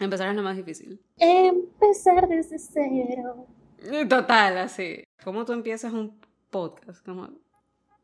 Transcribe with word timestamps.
Empezar 0.00 0.30
es 0.30 0.34
lo 0.34 0.42
más 0.42 0.56
difícil. 0.56 0.98
Empezar 1.18 2.26
desde 2.26 2.58
cero. 2.58 3.46
Total, 4.08 4.56
así. 4.56 5.04
¿Cómo 5.22 5.44
tú 5.44 5.52
empiezas 5.52 5.92
un 5.92 6.18
podcast? 6.48 7.04
Como, 7.04 7.28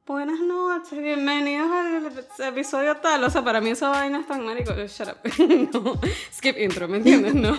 buenas 0.07 0.39
noches, 0.41 0.99
bienvenidos 0.99 1.71
al 1.71 2.49
episodio 2.49 2.99
tal. 2.99 3.25
O 3.25 3.31
sea, 3.31 3.43
para 3.43 3.63
mí 3.63 3.71
esa 3.71 3.89
vaina 3.89 4.21
es 4.21 4.27
tan 4.27 4.45
marico. 4.45 4.75
Shut 4.75 5.09
up. 5.09 5.73
no, 5.73 5.99
skip 6.35 6.59
intro, 6.59 6.87
¿me 6.87 6.99
entiendes? 6.99 7.35
No. 7.35 7.57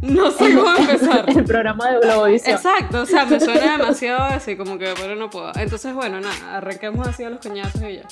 No 0.00 0.32
sé 0.32 0.52
cómo 0.56 0.74
empezar. 0.74 1.30
El 1.30 1.44
programa 1.44 1.92
de 1.92 2.00
Globovisión. 2.00 2.56
Exacto, 2.56 3.02
o 3.02 3.06
sea, 3.06 3.24
me 3.24 3.38
suena 3.38 3.78
demasiado 3.78 4.24
así, 4.24 4.56
como 4.56 4.76
que 4.76 4.92
pero 5.00 5.14
no 5.14 5.30
puedo. 5.30 5.52
Entonces, 5.54 5.94
bueno, 5.94 6.20
nada, 6.20 6.56
arranquemos 6.56 7.06
así 7.06 7.22
a 7.22 7.30
los 7.30 7.38
coñazos 7.38 7.82
y 7.82 7.98
ya. 7.98 8.08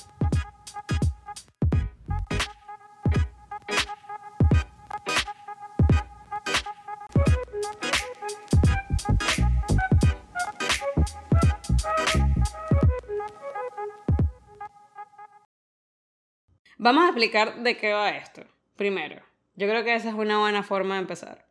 Vamos 16.82 17.04
a 17.04 17.08
explicar 17.08 17.62
de 17.62 17.76
qué 17.76 17.92
va 17.92 18.08
esto. 18.08 18.40
Primero, 18.74 19.20
yo 19.54 19.68
creo 19.68 19.84
que 19.84 19.94
esa 19.94 20.08
es 20.08 20.14
una 20.14 20.38
buena 20.38 20.62
forma 20.62 20.94
de 20.94 21.02
empezar. 21.02 21.44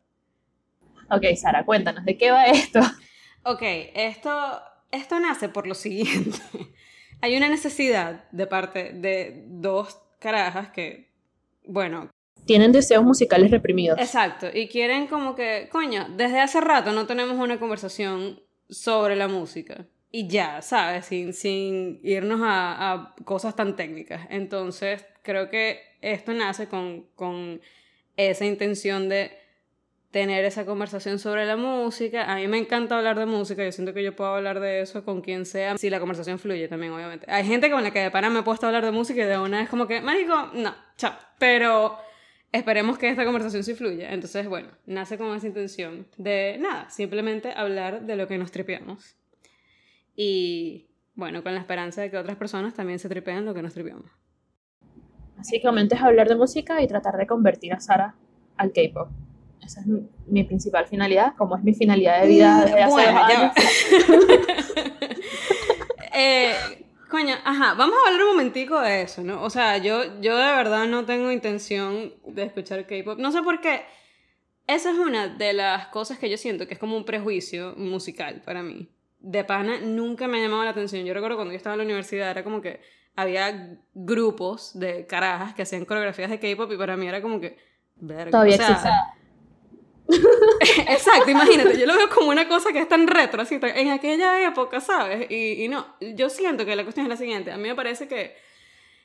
Ok, 1.08 1.22
Sara, 1.36 1.64
cuéntanos, 1.64 2.04
¿de 2.04 2.18
qué 2.18 2.32
va 2.32 2.46
esto? 2.46 2.80
Ok, 3.44 3.62
esto, 3.62 4.60
esto 4.90 5.20
nace 5.20 5.48
por 5.48 5.68
lo 5.68 5.76
siguiente. 5.76 6.36
Hay 7.20 7.36
una 7.36 7.48
necesidad 7.48 8.28
de 8.32 8.48
parte 8.48 8.92
de 8.92 9.44
dos 9.46 10.02
carajas 10.18 10.70
que, 10.70 11.12
bueno... 11.64 12.10
Tienen 12.44 12.72
deseos 12.72 13.04
musicales 13.04 13.52
reprimidos. 13.52 14.00
Exacto, 14.00 14.48
y 14.52 14.66
quieren 14.66 15.06
como 15.06 15.36
que, 15.36 15.68
coño, 15.70 16.08
desde 16.16 16.40
hace 16.40 16.60
rato 16.60 16.90
no 16.90 17.06
tenemos 17.06 17.36
una 17.36 17.60
conversación 17.60 18.42
sobre 18.68 19.14
la 19.14 19.28
música. 19.28 19.86
Y 20.10 20.26
ya, 20.26 20.60
¿sabes? 20.60 21.06
Sin, 21.06 21.34
sin 21.34 22.00
irnos 22.02 22.40
a, 22.42 22.92
a 22.92 23.14
cosas 23.24 23.54
tan 23.54 23.76
técnicas. 23.76 24.26
Entonces, 24.28 25.06
creo 25.22 25.48
que 25.48 25.80
esto 26.00 26.32
nace 26.32 26.68
con, 26.68 27.06
con 27.14 27.60
esa 28.16 28.44
intención 28.44 29.08
de 29.08 29.40
tener 30.10 30.44
esa 30.44 30.64
conversación 30.64 31.18
sobre 31.18 31.46
la 31.46 31.56
música. 31.56 32.30
A 32.30 32.36
mí 32.36 32.48
me 32.48 32.58
encanta 32.58 32.98
hablar 32.98 33.18
de 33.18 33.26
música, 33.26 33.64
yo 33.64 33.72
siento 33.72 33.94
que 33.94 34.02
yo 34.02 34.14
puedo 34.16 34.34
hablar 34.34 34.60
de 34.60 34.80
eso 34.80 35.04
con 35.04 35.20
quien 35.20 35.46
sea, 35.46 35.78
si 35.78 35.88
la 35.88 36.00
conversación 36.00 36.38
fluye 36.38 36.66
también, 36.68 36.92
obviamente. 36.92 37.26
Hay 37.30 37.44
gente 37.46 37.70
con 37.70 37.82
la 37.82 37.92
que 37.92 38.00
de 38.00 38.10
pana 38.10 38.28
me 38.30 38.40
he 38.40 38.42
puesto 38.42 38.66
a 38.66 38.68
hablar 38.70 38.84
de 38.84 38.90
música 38.90 39.22
y 39.22 39.26
de 39.26 39.38
una 39.38 39.60
vez 39.60 39.68
como 39.68 39.86
que, 39.86 40.00
marico, 40.00 40.50
no, 40.54 40.74
chao. 40.96 41.14
Pero 41.38 41.96
esperemos 42.52 42.98
que 42.98 43.08
esta 43.08 43.24
conversación 43.24 43.62
sí 43.62 43.74
fluya. 43.74 44.12
Entonces, 44.12 44.48
bueno, 44.48 44.68
nace 44.86 45.16
con 45.16 45.34
esa 45.36 45.46
intención 45.46 46.06
de, 46.16 46.56
nada, 46.58 46.90
simplemente 46.90 47.52
hablar 47.54 48.02
de 48.02 48.16
lo 48.16 48.26
que 48.26 48.36
nos 48.36 48.50
tripeamos. 48.50 49.16
Y, 50.16 50.88
bueno, 51.14 51.42
con 51.44 51.54
la 51.54 51.60
esperanza 51.60 52.02
de 52.02 52.10
que 52.10 52.18
otras 52.18 52.36
personas 52.36 52.74
también 52.74 52.98
se 52.98 53.08
tripean 53.08 53.44
lo 53.44 53.54
que 53.54 53.62
nos 53.62 53.74
tripeamos. 53.74 54.10
Básicamente 55.40 55.94
es 55.94 56.02
hablar 56.02 56.28
de 56.28 56.36
música 56.36 56.82
y 56.82 56.86
tratar 56.86 57.16
de 57.16 57.26
convertir 57.26 57.72
a 57.72 57.80
Sara 57.80 58.14
al 58.58 58.72
K-pop. 58.72 59.08
Esa 59.64 59.80
es 59.80 59.86
mi, 60.26 60.44
principal 60.44 60.86
finalidad, 60.86 61.32
como 61.38 61.56
es 61.56 61.64
mi 61.64 61.72
finalidad 61.72 62.20
de 62.20 62.28
vida 62.28 62.60
desde 62.60 62.82
hace 62.82 62.92
Bueno, 62.92 63.12
dos 63.12 63.30
años. 63.30 63.52
eh, 66.14 66.52
coño, 67.08 67.36
ajá, 67.42 67.72
vamos 67.72 67.96
a 67.96 68.08
hablar 68.08 68.24
un 68.24 68.30
momentico 68.32 68.78
de 68.82 69.00
eso, 69.00 69.22
¿no? 69.22 69.42
O 69.42 69.48
sea, 69.48 69.78
yo, 69.78 70.20
yo 70.20 70.36
de 70.36 70.44
verdad 70.44 70.86
no 70.86 71.06
tengo 71.06 71.32
intención 71.32 72.12
de 72.26 72.42
escuchar 72.42 72.86
K-pop. 72.86 73.18
No 73.18 73.32
sé 73.32 73.40
por 73.40 73.62
qué. 73.62 73.80
Esa 74.66 74.90
es 74.90 74.98
una 74.98 75.28
de 75.28 75.54
las 75.54 75.86
cosas 75.86 76.18
que 76.18 76.28
yo 76.28 76.36
siento 76.36 76.68
que 76.68 76.74
es 76.74 76.78
como 76.78 76.98
un 76.98 77.06
prejuicio 77.06 77.72
musical 77.78 78.42
para 78.44 78.62
mí. 78.62 78.90
De 79.20 79.42
pana 79.44 79.80
nunca 79.80 80.28
me 80.28 80.38
ha 80.38 80.42
llamado 80.42 80.64
la 80.64 80.70
atención. 80.70 81.06
Yo 81.06 81.14
recuerdo 81.14 81.36
cuando 81.36 81.52
yo 81.52 81.56
estaba 81.56 81.76
en 81.76 81.78
la 81.78 81.84
universidad 81.84 82.30
era 82.30 82.44
como 82.44 82.60
que 82.60 82.99
había 83.16 83.78
grupos 83.94 84.78
de 84.78 85.06
carajas 85.06 85.54
que 85.54 85.62
hacían 85.62 85.84
coreografías 85.84 86.30
de 86.30 86.38
K-pop 86.38 86.70
y 86.72 86.76
para 86.76 86.96
mí 86.96 87.06
era 87.06 87.20
como 87.20 87.40
que... 87.40 87.58
verga, 87.96 88.30
Todavía 88.30 88.54
o 88.54 88.58
sea, 88.58 88.66
existe. 88.68 88.90
Exacto, 90.88 91.30
imagínate, 91.30 91.78
yo 91.78 91.86
lo 91.86 91.94
veo 91.94 92.08
como 92.08 92.30
una 92.30 92.48
cosa 92.48 92.72
que 92.72 92.80
es 92.80 92.88
tan 92.88 93.06
retro, 93.06 93.42
así, 93.42 93.60
en 93.62 93.90
aquella 93.90 94.44
época, 94.46 94.80
¿sabes? 94.80 95.30
Y, 95.30 95.64
y 95.64 95.68
no, 95.68 95.86
yo 96.00 96.28
siento 96.28 96.64
que 96.64 96.74
la 96.74 96.82
cuestión 96.82 97.06
es 97.06 97.10
la 97.10 97.16
siguiente, 97.16 97.52
a 97.52 97.56
mí 97.56 97.68
me 97.68 97.74
parece 97.74 98.08
que, 98.08 98.36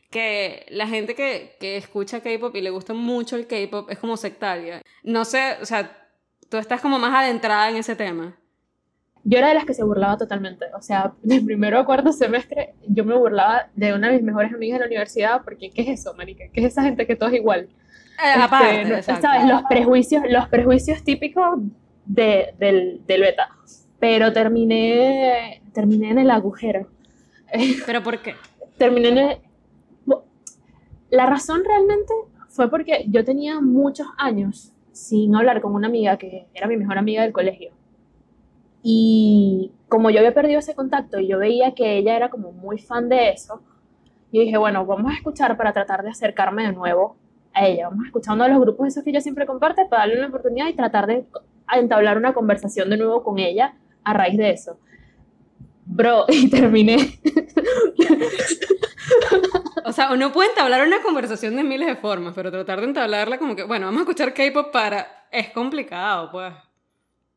que 0.10 0.66
la 0.70 0.88
gente 0.88 1.14
que, 1.14 1.58
que 1.60 1.78
escucha 1.78 2.22
K-pop 2.22 2.56
y 2.56 2.62
le 2.62 2.70
gusta 2.72 2.94
mucho 2.94 3.36
el 3.36 3.48
K-pop 3.48 3.90
es 3.92 4.00
como 4.00 4.18
sectaria. 4.18 4.82
No 5.04 5.26
sé, 5.26 5.58
o 5.62 5.66
sea, 5.66 6.10
tú 6.50 6.58
estás 6.58 6.82
como 6.82 6.98
más 7.00 7.14
adentrada 7.14 7.70
en 7.70 7.78
ese 7.78 7.96
tema. 7.96 8.36
Yo 9.28 9.40
era 9.40 9.48
de 9.50 9.56
las 9.56 9.66
que 9.66 9.74
se 9.74 9.84
burlaba 9.84 10.18
totalmente. 10.18 10.66
O 10.78 10.82
sea, 10.82 11.14
de 11.24 11.42
primero 11.42 11.80
a 11.80 11.86
cuarto 11.86 12.12
semestre, 12.14 12.76
yo 12.88 13.04
me 13.04 13.16
burlaba 13.16 13.68
de 13.76 13.94
una 13.94 14.08
de 14.10 14.14
mis 14.16 14.24
mejores 14.24 14.54
amigas 14.54 14.76
de 14.78 14.86
la 14.86 14.88
universidad, 14.88 15.42
porque 15.44 15.72
¿qué 15.72 15.82
es 15.82 16.00
eso, 16.00 16.14
marica? 16.16 16.46
¿Qué 16.54 16.62
es 16.62 16.68
esa 16.68 16.84
gente 16.84 17.06
que 17.08 17.16
todo 17.16 17.30
es 17.30 17.36
igual? 17.36 17.62
Eh, 17.62 18.30
Este, 18.30 18.42
aparte, 18.42 18.86
no-. 18.86 19.02
¿sabes? 19.04 19.46
Los 19.50 19.64
prejuicios, 19.64 20.24
los 20.30 20.48
prejuicios 20.48 21.04
típicos 21.04 21.60
de, 22.06 22.54
del, 22.60 23.02
del 23.06 23.22
beta. 23.22 23.50
Pero 24.00 24.32
terminé, 24.32 25.62
terminé 25.74 26.12
en 26.12 26.20
el 26.20 26.30
agujero. 26.32 26.88
Pero 27.86 28.04
¿por 28.04 28.22
qué? 28.22 28.36
terminé 28.78 29.08
en 29.10 29.18
el- 29.18 29.38
La 31.10 31.26
razón 31.26 31.64
realmente 31.66 32.14
fue 32.50 32.70
porque 32.70 33.06
yo 33.08 33.24
tenía 33.24 33.60
muchos 33.62 34.08
años 34.18 34.72
sin 34.92 35.36
hablar 35.36 35.62
con 35.62 35.74
una 35.74 35.88
amiga 35.88 36.18
que 36.18 36.46
era 36.54 36.68
mi 36.68 36.78
mejor 36.78 36.98
amiga 36.98 37.22
del 37.24 37.32
colegio. 37.34 37.72
Y 38.88 39.72
como 39.90 40.12
yo 40.12 40.20
había 40.20 40.36
perdido 40.36 40.60
ese 40.60 40.76
contacto 40.76 41.20
y 41.20 41.28
yo 41.28 41.40
veía 41.40 41.74
que 41.74 41.98
ella 41.98 42.16
era 42.16 42.30
como 42.30 42.52
muy 42.52 42.78
fan 42.78 43.10
de 43.10 43.32
eso, 43.32 43.64
yo 44.32 44.42
dije, 44.42 44.58
bueno, 44.58 44.86
vamos 44.86 45.12
a 45.12 45.16
escuchar 45.16 45.58
para 45.58 45.74
tratar 45.74 46.04
de 46.04 46.12
acercarme 46.12 46.68
de 46.68 46.72
nuevo 46.72 47.18
a 47.52 47.66
ella. 47.66 47.90
Vamos 47.90 48.04
a 48.04 48.08
escuchar 48.10 48.36
uno 48.36 48.44
de 48.44 48.52
los 48.52 48.60
grupos 48.60 48.90
esos 48.90 49.04
que 49.04 49.10
ella 49.10 49.22
siempre 49.22 49.48
comparte 49.48 49.88
para 49.88 50.04
darle 50.04 50.20
una 50.20 50.28
oportunidad 50.28 50.68
y 50.68 50.76
tratar 50.76 51.08
de 51.08 51.26
entablar 51.74 52.16
una 52.16 52.36
conversación 52.36 52.92
de 52.92 52.98
nuevo 52.98 53.24
con 53.24 53.40
ella 53.40 53.74
a 54.04 54.14
raíz 54.14 54.38
de 54.38 54.52
eso. 54.52 54.78
Bro, 55.88 56.26
y 56.30 56.48
terminé 56.52 56.98
O 59.84 59.94
sea, 59.94 60.12
uno 60.14 60.32
puede 60.32 60.50
entablar 60.50 60.86
una 60.86 61.02
conversación 61.02 61.56
de 61.56 61.64
miles 61.64 61.88
de 61.88 61.96
formas, 61.96 62.36
pero 62.36 62.52
tratar 62.52 62.82
de 62.82 62.86
entablarla 62.86 63.40
como 63.40 63.56
que, 63.56 63.64
bueno, 63.64 63.88
vamos 63.88 64.02
a 64.02 64.04
escuchar 64.04 64.36
K-pop 64.36 64.72
para... 64.72 65.26
Es 65.32 65.50
complicado, 65.50 66.30
pues. 66.32 66.54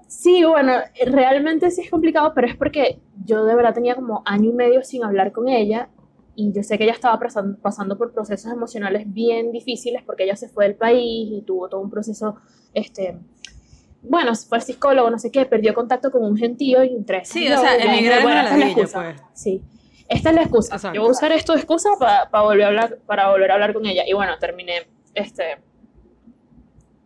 Sí, 0.09 0.43
bueno, 0.45 0.73
realmente 1.07 1.71
sí 1.71 1.83
es 1.83 1.91
complicado, 1.91 2.33
pero 2.35 2.47
es 2.49 2.57
porque 2.57 2.99
yo 3.25 3.45
de 3.45 3.55
verdad 3.55 3.75
tenía 3.75 3.95
como 3.95 4.23
año 4.25 4.51
y 4.51 4.53
medio 4.55 4.83
sin 4.83 5.05
hablar 5.05 5.33
con 5.33 5.49
ella 5.49 5.91
y 6.35 6.53
yo 6.53 6.63
sé 6.63 6.79
que 6.79 6.85
ella 6.85 6.95
estaba 6.95 7.19
pasan- 7.19 7.57
pasando 7.61 7.99
por 7.99 8.13
procesos 8.13 8.51
emocionales 8.51 9.03
bien 9.07 9.53
difíciles 9.53 10.03
porque 10.05 10.25
ella 10.25 10.35
se 10.37 10.49
fue 10.49 10.65
del 10.65 10.77
país 10.77 11.29
y 11.31 11.43
tuvo 11.43 11.69
todo 11.69 11.81
un 11.83 11.91
proceso, 11.91 12.37
este, 12.73 13.19
bueno, 14.03 14.33
fue 14.35 14.59
al 14.59 14.63
psicólogo, 14.63 15.11
no 15.11 15.19
sé 15.19 15.31
qué, 15.31 15.45
perdió 15.45 15.75
contacto 15.75 16.11
con 16.11 16.25
un 16.25 16.37
gentío 16.37 16.83
y 16.85 16.95
entre 16.95 17.25
Sí, 17.25 17.47
yo- 17.49 17.57
o 17.57 17.61
sea, 17.61 17.77
emigrar 17.77 18.23
bueno, 18.23 18.41
esta 18.41 18.55
es 18.55 18.61
la 18.61 18.67
excusa. 18.67 19.03
pues. 19.03 19.23
Sí, 19.35 19.63
esta 20.09 20.31
es 20.31 20.35
la 20.37 20.43
excusa. 20.43 20.75
Exacto. 20.77 20.95
Yo 20.95 21.01
voy 21.03 21.09
a 21.09 21.13
usar 21.13 21.33
esto 21.33 21.53
de 21.53 21.59
excusa 21.59 21.91
para 21.99 22.43
volver 22.43 22.65
a 22.65 22.69
hablar, 22.69 22.99
para 23.05 23.31
volver 23.31 23.51
a 23.51 23.55
hablar 23.55 23.75
con 23.75 23.85
ella 23.85 24.05
y 24.07 24.15
bueno, 24.15 24.39
terminé, 24.39 24.87
este, 25.15 25.59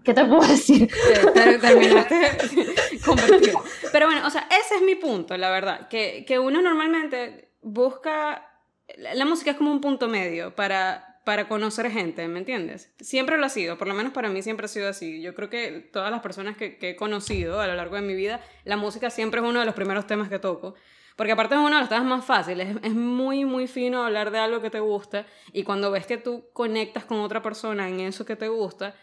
¿qué 0.05 0.15
te 0.15 0.25
puedo 0.25 0.47
decir? 0.47 0.89
Te- 1.35 1.59
terminaste 1.59 2.31
convertido. 3.05 3.63
Pero 3.93 4.07
bueno, 4.07 4.27
o 4.27 4.31
sea, 4.31 4.49
ese 4.61 4.77
es 4.77 4.83
mi 4.83 4.95
punto, 4.95 5.37
la 5.37 5.51
verdad. 5.51 5.89
Que, 5.89 6.25
que 6.27 6.39
uno 6.39 6.61
normalmente 6.63 7.51
busca. 7.63 8.49
La, 8.97 9.15
la 9.15 9.25
música 9.25 9.51
es 9.53 9.57
como 9.57 9.71
un 9.73 9.81
punto 9.81 10.09
medio 10.09 10.55
para, 10.55 11.21
para 11.25 11.49
conocer 11.49 11.91
gente, 11.91 12.27
¿me 12.29 12.41
entiendes? 12.41 12.93
Siempre 13.01 13.39
lo 13.39 13.47
ha 13.47 13.49
sido, 13.49 13.79
por 13.79 13.89
lo 13.89 13.95
menos 13.95 14.13
para 14.13 14.29
mí 14.29 14.43
siempre 14.43 14.67
ha 14.67 14.69
sido 14.69 14.89
así. 14.89 15.23
Yo 15.23 15.35
creo 15.35 15.49
que 15.49 15.89
todas 15.93 16.11
las 16.11 16.21
personas 16.21 16.57
que, 16.57 16.77
que 16.79 16.91
he 16.91 16.97
conocido 16.97 17.61
a 17.61 17.67
lo 17.67 17.75
largo 17.75 17.97
de 17.97 18.03
mi 18.03 18.15
vida, 18.15 18.41
la 18.65 18.77
música 18.77 19.09
siempre 19.11 19.41
es 19.41 19.47
uno 19.47 19.61
de 19.61 19.67
los 19.67 19.75
primeros 19.75 20.07
temas 20.07 20.29
que 20.29 20.39
toco. 20.39 20.75
Porque 21.17 21.33
aparte 21.33 21.55
es 21.55 21.61
uno 21.61 21.75
de 21.75 21.81
los 21.81 21.89
temas 21.91 22.07
más 22.07 22.25
fáciles, 22.25 22.69
es, 22.71 22.77
es 22.85 22.95
muy, 22.95 23.45
muy 23.45 23.67
fino 23.67 24.03
hablar 24.05 24.31
de 24.31 24.39
algo 24.39 24.63
que 24.63 24.71
te 24.71 24.81
gusta 24.81 25.27
y 25.53 25.63
cuando 25.63 25.91
ves 25.91 26.07
que 26.07 26.17
tú 26.17 26.47
conectas 26.55 27.05
con 27.05 27.19
otra 27.21 27.43
persona 27.43 27.87
en 27.87 28.01
eso 28.01 28.25
que 28.25 28.35
te 28.35 28.49
gusta, 28.49 28.95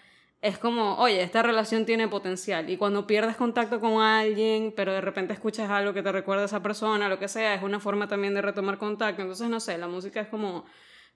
es 0.41 0.57
como, 0.57 0.95
oye, 0.95 1.21
esta 1.21 1.44
relación 1.44 1.86
tiene 1.86 2.07
potencial. 2.07 2.69
Y 2.69 2.77
cuando 2.77 3.06
pierdes 3.06 3.36
contacto 3.36 3.80
con 3.81 4.01
alguien, 4.01 4.74
pero 4.75 4.94
de 4.94 5.01
repente 5.01 5.33
escuchas 5.33 5.69
algo 5.69 5.94
que 5.94 6.01
te 6.01 6.12
recuerda 6.12 6.44
a 6.44 6.45
esa 6.45 6.62
persona, 6.63 7.09
lo 7.09 7.19
que 7.19 7.27
sea, 7.27 7.53
es 7.56 7.63
una 7.63 7.80
forma 7.80 8.07
también 8.07 8.33
de 8.33 8.41
retomar 8.41 8.77
contacto. 8.77 9.21
Entonces, 9.21 9.50
no 9.50 9.59
sé, 9.59 9.77
la 9.77 9.88
música 9.88 10.21
es 10.21 10.27
como, 10.30 10.65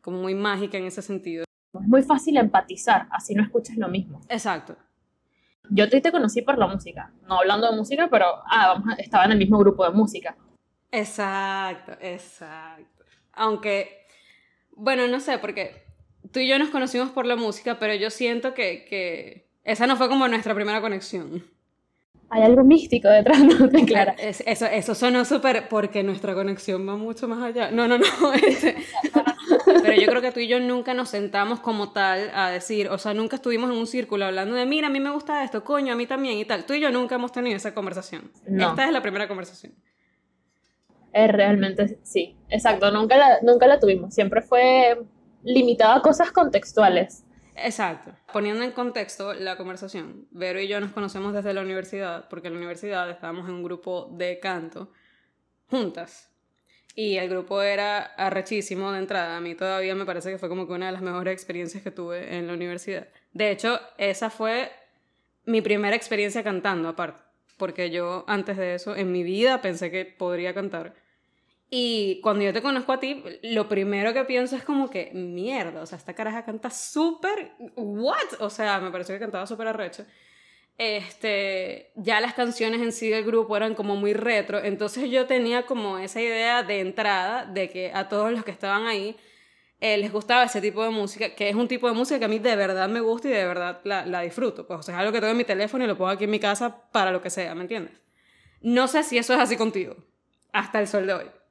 como 0.01 0.21
muy 0.21 0.35
mágica 0.35 0.77
en 0.77 0.85
ese 0.85 1.01
sentido. 1.01 1.45
Es 1.73 1.87
muy 1.87 2.03
fácil 2.03 2.37
empatizar, 2.37 3.07
así 3.11 3.33
no 3.33 3.43
escuchas 3.43 3.77
lo 3.77 3.87
mismo. 3.87 4.19
Exacto. 4.29 4.75
Yo 5.69 5.89
te 5.89 6.01
conocí 6.11 6.41
por 6.41 6.57
la 6.57 6.67
música, 6.67 7.13
no 7.27 7.39
hablando 7.39 7.71
de 7.71 7.77
música, 7.77 8.09
pero 8.11 8.25
ah, 8.49 8.73
vamos 8.73 8.89
a- 8.93 9.01
estaba 9.01 9.23
en 9.25 9.31
el 9.31 9.37
mismo 9.37 9.57
grupo 9.57 9.85
de 9.85 9.91
música. 9.91 10.35
Exacto, 10.91 11.93
exacto. 12.01 13.05
Aunque, 13.31 14.05
bueno, 14.75 15.07
no 15.07 15.19
sé, 15.21 15.39
porque 15.39 15.85
tú 16.33 16.39
y 16.39 16.47
yo 16.47 16.59
nos 16.59 16.69
conocimos 16.69 17.11
por 17.11 17.25
la 17.25 17.35
música, 17.35 17.79
pero 17.79 17.93
yo 17.93 18.09
siento 18.09 18.53
que, 18.53 18.85
que 18.85 19.47
Esa 19.63 19.87
no 19.87 19.95
fue 19.95 20.09
como 20.09 20.27
nuestra 20.27 20.53
primera 20.53 20.81
conexión. 20.81 21.45
Hay 22.29 22.41
algo 22.41 22.63
místico 22.63 23.07
detrás, 23.07 23.43
¿no? 23.43 23.69
Clara. 23.85 24.15
eso, 24.17 24.65
eso 24.65 24.95
sonó 24.95 25.23
súper 25.23 25.69
porque 25.69 26.01
nuestra 26.01 26.33
conexión 26.33 26.87
va 26.89 26.95
mucho 26.97 27.27
más 27.27 27.43
allá. 27.43 27.69
No, 27.71 27.87
no, 27.87 27.99
no. 27.99 28.05
Este, 28.33 28.75
pero 29.65 30.01
yo 30.01 30.07
creo 30.07 30.21
que 30.21 30.31
tú 30.31 30.39
y 30.39 30.47
yo 30.47 30.59
nunca 30.59 30.93
nos 30.93 31.09
sentamos 31.09 31.59
como 31.59 31.91
tal 31.91 32.31
a 32.33 32.49
decir, 32.49 32.87
o 32.89 32.97
sea, 32.97 33.13
nunca 33.13 33.35
estuvimos 33.35 33.69
en 33.69 33.77
un 33.77 33.85
círculo 33.85 34.25
hablando 34.25 34.55
de, 34.55 34.65
mira, 34.65 34.87
a 34.87 34.89
mí 34.89 34.99
me 34.99 35.11
gusta 35.11 35.43
esto, 35.43 35.63
coño, 35.63 35.93
a 35.93 35.95
mí 35.95 36.07
también 36.07 36.39
y 36.39 36.45
tal. 36.45 36.65
Tú 36.65 36.73
y 36.73 36.79
yo 36.79 36.91
nunca 36.91 37.15
hemos 37.15 37.31
tenido 37.31 37.55
esa 37.55 37.73
conversación. 37.73 38.31
Esta 38.45 38.85
es 38.85 38.91
la 38.91 39.01
primera 39.01 39.27
conversación. 39.27 39.73
Es 41.11 41.31
realmente, 41.31 41.99
sí, 42.01 42.35
exacto, 42.49 42.89
nunca 42.91 43.17
la, 43.17 43.39
nunca 43.43 43.67
la 43.67 43.79
tuvimos. 43.79 44.13
Siempre 44.15 44.41
fue 44.41 44.97
limitada 45.43 45.95
a 45.95 46.01
cosas 46.01 46.31
contextuales. 46.31 47.23
Exacto. 47.55 48.11
Poniendo 48.31 48.63
en 48.63 48.71
contexto 48.71 49.33
la 49.33 49.57
conversación, 49.57 50.27
Vero 50.31 50.59
y 50.59 50.67
yo 50.67 50.79
nos 50.79 50.91
conocemos 50.91 51.33
desde 51.33 51.53
la 51.53 51.61
universidad, 51.61 52.27
porque 52.29 52.47
en 52.47 52.53
la 52.53 52.59
universidad 52.59 53.09
estábamos 53.09 53.47
en 53.47 53.55
un 53.55 53.63
grupo 53.63 54.09
de 54.11 54.39
canto 54.39 54.91
juntas. 55.69 56.29
Y 56.95 57.17
el 57.17 57.27
grupo 57.27 57.61
era 57.61 58.01
arrechísimo 58.03 58.91
de 58.91 58.99
entrada. 58.99 59.37
A 59.37 59.41
mí 59.41 59.55
todavía 59.55 59.95
me 59.95 60.05
parece 60.05 60.31
que 60.31 60.37
fue 60.37 60.49
como 60.49 60.67
que 60.67 60.73
una 60.73 60.87
de 60.87 60.91
las 60.91 61.01
mejores 61.01 61.33
experiencias 61.33 61.81
que 61.81 61.89
tuve 61.89 62.37
en 62.37 62.45
la 62.45 62.53
universidad. 62.53 63.07
De 63.31 63.49
hecho, 63.49 63.79
esa 63.97 64.29
fue 64.29 64.71
mi 65.45 65.61
primera 65.61 65.95
experiencia 65.95 66.43
cantando, 66.43 66.89
aparte. 66.89 67.21
Porque 67.57 67.89
yo 67.89 68.25
antes 68.27 68.57
de 68.57 68.75
eso, 68.75 68.95
en 68.95 69.11
mi 69.11 69.23
vida, 69.23 69.61
pensé 69.61 69.89
que 69.89 70.05
podría 70.05 70.53
cantar. 70.53 70.93
Y 71.75 72.19
cuando 72.21 72.43
yo 72.43 72.53
te 72.53 72.61
conozco 72.61 72.91
a 72.91 72.99
ti, 72.99 73.23
lo 73.41 73.67
primero 73.67 74.13
que 74.13 74.25
pienso 74.25 74.55
es 74.55 74.63
como 74.63 74.91
que, 74.91 75.09
mierda, 75.13 75.81
o 75.81 75.85
sea, 75.87 75.97
esta 75.97 76.13
caraja 76.13 76.45
canta 76.45 76.69
súper, 76.69 77.53
what? 77.75 78.41
O 78.41 78.51
sea, 78.51 78.79
me 78.79 78.91
pareció 78.91 79.15
que 79.15 79.19
cantaba 79.19 79.47
súper 79.47 79.67
arrecho 79.67 80.05
este, 80.77 81.91
ya 81.95 82.19
las 82.19 82.33
canciones 82.33 82.81
en 82.81 82.91
sí 82.91 83.09
del 83.09 83.23
grupo 83.23 83.55
eran 83.55 83.75
como 83.75 83.95
muy 83.95 84.13
retro, 84.13 84.63
entonces 84.63 85.09
yo 85.09 85.27
tenía 85.27 85.65
como 85.65 85.99
esa 85.99 86.21
idea 86.21 86.63
de 86.63 86.79
entrada 86.79 87.45
de 87.45 87.69
que 87.69 87.91
a 87.93 88.09
todos 88.09 88.31
los 88.31 88.43
que 88.43 88.51
estaban 88.51 88.87
ahí 88.87 89.15
eh, 89.79 89.97
les 89.97 90.11
gustaba 90.11 90.43
ese 90.45 90.61
tipo 90.61 90.83
de 90.83 90.89
música, 90.89 91.35
que 91.35 91.49
es 91.49 91.55
un 91.55 91.67
tipo 91.67 91.87
de 91.87 91.93
música 91.93 92.17
que 92.19 92.25
a 92.25 92.29
mí 92.29 92.39
de 92.39 92.55
verdad 92.55 92.89
me 92.89 93.01
gusta 93.01 93.27
y 93.27 93.31
de 93.31 93.45
verdad 93.45 93.81
la, 93.83 94.05
la 94.05 94.21
disfruto, 94.21 94.65
pues 94.65 94.79
o 94.79 94.83
sea, 94.83 94.95
es 94.95 94.99
algo 94.99 95.11
que 95.11 95.19
tengo 95.19 95.31
en 95.31 95.37
mi 95.37 95.43
teléfono 95.43 95.83
y 95.83 95.87
lo 95.87 95.97
pongo 95.97 96.09
aquí 96.09 96.23
en 96.23 96.31
mi 96.31 96.39
casa 96.39 96.89
para 96.91 97.11
lo 97.11 97.21
que 97.21 97.29
sea, 97.29 97.53
¿me 97.53 97.61
entiendes? 97.61 98.01
No 98.61 98.87
sé 98.87 99.03
si 99.03 99.17
eso 99.17 99.33
es 99.33 99.39
así 99.39 99.57
contigo, 99.57 99.95
hasta 100.53 100.79
el 100.79 100.87
sol 100.87 101.05
de 101.05 101.13
hoy. 101.13 101.42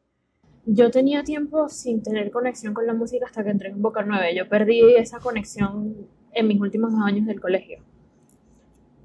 Yo 0.64 0.90
tenía 0.90 1.24
tiempo 1.24 1.68
sin 1.68 2.02
tener 2.02 2.30
conexión 2.30 2.72
con 2.74 2.86
la 2.86 2.94
música 2.94 3.26
hasta 3.26 3.42
que 3.42 3.50
entré 3.50 3.70
en 3.70 3.82
Boca 3.82 4.04
9. 4.06 4.34
Yo 4.36 4.48
perdí 4.48 4.94
esa 4.96 5.18
conexión 5.18 6.06
en 6.32 6.46
mis 6.46 6.60
últimos 6.60 6.92
dos 6.92 7.02
años 7.04 7.26
del 7.26 7.40
colegio 7.40 7.82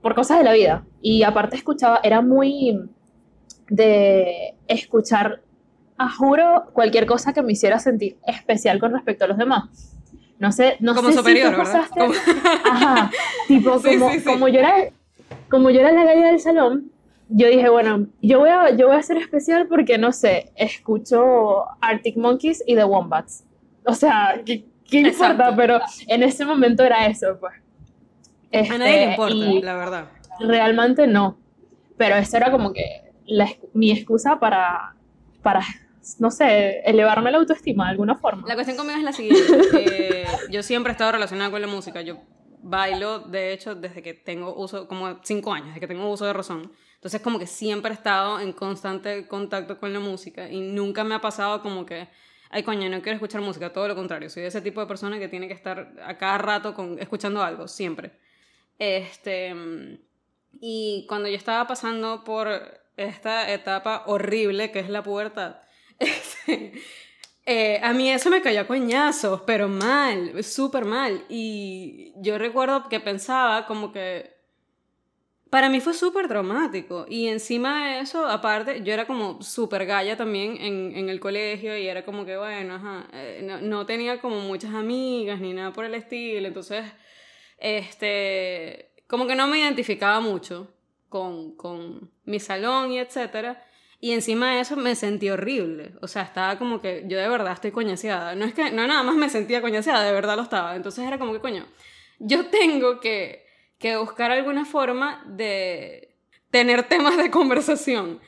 por 0.02 0.16
cosas 0.16 0.38
de 0.38 0.46
la 0.46 0.54
vida. 0.54 0.86
Y 1.02 1.24
aparte 1.24 1.58
escuchaba, 1.58 2.00
era 2.02 2.22
muy 2.22 2.80
de 3.70 4.56
escuchar, 4.68 5.42
a 5.98 6.10
juro, 6.10 6.66
cualquier 6.74 7.06
cosa 7.06 7.34
que 7.34 7.42
me 7.42 7.52
hiciera 7.52 7.78
sentir 7.80 8.18
especial 8.26 8.80
con 8.80 8.94
respecto 8.94 9.26
a 9.26 9.28
los 9.28 9.38
demás. 9.38 9.98
No 10.40 10.52
sé, 10.52 10.78
no 10.80 10.94
como 10.94 11.10
sé 11.10 11.18
superior, 11.18 11.52
si 11.52 11.58
¿verdad? 11.58 11.82
Ajá, 12.64 13.12
tipo, 13.48 13.72
como, 13.84 14.10
como, 14.24 14.48
yo 14.48 14.60
era, 14.60 14.76
como 15.50 15.72
yo 15.72 15.80
era 15.80 15.92
la 15.92 16.06
galla 16.06 16.28
del 16.28 16.40
salón, 16.40 16.92
yo 17.30 17.48
dije, 17.48 17.70
bueno, 17.70 18.08
yo 18.22 18.40
voy, 18.40 18.50
a, 18.50 18.70
yo 18.72 18.88
voy 18.88 18.98
a 18.98 19.04
ser 19.04 19.18
especial 19.18 19.68
porque, 19.68 19.98
no 19.98 20.12
sé, 20.12 20.52
escucho 20.56 21.66
Arctic 21.82 22.18
Monkeys 22.18 22.64
y 22.66 22.76
The 22.76 22.84
Wombats. 22.84 23.44
O 23.86 23.94
sea, 23.94 24.42
¿qué, 24.46 24.66
qué 24.90 25.00
importa? 25.00 25.56
Pero 25.56 25.80
en 26.08 26.24
ese 26.24 26.46
momento 26.46 26.84
era 26.84 27.06
eso, 27.08 27.38
pues 27.40 27.54
a 28.54 28.78
nadie 28.78 28.92
le 28.92 29.00
este, 29.04 29.12
importa, 29.12 29.66
la 29.66 29.76
verdad. 29.76 30.12
Realmente 30.40 31.08
no. 31.08 31.38
Pero 31.98 32.16
eso 32.16 32.38
era 32.38 32.52
como 32.52 32.74
que 32.74 33.12
mi 33.74 33.92
excusa 33.92 34.40
para, 34.40 34.96
para, 35.42 35.62
no 36.20 36.32
sé, 36.32 36.82
elevarme 36.86 37.32
la 37.32 37.40
autoestima 37.40 37.86
de 37.86 37.92
alguna 37.92 38.16
forma. 38.16 38.48
La 38.48 38.54
cuestión 38.54 38.78
conmigo 38.78 38.98
es 38.98 39.04
la 39.04 39.14
siguiente. 39.14 39.44
Eh, 39.80 40.26
yo 40.50 40.64
siempre 40.64 40.92
he 40.92 40.94
estado 40.94 41.12
relacionada 41.12 41.52
con 41.52 41.62
la 41.62 41.68
música. 41.68 42.02
Yo 42.02 42.20
bailo, 42.62 43.20
de 43.20 43.54
hecho, 43.54 43.76
desde 43.76 44.02
que 44.02 44.14
tengo 44.14 44.56
uso, 44.56 44.88
como 44.88 45.20
cinco 45.24 45.54
años, 45.54 45.68
desde 45.70 45.80
que 45.80 45.88
tengo 45.88 46.10
uso 46.10 46.26
de 46.26 46.34
razón. 46.34 46.72
Entonces, 47.08 47.22
como 47.22 47.40
que 47.40 47.48
siempre 47.48 47.92
he 47.92 47.94
estado 47.94 48.38
en 48.42 48.52
constante 48.52 49.30
contacto 49.30 49.80
con 49.80 49.94
la 49.94 50.02
música 50.02 50.50
y 50.50 50.60
nunca 50.60 51.06
me 51.06 51.16
ha 51.16 51.22
pasado 51.22 51.62
como 51.62 51.86
que, 51.86 52.10
ay, 52.50 52.64
coño, 52.64 52.90
no 52.90 53.02
quiero 53.02 53.14
escuchar 53.16 53.40
música. 53.40 53.72
Todo 53.72 53.88
lo 53.88 53.96
contrario, 53.96 54.30
soy 54.30 54.44
ese 54.44 54.60
tipo 54.60 54.82
de 54.82 54.88
persona 54.88 55.18
que 55.18 55.30
tiene 55.30 55.48
que 55.48 55.54
estar 55.54 55.94
a 56.06 56.18
cada 56.18 56.38
rato 56.38 56.74
con, 56.74 57.00
escuchando 57.00 57.42
algo, 57.42 57.70
siempre. 57.70 58.12
Este, 58.78 59.56
y 60.60 61.06
cuando 61.08 61.30
yo 61.30 61.38
estaba 61.38 61.66
pasando 61.66 62.26
por 62.26 62.50
esta 62.98 63.54
etapa 63.54 64.04
horrible 64.08 64.72
que 64.72 64.80
es 64.80 64.90
la 64.90 65.02
pubertad, 65.02 65.62
este, 66.00 66.74
eh, 67.46 67.80
a 67.82 67.94
mí 67.94 68.10
eso 68.10 68.30
me 68.30 68.42
cayó 68.42 68.60
a 68.60 68.68
coñazos, 68.68 69.44
pero 69.48 69.70
mal, 69.70 70.44
súper 70.44 70.84
mal. 70.84 71.24
Y 71.30 72.12
yo 72.18 72.38
recuerdo 72.38 72.90
que 72.90 73.00
pensaba 73.00 73.66
como 73.66 73.94
que 73.94 74.37
para 75.50 75.70
mí 75.70 75.80
fue 75.80 75.94
súper 75.94 76.28
traumático. 76.28 77.06
Y 77.10 77.28
encima 77.28 77.88
de 77.88 78.00
eso, 78.02 78.28
aparte, 78.28 78.82
yo 78.84 78.94
era 78.94 79.06
como 79.06 79.42
súper 79.42 79.86
galla 79.86 80.18
también 80.18 80.58
en, 80.60 80.96
en, 80.96 81.10
el 81.10 81.20
colegio 81.20 81.78
y 81.78 81.88
era 81.88 82.04
como 82.06 82.26
que, 82.26 82.38
bueno, 82.38 82.76
ajá, 82.76 83.08
eh, 83.14 83.42
no, 83.44 83.62
no, 83.62 83.86
tenía 83.86 84.20
como 84.20 84.40
muchas 84.40 84.74
amigas 84.74 85.40
ni 85.40 85.54
nada 85.54 85.72
por 85.74 85.86
el 85.86 85.96
estilo. 85.96 86.48
Entonces, 86.48 86.86
este, 87.58 88.92
como 89.08 89.28
que 89.28 89.36
no 89.36 89.48
me 89.48 89.60
identificaba 89.60 90.20
mucho 90.20 90.74
con, 91.10 91.56
con 91.56 92.12
mi 92.26 92.40
salón 92.40 92.92
y 92.92 93.00
etcétera. 93.00 93.64
Y 94.00 94.12
encima 94.12 94.54
de 94.54 94.62
eso 94.62 94.76
me 94.76 94.96
sentí 94.96 95.30
horrible. 95.30 95.94
O 96.02 96.08
sea, 96.08 96.22
estaba 96.22 96.60
como 96.60 96.82
que 96.82 97.06
yo 97.08 97.18
de 97.18 97.28
verdad 97.30 97.54
estoy 97.54 97.72
coñaseada. 97.72 98.36
No 98.36 98.46
es 98.46 98.54
que, 98.54 98.72
no 98.72 98.86
nada 98.86 99.02
más 99.04 99.16
me 99.16 99.30
sentía 99.30 99.62
coñaseada, 99.62 100.04
de 100.04 100.12
verdad 100.12 100.36
lo 100.36 100.44
estaba. 100.44 100.76
Entonces 100.76 101.06
era 101.06 101.18
como 101.18 101.34
que, 101.34 101.40
coño, 101.40 101.66
yo 102.20 102.48
tengo 102.48 103.00
que, 103.00 103.47
que 103.78 103.98
buscar 103.98 104.32
alguna 104.32 104.66
forma 104.66 105.24
de 105.28 106.16
tener 106.52 106.84
temas 106.84 107.18
de 107.18 107.30
conversación. 107.32 108.20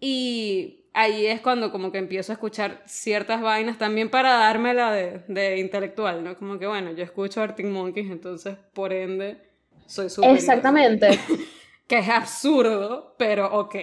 Y 0.00 0.86
ahí 0.92 1.26
es 1.26 1.40
cuando 1.40 1.70
como 1.70 1.92
que 1.92 1.98
empiezo 1.98 2.32
a 2.32 2.34
escuchar 2.34 2.82
ciertas 2.86 3.42
vainas 3.42 3.78
también 3.78 4.10
para 4.10 4.34
dármela 4.34 4.90
de, 4.92 5.24
de 5.28 5.58
intelectual, 5.58 6.24
¿no? 6.24 6.36
Como 6.36 6.58
que, 6.58 6.66
bueno, 6.66 6.92
yo 6.92 7.04
escucho 7.04 7.42
Arctic 7.42 7.66
Monkeys, 7.66 8.10
entonces, 8.10 8.56
por 8.72 8.92
ende, 8.92 9.38
soy 9.86 10.10
súper... 10.10 10.30
Exactamente. 10.30 11.18
que 11.86 11.98
es 11.98 12.08
absurdo, 12.08 13.14
pero 13.18 13.52
ok. 13.58 13.74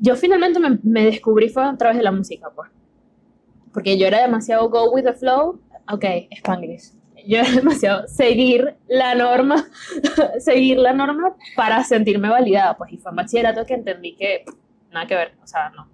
Yo 0.00 0.16
finalmente 0.16 0.58
me, 0.58 0.78
me, 0.82 1.04
descubrí 1.04 1.48
fue 1.48 1.64
a 1.64 1.76
través 1.76 1.96
de 1.98 2.04
la 2.04 2.12
música, 2.12 2.50
pues. 2.54 2.70
Porque 3.72 3.98
yo 3.98 4.06
era 4.06 4.22
demasiado 4.22 4.68
go 4.70 4.90
with 4.90 5.04
the 5.04 5.12
flow. 5.12 5.60
Ok, 5.92 6.04
Spanglish. 6.30 6.95
Yo 7.26 7.42
demasiado 7.54 8.06
seguir 8.08 8.76
la 8.88 9.14
norma, 9.14 9.66
seguir 10.38 10.78
la 10.78 10.92
norma 10.92 11.34
para 11.56 11.82
sentirme 11.84 12.28
validada, 12.28 12.76
pues. 12.76 12.92
Y 12.92 12.98
fue 12.98 13.10
en 13.10 13.16
bachillerato 13.16 13.66
que 13.66 13.74
entendí 13.74 14.14
que 14.14 14.44
nada 14.92 15.06
que 15.06 15.14
ver, 15.14 15.34
o 15.42 15.46
sea, 15.46 15.70
no, 15.70 15.88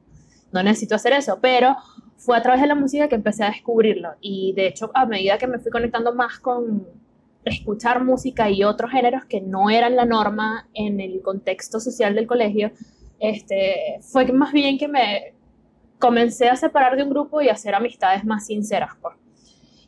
no 0.52 0.62
necesito 0.62 0.94
hacer 0.94 1.12
eso, 1.12 1.38
pero 1.40 1.76
fue 2.16 2.36
a 2.36 2.42
través 2.42 2.60
de 2.60 2.68
la 2.68 2.74
música 2.74 3.08
que 3.08 3.16
empecé 3.16 3.42
a 3.42 3.48
descubrirlo 3.48 4.10
y 4.20 4.52
de 4.52 4.68
hecho 4.68 4.92
a 4.94 5.06
medida 5.06 5.38
que 5.38 5.48
me 5.48 5.58
fui 5.58 5.72
conectando 5.72 6.14
más 6.14 6.38
con 6.38 6.86
escuchar 7.44 8.04
música 8.04 8.48
y 8.48 8.62
otros 8.62 8.92
géneros 8.92 9.24
que 9.24 9.40
no 9.40 9.70
eran 9.70 9.96
la 9.96 10.04
norma 10.04 10.68
en 10.74 11.00
el 11.00 11.20
contexto 11.22 11.80
social 11.80 12.14
del 12.14 12.28
colegio, 12.28 12.70
este, 13.18 13.98
fue 14.02 14.30
más 14.32 14.52
bien 14.52 14.78
que 14.78 14.86
me 14.86 15.34
comencé 15.98 16.48
a 16.48 16.56
separar 16.56 16.96
de 16.96 17.02
un 17.02 17.10
grupo 17.10 17.40
y 17.40 17.48
a 17.48 17.52
hacer 17.52 17.74
amistades 17.74 18.24
más 18.24 18.46
sinceras. 18.46 18.90
Pues. 19.00 19.16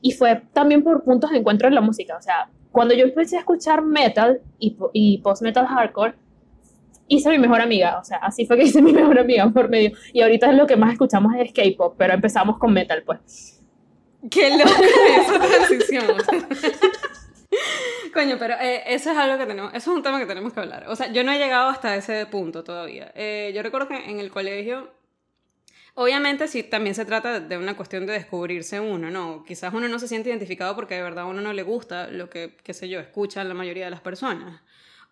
Y 0.07 0.13
fue 0.13 0.43
también 0.53 0.83
por 0.83 1.03
puntos 1.03 1.31
de 1.31 1.39
encuentro 1.39 1.67
en 1.67 1.75
la 1.75 1.81
música. 1.81 2.15
O 2.15 2.21
sea, 2.21 2.51
cuando 2.71 2.93
yo 2.93 3.05
empecé 3.05 3.37
a 3.37 3.39
escuchar 3.39 3.81
metal 3.81 4.43
y, 4.59 4.77
y 4.93 5.17
post-metal 5.23 5.67
hardcore, 5.67 6.13
hice 7.09 7.31
mi 7.31 7.39
mejor 7.39 7.63
amiga, 7.63 7.99
o 7.99 8.05
sea, 8.05 8.19
así 8.19 8.45
fue 8.45 8.59
que 8.59 8.65
hice 8.65 8.83
mi 8.83 8.93
mejor 8.93 9.19
amiga 9.19 9.49
por 9.49 9.71
medio. 9.71 9.93
Y 10.13 10.21
ahorita 10.21 10.53
lo 10.53 10.67
que 10.67 10.77
más 10.77 10.93
escuchamos 10.93 11.33
es 11.39 11.55
K-pop, 11.55 11.95
pero 11.97 12.13
empezamos 12.13 12.59
con 12.59 12.75
metal, 12.75 13.03
pues. 13.03 13.63
Qué 14.31 14.59
loca 14.59 14.73
esa 15.21 15.41
transición. 15.41 16.05
Coño, 18.13 18.37
pero 18.39 18.57
eh, 18.61 18.83
eso 18.89 19.11
es 19.11 19.17
algo 19.17 19.39
que 19.39 19.47
tenemos, 19.47 19.73
eso 19.73 19.91
es 19.91 19.97
un 19.97 20.03
tema 20.03 20.19
que 20.19 20.27
tenemos 20.27 20.53
que 20.53 20.61
hablar. 20.61 20.85
O 20.89 20.97
sea, 20.97 21.11
yo 21.11 21.25
no 21.25 21.33
he 21.33 21.39
llegado 21.39 21.71
hasta 21.71 21.97
ese 21.97 22.27
punto 22.27 22.63
todavía. 22.63 23.11
Eh, 23.15 23.53
yo 23.55 23.63
recuerdo 23.63 23.89
que 23.89 24.11
en 24.11 24.21
el 24.21 24.31
colegio, 24.31 24.91
obviamente 25.95 26.49
sí, 26.49 26.63
también 26.63 26.95
se 26.95 27.05
trata 27.05 27.41
de 27.41 27.59
una 27.59 27.77
cuestión 27.77 28.07
de 28.07 28.13
descubrirse 28.13 28.81
uno, 28.81 29.11
¿no? 29.11 29.45
Quizás 29.45 29.73
uno 29.73 29.89
no 29.89 29.99
se 29.99 30.09
siente 30.09 30.29
identificado 30.29 30.75
porque 30.75 30.95
de 30.95 31.03
verdad 31.03 31.25
a 31.25 31.27
uno 31.27 31.41
no 31.41 31.53
le 31.53 31.63
gusta 31.63 32.09
lo 32.09 32.29
que, 32.31 32.57
qué 32.63 32.75
sé 32.75 32.89
yo, 32.89 33.01
escuchan 33.01 33.49
la 33.49 33.55
mayoría 33.55 33.85
de 33.85 33.91
las 33.91 34.01
personas. 34.01 34.61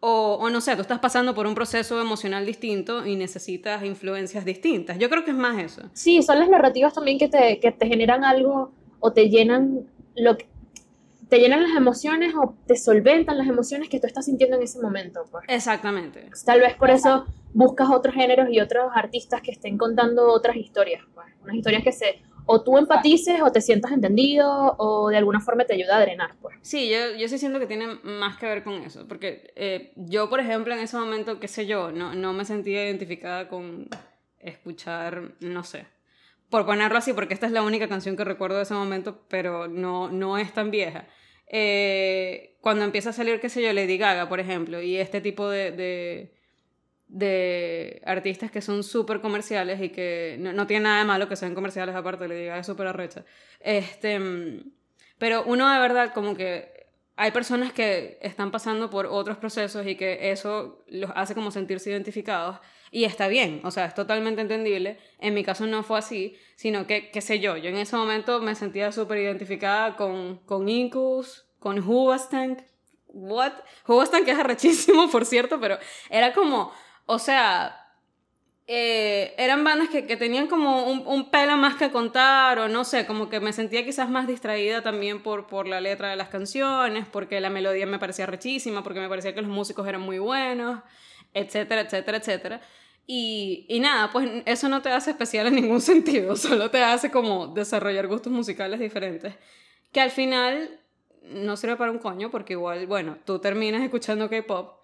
O, 0.01 0.39
o, 0.41 0.51
no 0.51 0.61
sé, 0.61 0.75
tú 0.75 0.83
estás 0.83 0.99
pasando 0.99 1.33
por 1.33 1.47
un 1.47 1.55
proceso 1.55 2.01
emocional 2.01 2.45
distinto 2.45 3.07
y 3.07 3.15
necesitas 3.15 3.85
influencias 3.85 4.45
distintas. 4.45 4.99
Yo 4.99 5.09
creo 5.09 5.25
que 5.25 5.31
es 5.31 5.37
más 5.37 5.63
eso. 5.63 5.83
Sí, 5.93 6.23
son 6.25 6.41
las 6.41 6.49
narrativas 6.49 6.93
también 6.93 7.19
que 7.19 7.29
te, 7.29 7.61
que 7.61 7.71
te 7.71 7.87
generan 7.87 8.25
algo 8.25 8.73
o 8.99 9.13
te 9.13 9.29
llenan 9.29 9.87
lo 10.17 10.37
que... 10.37 10.52
te 11.33 11.39
llenan 11.39 11.63
las 11.63 11.75
emociones 11.75 12.35
o 12.35 12.59
te 12.67 12.77
solventan 12.77 13.39
las 13.39 13.49
emociones 13.49 13.89
que 13.89 13.99
tú 13.99 14.07
estás 14.07 14.27
sintiendo 14.27 14.59
en 14.59 14.65
ese 14.65 14.79
momento. 14.83 15.25
Pues. 15.31 15.43
Exactamente. 15.49 16.29
Tal 16.45 16.61
vez 16.61 16.75
por 16.75 16.91
eso 16.91 17.25
buscas 17.55 17.89
otros 17.89 18.15
géneros 18.15 18.49
y 18.51 18.61
otros 18.61 18.91
artistas 18.95 19.41
que 19.41 19.51
estén 19.51 19.79
contando 19.79 20.31
otras 20.31 20.57
historias, 20.57 21.03
pues. 21.15 21.29
unas 21.43 21.57
historias 21.57 21.83
que 21.85 21.93
se 21.93 22.21
o 22.45 22.63
tú 22.63 22.77
empatices 22.77 23.41
o 23.41 23.51
te 23.51 23.63
sientas 23.63 23.93
entendido 23.93 24.77
o 24.77 25.09
de 25.09 25.17
alguna 25.17 25.41
forma 25.41 25.65
te 25.65 25.73
ayuda 25.73 25.97
a 25.97 26.01
drenar. 26.01 26.37
Pues. 26.43 26.59
Sí, 26.61 26.91
yo, 26.91 27.17
yo 27.19 27.27
sí 27.29 27.39
siento 27.39 27.59
que 27.59 27.67
tiene 27.67 27.87
más 28.03 28.37
que 28.37 28.45
ver 28.45 28.63
con 28.63 28.75
eso, 28.83 29.09
porque 29.09 29.55
eh, 29.57 29.95
yo, 29.97 30.29
por 30.29 30.39
ejemplo, 30.39 30.75
en 30.75 30.81
ese 30.81 30.99
momento, 30.99 31.41
qué 31.41 31.49
sé 31.49 31.65
yo, 31.65 31.93
no, 31.93 32.15
no 32.15 32.35
me 32.35 32.45
sentía 32.45 32.85
identificada 32.85 33.49
con 33.49 33.89
escuchar, 34.39 35.33
no 35.41 35.65
sé, 35.65 35.87
por 36.51 36.67
ponerlo 36.67 36.99
así, 36.99 37.15
porque 37.15 37.33
esta 37.33 37.47
es 37.47 37.53
la 37.53 37.63
única 37.63 37.89
canción 37.89 38.19
que 38.19 38.25
recuerdo 38.25 38.59
de 38.59 38.65
ese 38.65 38.75
momento, 38.75 39.23
pero 39.29 39.67
no, 39.67 40.11
no 40.11 40.37
es 40.37 40.53
tan 40.53 40.71
vieja. 40.71 41.07
Eh, 41.55 42.57
cuando 42.63 42.85
empieza 42.85 43.11
a 43.11 43.13
salir, 43.13 43.39
qué 43.39 43.51
sé 43.51 43.63
yo, 43.63 43.73
Lady 43.73 43.99
Gaga, 43.99 44.29
por 44.29 44.41
ejemplo, 44.41 44.81
y 44.81 44.97
este 44.97 45.21
tipo 45.21 45.49
de, 45.51 45.71
de, 45.73 46.33
de 47.09 48.03
artistas 48.07 48.51
que 48.51 48.63
son 48.63 48.83
súper 48.83 49.21
comerciales 49.21 49.81
y 49.83 49.91
que 49.91 50.37
no, 50.41 50.55
no 50.55 50.67
tiene 50.67 50.85
nada 50.85 51.01
de 51.01 51.05
malo 51.05 51.29
que 51.29 51.37
sean 51.37 51.55
comerciales, 51.55 51.95
aparte, 51.95 52.27
Lady 52.27 52.47
Gaga 52.47 52.61
es 52.61 52.67
súper 52.67 52.87
arrecha. 52.87 53.25
Este, 53.61 54.19
pero 55.19 55.45
uno 55.45 55.71
de 55.71 55.79
verdad 55.79 56.15
como 56.15 56.35
que 56.35 56.87
hay 57.17 57.31
personas 57.31 57.73
que 57.75 58.19
están 58.23 58.51
pasando 58.51 58.89
por 58.89 59.07
otros 59.07 59.37
procesos 59.37 59.87
y 59.87 59.95
que 59.95 60.33
eso 60.33 60.83
los 60.89 61.11
hace 61.15 61.35
como 61.35 61.51
sentirse 61.51 61.91
identificados 61.91 62.59
y 62.95 63.05
está 63.05 63.27
bien, 63.27 63.63
o 63.65 63.71
sea, 63.71 63.87
es 63.87 63.95
totalmente 63.95 64.43
entendible. 64.43 64.99
En 65.19 65.33
mi 65.33 65.43
caso 65.43 65.67
no 65.67 65.83
fue 65.83 65.99
así, 65.99 66.37
sino 66.57 66.87
que, 66.87 67.11
qué 67.11 67.23
sé 67.23 67.41
yo, 67.41 67.57
yo 67.57 67.71
en 67.71 67.79
ese 67.79 67.97
momento 67.97 68.39
me 68.41 68.55
sentía 68.55 68.93
súper 68.93 69.17
identificada 69.17 69.97
con, 69.97 70.37
con 70.45 70.69
Incus, 70.69 71.47
con 71.59 71.79
Hubastank, 71.79 72.61
what? 73.07 73.53
Hubastank 73.89 74.29
es 74.29 74.39
arrechísimo, 74.39 75.09
por 75.11 75.25
cierto, 75.25 75.59
pero 75.59 75.79
era 76.11 76.35
como, 76.35 76.71
o 77.07 77.19
sea, 77.19 77.83
eh, 78.67 79.35
eran 79.39 79.65
bandas 79.65 79.89
que, 79.89 80.07
que 80.07 80.19
tenían 80.19 80.47
como 80.47 80.85
un, 80.85 81.07
un, 81.07 81.31
pelo 81.31 81.57
más 81.57 81.77
que 81.77 81.91
contar, 81.91 82.59
o 82.59 82.69
no 82.69 82.85
sé, 82.85 83.07
como 83.07 83.31
que 83.31 83.41
me 83.41 83.55
sentía 83.55 83.87
quizás 83.87 84.11
más 84.11 84.27
distraída 84.27 84.83
también 84.83 85.23
por, 85.23 85.47
por 85.47 85.67
la 85.67 85.81
letra 85.81 86.11
de 86.11 86.17
las 86.17 86.29
canciones, 86.29 87.07
porque 87.11 87.41
la 87.41 87.49
melodía 87.49 87.87
me 87.87 87.99
parecía 87.99 88.27
rechísima, 88.27 88.83
porque 88.83 89.01
me 89.01 89.09
parecía 89.09 89.35
que 89.35 89.41
los 89.41 89.51
músicos 89.51 89.89
eran 89.89 90.03
muy 90.03 90.19
buenos, 90.19 90.83
etcétera, 91.35 91.83
etcétera, 91.83 92.19
etcétera. 92.19 92.61
Y, 93.07 93.67
y, 93.69 93.81
nada, 93.81 94.11
pues 94.13 94.29
eso 94.47 94.69
no 94.69 94.81
te 94.81 94.91
hace 94.91 95.11
especial 95.11 95.49
en 95.49 95.57
ningún 95.57 95.81
sentido, 95.93 96.37
solo 96.37 96.71
te 96.71 96.83
hace 96.83 97.11
como 97.11 97.49
desarrollar 97.49 98.07
gustos 98.07 98.33
musicales 98.33 98.79
diferentes, 98.79 99.35
que 99.91 100.01
al 100.01 100.11
final 100.11 100.81
no 101.23 101.57
sirve 101.57 101.77
para 101.77 101.91
un 101.91 101.99
coño, 101.99 102.31
porque 102.31 102.55
igual, 102.55 102.87
bueno, 102.87 103.19
tú 103.25 103.39
terminas 103.39 103.83
escuchando 103.83 104.29
K-Pop 104.29 104.81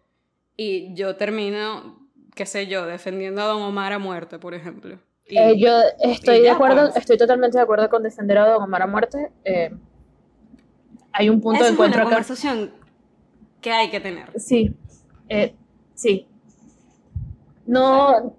y 0.57 0.95
yo 0.95 1.17
termino 1.17 2.09
qué 2.39 2.47
sé 2.47 2.69
yo, 2.69 2.87
defendiendo 2.87 3.43
a 3.43 3.47
Don 3.47 3.61
Omar 3.63 3.93
a 3.93 3.99
muerte, 3.99 4.39
por 4.39 4.55
ejemplo. 4.55 4.97
Eh, 5.27 5.59
yo 5.59 5.73
estoy 6.01 6.41
de 6.41 6.51
acuerdo, 6.51 6.83
pues. 6.85 6.97
estoy 6.97 7.19
totalmente 7.19 7.59
de 7.59 7.65
acuerdo 7.65 7.91
con 7.91 8.05
defender 8.05 8.39
a 8.39 8.49
Don 8.49 8.63
Omar 8.63 8.83
a 8.83 8.87
muerte. 8.87 9.33
Eh, 9.45 9.75
hay 11.11 11.29
un 11.29 11.41
punto 11.41 11.65
de 11.65 11.71
encuentro 11.71 12.01
es 12.01 12.07
una 12.07 12.15
conversación 12.15 12.71
que 13.61 13.73
hay 13.73 13.91
que 13.91 13.99
tener. 13.99 14.31
Sí, 14.39 14.73
eh, 15.29 15.53
sí. 15.95 16.29
No, 17.69 18.35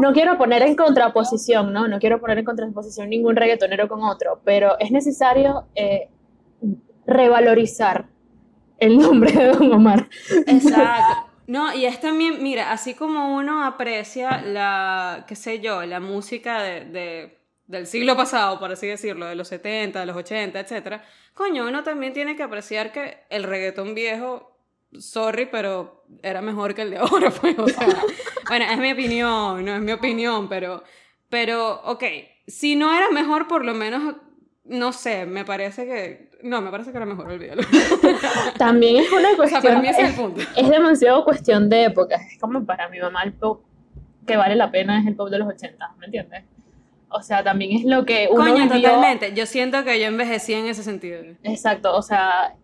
no 0.00 0.12
quiero 0.12 0.36
poner 0.36 0.62
en 0.62 0.74
contraposición, 0.74 1.72
¿no? 1.72 1.86
No 1.86 1.98
quiero 1.98 2.20
poner 2.20 2.38
en 2.38 2.44
contraposición 2.44 3.10
ningún 3.10 3.36
reggaetonero 3.36 3.88
con 3.88 4.02
otro, 4.02 4.40
pero 4.44 4.78
es 4.80 4.90
necesario 4.90 5.66
revalorizar 7.06 8.06
el 8.78 8.98
nombre 8.98 9.32
de 9.32 9.48
Don 9.48 9.72
Omar. 9.72 10.08
Exacto. 10.46 11.30
No, 11.46 11.74
y 11.74 11.84
es 11.84 12.00
también, 12.00 12.42
mira, 12.42 12.72
así 12.72 12.94
como 12.94 13.36
uno 13.36 13.64
aprecia 13.64 14.40
la, 14.40 15.26
qué 15.28 15.36
sé 15.36 15.60
yo, 15.60 15.84
la 15.84 16.00
música 16.00 16.62
de, 16.62 17.38
del 17.66 17.86
siglo 17.86 18.16
pasado, 18.16 18.58
por 18.58 18.72
así 18.72 18.86
decirlo, 18.86 19.26
de 19.26 19.34
los 19.34 19.48
70, 19.48 20.00
de 20.00 20.06
los 20.06 20.16
80, 20.16 20.58
etc., 20.58 21.02
coño, 21.34 21.66
uno 21.68 21.82
también 21.82 22.14
tiene 22.14 22.34
que 22.34 22.42
apreciar 22.42 22.92
que 22.92 23.24
el 23.28 23.42
reggaetón 23.42 23.94
viejo, 23.94 24.56
sorry, 24.98 25.46
pero 25.46 26.04
era 26.22 26.40
mejor 26.40 26.74
que 26.74 26.82
el 26.82 26.90
de 26.90 26.96
ahora, 26.98 27.30
pues, 27.30 27.56
bueno, 28.48 28.64
es 28.70 28.78
mi 28.78 28.92
opinión, 28.92 29.64
no 29.64 29.74
es 29.74 29.80
mi 29.80 29.92
opinión, 29.92 30.48
pero, 30.48 30.82
pero, 31.28 31.80
ok, 31.84 32.04
si 32.46 32.76
no 32.76 32.94
era 32.96 33.10
mejor, 33.10 33.48
por 33.48 33.64
lo 33.64 33.74
menos 33.74 34.16
no 34.64 34.92
sé, 34.92 35.26
me 35.26 35.44
parece 35.44 35.84
que. 35.84 36.30
No, 36.42 36.60
me 36.60 36.70
parece 36.70 36.90
que 36.90 36.96
era 36.96 37.06
mejor 37.06 37.28
olvídalo. 37.28 37.62
También 38.58 38.96
es 38.96 39.12
una 39.12 39.36
cuestión. 39.36 39.84
es, 39.84 39.98
el 39.98 40.14
punto. 40.14 40.40
es, 40.56 40.68
demasiado 40.68 41.24
cuestión 41.24 41.68
de 41.68 41.84
época. 41.84 42.16
Es 42.16 42.38
como 42.38 42.64
para 42.64 42.88
mi 42.88 42.98
mamá 42.98 43.22
el 43.24 43.32
pop 43.34 43.62
que 44.26 44.36
vale 44.36 44.56
la 44.56 44.70
pena 44.70 45.00
es 45.00 45.06
el 45.06 45.16
pop 45.16 45.28
de 45.28 45.38
los 45.38 45.48
80, 45.48 45.94
¿me 45.98 46.06
entiendes? 46.06 46.44
O 47.10 47.22
sea, 47.22 47.44
también 47.44 47.76
es 47.76 47.84
lo 47.84 48.06
que 48.06 48.28
uno. 48.30 48.52
Coño, 48.52 48.68
totalmente. 48.68 49.34
Yo 49.34 49.44
siento 49.46 49.84
que 49.84 50.00
yo 50.00 50.06
envejecí 50.06 50.54
en 50.54 50.66
ese 50.66 50.82
sentido. 50.82 51.22
Exacto, 51.42 51.94
o 51.94 52.02
sea, 52.02 52.54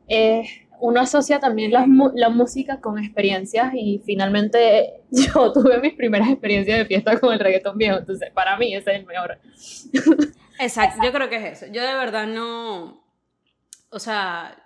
uno 0.81 1.01
asocia 1.01 1.39
también 1.39 1.73
la, 1.73 1.87
la 2.15 2.29
música 2.29 2.81
con 2.81 2.99
experiencias 2.99 3.73
y 3.75 4.03
finalmente 4.05 5.03
yo 5.11 5.53
tuve 5.53 5.79
mis 5.81 5.95
primeras 5.95 6.29
experiencias 6.29 6.79
de 6.79 6.85
fiesta 6.87 7.19
con 7.19 7.33
el 7.33 7.39
reggaetón 7.39 7.79
viejo, 7.79 7.99
entonces 7.99 8.31
para 8.33 8.57
mí 8.57 8.75
ese 8.75 8.91
es 8.93 8.97
el 8.99 9.07
mejor. 9.07 9.39
Exacto, 10.59 11.03
yo 11.03 11.13
creo 11.13 11.29
que 11.29 11.37
es 11.37 11.63
eso. 11.63 11.73
Yo 11.73 11.83
de 11.83 11.95
verdad 11.95 12.27
no, 12.27 13.05
o 13.91 13.99
sea, 13.99 14.57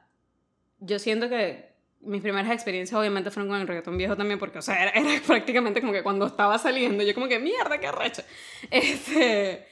yo 0.81 0.99
siento 0.99 1.29
que 1.29 1.73
mis 2.01 2.23
primeras 2.23 2.51
experiencias 2.53 2.99
obviamente 2.99 3.31
fueron 3.31 3.49
con 3.49 3.61
el 3.61 3.67
reggaetón 3.67 3.97
viejo 3.97 4.17
también, 4.17 4.39
porque, 4.39 4.59
o 4.59 4.63
sea, 4.63 4.83
era, 4.83 4.91
era 4.91 5.21
prácticamente 5.27 5.81
como 5.81 5.93
que 5.93 6.03
cuando 6.03 6.27
estaba 6.27 6.59
saliendo, 6.59 7.03
yo 7.03 7.15
como 7.15 7.29
que, 7.29 7.39
mierda, 7.39 7.79
qué 7.79 7.87
arrecho. 7.87 8.23
Este, 8.71 9.67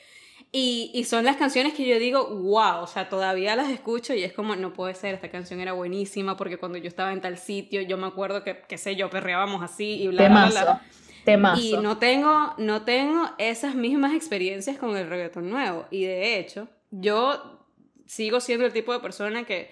y, 0.53 0.91
y, 0.93 1.05
son 1.05 1.25
las 1.25 1.37
canciones 1.37 1.73
que 1.73 1.87
yo 1.87 1.99
digo, 1.99 2.29
wow, 2.29 2.83
o 2.83 2.87
sea, 2.87 3.09
todavía 3.09 3.57
las 3.57 3.71
escucho 3.71 4.13
y 4.13 4.23
es 4.23 4.35
como, 4.35 4.55
no 4.55 4.75
puede 4.75 4.95
ser, 4.95 5.15
esta 5.15 5.31
canción 5.31 5.61
era 5.61 5.73
buenísima 5.73 6.37
porque 6.37 6.59
cuando 6.59 6.77
yo 6.77 6.89
estaba 6.89 7.13
en 7.13 7.23
tal 7.23 7.39
sitio, 7.39 7.81
yo 7.81 7.97
me 7.97 8.07
acuerdo 8.07 8.45
que, 8.45 8.63
qué 8.69 8.77
sé 8.77 8.95
yo, 8.95 9.09
perreábamos 9.09 9.63
así 9.63 10.03
y 10.03 10.09
bla, 10.09 10.29
bla, 10.29 10.51
bla. 10.51 10.83
Y 11.59 11.77
no 11.79 11.99
tengo, 11.99 12.55
no 12.59 12.83
tengo 12.83 13.31
esas 13.39 13.75
mismas 13.75 14.13
experiencias 14.15 14.77
con 14.77 14.97
el 14.97 15.09
reggaetón 15.09 15.49
nuevo. 15.49 15.87
Y 15.91 16.05
de 16.05 16.39
hecho, 16.39 16.69
yo 16.91 17.61
sigo 18.07 18.41
siendo 18.41 18.67
el 18.67 18.73
tipo 18.73 18.93
de 18.93 19.01
persona 19.01 19.45
que 19.45 19.71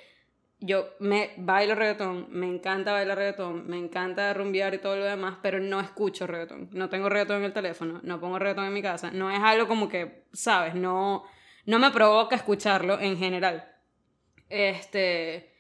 yo 0.61 0.91
me 0.99 1.33
bailo 1.39 1.75
reggaetón, 1.75 2.27
me 2.31 2.47
encanta 2.47 2.93
bailar 2.93 3.17
reggaetón, 3.17 3.67
me 3.67 3.79
encanta 3.79 4.33
rumbear 4.35 4.75
y 4.75 4.79
todo 4.79 4.97
lo 4.97 5.05
demás, 5.05 5.39
pero 5.43 5.59
no 5.59 5.81
escucho 5.81 6.27
reggaetón. 6.27 6.69
No 6.73 6.91
tengo 6.91 7.09
reggaetón 7.09 7.39
en 7.39 7.45
el 7.45 7.53
teléfono, 7.53 8.01
no 8.03 8.21
pongo 8.21 8.39
reggaetón 8.39 8.67
en 8.67 8.75
mi 8.75 8.83
casa. 8.83 9.11
No 9.11 9.31
es 9.31 9.41
algo 9.41 9.67
como 9.67 9.89
que, 9.89 10.25
¿sabes? 10.33 10.75
No, 10.75 11.25
no 11.65 11.79
me 11.79 11.91
provoca 11.91 12.37
escucharlo 12.37 13.01
en 13.01 13.17
general. 13.17 13.73
Este, 14.51 15.55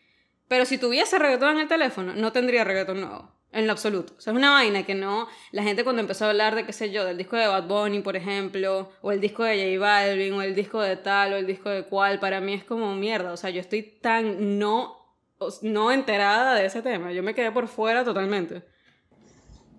pero 0.48 0.66
si 0.66 0.76
tuviese 0.76 1.18
reggaetón 1.18 1.52
en 1.52 1.60
el 1.60 1.68
teléfono, 1.68 2.14
no 2.14 2.32
tendría 2.32 2.64
reggaetón 2.64 3.00
nuevo. 3.00 3.39
En 3.52 3.66
lo 3.66 3.72
absoluto. 3.72 4.14
O 4.16 4.20
sea, 4.20 4.32
es 4.32 4.36
una 4.36 4.52
vaina 4.52 4.84
que 4.84 4.94
no. 4.94 5.26
La 5.50 5.64
gente 5.64 5.82
cuando 5.82 6.00
empezó 6.00 6.24
a 6.24 6.28
hablar 6.28 6.54
de, 6.54 6.64
qué 6.64 6.72
sé 6.72 6.90
yo, 6.90 7.04
del 7.04 7.18
disco 7.18 7.36
de 7.36 7.48
Bad 7.48 7.66
Bunny, 7.66 8.00
por 8.00 8.14
ejemplo, 8.14 8.90
o 9.02 9.10
el 9.10 9.20
disco 9.20 9.42
de 9.42 9.76
J 9.76 9.84
Balvin, 9.84 10.34
o 10.34 10.42
el 10.42 10.54
disco 10.54 10.80
de 10.80 10.96
tal, 10.96 11.32
o 11.32 11.36
el 11.36 11.46
disco 11.46 11.68
de 11.68 11.82
cual, 11.84 12.20
para 12.20 12.40
mí 12.40 12.54
es 12.54 12.64
como 12.64 12.94
mierda. 12.94 13.32
O 13.32 13.36
sea, 13.36 13.50
yo 13.50 13.60
estoy 13.60 13.82
tan 13.82 14.58
no, 14.60 14.96
no 15.62 15.90
enterada 15.90 16.54
de 16.54 16.66
ese 16.66 16.80
tema. 16.80 17.12
Yo 17.12 17.24
me 17.24 17.34
quedé 17.34 17.50
por 17.50 17.66
fuera 17.66 18.04
totalmente. 18.04 18.62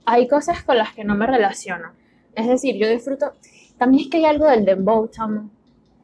Hay 0.04 0.28
cosas 0.28 0.64
con 0.64 0.78
las 0.78 0.94
que 0.94 1.06
no 1.06 1.16
me 1.16 1.26
relaciono. 1.26 1.94
Es 2.36 2.48
decir, 2.48 2.76
yo 2.76 2.90
disfruto. 2.90 3.34
También 3.78 4.04
es 4.04 4.10
que 4.10 4.18
hay 4.18 4.26
algo 4.26 4.48
del 4.48 4.66
dembow, 4.66 5.08
chamo. 5.08 5.50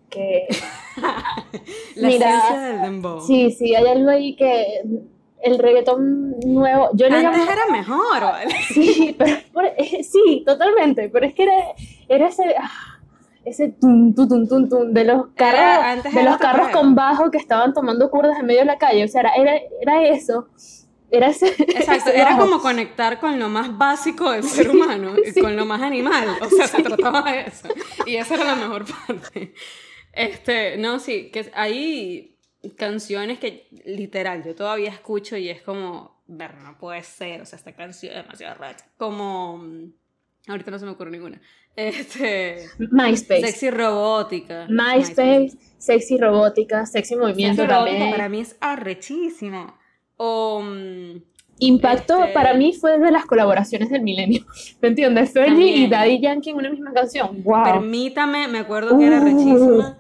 Que. 0.09 0.47
La 1.95 2.07
Mira, 2.07 2.69
del 2.69 2.81
dembow. 2.81 3.19
Sí, 3.19 3.51
sí, 3.51 3.75
hay 3.75 3.87
algo 3.87 4.09
ahí 4.09 4.37
que 4.37 4.83
el 5.41 5.59
reggaetón 5.59 6.39
nuevo. 6.39 6.89
Yo 6.93 7.09
le 7.09 7.17
Antes 7.17 7.47
era 7.47 7.67
mejor, 7.71 8.21
¿vale? 8.21 8.55
Sí, 8.67 9.15
pero, 9.17 9.67
eh, 9.77 10.03
sí, 10.03 10.43
totalmente. 10.45 11.09
Pero 11.09 11.25
es 11.25 11.33
que 11.33 11.43
era, 11.43 11.53
era 12.07 12.27
ese. 12.27 12.43
Ah, 12.59 12.97
ese 13.47 13.69
tum, 13.69 14.13
tum, 14.13 14.47
tum, 14.47 14.93
de 14.93 15.05
los 15.05 15.27
carros, 15.27 16.03
de 16.13 16.23
los 16.23 16.37
carros 16.37 16.67
con 16.69 16.95
bajo 16.95 17.31
que 17.31 17.37
estaban 17.37 17.73
tomando 17.73 18.11
curdas 18.11 18.37
en 18.39 18.45
medio 18.45 18.59
de 18.59 18.65
la 18.65 18.77
calle. 18.77 19.05
O 19.05 19.07
sea, 19.07 19.21
era, 19.21 19.31
era, 19.81 20.05
eso. 20.05 20.49
Era 21.09 21.27
ese, 21.27 21.47
Exacto, 21.57 22.09
era 22.09 22.37
como 22.37 22.59
conectar 22.59 23.21
con 23.21 23.39
lo 23.39 23.47
más 23.47 23.77
básico 23.77 24.31
del 24.31 24.43
ser 24.43 24.69
humano, 24.69 25.13
y 25.25 25.39
con 25.39 25.55
lo 25.55 25.65
más 25.65 25.81
animal. 25.81 26.27
O 26.41 26.49
sea, 26.49 26.67
se 26.67 26.83
trataba 26.83 27.31
de 27.31 27.41
eso. 27.41 27.69
Y 28.05 28.17
esa 28.17 28.35
era 28.35 28.43
la 28.43 28.55
mejor 28.55 28.85
parte. 29.07 29.53
Este, 30.11 30.77
no, 30.77 30.99
sí, 30.99 31.29
que 31.31 31.49
ahí 31.53 32.36
canciones 32.75 33.39
que 33.39 33.67
literal 33.85 34.43
yo 34.43 34.55
todavía 34.55 34.89
escucho 34.89 35.37
y 35.37 35.49
es 35.49 35.61
como, 35.61 36.21
ver, 36.27 36.55
no 36.55 36.77
puede 36.77 37.03
ser, 37.03 37.41
o 37.41 37.45
sea, 37.45 37.57
esta 37.57 37.73
canción 37.73 38.15
es 38.15 38.23
demasiado 38.23 38.55
rara. 38.55 38.77
Como, 38.97 39.63
Ahorita 40.47 40.71
no 40.71 40.79
se 40.79 40.85
me 40.85 40.91
ocurre 40.91 41.11
ninguna. 41.11 41.41
Este. 41.77 42.65
MySpace. 42.79 43.41
Sexy 43.45 43.69
robótica. 43.69 44.65
MySpace, 44.67 45.51
sexy 45.77 46.17
robótica, 46.17 46.87
sexy 46.87 47.15
movimiento 47.15 47.61
Sexy 47.61 47.71
robótica 47.71 47.93
también. 47.97 48.11
para 48.15 48.29
mí 48.29 48.39
es 48.39 48.57
arrechísima. 48.59 49.79
O. 50.17 50.61
mm, 50.63 51.21
Impacto 51.59 52.19
Este- 52.21 52.33
para 52.33 52.53
mí 52.55 52.73
fue 52.73 52.97
de 52.99 53.11
las 53.11 53.25
colaboraciones 53.25 53.89
del 53.91 54.01
milenio. 54.01 54.43
¿Me 54.81 54.87
entiendes? 54.89 55.31
Fergie 55.33 55.75
y. 55.75 55.87
Daddy 55.87 56.19
Yankee 56.19 56.49
en 56.51 56.55
una 56.57 56.69
misma 56.71 56.93
canción. 56.93 57.43
¡Wow! 57.43 57.63
Permítame, 57.63 58.47
me 58.47 58.57
acuerdo 58.59 58.97
que 58.97 59.05
era 59.05 59.19
Uh. 59.21 59.95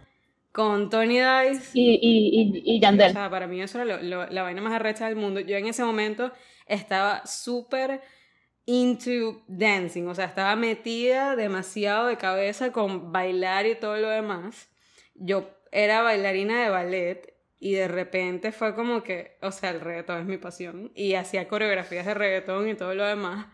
Con 0.57 0.89
Tony 0.89 1.19
Dice. 1.19 1.69
Y, 1.73 1.99
y, 2.01 2.63
y, 2.63 2.75
y 2.77 2.79
O 2.79 2.81
Yandel. 2.81 3.11
sea, 3.11 3.29
para 3.29 3.47
mí 3.47 3.61
eso 3.61 3.79
era 3.81 3.85
lo- 3.85 4.03
lo- 4.03 4.27
la 4.31 4.41
vaina 4.43 4.61
más 4.61 4.73
arrecha 4.73 5.05
del 5.07 5.15
mundo. 5.15 5.39
Yo 5.39 5.55
en 5.57 5.67
ese 5.67 5.83
momento 5.83 6.31
estaba 6.65 7.25
súper 7.27 8.01
into 8.65 9.43
dancing, 9.47 10.07
o 10.07 10.15
sea, 10.15 10.25
estaba 10.25 10.55
metida 10.55 11.35
demasiado 11.35 12.07
de 12.07 12.17
cabeza 12.17 12.71
con 12.71 13.11
bailar 13.11 13.65
y 13.67 13.75
todo 13.75 13.97
lo 13.97 14.09
demás. 14.09 14.69
Yo 15.15 15.49
era 15.71 16.01
bailarina 16.01 16.63
de 16.63 16.69
ballet 16.69 17.33
y 17.59 17.73
de 17.73 17.87
repente 17.87 18.51
fue 18.51 18.75
como 18.75 19.03
que, 19.03 19.37
o 19.41 19.51
sea, 19.51 19.69
el 19.71 19.81
reggaetón 19.81 20.21
es 20.21 20.25
mi 20.25 20.37
pasión 20.37 20.91
y 20.95 21.13
hacía 21.15 21.47
coreografías 21.47 22.05
de 22.05 22.13
reggaetón 22.15 22.67
y 22.69 22.75
todo 22.75 22.93
lo 22.95 23.05
demás. 23.05 23.47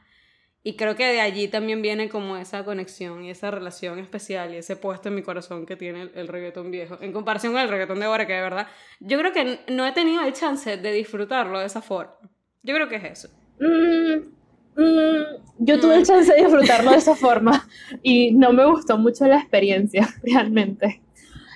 Y 0.66 0.76
creo 0.78 0.96
que 0.96 1.06
de 1.06 1.20
allí 1.20 1.50
también 1.50 1.82
viene 1.82 2.08
como 2.08 2.38
esa 2.38 2.64
conexión 2.64 3.24
y 3.26 3.30
esa 3.30 3.52
relación 3.52 4.00
especial 4.00 4.54
y 4.54 4.58
ese 4.58 4.78
puesto 4.78 5.10
en 5.10 5.16
mi 5.16 5.22
corazón 5.22 5.66
que 5.66 5.76
tiene 5.76 6.04
el, 6.04 6.12
el 6.16 6.28
reggaetón 6.30 6.72
viejo. 6.72 6.98
En 7.02 7.12
comparación 7.12 7.52
con 7.54 7.62
el 7.62 7.68
reggaetón 7.70 8.00
de 8.00 8.06
ahora, 8.06 8.26
que 8.26 8.34
de 8.34 8.42
verdad, 8.42 8.68
yo 9.02 9.18
creo 9.20 9.34
que 9.34 9.60
no 9.70 9.86
he 9.86 9.92
tenido 9.92 10.24
el 10.24 10.32
chance 10.34 10.78
de 10.78 10.92
disfrutarlo 10.94 11.60
de 11.60 11.66
esa 11.66 11.82
forma. 11.82 12.16
Yo 12.64 12.74
creo 12.74 12.88
que 12.88 12.96
es 12.96 13.04
eso. 13.04 13.30
Mm, 13.60 14.82
mm, 14.82 15.24
yo 15.60 15.80
tuve 15.82 15.96
Mm. 15.96 16.00
el 16.00 16.06
chance 16.06 16.34
de 16.34 16.42
disfrutarlo 16.44 16.92
de 16.92 16.98
esa 16.98 17.16
forma 17.16 17.68
y 18.02 18.32
no 18.32 18.54
me 18.54 18.66
gustó 18.66 18.98
mucho 18.98 19.26
la 19.28 19.40
experiencia, 19.40 20.08
realmente. 20.24 21.02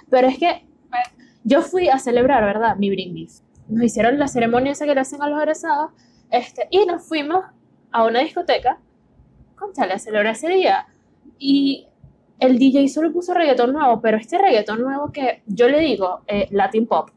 Pero 0.10 0.28
es 0.28 0.38
que 0.38 0.66
yo 1.46 1.62
fui 1.62 1.88
a 1.88 1.98
celebrar, 1.98 2.44
¿verdad? 2.44 2.76
Mi 2.76 2.90
brindis. 2.90 3.42
Nos 3.70 3.84
hicieron 3.86 4.20
la 4.20 4.28
ceremonia 4.28 4.74
esa 4.74 4.86
que 4.86 4.94
le 4.96 5.00
hacen 5.02 5.22
a 5.22 5.30
los 5.30 5.40
egresados 5.40 5.92
este, 6.30 6.68
y 6.72 6.86
nos 6.86 7.08
fuimos 7.08 7.46
a 7.92 8.04
una 8.04 8.20
discoteca, 8.20 8.80
conchale, 9.58 9.94
a 9.94 10.00
celebrar 10.00 10.34
ese 10.34 10.50
día. 10.50 10.88
Y 11.38 11.88
el 12.40 12.58
DJ 12.60 12.88
solo 12.88 13.12
puso 13.12 13.34
reggaetón 13.34 13.74
nuevo, 13.74 14.00
pero 14.02 14.18
este 14.18 14.38
reggaetón 14.38 14.82
nuevo 14.82 15.12
que 15.12 15.42
yo 15.48 15.68
le 15.68 15.80
digo 15.80 16.22
eh, 16.28 16.48
Latin 16.52 16.88
Pop, 16.88 17.10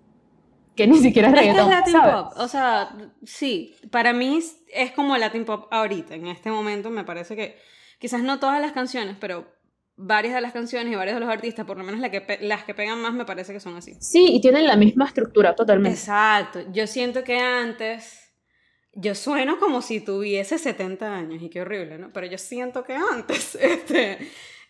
que 0.75 0.87
ni 0.87 0.99
siquiera 0.99 1.29
es 1.29 1.35
Es 1.35 1.41
que 1.41 1.47
es 1.49 1.55
reggaetón, 1.57 1.71
Latin 1.71 1.93
¿sabes? 1.93 2.15
Pop. 2.15 2.33
O 2.39 2.49
sea, 2.49 2.97
sí, 3.25 3.75
para 3.91 4.13
mí 4.13 4.39
es- 4.73 4.93
como 4.93 5.17
Latin 5.17 5.45
Pop 5.45 5.67
ahorita. 5.71 6.15
En 6.15 6.27
este 6.27 6.51
momento 6.51 6.91
me 6.91 7.05
parece 7.05 7.37
que 7.37 7.57
quizás 7.99 8.23
no 8.23 8.39
todas 8.39 8.61
las 8.61 8.73
canciones, 8.73 9.17
pero 9.21 9.47
varias 10.03 10.33
de 10.35 10.41
las 10.41 10.53
canciones 10.53 10.91
y 10.91 10.97
varios 10.97 11.15
de 11.17 11.21
los 11.21 11.29
artistas, 11.29 11.67
por 11.67 11.77
lo 11.77 11.85
menos 11.85 12.01
la 12.01 12.11
que 12.11 12.39
las 12.41 12.65
que 12.65 12.73
pegan 12.73 13.03
más, 13.03 13.13
me 13.13 13.27
parece 13.27 13.53
que 13.53 13.61
son 13.61 13.77
así. 13.77 13.95
Sí, 14.01 14.29
y 14.37 14.41
tienen 14.41 14.67
la 14.67 14.77
misma 14.77 15.05
estructura 15.05 15.55
totalmente. 15.55 15.99
Exacto. 15.99 16.61
Yo 16.73 16.87
siento 16.87 17.23
que 17.25 17.37
antes. 17.39 18.20
Yo 18.93 19.15
sueno 19.15 19.59
como 19.59 19.83
si 19.83 20.01
tuviese 20.01 20.59
70 20.59 21.15
años 21.15 21.43
y 21.43 21.49
qué 21.49 21.63
horrible, 21.63 21.99
¿no? 21.99 22.13
Pero 22.13 22.27
yo 22.27 22.39
siento 22.39 22.85
que 22.85 22.95
antes 22.95 23.55
este, 23.61 24.19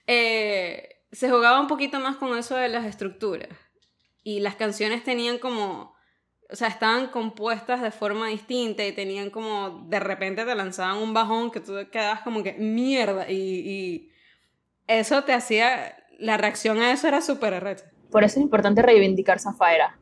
eh, 0.07 1.01
se 1.13 1.31
jugaba 1.31 1.61
un 1.61 1.67
poquito 1.67 2.01
más 2.01 2.17
con 2.17 2.37
eso 2.37 2.57
de 2.57 2.69
las 2.69 2.85
estructuras. 2.85 3.49
Y 4.23 4.41
las 4.41 4.57
canciones 4.57 5.03
tenían 5.03 5.39
como. 5.39 5.95
O 6.53 6.57
sea, 6.57 6.69
estaban 6.69 7.09
compuestas 7.09 7.81
de 7.81 7.91
forma 7.91 8.29
distinta 8.29 8.85
y 8.85 8.93
tenían 8.93 9.31
como. 9.31 9.87
De 9.89 10.01
repente 10.01 10.45
te 10.45 10.55
lanzaban 10.55 10.99
un 10.99 11.15
bajón 11.15 11.51
que 11.51 11.61
tú 11.61 11.75
quedabas 11.91 12.21
como 12.21 12.43
que 12.43 12.53
mierda. 12.55 13.31
Y, 13.31 13.35
y 13.37 14.13
eso 14.87 15.25
te 15.25 15.33
hacía. 15.33 15.97
La 16.19 16.37
reacción 16.37 16.79
a 16.81 16.93
eso 16.93 17.09
era 17.09 17.23
súper 17.23 17.55
arrecha. 17.55 17.91
Por 18.11 18.25
eso 18.25 18.39
es 18.39 18.43
importante 18.43 18.83
reivindicar 18.83 19.41
Zafaera. 19.41 19.99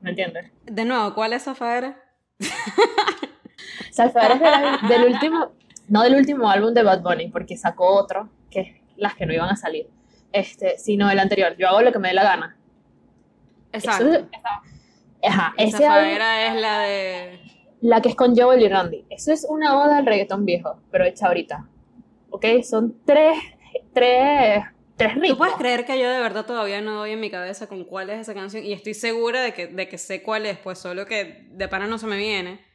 ¿Me 0.00 0.10
entiendes? 0.10 0.50
De 0.64 0.84
nuevo, 0.84 1.14
¿cuál 1.14 1.32
es 1.32 1.44
Zafaera? 1.44 2.01
Zafaera 3.92 4.34
es 4.34 4.82
de 4.82 4.88
del 4.94 5.12
último, 5.12 5.52
no 5.88 6.02
del 6.02 6.14
último 6.16 6.48
álbum 6.50 6.72
de 6.74 6.82
Bad 6.82 7.02
Bunny, 7.02 7.28
porque 7.28 7.56
sacó 7.56 7.86
otro, 7.96 8.28
que 8.50 8.60
es 8.60 8.68
las 8.96 9.14
que 9.14 9.26
no 9.26 9.32
iban 9.32 9.48
a 9.50 9.56
salir, 9.56 9.88
este, 10.32 10.78
sino 10.78 11.10
el 11.10 11.18
anterior. 11.18 11.56
Yo 11.58 11.68
hago 11.68 11.82
lo 11.82 11.92
que 11.92 11.98
me 11.98 12.08
dé 12.08 12.14
la 12.14 12.22
gana. 12.24 12.56
Exacto. 13.72 14.06
Eso 14.08 14.18
es- 14.18 14.24
ajá, 15.28 15.54
Esa 15.56 15.76
ese 15.76 15.86
álbum, 15.86 16.10
es 16.12 16.60
la 16.60 16.78
de. 16.80 17.40
la 17.80 18.00
que 18.02 18.08
es 18.10 18.16
con 18.16 18.36
Joel 18.36 18.62
y 18.62 18.68
Randy. 18.68 19.04
Eso 19.10 19.32
es 19.32 19.46
una 19.48 19.78
oda 19.78 19.98
al 19.98 20.06
reggaetón 20.06 20.44
viejo, 20.44 20.78
pero 20.90 21.04
hecha 21.04 21.26
ahorita. 21.28 21.66
¿Ok? 22.30 22.44
Son 22.68 22.94
tres, 23.04 23.38
tres, 23.92 24.64
tres 25.02 25.14
ritmos. 25.14 25.30
¿Tú 25.30 25.38
puedes 25.38 25.54
creer 25.54 25.84
que 25.84 25.98
yo 25.98 26.08
de 26.08 26.20
verdad 26.20 26.46
todavía 26.46 26.80
no 26.80 26.94
doy 26.94 27.12
en 27.12 27.20
mi 27.20 27.30
cabeza 27.30 27.66
con 27.66 27.84
cuál 27.84 28.10
es 28.10 28.20
esa 28.20 28.34
canción? 28.34 28.64
Y 28.64 28.72
estoy 28.72 28.94
segura 28.94 29.42
de 29.42 29.52
que, 29.52 29.66
de 29.66 29.88
que 29.88 29.98
sé 29.98 30.22
cuál 30.22 30.46
es, 30.46 30.58
pues 30.58 30.78
solo 30.78 31.06
que 31.06 31.46
de 31.50 31.68
pana 31.68 31.86
no 31.86 31.98
se 31.98 32.06
me 32.06 32.16
viene. 32.16 32.71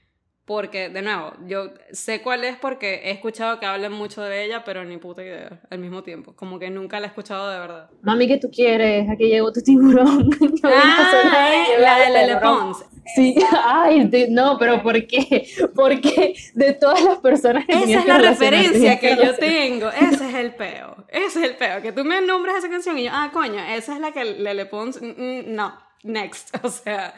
Porque, 0.47 0.87
de 0.87 1.01
nuevo, 1.01 1.33
yo 1.45 1.71
sé 1.91 2.21
cuál 2.21 2.45
es 2.45 2.55
porque 2.55 3.01
he 3.03 3.11
escuchado 3.11 3.59
que 3.59 3.65
hablan 3.65 3.91
mucho 3.91 4.23
de 4.23 4.45
ella, 4.45 4.63
pero 4.63 4.85
ni 4.85 4.95
puta 4.95 5.21
idea 5.21 5.59
al 5.69 5.79
mismo 5.79 6.03
tiempo. 6.03 6.37
Como 6.37 6.57
que 6.57 6.69
nunca 6.69 7.01
la 7.01 7.07
he 7.07 7.09
escuchado 7.09 7.51
de 7.51 7.59
verdad. 7.59 7.89
Mami, 8.01 8.29
¿qué 8.29 8.37
tú 8.37 8.49
quieres? 8.49 9.09
Aquí 9.09 9.27
llegó 9.27 9.51
tu 9.51 9.61
tiburón. 9.61 10.31
Yo 10.39 10.69
Ah, 10.73 11.65
llevé 11.67 11.81
la 11.81 11.99
de 11.99 12.09
Lele. 12.11 12.37
Pons. 12.37 12.77
Sí, 13.13 13.35
ay, 13.65 14.09
no, 14.29 14.57
pero 14.57 14.81
¿por 14.81 15.05
qué? 15.05 15.49
Porque 15.75 16.33
de 16.53 16.71
todas 16.71 17.03
las 17.03 17.19
personas 17.19 17.65
que 17.65 17.73
Esa 17.73 17.99
es 17.99 18.05
la 18.05 18.17
referencia 18.17 18.99
que 19.01 19.17
yo 19.17 19.35
tengo. 19.35 19.89
Ese 19.89 20.29
es 20.29 20.33
el 20.35 20.55
peo. 20.55 20.95
Ese 21.09 21.39
es 21.43 21.49
el 21.49 21.55
peo. 21.57 21.81
Que 21.81 21.91
tú 21.91 22.05
me 22.05 22.21
nombres 22.21 22.55
esa 22.55 22.69
canción 22.69 22.97
y 22.97 23.03
yo, 23.03 23.09
ah, 23.13 23.31
coño, 23.33 23.59
esa 23.59 23.95
es 23.95 23.99
la 23.99 24.13
que 24.13 24.23
Lele 24.23 24.65
Pons. 24.65 25.01
mm, 25.01 25.05
mm, 25.07 25.43
no, 25.55 25.77
next. 26.03 26.55
O 26.63 26.69
sea, 26.69 27.13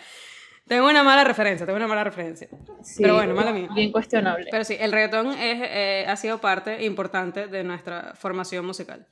tengo 0.70 0.88
una 0.88 1.04
mala 1.04 1.26
referencia, 1.26 1.66
tengo 1.66 1.76
una 1.78 1.88
mala 1.88 2.06
referencia. 2.06 2.48
Sí, 2.82 3.02
Pero 3.02 3.16
bueno, 3.16 3.34
mala 3.36 3.52
mía. 3.52 3.68
Bien 3.74 3.92
cuestionable. 3.92 4.48
Pero 4.50 4.64
sí, 4.64 4.78
el 4.80 4.92
reggaetón 4.94 5.28
es, 5.34 5.60
eh, 5.62 6.06
ha 6.08 6.16
sido 6.16 6.40
parte 6.40 6.86
importante 6.86 7.48
de 7.48 7.64
nuestra 7.66 8.14
formación 8.16 8.66
musical. 8.66 9.06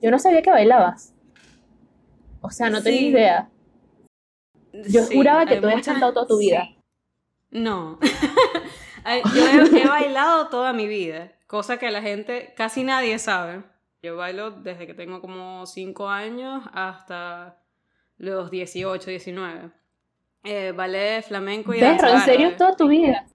Yo 0.00 0.10
no 0.12 0.18
sabía 0.20 0.42
que 0.42 0.50
bailabas. 0.50 1.14
O 2.40 2.50
sea, 2.50 2.70
no 2.70 2.80
tenía 2.82 3.00
Sí. 3.00 3.06
idea. 3.08 3.48
Yo 4.72 5.02
Sí, 5.04 5.16
juraba 5.16 5.44
que 5.46 5.56
tú 5.56 5.64
habías 5.66 5.78
muchas- 5.78 5.94
cantado 5.94 6.12
toda 6.12 6.26
tu 6.28 6.38
vida. 6.38 6.68
No. 7.50 7.98
Yo 9.34 9.46
he, 9.46 9.82
he 9.82 9.88
bailado 9.88 10.48
toda 10.48 10.72
mi 10.74 10.86
vida, 10.86 11.32
cosa 11.46 11.78
que 11.78 11.90
la 11.90 12.02
gente, 12.02 12.52
casi 12.56 12.84
nadie 12.84 13.18
sabe. 13.18 13.62
Yo 14.02 14.16
bailo 14.16 14.50
desde 14.50 14.86
que 14.86 14.94
tengo 14.94 15.20
como 15.22 15.64
5 15.66 16.08
años 16.10 16.62
hasta 16.74 17.58
los 18.18 18.50
18, 18.50 19.08
19. 19.10 19.70
Eh, 20.44 20.72
ballet, 20.74 21.22
flamenco 21.22 21.74
y 21.74 21.80
danza 21.80 22.06
Perro, 22.06 22.18
¿en 22.18 22.24
serio 22.24 22.56
toda 22.56 22.76
tu 22.76 22.88
vida? 22.88 23.26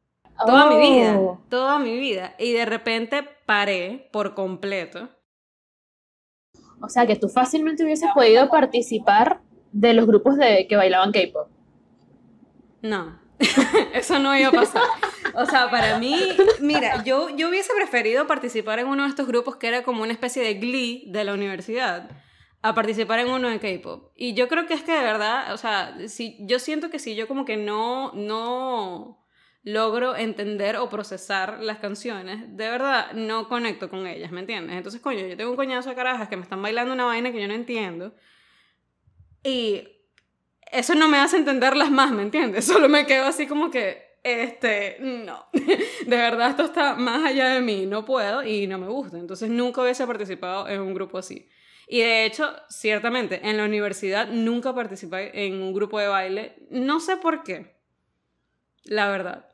Toda 0.46 0.70
mi 0.70 0.76
Oh. 0.76 0.80
vida, 0.80 1.40
toda 1.50 1.80
mi 1.80 1.98
vida. 1.98 2.34
Y 2.40 2.54
de 2.54 2.66
repente 2.66 3.24
paré 3.46 4.10
por 4.12 4.34
completo. 4.34 5.10
O 6.82 6.90
sea, 6.90 7.06
que 7.06 7.16
tú 7.16 7.30
fácilmente 7.30 7.84
hubieses 7.84 8.10
podido 8.14 8.50
participar 8.50 9.42
de 9.72 9.94
los 9.94 10.06
grupos 10.08 10.38
de 10.38 10.68
que 10.68 10.76
bailaban 10.76 11.12
K-pop. 11.12 11.48
No, 12.82 13.20
eso 13.94 14.20
no 14.20 14.36
iba 14.38 14.50
a 14.50 14.52
pasar. 14.52 14.82
O 15.36 15.46
sea, 15.46 15.70
para 15.70 15.98
mí, 15.98 16.16
mira, 16.60 17.04
yo, 17.04 17.30
yo 17.30 17.50
hubiese 17.50 17.72
preferido 17.74 18.28
participar 18.28 18.80
en 18.80 18.88
uno 18.88 19.04
de 19.04 19.10
estos 19.10 19.28
grupos 19.28 19.56
que 19.56 19.68
era 19.68 19.84
como 19.84 20.04
una 20.04 20.12
especie 20.12 20.44
de 20.44 20.56
glee 20.56 21.06
de 21.08 21.24
la 21.24 21.34
universidad 21.34 22.10
a 22.64 22.74
participar 22.74 23.20
en 23.20 23.30
uno 23.30 23.50
de 23.50 23.60
K-pop. 23.60 24.14
Y 24.16 24.34
yo 24.36 24.48
creo 24.48 24.66
que 24.66 24.74
es 24.74 24.84
que 24.84 24.94
de 24.94 25.04
verdad, 25.04 25.54
o 25.54 25.58
sea, 25.58 25.98
si, 26.08 26.38
yo 26.40 26.60
siento 26.60 26.90
que 26.90 26.98
si 26.98 27.14
yo 27.14 27.28
como 27.28 27.44
que 27.44 27.58
no, 27.58 28.14
no 28.14 29.22
logro 29.64 30.16
entender 30.16 30.78
o 30.78 30.90
procesar 30.90 31.60
las 31.60 31.80
canciones, 31.80 32.56
de 32.56 32.70
verdad 32.70 33.12
no 33.14 33.50
conecto 33.50 33.90
con 33.90 34.08
ellas, 34.08 34.32
¿me 34.32 34.40
entiendes? 34.40 34.78
Entonces, 34.78 35.02
coño, 35.02 35.28
yo 35.28 35.36
tengo 35.36 35.52
un 35.52 35.58
coñazo 35.58 35.90
de 35.90 35.96
carajas 35.96 36.30
que 36.30 36.38
me 36.38 36.44
están 36.44 36.62
bailando 36.62 36.94
una 36.94 37.04
vaina 37.04 37.34
que 37.34 37.42
yo 37.42 37.50
no 37.50 37.54
entiendo. 37.54 38.16
Y 39.44 39.86
eso 40.72 40.96
no 40.96 41.10
me 41.10 41.18
hace 41.18 41.36
entenderlas 41.36 41.92
más, 41.92 42.12
¿me 42.12 42.24
entiendes? 42.24 42.64
Solo 42.66 42.88
me 42.88 43.06
quedo 43.06 43.26
así 43.26 43.46
como 43.46 43.70
que, 43.72 44.20
este, 44.24 45.00
no, 45.02 45.48
de 45.52 46.16
verdad 46.16 46.52
esto 46.52 46.64
está 46.64 46.96
más 46.96 47.26
allá 47.26 47.50
de 47.50 47.60
mí, 47.60 47.86
no 47.86 48.06
puedo 48.06 48.42
y 48.42 48.68
no 48.68 48.78
me 48.78 48.88
gusta. 48.88 49.18
Entonces 49.18 49.50
nunca 49.50 49.82
hubiese 49.82 50.08
participado 50.08 50.70
en 50.70 50.80
un 50.80 50.94
grupo 50.94 51.18
así. 51.18 51.50
Y 51.94 52.00
de 52.00 52.26
hecho, 52.26 52.52
ciertamente, 52.70 53.48
en 53.48 53.56
la 53.56 53.66
universidad 53.66 54.28
nunca 54.28 54.74
participé 54.74 55.46
en 55.46 55.62
un 55.62 55.76
grupo 55.76 56.00
de 56.00 56.08
baile, 56.08 56.56
no 56.72 57.00
sé 57.00 57.18
por 57.18 57.44
qué, 57.44 57.76
la 58.86 59.12
verdad. 59.12 59.46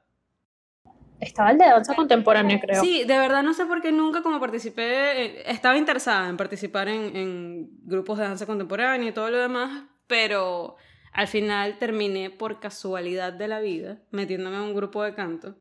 Estaba 1.19 1.51
el 1.51 1.57
de 1.57 1.65
danza 1.65 1.95
contemporánea, 1.95 2.57
creo. 2.61 2.81
Sí, 2.81 3.03
de 3.03 3.17
verdad 3.17 3.43
no 3.43 3.53
sé 3.53 3.65
por 3.65 3.81
qué 3.81 3.91
nunca 3.91 4.23
como 4.23 4.39
participé, 4.39 5.25
eh, 5.25 5.43
estaba 5.47 5.75
interesada 5.77 6.29
en 6.29 6.37
participar 6.37 6.87
en, 6.87 7.13
en 7.13 7.69
grupos 7.81 8.17
de 8.17 8.23
danza 8.23 8.45
contemporánea 8.45 9.09
y 9.09 9.11
todo 9.11 9.29
lo 9.29 9.37
demás, 9.39 9.83
pero 10.07 10.77
al 11.11 11.27
final 11.27 11.77
terminé 11.77 12.29
por 12.29 12.61
casualidad 12.61 13.33
de 13.33 13.49
la 13.49 13.59
vida 13.59 14.01
metiéndome 14.11 14.55
en 14.55 14.61
un 14.61 14.75
grupo 14.75 15.03
de 15.03 15.13
canto. 15.13 15.57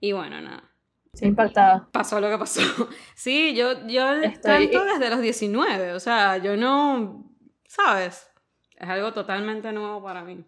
Y 0.00 0.12
bueno, 0.12 0.40
nada, 0.40 0.71
Estoy 1.14 1.28
impactada. 1.28 1.88
Pasó 1.92 2.20
lo 2.20 2.30
que 2.30 2.38
pasó. 2.38 2.60
Sí, 3.14 3.54
yo, 3.54 3.86
yo 3.86 4.02
canto 4.42 4.84
desde 4.84 5.10
los 5.10 5.20
19, 5.20 5.92
o 5.92 6.00
sea, 6.00 6.38
yo 6.38 6.56
no, 6.56 7.30
¿sabes? 7.66 8.30
Es 8.76 8.88
algo 8.88 9.12
totalmente 9.12 9.72
nuevo 9.72 10.02
para 10.02 10.24
mí. 10.24 10.44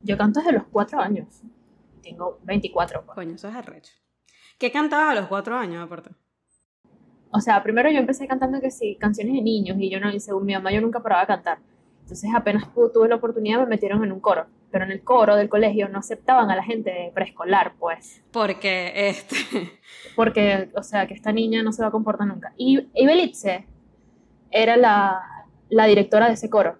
Yo 0.00 0.18
canto 0.18 0.40
desde 0.40 0.52
los 0.52 0.64
4 0.72 1.00
años. 1.00 1.42
Tengo 2.02 2.40
24. 2.42 3.04
Pues. 3.04 3.14
Coño, 3.14 3.34
eso 3.36 3.48
es 3.48 3.54
arrecho. 3.54 3.92
¿Qué 4.58 4.72
cantabas 4.72 5.12
a 5.12 5.20
los 5.20 5.28
4 5.28 5.56
años, 5.56 5.84
aparte? 5.84 6.10
O 7.30 7.40
sea, 7.40 7.62
primero 7.62 7.88
yo 7.90 7.98
empecé 7.98 8.26
cantando 8.26 8.60
que 8.60 8.72
sí, 8.72 8.96
canciones 8.96 9.34
de 9.34 9.42
niños 9.42 9.76
y 9.78 9.90
yo 9.90 10.00
no, 10.00 10.10
y 10.10 10.18
según 10.18 10.44
mi 10.44 10.54
mamá 10.54 10.72
yo 10.72 10.80
nunca 10.80 11.00
paraba 11.00 11.22
de 11.22 11.28
cantar. 11.28 11.58
Entonces 12.00 12.30
apenas 12.34 12.64
tuve 12.74 13.08
la 13.08 13.16
oportunidad 13.16 13.60
me 13.60 13.66
metieron 13.66 14.02
en 14.02 14.10
un 14.10 14.20
coro 14.20 14.46
pero 14.70 14.84
en 14.84 14.92
el 14.92 15.02
coro 15.02 15.36
del 15.36 15.48
colegio 15.48 15.88
no 15.88 15.98
aceptaban 15.98 16.50
a 16.50 16.56
la 16.56 16.62
gente 16.62 17.10
preescolar, 17.14 17.74
pues. 17.78 18.22
Porque, 18.30 18.92
este... 19.08 19.36
Porque, 20.16 20.68
o 20.74 20.82
sea, 20.82 21.06
que 21.06 21.14
esta 21.14 21.32
niña 21.32 21.62
no 21.62 21.72
se 21.72 21.82
va 21.82 21.88
a 21.88 21.90
comportar 21.90 22.26
nunca. 22.26 22.52
Y, 22.56 22.86
y 22.94 23.06
Belitze 23.06 23.66
era 24.50 24.76
la, 24.76 25.20
la, 25.68 25.86
directora 25.86 26.26
de 26.26 26.34
ese 26.34 26.50
coro. 26.50 26.78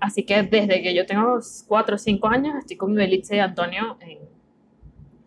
Así 0.00 0.24
que 0.24 0.42
desde 0.42 0.82
que 0.82 0.94
yo 0.94 1.06
tengo 1.06 1.38
4 1.68 1.94
o 1.94 1.98
5 1.98 2.28
años 2.28 2.54
estoy 2.58 2.76
con 2.76 2.94
Belitze 2.94 3.36
y 3.36 3.38
Antonio. 3.40 3.96
En, 4.00 4.18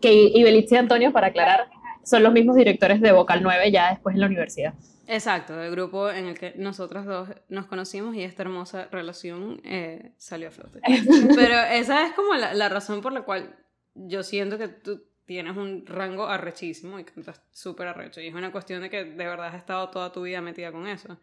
que 0.02 0.13
y 0.13 0.43
Belitze 0.43 0.76
y 0.76 0.78
Antonio, 0.78 1.12
para 1.12 1.28
aclarar, 1.28 1.69
son 2.04 2.24
los 2.24 2.34
mismos 2.34 2.56
directores 2.56 3.02
de 3.02 3.12
Vocal 3.12 3.41
9 3.41 3.71
ya 3.71 3.89
después 3.91 4.15
en 4.15 4.21
la 4.21 4.28
universidad. 4.28 4.74
Exacto, 5.07 5.61
el 5.61 5.71
grupo 5.71 6.09
en 6.09 6.27
el 6.27 6.39
que 6.39 6.53
nosotros 6.57 7.05
dos 7.05 7.29
nos 7.49 7.67
conocimos 7.67 8.15
y 8.15 8.23
esta 8.23 8.43
hermosa 8.43 8.87
relación 8.91 9.61
eh, 9.63 10.13
salió 10.17 10.47
a 10.47 10.51
flote. 10.51 10.81
Pero 11.35 11.59
esa 11.59 12.07
es 12.07 12.13
como 12.13 12.33
la, 12.33 12.53
la, 12.53 12.69
razón 12.69 13.01
por 13.01 13.13
la 13.13 13.21
cual 13.21 13.55
yo 13.93 14.23
siento 14.23 14.57
que 14.57 14.67
tú 14.67 15.03
tienes 15.25 15.57
un 15.57 15.85
rango 15.85 16.27
arrechísimo 16.27 16.99
y 16.99 17.03
cantas 17.03 17.41
súper 17.51 17.87
arrecho. 17.87 18.21
Y 18.21 18.27
es 18.27 18.33
una 18.33 18.51
cuestión 18.51 18.81
de 18.81 18.89
que 18.89 19.03
de 19.03 19.25
verdad 19.27 19.47
has 19.47 19.55
estado 19.55 19.89
toda 19.89 20.11
tu 20.11 20.23
vida 20.23 20.41
metida 20.41 20.71
con 20.71 20.87
eso. 20.87 21.19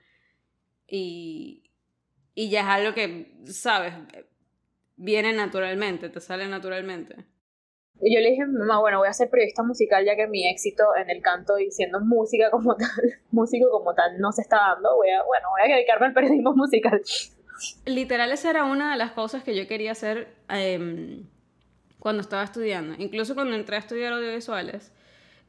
Y, 0.86 1.70
y 2.34 2.50
ya 2.50 2.60
es 2.60 2.66
algo 2.66 2.94
que, 2.94 3.34
sabes, 3.46 3.94
viene 4.96 5.32
naturalmente, 5.32 6.08
te 6.08 6.20
sale 6.20 6.46
naturalmente. 6.46 7.24
Y 8.00 8.14
yo 8.14 8.20
le 8.20 8.31
dije 8.31 8.46
mamá, 8.46 8.81
bueno, 8.81 8.98
voy 8.98 9.09
a 9.09 9.12
ser 9.12 9.31
periodista 9.31 9.62
musical 9.62 10.05
ya 10.05 10.16
que 10.16 10.26
mi 10.26 10.48
éxito 10.48 10.85
en 10.96 11.09
el 11.11 11.22
canto 11.22 11.59
y 11.59 11.70
siendo 11.70 12.00
música 12.00 12.50
como 12.50 12.74
tal, 12.76 12.88
músico 13.31 13.70
como 13.70 13.94
tal, 13.94 14.18
no 14.18 14.33
se 14.33 14.42
está 14.42 14.57
dando. 14.57 14.96
Voy 14.96 15.11
a, 15.11 15.22
bueno, 15.22 15.48
voy 15.50 15.70
a 15.70 15.74
dedicarme 15.74 16.07
al 16.07 16.12
periodismo 16.12 16.52
musical. 16.57 17.00
Literal, 17.87 18.33
esa 18.33 18.50
era 18.50 18.64
una 18.64 18.92
de 18.92 18.98
las 18.98 19.12
cosas 19.12 19.44
que 19.44 19.55
yo 19.55 19.68
quería 19.68 19.92
hacer 19.92 20.35
em, 20.48 21.26
cuando 22.00 22.22
estaba 22.22 22.42
estudiando. 22.42 22.94
Incluso 22.98 23.35
cuando 23.35 23.55
entré 23.55 23.76
a 23.76 23.78
estudiar 23.78 24.12
audiovisuales, 24.12 24.92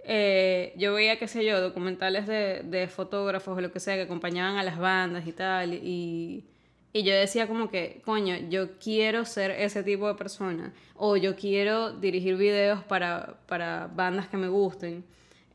eh, 0.03 0.73
yo 0.77 0.93
veía, 0.93 1.17
qué 1.17 1.27
sé 1.27 1.43
yo, 1.43 1.60
documentales 1.60 2.27
de, 2.27 2.62
de 2.63 2.88
fotógrafos 2.88 3.58
o 3.58 3.62
lo 3.62 3.71
que 3.71 3.79
sea 3.79 3.95
que 3.95 4.01
acompañaban 4.01 4.58
a 4.58 4.63
las 4.63 4.77
bandas 4.77 5.25
y 5.25 5.32
tal. 5.32 5.73
Y 5.73 6.52
y 6.95 7.01
yo 7.01 7.13
decía 7.13 7.47
como 7.47 7.69
que, 7.71 8.03
coño, 8.06 8.36
yo 8.49 8.77
quiero 8.77 9.25
ser 9.25 9.49
ese 9.49 9.82
tipo 9.82 10.08
de 10.08 10.13
persona. 10.13 10.73
O 10.93 11.17
yo 11.17 11.36
quiero 11.36 11.91
dirigir 11.91 12.38
videos 12.38 12.84
para, 12.84 13.38
para 13.47 13.88
bandas 13.88 14.27
que 14.27 14.38
me 14.38 14.47
gusten. 14.47 15.03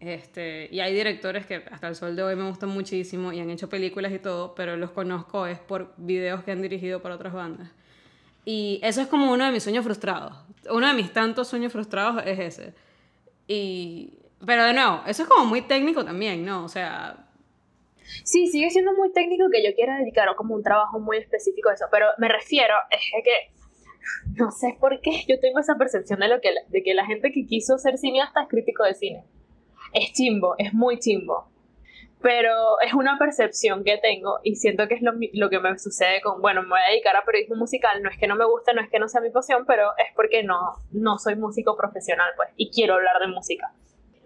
Este, 0.00 0.68
y 0.72 0.80
hay 0.80 0.92
directores 0.92 1.46
que 1.46 1.62
hasta 1.70 1.86
el 1.86 1.94
sol 1.94 2.16
de 2.16 2.24
hoy 2.24 2.34
me 2.34 2.48
gustan 2.48 2.70
muchísimo 2.70 3.32
y 3.32 3.38
han 3.38 3.50
hecho 3.50 3.68
películas 3.68 4.12
y 4.12 4.18
todo, 4.18 4.54
pero 4.56 4.76
los 4.76 4.90
conozco 4.90 5.46
es 5.46 5.60
por 5.60 5.94
videos 5.96 6.42
que 6.42 6.50
han 6.50 6.60
dirigido 6.60 7.00
para 7.02 7.14
otras 7.14 7.32
bandas. 7.32 7.70
Y 8.44 8.80
eso 8.82 9.00
es 9.00 9.06
como 9.06 9.30
uno 9.30 9.44
de 9.44 9.52
mis 9.52 9.62
sueños 9.62 9.84
frustrados. 9.84 10.36
Uno 10.70 10.88
de 10.88 10.94
mis 10.94 11.12
tantos 11.12 11.46
sueños 11.46 11.72
frustrados 11.72 12.20
es 12.26 12.38
ese. 12.40 12.74
Y, 13.46 14.14
pero 14.44 14.64
de 14.64 14.72
nuevo, 14.72 15.02
eso 15.06 15.22
es 15.22 15.28
como 15.28 15.44
muy 15.44 15.62
técnico 15.62 16.04
también, 16.04 16.44
¿no? 16.44 16.64
O 16.64 16.68
sea, 16.68 17.27
Sí, 18.24 18.46
sigue 18.48 18.70
siendo 18.70 18.94
muy 18.94 19.12
técnico 19.12 19.46
que 19.50 19.64
yo 19.64 19.74
quiera 19.74 19.98
dedicar 19.98 20.34
como 20.36 20.54
un 20.54 20.62
trabajo 20.62 20.98
muy 20.98 21.18
específico 21.18 21.70
a 21.70 21.74
eso, 21.74 21.86
pero 21.90 22.06
me 22.18 22.28
refiero, 22.28 22.74
es 22.90 23.24
que 23.24 23.58
no 24.36 24.50
sé 24.50 24.76
por 24.78 25.00
qué 25.00 25.24
yo 25.28 25.38
tengo 25.40 25.58
esa 25.58 25.76
percepción 25.76 26.20
de, 26.20 26.28
lo 26.28 26.40
que, 26.40 26.50
de 26.68 26.82
que 26.82 26.94
la 26.94 27.06
gente 27.06 27.32
que 27.32 27.46
quiso 27.46 27.78
ser 27.78 27.98
cineasta 27.98 28.42
es 28.42 28.48
crítico 28.48 28.84
de 28.84 28.94
cine. 28.94 29.24
Es 29.92 30.12
chimbo, 30.12 30.54
es 30.58 30.74
muy 30.74 30.98
chimbo. 30.98 31.48
Pero 32.20 32.80
es 32.84 32.94
una 32.94 33.16
percepción 33.16 33.84
que 33.84 33.96
tengo 33.98 34.40
y 34.42 34.56
siento 34.56 34.88
que 34.88 34.94
es 34.94 35.02
lo, 35.02 35.12
lo, 35.34 35.50
que 35.50 35.60
me 35.60 35.78
sucede 35.78 36.20
con, 36.20 36.42
bueno, 36.42 36.62
me 36.62 36.70
voy 36.70 36.80
a 36.84 36.90
dedicar 36.90 37.14
a 37.14 37.24
periodismo 37.24 37.54
musical, 37.54 38.02
no 38.02 38.10
es 38.10 38.18
que 38.18 38.26
no 38.26 38.34
me 38.34 38.44
guste, 38.44 38.74
no 38.74 38.80
es 38.80 38.90
que 38.90 38.98
no 38.98 39.08
sea 39.08 39.20
mi 39.20 39.30
pasión, 39.30 39.64
pero 39.66 39.90
es 39.98 40.12
porque 40.16 40.42
no, 40.42 40.74
no 40.90 41.18
soy 41.18 41.36
músico 41.36 41.76
profesional, 41.76 42.32
pues, 42.36 42.48
y 42.56 42.70
quiero 42.70 42.94
hablar 42.94 43.20
de 43.20 43.28
música. 43.28 43.72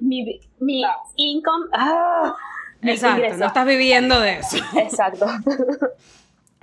Mi, 0.00 0.40
mi 0.58 0.82
income... 1.16 1.66
¡ah! 1.74 2.34
Exacto, 2.82 3.36
no 3.36 3.46
estás 3.46 3.66
viviendo 3.66 4.20
de 4.20 4.38
eso. 4.38 4.58
Exacto. 4.76 5.26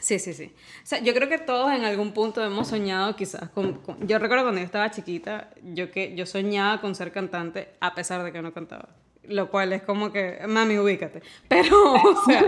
Sí, 0.02 0.18
sí, 0.18 0.34
sí. 0.34 0.54
O 0.82 0.86
sea, 0.86 1.00
yo 1.00 1.14
creo 1.14 1.28
que 1.28 1.38
todos 1.38 1.74
en 1.74 1.84
algún 1.84 2.14
punto 2.14 2.42
hemos 2.44 2.70
soñado 2.70 3.18
quizás 3.18 3.50
con, 3.50 3.82
Yo 4.08 4.18
recuerdo 4.18 4.46
cuando 4.46 4.62
yo 4.62 4.66
estaba 4.66 4.90
chiquita, 4.92 5.50
yo, 5.62 5.92
que, 5.92 6.16
yo 6.16 6.26
soñaba 6.26 6.80
con 6.80 6.96
ser 6.96 7.12
cantante 7.12 7.70
a 7.82 7.94
pesar 7.96 8.24
de 8.24 8.32
que 8.32 8.42
no 8.42 8.54
cantaba. 8.54 8.88
Lo 9.24 9.50
cual 9.50 9.74
es 9.74 9.84
como 9.84 10.12
que, 10.12 10.40
mami, 10.48 10.78
ubícate. 10.78 11.22
Pero, 11.48 11.94
o 11.94 12.26
sea... 12.26 12.46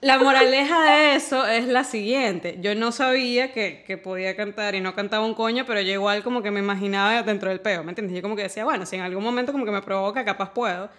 La 0.00 0.18
moraleja 0.18 0.82
de 0.84 1.16
eso 1.16 1.46
es 1.46 1.66
la 1.66 1.82
siguiente. 1.82 2.58
Yo 2.60 2.74
no 2.74 2.92
sabía 2.92 3.52
que, 3.52 3.82
que, 3.86 3.96
podía 3.96 4.36
cantar 4.36 4.74
y 4.74 4.80
no 4.80 4.94
cantaba 4.94 5.24
un 5.24 5.34
coño, 5.34 5.64
pero 5.66 5.80
yo 5.80 5.90
igual 5.92 6.22
como 6.22 6.42
que 6.42 6.50
me 6.50 6.60
imaginaba 6.60 7.22
dentro 7.22 7.48
del 7.48 7.60
peo, 7.60 7.82
¿me 7.82 7.90
entiendes? 7.90 8.14
Yo 8.14 8.22
como 8.22 8.36
que 8.36 8.42
decía, 8.42 8.64
bueno, 8.64 8.86
si 8.86 8.96
en 8.96 9.02
algún 9.02 9.24
momento 9.24 9.52
como 9.52 9.64
que 9.64 9.70
me 9.72 9.82
provoca, 9.82 10.24
capaz 10.24 10.52
puedo. 10.52 10.90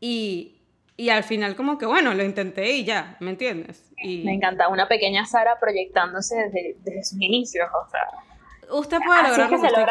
Y, 0.00 0.56
y 0.96 1.08
al 1.08 1.24
final 1.24 1.56
como 1.56 1.78
que, 1.78 1.86
bueno, 1.86 2.14
lo 2.14 2.24
intenté 2.24 2.72
y 2.72 2.84
ya, 2.84 3.16
¿me 3.20 3.30
entiendes? 3.30 3.90
Y... 3.98 4.24
Me 4.24 4.34
encanta, 4.34 4.68
una 4.68 4.88
pequeña 4.88 5.26
Sara 5.26 5.58
proyectándose 5.58 6.36
desde, 6.36 6.76
desde 6.84 7.04
sus 7.04 7.20
inicios, 7.20 7.68
o 7.72 7.90
sea... 7.90 8.00
Usted 8.70 8.98
puede 9.04 9.22
lograr 9.28 9.50
lo 9.50 9.60
que, 9.60 9.66
usted 9.66 9.84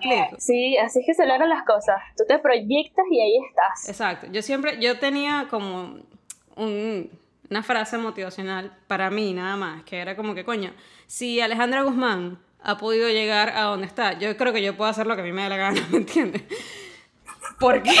quiera, 0.00 0.30
Sí, 0.38 0.76
así 0.76 0.98
es 0.98 1.06
que 1.06 1.14
se 1.14 1.26
logran 1.26 1.48
las 1.48 1.64
cosas. 1.64 2.02
Tú 2.16 2.24
te 2.26 2.40
proyectas 2.40 3.04
y 3.08 3.20
ahí 3.20 3.38
estás. 3.48 3.88
Exacto. 3.88 4.26
Yo 4.32 4.42
siempre, 4.42 4.80
yo 4.80 4.98
tenía 4.98 5.46
como 5.48 6.00
un, 6.56 7.10
una 7.50 7.62
frase 7.62 7.98
motivacional 7.98 8.72
para 8.86 9.10
mí 9.10 9.32
nada 9.32 9.56
más, 9.56 9.82
que 9.84 9.98
era 9.98 10.16
como 10.16 10.34
que, 10.34 10.44
coño, 10.44 10.72
si 11.06 11.40
Alejandra 11.40 11.82
Guzmán 11.82 12.38
ha 12.62 12.78
podido 12.78 13.08
llegar 13.08 13.50
a 13.50 13.62
donde 13.62 13.86
está, 13.86 14.18
yo 14.18 14.36
creo 14.36 14.52
que 14.52 14.62
yo 14.62 14.76
puedo 14.76 14.90
hacer 14.90 15.06
lo 15.06 15.16
que 15.16 15.22
a 15.22 15.24
mí 15.24 15.32
me 15.32 15.42
dé 15.42 15.48
la 15.48 15.56
gana, 15.56 15.80
¿me 15.90 15.98
entiendes? 15.98 16.42
¿Por 17.60 17.82
qué? 17.82 17.92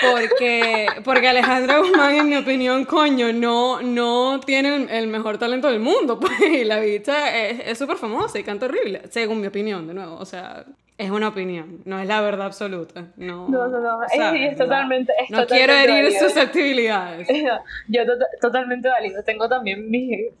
Porque, 0.00 0.86
porque 1.02 1.28
Alejandra 1.28 1.78
Guzmán, 1.78 2.14
en 2.14 2.28
mi 2.28 2.36
opinión, 2.36 2.84
coño, 2.84 3.32
no, 3.32 3.80
no 3.80 4.38
tiene 4.40 4.98
el 4.98 5.08
mejor 5.08 5.38
talento 5.38 5.68
del 5.68 5.80
mundo. 5.80 6.20
Pues, 6.20 6.30
la 6.66 6.80
bicha 6.80 7.36
es 7.38 7.78
súper 7.78 7.96
famosa 7.96 8.38
y 8.38 8.44
canta 8.44 8.66
horrible, 8.66 9.02
según 9.10 9.40
mi 9.40 9.46
opinión, 9.46 9.86
de 9.86 9.94
nuevo. 9.94 10.16
O 10.16 10.26
sea, 10.26 10.66
es 10.98 11.10
una 11.10 11.28
opinión, 11.28 11.80
no 11.86 11.98
es 11.98 12.06
la 12.06 12.20
verdad 12.20 12.44
absoluta. 12.44 13.06
No, 13.16 13.48
no, 13.48 13.66
no, 13.68 14.02
Es, 14.04 14.58
totalmente. 14.58 15.14
no 15.30 15.46
quiero 15.46 15.72
herir 15.72 16.12
susceptibilidades. 16.12 17.26
Yo 17.88 18.02
totalmente 18.42 18.90
válido. 18.90 19.24
Tengo 19.24 19.48
también 19.48 19.90
mis 19.90 20.12
eh, 20.12 20.32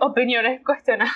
opiniones 0.00 0.60
cuestionadas. 0.62 1.14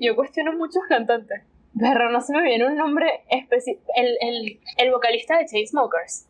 Yo 0.00 0.16
cuestiono 0.16 0.54
muchos 0.54 0.82
cantantes. 0.88 1.42
Pero 1.76 2.10
no 2.10 2.20
se 2.20 2.32
me 2.32 2.42
viene 2.42 2.66
un 2.66 2.76
nombre 2.76 3.24
específico. 3.28 3.84
El, 3.94 4.16
el, 4.20 4.60
el, 4.76 4.90
vocalista 4.90 5.38
de 5.38 5.46
Chainsmokers. 5.46 6.26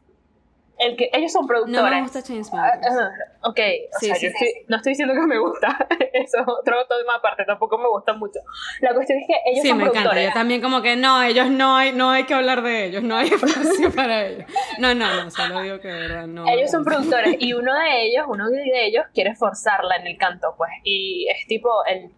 El 0.79 0.97
que, 0.97 1.11
ellos 1.13 1.33
son 1.33 1.47
productores. 1.47 1.83
No 1.83 1.91
me 1.91 2.03
gusta 2.03 2.23
Chainsmokers. 2.23 2.87
Uh, 2.87 3.49
ok, 3.49 3.59
o 3.97 3.99
sea, 4.01 4.17
yo 4.19 4.29
no 4.69 4.77
estoy 4.77 4.93
diciendo 4.93 5.15
que 5.15 5.21
me 5.27 5.39
gusta. 5.39 5.89
Eso 6.13 6.39
es 6.39 6.47
otro 6.47 6.87
tema 6.87 7.17
aparte. 7.17 7.45
Tampoco 7.45 7.79
me 7.79 7.89
gusta 7.89 8.13
mucho. 8.13 8.41
La 8.81 8.95
cuestión 8.95 9.19
es 9.19 9.27
que 9.27 9.35
ellos 9.51 9.63
sí, 9.63 9.69
son 9.69 9.79
productores. 9.79 10.05
Sí, 10.05 10.15
me 10.15 10.21
encanta. 10.21 10.31
Yo 10.31 10.33
también 10.35 10.61
como 10.61 10.83
que 10.83 10.97
no, 10.97 11.23
ellos 11.23 11.51
no 11.51 11.77
hay, 11.77 11.93
no 11.93 12.11
hay 12.11 12.25
que 12.25 12.35
hablar 12.35 12.63
de 12.63 12.85
ellos. 12.85 13.03
No 13.03 13.17
hay 13.17 13.29
espacio 13.33 13.93
para 13.95 14.27
ellos. 14.27 14.45
No, 14.79 14.95
no, 14.95 15.25
no. 15.25 15.31
Solo 15.31 15.63
digo 15.63 15.81
que 15.81 15.89
de 15.89 16.01
verdad 16.01 16.27
no. 16.27 16.47
Ellos 16.49 16.71
son 16.71 16.85
productores. 16.85 17.37
Y 17.39 17.55
uno 17.55 17.75
de 17.75 18.07
ellos, 18.07 18.27
uno 18.29 18.49
de 18.49 18.87
ellos 18.87 19.05
quiere 19.15 19.35
forzarla 19.35 19.97
en 19.97 20.07
el 20.07 20.17
canto, 20.17 20.55
pues. 20.57 20.71
Y 20.85 21.27
es 21.29 21.47
tipo 21.47 21.71
el 21.87 22.13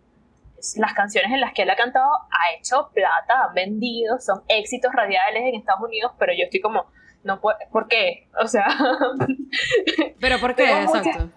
las 0.76 0.94
canciones 0.94 1.32
en 1.32 1.40
las 1.40 1.52
que 1.52 1.62
él 1.62 1.70
ha 1.70 1.76
cantado 1.76 2.10
ha 2.30 2.54
hecho 2.58 2.90
plata, 2.92 3.46
han 3.48 3.54
vendido, 3.54 4.18
son 4.18 4.42
éxitos 4.48 4.92
radiales 4.92 5.42
en 5.44 5.54
Estados 5.54 5.82
Unidos, 5.82 6.12
pero 6.18 6.32
yo 6.32 6.44
estoy 6.44 6.60
como, 6.60 6.86
no 7.24 7.40
¿por 7.40 7.88
qué? 7.88 8.28
O 8.42 8.46
sea... 8.46 8.66
¿Pero 10.20 10.38
por 10.38 10.54
qué? 10.54 10.82
Exacto. 10.82 11.30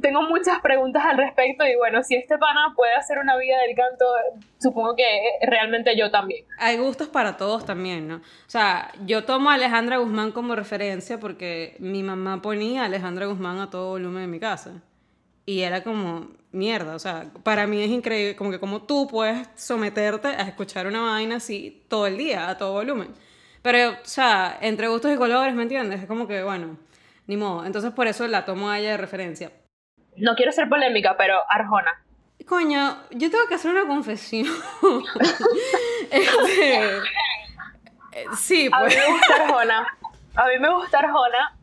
tengo 0.00 0.22
muchas 0.22 0.60
preguntas 0.60 1.04
al 1.04 1.16
respecto 1.16 1.64
y 1.66 1.76
bueno, 1.76 2.02
si 2.02 2.16
este 2.16 2.38
pana 2.38 2.72
puede 2.74 2.94
hacer 2.94 3.18
una 3.18 3.36
vida 3.36 3.56
del 3.66 3.76
canto, 3.76 4.04
supongo 4.58 4.96
que 4.96 5.04
realmente 5.42 5.96
yo 5.96 6.10
también. 6.10 6.44
Hay 6.58 6.78
gustos 6.78 7.08
para 7.08 7.36
todos 7.36 7.64
también, 7.64 8.08
¿no? 8.08 8.16
O 8.16 8.50
sea, 8.50 8.92
yo 9.04 9.24
tomo 9.24 9.50
a 9.50 9.54
Alejandra 9.54 9.98
Guzmán 9.98 10.32
como 10.32 10.56
referencia 10.56 11.18
porque 11.18 11.76
mi 11.78 12.02
mamá 12.02 12.42
ponía 12.42 12.82
a 12.82 12.86
Alejandra 12.86 13.26
Guzmán 13.26 13.58
a 13.60 13.70
todo 13.70 13.90
volumen 13.90 14.24
en 14.24 14.30
mi 14.30 14.40
casa. 14.40 14.82
Y 15.46 15.60
era 15.60 15.82
como, 15.82 16.28
mierda, 16.54 16.94
o 16.94 16.98
sea, 16.98 17.26
para 17.42 17.66
mí 17.66 17.82
es 17.82 17.90
increíble, 17.90 18.36
como 18.36 18.50
que 18.50 18.60
como 18.60 18.82
tú 18.82 19.06
puedes 19.08 19.46
someterte 19.56 20.28
a 20.28 20.42
escuchar 20.42 20.86
una 20.86 21.02
vaina 21.02 21.36
así 21.36 21.84
todo 21.88 22.06
el 22.06 22.16
día, 22.16 22.48
a 22.48 22.56
todo 22.56 22.72
volumen. 22.72 23.12
Pero, 23.60 23.92
o 23.92 24.04
sea, 24.04 24.58
entre 24.60 24.88
gustos 24.88 25.12
y 25.12 25.16
colores, 25.16 25.54
¿me 25.54 25.62
entiendes? 25.62 26.02
Es 26.02 26.06
como 26.06 26.26
que, 26.26 26.42
bueno, 26.42 26.78
ni 27.26 27.36
modo. 27.36 27.64
Entonces 27.64 27.92
por 27.92 28.06
eso 28.06 28.26
la 28.26 28.44
tomo 28.44 28.70
a 28.70 28.78
ella 28.78 28.92
de 28.92 28.96
referencia. 28.96 29.50
No 30.16 30.34
quiero 30.36 30.52
ser 30.52 30.68
polémica, 30.68 31.16
pero 31.16 31.38
Arjona. 31.48 32.04
Coño, 32.46 32.98
yo 33.10 33.30
tengo 33.30 33.46
que 33.48 33.54
hacer 33.54 33.70
una 33.70 33.86
confesión. 33.86 34.46
este, 36.10 36.90
sí, 38.36 38.68
pues. 38.68 38.82
A 38.82 38.84
mí 38.84 38.94
me 38.94 39.12
gusta 39.12 39.34
Arjona. 39.44 39.98
A 40.36 40.46
mí 40.46 40.58
me 40.60 40.74
gusta 40.74 40.98
Arjona. 40.98 41.56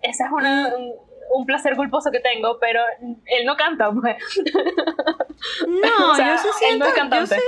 Ese 0.00 0.22
es 0.22 0.30
una, 0.30 0.68
un, 0.76 0.92
un, 1.34 1.46
placer 1.46 1.76
culposo 1.76 2.10
que 2.10 2.20
tengo, 2.20 2.58
pero 2.58 2.80
él 3.00 3.46
no 3.46 3.56
canta, 3.56 3.90
pues. 4.00 4.16
No, 5.66 6.18
yo 6.18 6.38
sí 6.38 6.48
siento. 6.58 6.86
yo, 7.10 7.26
sí, 7.26 7.40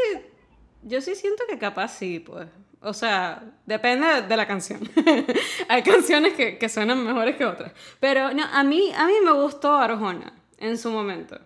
yo 0.83 1.01
sí 1.01 1.14
siento 1.14 1.45
que 1.49 1.59
capaz 1.59 1.88
sí, 1.88 2.21
pues. 2.21 2.49
O 2.83 2.95
sea, 2.95 3.43
depende 3.66 4.23
de 4.23 4.37
la 4.37 4.47
canción. 4.47 4.81
Hay 5.69 5.83
canciones 5.83 6.33
que, 6.33 6.57
que, 6.57 6.69
suenan 6.69 7.05
mejores 7.05 7.37
que 7.37 7.45
otras. 7.45 7.73
Pero 8.01 8.33
no, 8.33 8.45
a 8.45 8.64
mí, 8.64 8.90
a 8.97 9.07
mí 9.07 9.14
me 9.23 9.33
gustó 9.33 9.75
Arjona 9.75 10.33
en 10.57 10.79
su 10.79 10.90
momento. 10.90 11.38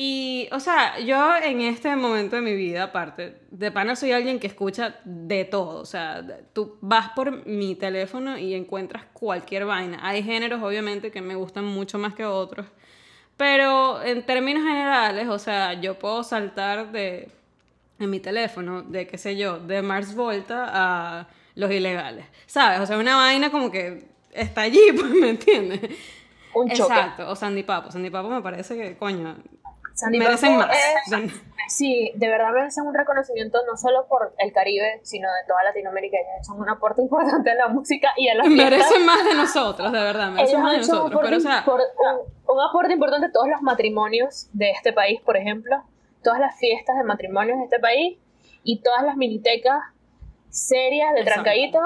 Y, 0.00 0.48
o 0.52 0.60
sea, 0.60 1.00
yo 1.00 1.34
en 1.42 1.60
este 1.60 1.96
momento 1.96 2.36
de 2.36 2.42
mi 2.42 2.54
vida, 2.54 2.84
aparte, 2.84 3.40
de 3.50 3.72
pana 3.72 3.96
soy 3.96 4.12
alguien 4.12 4.38
que 4.38 4.46
escucha 4.46 4.94
de 5.04 5.44
todo. 5.44 5.80
O 5.80 5.84
sea, 5.84 6.24
tú 6.52 6.78
vas 6.80 7.08
por 7.16 7.44
mi 7.48 7.74
teléfono 7.74 8.38
y 8.38 8.54
encuentras 8.54 9.06
cualquier 9.12 9.64
vaina. 9.64 9.98
Hay 10.00 10.22
géneros, 10.22 10.62
obviamente, 10.62 11.10
que 11.10 11.20
me 11.20 11.34
gustan 11.34 11.64
mucho 11.64 11.98
más 11.98 12.14
que 12.14 12.24
otros. 12.24 12.64
Pero 13.36 14.00
en 14.04 14.24
términos 14.24 14.62
generales, 14.62 15.26
o 15.26 15.38
sea, 15.40 15.72
yo 15.72 15.98
puedo 15.98 16.22
saltar 16.22 16.92
de 16.92 17.32
en 17.98 18.08
mi 18.08 18.20
teléfono 18.20 18.82
de, 18.82 19.08
qué 19.08 19.18
sé 19.18 19.36
yo, 19.36 19.58
de 19.58 19.82
Mars 19.82 20.14
Volta 20.14 20.68
a 20.70 21.26
los 21.56 21.72
ilegales. 21.72 22.24
¿Sabes? 22.46 22.78
O 22.78 22.86
sea, 22.86 22.98
una 22.98 23.16
vaina 23.16 23.50
como 23.50 23.72
que 23.72 24.04
está 24.30 24.60
allí, 24.60 24.92
pues, 24.96 25.10
¿me 25.10 25.30
entiendes? 25.30 25.80
Un 26.54 26.70
choque. 26.70 26.94
Exacto, 26.94 27.28
o 27.28 27.34
Sandy 27.34 27.64
Papo. 27.64 27.90
Sandy 27.90 28.10
Papo 28.10 28.28
me 28.28 28.42
parece 28.42 28.76
que, 28.76 28.96
coño, 28.96 29.36
Merecen 30.10 30.56
más. 30.56 30.70
sí, 31.68 32.12
de 32.14 32.28
verdad 32.28 32.52
merecen 32.52 32.86
un 32.86 32.94
reconocimiento 32.94 33.58
no 33.66 33.76
solo 33.76 34.06
por 34.08 34.34
el 34.38 34.52
Caribe, 34.52 35.00
sino 35.02 35.28
de 35.28 35.46
toda 35.46 35.64
Latinoamérica. 35.64 36.16
son 36.46 36.60
un 36.60 36.68
aporte 36.68 37.02
importante 37.02 37.50
a 37.50 37.54
la 37.54 37.68
música 37.68 38.12
y 38.16 38.28
a 38.28 38.34
la 38.34 38.44
Merecen 38.44 39.04
más 39.04 39.24
de 39.24 39.34
nosotros, 39.34 39.92
de 39.92 39.98
verdad, 39.98 40.30
merecen 40.30 40.62
más 40.62 40.72
de 40.72 40.78
nosotros. 40.78 41.20
Pero, 41.22 41.36
o 41.36 41.40
sea, 41.40 41.64
un, 41.66 42.54
un 42.54 42.60
aporte 42.60 42.92
importante 42.92 43.26
a 43.26 43.32
todos 43.32 43.48
los 43.48 43.62
matrimonios 43.62 44.48
de 44.52 44.70
este 44.70 44.92
país, 44.92 45.20
por 45.20 45.36
ejemplo 45.36 45.82
todas 46.22 46.40
las 46.40 46.58
fiestas 46.58 46.96
de 46.96 47.04
matrimonios 47.04 47.58
de 47.58 47.64
este 47.64 47.78
país 47.78 48.18
y 48.62 48.80
todas 48.82 49.04
las 49.04 49.16
minitecas 49.16 49.78
serias 50.50 51.14
de 51.14 51.24
Trancadito 51.24 51.80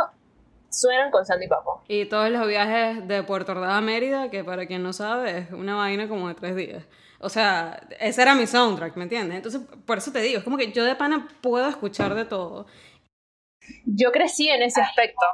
suenan 0.69 1.11
con 1.11 1.27
Sandy 1.27 1.49
Papo. 1.49 1.83
Y 1.89 2.07
todos 2.07 2.31
los 2.31 2.47
viajes 2.47 3.07
de 3.07 3.23
Puerto 3.23 3.53
Ordaz 3.53 3.75
a 3.75 3.81
Mérida, 3.81 4.31
que 4.31 4.43
para 4.43 4.67
quien 4.67 4.83
no 4.83 4.93
sabe 4.93 5.39
es 5.39 5.51
una 5.53 5.77
vaina 5.77 6.09
como 6.09 6.29
de 6.29 6.35
tres 6.35 6.57
días. 6.57 6.85
O 7.23 7.29
sea, 7.29 7.81
ese 8.01 8.21
era 8.21 8.35
mi 8.35 8.47
soundtrack, 8.47 8.97
¿me 8.97 9.05
entiendes? 9.05 9.37
Entonces, 9.37 9.61
por 9.87 9.99
eso 9.99 10.11
te 10.13 10.21
digo, 10.21 10.39
es 10.39 10.45
como 10.45 10.57
que 10.57 10.73
yo 10.73 10.85
de 10.85 10.97
pana 10.97 11.29
puedo 11.41 11.69
escuchar 11.69 12.15
de 12.15 12.25
todo. 12.25 12.67
Yo 13.87 14.11
crecí 14.11 14.49
en 14.49 14.63
ese 14.63 14.81
aspecto 14.81 15.25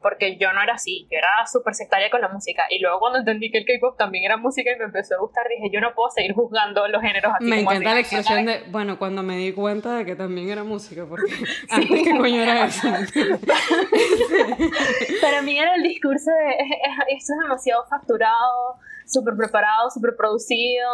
porque 0.00 0.36
yo 0.38 0.52
no 0.52 0.62
era 0.62 0.74
así, 0.74 1.06
yo 1.10 1.18
era 1.18 1.46
súper 1.50 1.74
sectaria 1.74 2.08
con 2.10 2.20
la 2.20 2.28
música. 2.28 2.62
Y 2.70 2.78
luego 2.78 3.00
cuando 3.00 3.18
entendí 3.18 3.50
que 3.50 3.58
el 3.58 3.64
K-pop 3.64 3.98
también 3.98 4.24
era 4.24 4.36
música 4.36 4.70
y 4.72 4.78
me 4.78 4.84
empezó 4.84 5.16
a 5.16 5.18
gustar, 5.18 5.44
dije, 5.48 5.68
yo 5.72 5.80
no 5.80 5.94
puedo 5.94 6.10
seguir 6.10 6.32
juzgando 6.32 6.86
los 6.86 7.02
géneros 7.02 7.32
así. 7.34 7.44
Me 7.44 7.60
encanta 7.60 7.92
la 7.92 8.00
expresión 8.00 8.46
de, 8.46 8.62
bueno, 8.70 8.98
cuando 8.98 9.22
me 9.22 9.36
di 9.36 9.52
cuenta 9.52 9.96
de 9.96 10.04
que 10.04 10.14
también 10.14 10.48
era 10.48 10.62
música, 10.62 11.04
porque 11.06 11.32
antes 11.70 12.02
que 12.04 12.16
coño 12.16 12.40
era 12.40 12.66
eso. 12.66 12.88
Para 15.20 15.42
mí 15.42 15.58
era 15.58 15.74
el 15.74 15.82
discurso 15.82 16.30
de, 16.30 16.54
esto 17.16 17.32
es 17.32 17.38
demasiado 17.42 17.84
facturado, 17.88 18.76
súper 19.06 19.34
preparado, 19.36 19.90
súper 19.90 20.14
producido. 20.16 20.88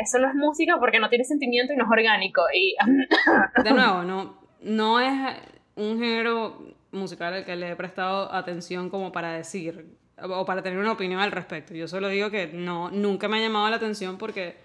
Eso 0.00 0.18
no 0.18 0.28
es 0.28 0.34
música 0.34 0.76
porque 0.78 0.98
no 0.98 1.08
tiene 1.08 1.24
sentimiento 1.24 1.72
y 1.72 1.76
no 1.76 1.84
es 1.84 1.90
orgánico. 1.90 2.42
Y... 2.54 2.74
de 3.64 3.70
nuevo, 3.70 4.02
no, 4.02 4.38
no 4.62 5.00
es 5.00 5.36
un 5.76 5.98
género 5.98 6.58
musical 6.92 7.34
al 7.34 7.44
que 7.44 7.56
le 7.56 7.70
he 7.70 7.76
prestado 7.76 8.32
atención 8.32 8.90
como 8.90 9.12
para 9.12 9.32
decir 9.32 9.96
o 10.22 10.44
para 10.44 10.62
tener 10.62 10.78
una 10.78 10.92
opinión 10.92 11.20
al 11.20 11.32
respecto. 11.32 11.74
Yo 11.74 11.88
solo 11.88 12.08
digo 12.08 12.30
que 12.30 12.48
no, 12.48 12.90
nunca 12.90 13.28
me 13.28 13.38
ha 13.38 13.40
llamado 13.40 13.68
la 13.70 13.76
atención 13.76 14.18
porque, 14.18 14.56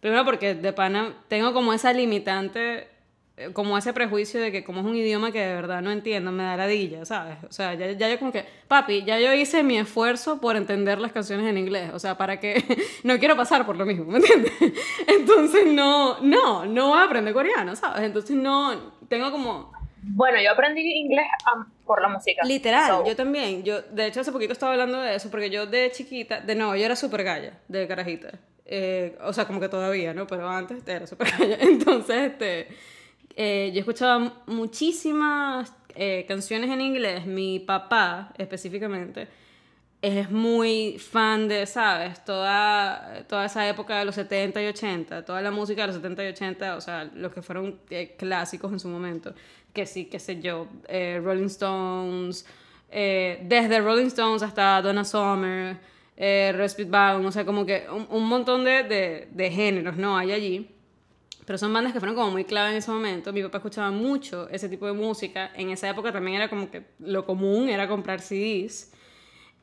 primero 0.00 0.24
porque 0.24 0.54
de 0.54 0.72
pana 0.72 1.14
tengo 1.28 1.52
como 1.52 1.72
esa 1.72 1.92
limitante, 1.92 2.88
como 3.52 3.76
ese 3.78 3.92
prejuicio 3.92 4.40
de 4.40 4.52
que 4.52 4.64
como 4.64 4.80
es 4.80 4.86
un 4.86 4.96
idioma 4.96 5.32
que 5.32 5.40
de 5.40 5.54
verdad 5.54 5.82
no 5.82 5.90
entiendo, 5.90 6.32
me 6.32 6.42
da 6.42 6.56
ladilla, 6.56 7.04
¿sabes? 7.04 7.36
O 7.48 7.52
sea, 7.52 7.74
ya, 7.74 7.92
ya 7.92 8.08
yo 8.08 8.18
como 8.18 8.32
que, 8.32 8.44
papi, 8.68 9.04
ya 9.04 9.18
yo 9.18 9.32
hice 9.32 9.62
mi 9.62 9.78
esfuerzo 9.78 10.40
por 10.40 10.56
entender 10.56 10.98
las 10.98 11.12
canciones 11.12 11.46
en 11.46 11.58
inglés, 11.58 11.90
o 11.94 11.98
sea, 11.98 12.16
para 12.16 12.40
que 12.40 12.64
no 13.04 13.18
quiero 13.18 13.36
pasar 13.36 13.66
por 13.66 13.76
lo 13.76 13.86
mismo, 13.86 14.04
¿me 14.04 14.18
entiendes? 14.18 14.52
Entonces 15.06 15.66
no, 15.66 16.20
no, 16.20 16.66
no 16.66 16.88
voy 16.88 16.98
a 16.98 17.04
aprender 17.04 17.34
coreano, 17.34 17.74
¿sabes? 17.76 18.02
Entonces 18.02 18.36
no, 18.36 18.92
tengo 19.08 19.30
como 19.30 19.72
bueno, 20.02 20.40
yo 20.40 20.50
aprendí 20.52 20.80
inglés 20.80 21.26
por 21.84 22.00
la 22.00 22.08
música. 22.08 22.42
Literal, 22.44 23.04
yo 23.04 23.14
también. 23.14 23.62
Yo, 23.62 23.82
de 23.82 24.06
hecho, 24.06 24.20
hace 24.20 24.32
poquito 24.32 24.52
estaba 24.52 24.72
hablando 24.72 25.00
de 25.00 25.14
eso, 25.14 25.30
porque 25.30 25.50
yo 25.50 25.66
de 25.66 25.90
chiquita, 25.92 26.40
de 26.40 26.54
nuevo, 26.54 26.74
yo 26.74 26.84
era 26.84 26.96
súper 26.96 27.22
galla, 27.22 27.52
de 27.68 27.86
carajita. 27.86 28.30
Eh, 28.64 29.18
o 29.22 29.32
sea, 29.32 29.46
como 29.46 29.60
que 29.60 29.68
todavía, 29.68 30.14
¿no? 30.14 30.26
Pero 30.26 30.48
antes 30.48 30.86
era 30.86 31.06
súper 31.06 31.30
galla. 31.36 31.58
Entonces, 31.60 32.30
este, 32.30 32.68
eh, 33.36 33.70
yo 33.72 33.80
escuchaba 33.80 34.42
muchísimas 34.46 35.72
eh, 35.94 36.24
canciones 36.26 36.70
en 36.70 36.80
inglés. 36.80 37.26
Mi 37.26 37.58
papá, 37.58 38.32
específicamente, 38.38 39.28
es 40.02 40.30
muy 40.30 40.98
fan 40.98 41.48
de, 41.48 41.66
¿sabes? 41.66 42.24
Toda, 42.24 43.24
toda 43.28 43.44
esa 43.44 43.68
época 43.68 43.98
de 43.98 44.04
los 44.04 44.14
70 44.14 44.62
y 44.62 44.66
80, 44.66 45.24
toda 45.24 45.42
la 45.42 45.50
música 45.50 45.82
de 45.82 45.88
los 45.88 45.96
70 45.96 46.24
y 46.24 46.28
80, 46.28 46.76
o 46.76 46.80
sea, 46.80 47.10
los 47.14 47.32
que 47.32 47.42
fueron 47.42 47.80
clásicos 48.16 48.72
en 48.72 48.80
su 48.80 48.88
momento 48.88 49.34
que 49.72 49.86
sí, 49.86 50.06
qué 50.06 50.18
sé 50.18 50.40
yo, 50.40 50.68
eh, 50.88 51.20
Rolling 51.22 51.46
Stones, 51.46 52.46
eh, 52.90 53.40
desde 53.44 53.80
Rolling 53.80 54.06
Stones 54.06 54.42
hasta 54.42 54.82
Donna 54.82 55.04
Summer, 55.04 55.76
eh, 56.16 56.52
Respite 56.54 56.90
Bound, 56.90 57.26
o 57.26 57.32
sea, 57.32 57.44
como 57.44 57.64
que 57.64 57.86
un, 58.10 58.28
montón 58.28 58.64
de, 58.64 58.82
de, 58.82 59.28
de, 59.30 59.50
géneros, 59.50 59.96
¿no? 59.96 60.16
Hay 60.18 60.32
allí. 60.32 60.68
Pero 61.50 61.58
son 61.58 61.72
bandas 61.72 61.92
que 61.92 61.98
fueron 61.98 62.14
como 62.14 62.30
muy 62.30 62.44
clave 62.44 62.70
en 62.70 62.76
ese 62.76 62.92
momento. 62.92 63.32
Mi 63.32 63.42
papá 63.42 63.58
escuchaba 63.58 63.90
mucho 63.90 64.48
ese 64.50 64.68
tipo 64.68 64.86
de 64.86 64.92
música. 64.92 65.50
En 65.56 65.70
esa 65.70 65.90
época 65.90 66.12
también 66.12 66.36
era 66.36 66.48
como 66.48 66.70
que 66.70 66.84
lo 67.00 67.26
común 67.26 67.68
era 67.68 67.88
comprar 67.88 68.20
CDs. 68.20 68.92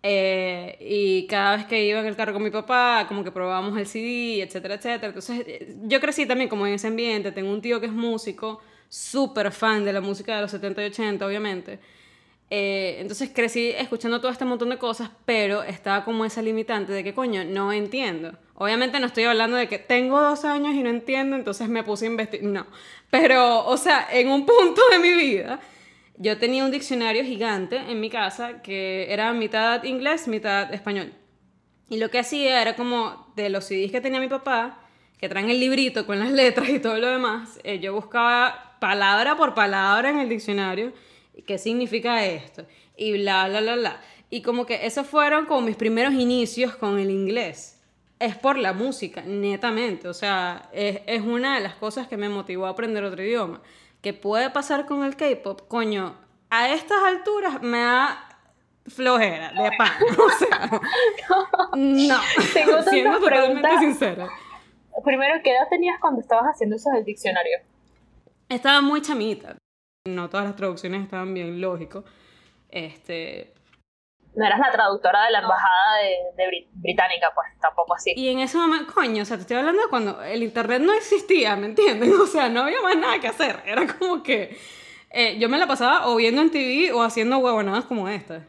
Eh, 0.04 0.78
y 0.82 1.28
cada 1.28 1.56
vez 1.56 1.66
que 1.66 1.86
iba 1.86 2.02
en 2.02 2.06
el 2.08 2.18
carro 2.18 2.34
con 2.34 2.44
mi 2.44 2.50
papá, 2.50 3.06
como 3.08 3.24
que 3.24 3.32
probábamos 3.32 3.78
el 3.78 3.88
CD, 3.88 4.42
etcétera, 4.42 4.76
etcétera. 4.76 5.08
Entonces, 5.08 5.46
yo 5.84 6.02
crecí 6.02 6.26
también 6.26 6.50
como 6.50 6.68
en 6.68 6.74
ese 6.74 6.88
ambiente. 6.88 7.32
Tengo 7.32 7.52
un 7.52 7.62
tío 7.62 7.80
que 7.80 7.86
es 7.86 7.94
músico 7.94 8.60
súper 8.90 9.54
fan 9.54 9.86
de 9.86 9.94
la 9.94 10.02
música 10.02 10.36
de 10.36 10.42
los 10.42 10.52
70 10.52 10.84
y 10.84 10.86
80, 10.88 11.26
obviamente. 11.26 11.80
Eh, 12.50 12.98
entonces 13.00 13.30
crecí 13.34 13.72
escuchando 13.72 14.22
todo 14.22 14.32
este 14.32 14.46
montón 14.46 14.70
de 14.70 14.78
cosas, 14.78 15.10
pero 15.26 15.64
estaba 15.64 16.06
como 16.06 16.24
esa 16.24 16.42
limitante 16.42 16.94
de 16.94 17.04
que, 17.04 17.14
coño, 17.14 17.44
no 17.44 17.74
entiendo. 17.74 18.38
Obviamente 18.56 19.00
no 19.00 19.08
estoy 19.08 19.26
hablando 19.26 19.58
de 19.58 19.68
que 19.68 19.80
tengo 19.80 20.22
dos 20.22 20.46
años 20.46 20.74
y 20.74 20.82
no 20.82 20.90
entiendo, 20.90 21.36
entonces 21.36 21.68
me 21.68 21.84
puse 21.84 22.06
a 22.06 22.10
investigar. 22.10 22.50
No. 22.50 22.68
Pero, 23.10 23.66
o 23.66 23.78
sea, 23.78 24.08
en 24.12 24.30
un 24.30 24.46
punto 24.46 24.82
de 24.92 25.00
mi 25.00 25.14
vida, 25.14 25.60
yo 26.18 26.38
tenía 26.38 26.64
un 26.64 26.72
diccionario 26.72 27.24
gigante 27.24 27.78
en 27.78 28.00
mi 28.00 28.10
casa 28.10 28.62
que 28.62 29.12
era 29.12 29.34
mitad 29.34 29.84
inglés, 29.84 30.28
mitad 30.28 30.74
español. 30.74 31.14
Y 31.90 31.98
lo 31.98 32.10
que 32.10 32.20
hacía 32.20 32.62
era 32.62 32.76
como 32.76 33.32
de 33.36 33.50
los 33.50 33.66
CDs 33.66 33.92
que 33.92 34.02
tenía 34.02 34.20
mi 34.20 34.28
papá, 34.28 34.80
que 35.20 35.30
traen 35.30 35.50
el 35.50 35.60
librito 35.60 36.06
con 36.06 36.20
las 36.20 36.32
letras 36.32 36.70
y 36.70 36.80
todo 36.80 36.98
lo 36.98 37.08
demás, 37.08 37.60
eh, 37.64 37.80
yo 37.80 37.94
buscaba 37.94 38.78
palabra 38.80 39.36
por 39.36 39.54
palabra 39.54 40.10
en 40.10 40.20
el 40.20 40.30
diccionario 40.30 40.94
qué 41.46 41.58
significa 41.58 42.26
esto 42.26 42.66
y 42.96 43.14
bla, 43.14 43.48
bla, 43.48 43.62
bla, 43.62 43.76
bla. 43.76 44.02
Y 44.30 44.42
como 44.42 44.66
que 44.66 44.86
esos 44.86 45.08
fueron 45.08 45.46
como 45.46 45.62
mis 45.62 45.76
primeros 45.76 46.14
inicios 46.14 46.76
con 46.76 47.00
el 47.00 47.10
inglés. 47.10 47.82
Es 48.20 48.36
por 48.36 48.58
la 48.58 48.74
música, 48.74 49.22
netamente. 49.22 50.08
O 50.08 50.14
sea, 50.14 50.70
es, 50.74 51.02
es 51.06 51.22
una 51.22 51.56
de 51.56 51.62
las 51.62 51.76
cosas 51.76 52.08
que 52.08 52.18
me 52.18 52.30
motivó 52.30 52.66
a 52.66 52.70
aprender 52.70 53.04
otro 53.04 53.24
idioma. 53.24 53.62
¿Qué 54.02 54.14
puede 54.14 54.50
pasar 54.50 54.86
con 54.86 55.04
el 55.04 55.16
K-pop? 55.16 55.62
Coño, 55.68 56.16
a 56.50 56.74
estas 56.74 57.04
alturas 57.04 57.62
me 57.62 57.80
da 57.80 58.28
flojera 58.88 59.52
de 59.52 59.72
pan. 59.78 59.92
O 60.18 60.30
sea, 60.38 60.70
no. 61.76 62.20
Tengo 62.54 62.82
siendo 62.90 63.20
totalmente 63.20 63.80
sincera. 63.80 64.28
Primero, 65.04 65.40
¿qué 65.44 65.52
edad 65.52 65.68
tenías 65.70 66.00
cuando 66.00 66.22
estabas 66.22 66.46
haciendo 66.54 66.76
eso 66.76 66.90
del 66.92 67.06
diccionario? 67.06 67.60
Estaba 68.50 68.82
muy 68.82 69.02
chamita. 69.02 69.56
No 70.08 70.30
todas 70.30 70.46
las 70.46 70.56
traducciones 70.56 71.04
estaban 71.04 71.34
bien, 71.34 71.60
lógico. 71.62 72.04
Este... 72.70 73.54
no 74.36 74.46
eras 74.46 74.60
la 74.60 74.72
traductora 74.72 75.26
de 75.26 75.32
la 75.32 75.40
embajada 75.40 75.98
de, 76.02 76.44
de 76.44 76.68
británica, 76.74 77.32
pues 77.34 77.48
tampoco 77.62 77.96
así. 77.96 78.14
Y 78.16 78.30
en 78.30 78.40
ese 78.40 78.58
momento, 78.58 78.94
coño, 78.94 79.24
o 79.24 79.26
sea, 79.26 79.38
te 79.38 79.42
estoy 79.42 79.58
hablando 79.58 79.82
de 79.82 79.90
cuando 79.90 80.22
el 80.24 80.44
internet 80.44 80.82
no 80.82 80.94
existía, 80.94 81.56
¿me 81.56 81.68
entiendes? 81.68 82.10
O 82.22 82.28
sea, 82.28 82.50
no 82.50 82.64
había 82.64 82.82
más 82.82 82.98
nada 82.98 83.20
que 83.20 83.28
hacer. 83.28 83.62
Era 83.66 83.88
como 83.88 84.24
que 84.24 84.58
eh, 85.10 85.38
yo 85.40 85.50
me 85.50 85.58
la 85.58 85.68
pasaba 85.68 86.08
o 86.08 86.16
viendo 86.16 86.42
en 86.42 86.52
TV 86.52 86.92
o 86.92 87.02
haciendo 87.02 87.38
huevonadas 87.38 87.86
como 87.86 88.10
esta. 88.10 88.46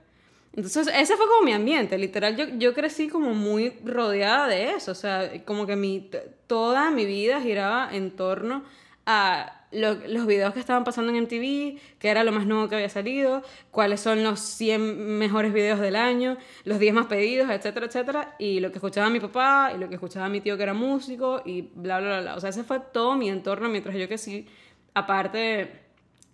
Entonces, 0.54 0.88
ese 0.92 1.16
fue 1.16 1.26
como 1.26 1.42
mi 1.42 1.52
ambiente, 1.52 1.96
literal. 1.98 2.36
Yo, 2.36 2.46
yo 2.56 2.74
crecí 2.74 3.08
como 3.08 3.32
muy 3.32 3.70
rodeada 3.84 4.48
de 4.48 4.72
eso. 4.72 4.90
O 4.90 4.94
sea, 4.96 5.30
como 5.44 5.66
que 5.66 5.76
mi, 5.76 6.10
toda 6.48 6.90
mi 6.90 7.04
vida 7.04 7.40
giraba 7.40 7.88
en 7.92 8.16
torno 8.16 8.64
a 9.06 9.57
los 9.70 10.26
videos 10.26 10.54
que 10.54 10.60
estaban 10.60 10.84
pasando 10.84 11.12
en 11.12 11.24
MTV, 11.24 11.78
que 11.98 12.08
era 12.08 12.24
lo 12.24 12.32
más 12.32 12.46
nuevo 12.46 12.68
que 12.68 12.76
había 12.76 12.88
salido, 12.88 13.42
cuáles 13.70 14.00
son 14.00 14.22
los 14.22 14.40
100 14.40 15.18
mejores 15.18 15.52
videos 15.52 15.78
del 15.80 15.96
año, 15.96 16.38
los 16.64 16.78
10 16.78 16.94
más 16.94 17.06
pedidos, 17.06 17.50
etcétera, 17.50 17.86
etcétera, 17.86 18.36
y 18.38 18.60
lo 18.60 18.70
que 18.70 18.78
escuchaba 18.78 19.10
mi 19.10 19.20
papá, 19.20 19.72
y 19.74 19.78
lo 19.78 19.88
que 19.88 19.96
escuchaba 19.96 20.28
mi 20.28 20.40
tío 20.40 20.56
que 20.56 20.62
era 20.62 20.74
músico, 20.74 21.42
y 21.44 21.62
bla, 21.74 21.98
bla, 22.00 22.08
bla, 22.08 22.20
bla. 22.20 22.36
O 22.36 22.40
sea, 22.40 22.50
ese 22.50 22.64
fue 22.64 22.80
todo 22.80 23.14
mi 23.16 23.28
entorno 23.28 23.68
mientras 23.68 23.94
yo 23.96 24.08
que 24.08 24.16
sí, 24.18 24.46
aparte, 24.94 25.82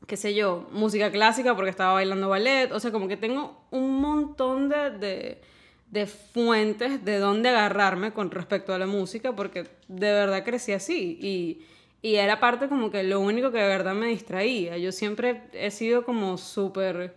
qué 0.07 0.17
sé 0.17 0.35
yo, 0.35 0.69
música 0.71 1.11
clásica 1.11 1.57
porque 1.57 1.71
estaba 1.71 1.95
bailando 1.95 2.29
ballet, 2.29 2.71
o 2.73 2.79
sea, 2.79 2.93
como 2.93 3.09
que 3.09 3.17
tengo 3.17 3.67
un 3.71 4.01
montón 4.01 4.69
de, 4.69 4.91
de, 4.91 5.43
de 5.91 6.07
fuentes 6.07 7.05
de 7.05 7.19
dónde 7.19 7.49
agarrarme 7.49 8.13
con 8.13 8.31
respecto 8.31 8.73
a 8.73 8.79
la 8.79 8.87
música, 8.87 9.35
porque 9.35 9.65
de 9.89 10.13
verdad 10.13 10.45
crecí 10.45 10.73
así, 10.73 11.19
y 11.21 11.74
y 12.05 12.17
era 12.17 12.39
parte 12.39 12.69
como 12.69 12.91
que 12.91 13.03
lo 13.03 13.19
único 13.19 13.51
que 13.51 13.57
de 13.57 13.67
verdad 13.67 13.95
me 13.95 14.09
distraía. 14.09 14.77
Yo 14.77 14.93
siempre 14.93 15.41
he 15.55 15.71
sido 15.71 16.05
como 16.05 16.37
súper... 16.37 17.17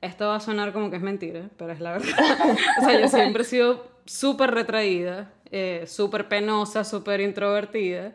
Esto 0.00 0.28
va 0.28 0.36
a 0.36 0.40
sonar 0.40 0.72
como 0.72 0.90
que 0.90 0.96
es 0.98 1.02
mentira, 1.02 1.50
pero 1.56 1.72
es 1.72 1.80
la 1.80 1.94
verdad. 1.94 2.08
o 2.78 2.84
sea, 2.84 3.00
yo 3.00 3.08
siempre 3.08 3.42
he 3.42 3.44
sido 3.44 3.84
súper 4.04 4.52
retraída, 4.52 5.32
eh, 5.50 5.86
súper 5.88 6.28
penosa, 6.28 6.84
súper 6.84 7.20
introvertida. 7.20 8.12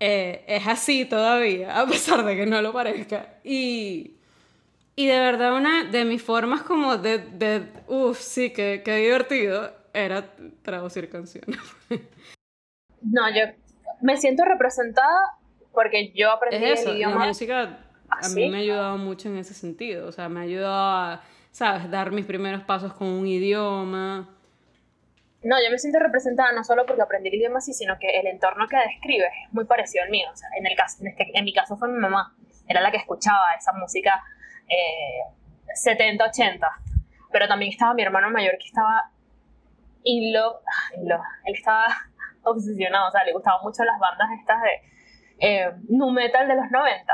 Eh, 0.00 0.44
es 0.48 0.66
así 0.66 1.04
todavía, 1.04 1.80
a 1.80 1.86
pesar 1.86 2.24
de 2.24 2.34
que 2.34 2.44
no 2.44 2.60
lo 2.60 2.72
parezca. 2.72 3.36
Y, 3.44 4.16
y 4.96 5.06
de 5.06 5.20
verdad 5.20 5.56
una 5.56 5.84
de 5.84 6.04
mis 6.04 6.20
formas 6.20 6.62
como 6.62 6.96
de, 6.96 7.18
de 7.18 7.62
uff, 7.86 8.18
sí, 8.18 8.50
que, 8.52 8.82
que 8.84 8.96
divertido, 8.96 9.72
era 9.92 10.34
traducir 10.62 11.08
canciones. 11.08 11.60
no, 13.02 13.30
yo 13.30 13.67
me 14.00 14.16
siento 14.16 14.44
representada 14.44 15.38
porque 15.72 16.12
yo 16.12 16.30
aprendí 16.30 16.64
el 16.64 16.96
idioma. 16.96 17.20
La 17.20 17.26
música 17.28 17.78
a 18.10 18.28
mí 18.30 18.48
me 18.48 18.58
ha 18.58 18.60
ayudado 18.60 18.98
mucho 18.98 19.28
en 19.28 19.38
ese 19.38 19.54
sentido. 19.54 20.08
O 20.08 20.12
sea, 20.12 20.28
me 20.28 20.40
ha 20.40 20.42
ayudado 20.42 20.96
a, 20.96 21.22
¿sabes?, 21.50 21.90
dar 21.90 22.10
mis 22.10 22.26
primeros 22.26 22.62
pasos 22.62 22.92
con 22.94 23.08
un 23.08 23.26
idioma. 23.26 24.28
No, 25.42 25.56
yo 25.62 25.70
me 25.70 25.78
siento 25.78 26.00
representada 26.00 26.52
no 26.52 26.64
solo 26.64 26.84
porque 26.84 27.02
aprendí 27.02 27.28
el 27.28 27.36
idioma 27.36 27.58
así, 27.58 27.72
sino 27.72 27.96
que 27.98 28.18
el 28.18 28.26
entorno 28.26 28.66
que 28.66 28.76
describes 28.76 29.30
es 29.46 29.52
muy 29.52 29.66
parecido 29.66 30.04
al 30.04 30.10
mío. 30.10 30.26
O 30.32 30.36
sea, 30.36 30.48
en, 30.58 30.66
el 30.66 30.76
caso, 30.76 30.98
en, 31.00 31.08
este, 31.08 31.30
en 31.32 31.44
mi 31.44 31.52
caso 31.52 31.76
fue 31.76 31.88
mi 31.88 31.98
mamá. 31.98 32.34
Era 32.66 32.80
la 32.80 32.90
que 32.90 32.96
escuchaba 32.96 33.54
esa 33.56 33.72
música 33.72 34.22
eh, 34.68 35.32
70, 35.74 36.24
80. 36.24 36.68
Pero 37.30 37.46
también 37.46 37.70
estaba 37.70 37.94
mi 37.94 38.02
hermano 38.02 38.30
mayor 38.30 38.58
que 38.58 38.66
estaba 38.66 39.10
in 40.02 40.32
love, 40.32 40.56
ah, 40.66 40.94
in 40.96 41.08
love. 41.08 41.22
Él 41.44 41.54
estaba 41.54 41.86
obsesionado, 42.50 43.08
o 43.08 43.10
sea, 43.10 43.24
le 43.24 43.32
gustaban 43.32 43.60
mucho 43.62 43.84
las 43.84 43.98
bandas 43.98 44.28
estas 44.38 44.62
de 44.62 44.70
eh, 45.40 45.70
nu 45.88 46.10
metal 46.10 46.48
de 46.48 46.56
los 46.56 46.70
90. 46.70 47.04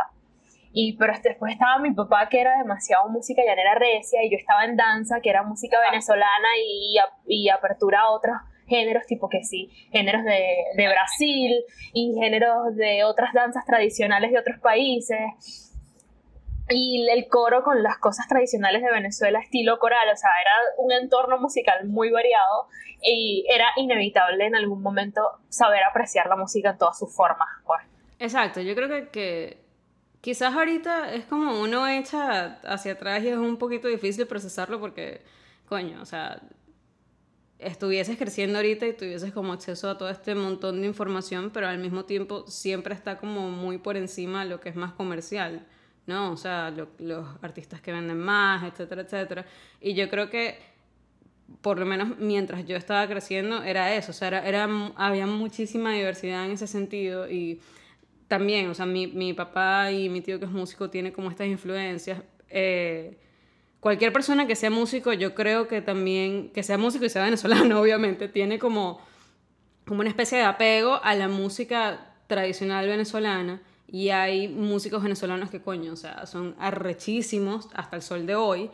Y, 0.77 0.97
pero 0.97 1.13
después 1.23 1.53
estaba 1.53 1.79
mi 1.79 1.93
papá 1.93 2.29
que 2.29 2.41
era 2.41 2.59
demasiado 2.59 3.09
música 3.09 3.43
llanera 3.47 3.77
recia 3.77 4.25
y 4.25 4.31
yo 4.31 4.37
estaba 4.37 4.65
en 4.65 4.77
danza 4.77 5.21
que 5.21 5.31
era 5.31 5.45
música 5.45 5.79
venezolana 5.89 6.49
y, 6.59 6.97
y 7.29 7.49
apertura 7.49 8.01
a 8.01 8.11
otros 8.11 8.37
géneros 8.67 9.05
tipo 9.07 9.29
que 9.29 9.45
sí, 9.45 9.71
géneros 9.93 10.25
de, 10.25 10.43
de, 10.77 10.89
Brasil 10.89 11.65
y 11.93 12.15
géneros 12.19 12.75
de 12.75 13.05
otras 13.05 13.33
danzas 13.33 13.65
tradicionales 13.65 14.33
de 14.33 14.39
otros 14.39 14.59
países. 14.59 15.64
Y 16.71 17.07
el 17.11 17.29
coro 17.29 17.63
con 17.63 17.83
las 17.83 17.99
cosas 17.99 18.27
tradicionales 18.27 18.83
de 18.83 18.91
Venezuela, 18.91 19.39
estilo 19.39 19.79
coral, 19.79 20.09
o 20.13 20.17
sea, 20.17 20.31
era 20.41 20.53
un 20.79 20.93
entorno 20.93 21.39
musical 21.39 21.87
muy 21.87 22.11
variado 22.11 22.69
y 23.03 23.45
era 23.51 23.67
inevitable 23.77 24.47
en 24.47 24.57
algún 24.57 24.81
momento 24.83 25.21
saber 25.51 25.83
apreciar 25.83 26.27
la 26.27 26.37
música 26.37 26.71
en 26.71 26.79
todas 26.79 26.99
sus 26.99 27.15
formas. 27.15 27.49
Pues. 27.67 27.83
Exacto, 28.19 28.61
yo 28.63 28.75
creo 28.75 28.89
que, 28.89 29.09
que 29.09 29.65
quizás 30.23 30.55
ahorita 30.55 31.13
es 31.13 31.27
como 31.27 31.61
uno 31.61 31.87
echa 31.87 32.59
hacia 32.65 32.93
atrás 32.93 33.23
y 33.23 33.29
es 33.29 33.37
un 33.37 33.59
poquito 33.59 33.89
difícil 33.89 34.27
procesarlo 34.27 34.81
porque, 34.81 35.23
coño, 35.69 36.01
o 36.01 36.07
sea, 36.07 36.41
estuvieses 37.59 38.17
creciendo 38.17 38.59
ahorita 38.59 38.87
y 38.87 38.95
tuvieses 38.95 39.33
como 39.33 39.53
acceso 39.53 39.91
a 39.91 39.99
todo 39.99 40.09
este 40.09 40.35
montón 40.35 40.81
de 40.81 40.87
información, 40.87 41.51
pero 41.53 41.69
al 41.69 41.79
mismo 41.79 42.05
tiempo 42.05 42.47
siempre 42.47 42.95
está 42.95 43.19
como 43.19 43.51
muy 43.51 43.77
por 43.77 43.99
encima 43.99 44.45
lo 44.45 44.61
que 44.61 44.71
es 44.71 44.77
más 44.77 44.93
comercial, 44.93 45.67
¿no? 46.07 46.33
O 46.33 46.37
sea, 46.37 46.73
los 46.99 47.27
artistas 47.43 47.81
que 47.81 47.93
venden 47.93 48.19
más, 48.19 48.63
etcétera, 48.65 49.03
etcétera. 49.03 49.47
Y 49.81 49.95
yo 49.95 50.09
creo 50.09 50.31
que, 50.31 50.59
por 51.61 51.79
lo 51.79 51.87
menos 51.87 52.19
mientras 52.19 52.67
yo 52.67 52.77
estaba 52.77 53.07
creciendo, 53.07 53.63
era 53.63 53.95
eso, 53.95 54.11
o 54.11 54.15
sea, 54.15 54.29
era, 54.47 54.69
había 54.97 55.27
muchísima 55.27 55.93
diversidad 55.93 56.45
en 56.45 56.53
ese 56.53 56.67
sentido 56.67 57.31
y 57.31 57.61
también, 58.29 58.69
o 58.69 58.75
sea, 58.75 58.87
mi, 58.87 59.07
mi, 59.07 59.33
papá 59.33 59.93
y 59.93 60.09
mi 60.09 60.21
tío 60.21 60.39
que 60.39 60.47
es 60.47 60.51
músico 60.51 60.91
tiene 60.91 61.13
como 61.13 61.31
estas 61.31 61.47
influencias. 61.47 62.23
Eh, 62.49 63.19
cualquier 63.81 64.13
persona 64.13 64.47
que 64.47 64.57
sea 64.57 64.71
músico, 64.71 65.13
yo 65.13 65.35
creo 65.35 65.69
que 65.69 65.83
también, 65.83 66.51
que 66.51 66.63
sea 66.63 66.79
músico 66.79 67.05
y 67.05 67.11
sea 67.11 67.23
venezolano, 67.25 67.81
obviamente, 67.83 68.29
tiene 68.29 68.59
como, 68.59 69.01
como 69.87 70.01
una 70.01 70.09
especie 70.09 70.39
de 70.39 70.45
apego 70.45 71.01
a 71.03 71.15
la 71.15 71.29
música 71.29 72.15
tradicional 72.27 72.87
venezolana. 72.87 73.61
Y 73.95 74.09
hay 74.09 74.49
músicos 74.49 75.01
venezolanos 75.05 75.51
que, 75.51 75.63
coño, 75.63 75.93
o 75.93 75.97
sea, 75.97 76.27
son 76.27 76.57
arrechísimos 76.59 77.69
hasta 77.75 77.95
el 77.95 78.03
sol 78.03 78.27
de 78.27 78.35
hoy. 78.35 78.69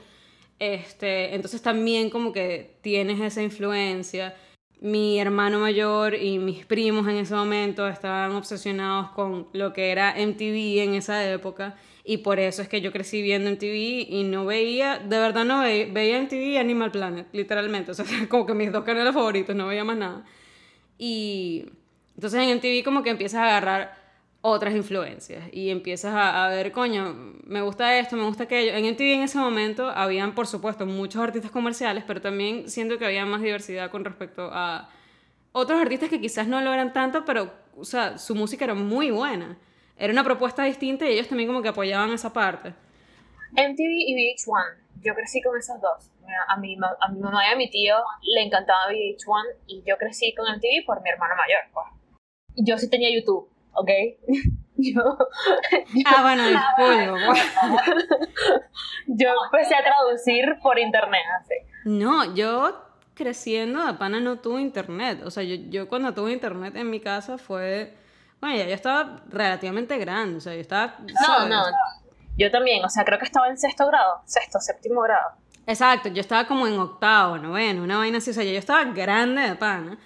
Este, 0.59 1.35
entonces 1.35 1.61
también 1.61 2.09
como 2.09 2.33
que 2.33 2.79
tienes 2.81 3.21
esa 3.21 3.43
influencia 3.43 4.35
mi 4.81 5.21
hermano 5.21 5.59
mayor 5.59 6.15
y 6.15 6.39
mis 6.39 6.65
primos 6.65 7.07
en 7.07 7.17
ese 7.17 7.35
momento 7.35 7.87
estaban 7.87 8.33
obsesionados 8.33 9.11
con 9.11 9.49
lo 9.53 9.75
que 9.75 9.91
era 9.91 10.15
MTV 10.17 10.81
en 10.81 10.95
esa 10.95 11.31
época 11.31 11.77
y 12.03 12.19
por 12.19 12.41
eso 12.41 12.63
es 12.63 12.69
que 12.69 12.81
yo 12.81 12.91
crecí 12.91 13.21
viendo 13.21 13.51
MTV 13.51 14.07
y 14.09 14.25
no 14.25 14.47
veía, 14.47 14.99
de 14.99 15.19
verdad 15.19 15.45
no 15.45 15.61
veía, 15.61 15.87
veía 15.93 16.19
MTV 16.19 16.53
y 16.53 16.57
Animal 16.57 16.91
Planet, 16.93 17.27
literalmente, 17.33 17.91
o 17.91 17.95
sea, 17.95 18.07
como 18.31 18.47
que 18.47 18.55
mis 18.55 18.73
dos 18.73 18.85
canales 18.85 19.13
favoritos, 19.13 19.55
no 19.55 19.67
veía 19.67 19.85
más 19.85 19.99
nada. 19.99 20.25
Y 20.97 21.67
entonces 22.15 22.41
en 22.41 22.57
MTV 22.57 22.83
como 22.83 23.03
que 23.03 23.11
empiezas 23.11 23.41
a 23.41 23.49
agarrar 23.49 24.00
otras 24.43 24.75
influencias 24.75 25.45
y 25.53 25.71
empiezas 25.71 26.15
a, 26.15 26.49
ver, 26.49 26.73
coño, 26.73 27.15
me 27.45 27.61
gusta 27.61 27.99
esto, 27.99 28.17
me 28.17 28.25
gusta 28.25 28.45
aquello. 28.45 28.73
En 28.73 28.87
MTV 28.87 29.15
en 29.15 29.23
ese 29.23 29.39
momento 29.39 29.89
habían, 29.89 30.35
por 30.35 30.47
supuesto, 30.47 30.87
muchos 30.87 31.23
artistas 31.23 31.51
comerciales, 31.51 32.05
pero 32.07 32.21
también 32.21 32.69
siento 32.71 32.99
que 32.99 33.05
había 33.05 33.27
más 33.27 33.43
diversidad 33.43 33.91
con 33.91 34.05
respecto 34.05 34.49
a 34.53 34.89
otros 35.53 35.81
artistas 35.81 36.09
que 36.09 36.21
quizás 36.21 36.47
no 36.47 36.61
lo 36.61 36.73
eran 36.73 36.93
tanto, 36.93 37.25
pero, 37.25 37.53
o 37.77 37.85
sea, 37.85 38.17
su 38.17 38.35
música 38.35 38.65
era 38.65 38.75
muy 38.75 39.11
buena. 39.11 39.59
Era 39.97 40.13
una 40.13 40.25
propuesta 40.25 40.65
distinta 40.65 41.05
y 41.05 41.13
ellos 41.13 41.29
también 41.29 41.49
como 41.49 41.61
que 41.61 41.69
apoyaban 41.69 42.11
esa 42.13 42.33
parte. 42.33 42.71
MTV 43.53 43.91
y 44.07 44.15
VH1, 44.15 44.77
yo 45.03 45.15
crecí 45.15 45.43
con 45.43 45.59
esos 45.59 45.79
dos. 45.81 46.11
A 46.49 46.57
mi, 46.57 46.77
a 46.77 47.09
mi 47.13 47.21
mamá 47.21 47.45
y 47.49 47.53
a 47.53 47.57
mi 47.57 47.69
tío 47.69 47.97
le 48.23 48.43
encantaba 48.43 48.91
VH1 48.91 49.57
y 49.67 49.83
yo 49.85 49.99
crecí 49.99 50.33
con 50.35 50.47
MTV 50.47 50.87
por 50.87 51.03
mi 51.03 51.11
hermano 51.11 51.35
mayor. 51.35 51.59
Pues. 51.75 51.87
Yo 52.65 52.79
sí 52.79 52.89
tenía 52.89 53.13
YouTube 53.13 53.51
¿ok? 53.73 53.91
Yo, 54.83 55.03
ah, 56.07 56.23
bueno, 56.23 56.43
disculpo. 56.47 57.35
yo 59.09 59.29
empecé 59.45 59.75
a 59.75 59.83
traducir 59.85 60.59
por 60.63 60.79
internet, 60.79 61.21
así. 61.39 61.55
No, 61.85 62.35
yo 62.35 62.83
creciendo, 63.15 63.85
de 63.85 63.93
pana 63.93 64.21
no 64.21 64.39
tuve 64.39 64.63
internet. 64.63 65.21
O 65.27 65.31
sea, 65.31 65.43
yo, 65.43 65.57
yo 65.69 65.87
cuando 65.87 66.15
tuve 66.15 66.33
internet 66.33 66.77
en 66.77 66.89
mi 66.89 66.99
casa 66.99 67.37
fue... 67.37 67.95
Bueno, 68.41 68.57
ya 68.57 68.69
yo 68.69 68.75
estaba 68.75 69.23
relativamente 69.29 69.99
grande, 69.99 70.39
o 70.39 70.41
sea, 70.41 70.55
yo 70.55 70.61
estaba... 70.61 70.97
No, 71.29 71.47
no, 71.47 71.63
yo 72.39 72.51
también, 72.51 72.83
o 72.83 72.89
sea, 72.89 73.05
creo 73.05 73.19
que 73.19 73.27
estaba 73.27 73.49
en 73.49 73.59
sexto 73.59 73.87
grado, 73.87 74.23
sexto, 74.25 74.61
séptimo 74.61 75.03
grado. 75.03 75.33
Exacto, 75.67 76.09
yo 76.09 76.23
estaba 76.23 76.47
como 76.47 76.67
en 76.67 76.79
octavo, 76.79 77.37
noveno, 77.37 77.83
una 77.83 77.99
vaina 77.99 78.17
así, 78.17 78.31
o 78.31 78.33
sea, 78.33 78.45
yo 78.45 78.53
estaba 78.53 78.85
grande 78.85 79.43
de 79.43 79.57
pana. 79.57 79.99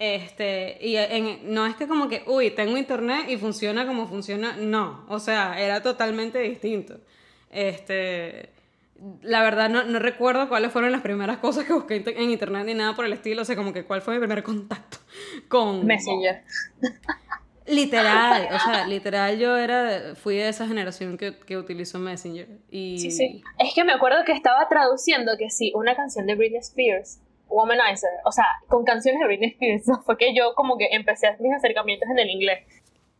Este, 0.00 0.78
y 0.80 0.96
no 1.44 1.66
es 1.66 1.76
que 1.76 1.86
como 1.86 2.08
que, 2.08 2.22
uy, 2.26 2.50
tengo 2.50 2.78
internet 2.78 3.26
y 3.28 3.36
funciona 3.36 3.86
como 3.86 4.08
funciona, 4.08 4.56
no, 4.56 5.04
o 5.08 5.18
sea, 5.18 5.60
era 5.60 5.82
totalmente 5.82 6.38
distinto. 6.38 6.98
Este, 7.50 8.48
la 9.20 9.42
verdad 9.42 9.68
no, 9.68 9.84
no 9.84 9.98
recuerdo 9.98 10.48
cuáles 10.48 10.72
fueron 10.72 10.90
las 10.90 11.02
primeras 11.02 11.36
cosas 11.36 11.66
que 11.66 11.74
busqué 11.74 12.02
en 12.06 12.30
internet 12.30 12.64
ni 12.64 12.72
nada 12.72 12.96
por 12.96 13.04
el 13.04 13.12
estilo, 13.12 13.42
o 13.42 13.44
sea, 13.44 13.56
como 13.56 13.74
que 13.74 13.84
cuál 13.84 14.00
fue 14.00 14.14
mi 14.14 14.20
primer 14.20 14.42
contacto 14.42 14.96
con... 15.48 15.84
Messenger. 15.84 16.44
Literal, 17.66 18.48
o 18.52 18.58
sea, 18.58 18.86
literal 18.86 19.38
yo 19.38 19.56
era, 19.56 20.14
fui 20.16 20.34
de 20.34 20.48
esa 20.48 20.66
generación 20.66 21.18
que, 21.18 21.38
que 21.38 21.56
utilizó 21.58 21.98
Messenger. 21.98 22.48
Y... 22.70 22.98
Sí, 22.98 23.10
sí. 23.10 23.44
Es 23.58 23.74
que 23.74 23.84
me 23.84 23.92
acuerdo 23.92 24.24
que 24.24 24.32
estaba 24.32 24.66
traduciendo 24.66 25.36
que 25.38 25.50
sí, 25.50 25.72
una 25.76 25.94
canción 25.94 26.26
de 26.26 26.34
Britney 26.34 26.58
Spears, 26.58 27.20
Womanizer, 27.50 28.10
o 28.24 28.32
sea, 28.32 28.46
con 28.68 28.84
canciones 28.84 29.20
de 29.20 29.26
Britney 29.26 29.50
Spears, 29.50 29.84
fue 30.04 30.16
que 30.16 30.34
yo 30.34 30.54
como 30.54 30.78
que 30.78 30.88
empecé 30.92 31.36
mis 31.40 31.54
acercamientos 31.54 32.08
en 32.10 32.18
el 32.18 32.30
inglés. 32.30 32.64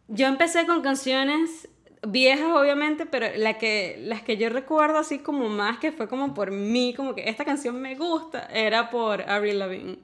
Yo 0.08 0.26
empecé 0.26 0.66
con 0.66 0.82
canciones 0.82 1.68
viejas 2.06 2.52
obviamente, 2.54 3.06
pero 3.06 3.26
la 3.36 3.58
que, 3.58 3.96
las 3.98 4.22
que 4.22 4.36
yo 4.36 4.48
recuerdo 4.48 4.98
así 4.98 5.18
como 5.18 5.48
más 5.48 5.78
que 5.78 5.92
fue 5.92 6.08
como 6.08 6.34
por 6.34 6.50
mí, 6.50 6.94
como 6.96 7.14
que 7.14 7.28
esta 7.28 7.44
canción 7.44 7.80
me 7.80 7.94
gusta, 7.94 8.46
era 8.52 8.90
por 8.90 9.28
Avril 9.28 9.58
Lavigne. 9.58 9.98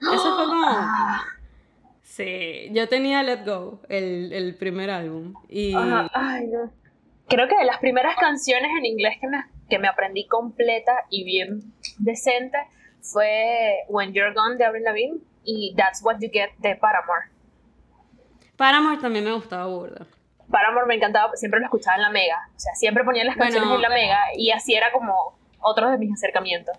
Eso 0.00 0.36
fue 0.36 0.44
como... 0.46 0.66
Sí, 2.02 2.68
yo 2.72 2.90
tenía 2.90 3.22
Let 3.22 3.46
Go, 3.46 3.80
el, 3.88 4.34
el 4.34 4.54
primer 4.56 4.90
álbum. 4.90 5.32
Y... 5.48 5.72
ay, 5.74 6.46
no. 6.46 6.70
Creo 7.26 7.48
que 7.48 7.56
de 7.56 7.64
las 7.64 7.78
primeras 7.78 8.16
canciones 8.16 8.70
en 8.76 8.84
inglés 8.84 9.16
que 9.18 9.28
me, 9.28 9.38
que 9.70 9.78
me 9.78 9.88
aprendí 9.88 10.26
completa 10.26 10.92
y 11.08 11.24
bien 11.24 11.72
decente 11.96 12.58
fue 13.02 13.84
When 13.88 14.12
You're 14.12 14.32
Gone 14.32 14.56
de 14.56 14.64
Avril 14.64 14.84
Lavigne 14.84 15.18
y 15.44 15.74
That's 15.76 16.02
What 16.02 16.16
You 16.20 16.30
Get 16.32 16.50
de 16.58 16.76
Paramore. 16.76 17.26
Paramore 18.56 18.98
también 18.98 19.24
me 19.24 19.32
gustaba 19.32 19.66
burda. 19.66 20.06
Paramore 20.50 20.86
me 20.86 20.94
encantaba, 20.94 21.34
siempre 21.34 21.60
lo 21.60 21.66
escuchaba 21.66 21.96
en 21.96 22.02
la 22.02 22.10
Mega. 22.10 22.48
O 22.54 22.60
sea, 22.60 22.74
siempre 22.74 23.04
ponía 23.04 23.24
las 23.24 23.36
canciones 23.36 23.68
en 23.68 23.82
la 23.82 23.88
Mega 23.88 24.20
y 24.36 24.50
así 24.50 24.74
era 24.74 24.92
como 24.92 25.34
otro 25.60 25.90
de 25.90 25.98
mis 25.98 26.12
acercamientos. 26.12 26.76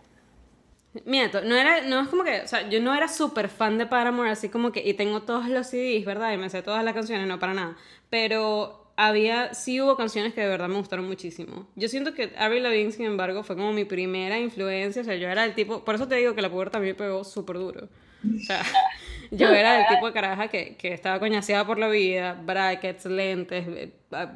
Miento, 1.06 1.42
no 1.42 1.56
era, 1.56 1.82
no 1.82 2.02
es 2.02 2.08
como 2.08 2.24
que, 2.24 2.42
o 2.42 2.48
sea, 2.48 2.70
yo 2.70 2.80
no 2.80 2.94
era 2.94 3.08
súper 3.08 3.50
fan 3.50 3.80
de 3.80 3.88
Paramore, 3.88 4.30
así 4.30 4.50
como 4.50 4.72
que, 4.72 4.88
y 4.88 4.94
tengo 4.94 5.24
todos 5.24 5.48
los 5.48 5.68
CDs, 5.68 6.06
¿verdad? 6.06 6.32
Y 6.34 6.38
me 6.38 6.52
sé 6.52 6.62
todas 6.62 6.84
las 6.84 6.94
canciones, 6.94 7.28
no 7.28 7.40
para 7.40 7.56
nada. 7.56 7.76
Pero 8.12 8.83
había, 8.96 9.54
sí 9.54 9.82
hubo 9.82 9.98
canciones 9.98 10.34
que 10.34 10.42
de 10.42 10.48
verdad 10.48 10.68
me 10.68 10.76
gustaron 10.76 11.08
muchísimo. 11.08 11.68
Yo 11.76 11.88
siento 11.88 12.14
que 12.14 12.32
Avril 12.38 12.64
Lavigne, 12.64 12.92
sin 12.92 13.06
embargo, 13.06 13.44
fue 13.44 13.56
como 13.56 13.74
mi 13.74 13.86
primera 13.86 14.38
influencia, 14.38 15.02
o 15.02 15.06
sea, 15.06 15.16
yo 15.16 15.30
era 15.30 15.44
el 15.46 15.56
tipo, 15.56 15.84
por 15.84 15.96
eso 15.96 16.08
te 16.08 16.16
digo 16.16 16.36
que 16.36 16.42
la 16.42 16.50
pubertad 16.50 16.74
también 16.74 16.96
me 16.96 17.04
pegó 17.04 17.24
súper 17.24 17.58
duro. 17.58 17.88
O 18.24 18.40
sea, 18.40 18.62
yo 19.32 19.50
era 19.50 19.82
el 19.82 19.88
tipo 19.88 20.08
de 20.08 20.14
caraja 20.14 20.48
que, 20.48 20.76
que 20.76 20.94
estaba 20.94 21.20
coñaseada 21.20 21.66
por 21.66 21.80
la 21.80 21.88
vida, 21.88 22.34
brackets, 22.34 23.06
lentes, 23.06 23.66
eh, 23.68 23.92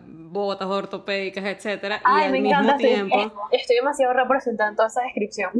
botas 0.08 0.68
ortopédicas, 0.68 1.46
etc. 1.46 2.02
y 2.04 2.24
al 2.24 2.32
mismo 2.32 2.78
tiempo... 2.78 3.34
Estoy, 3.52 3.76
demasiado 3.76 4.14
representando 4.14 4.78
toda 4.78 4.88
esa 4.88 5.04
descripción. 5.04 5.52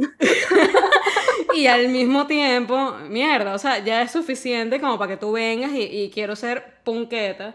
y 1.54 1.68
al 1.68 1.88
mismo 1.88 2.26
tiempo, 2.26 2.96
mierda, 3.08 3.54
o 3.54 3.58
sea, 3.58 3.78
ya 3.78 4.02
es 4.02 4.10
suficiente 4.10 4.80
como 4.80 4.98
para 4.98 5.12
que 5.12 5.16
tú 5.16 5.30
vengas 5.30 5.70
y, 5.70 5.82
y 5.82 6.10
quiero 6.10 6.34
ser 6.34 6.64
punqueta 6.82 7.54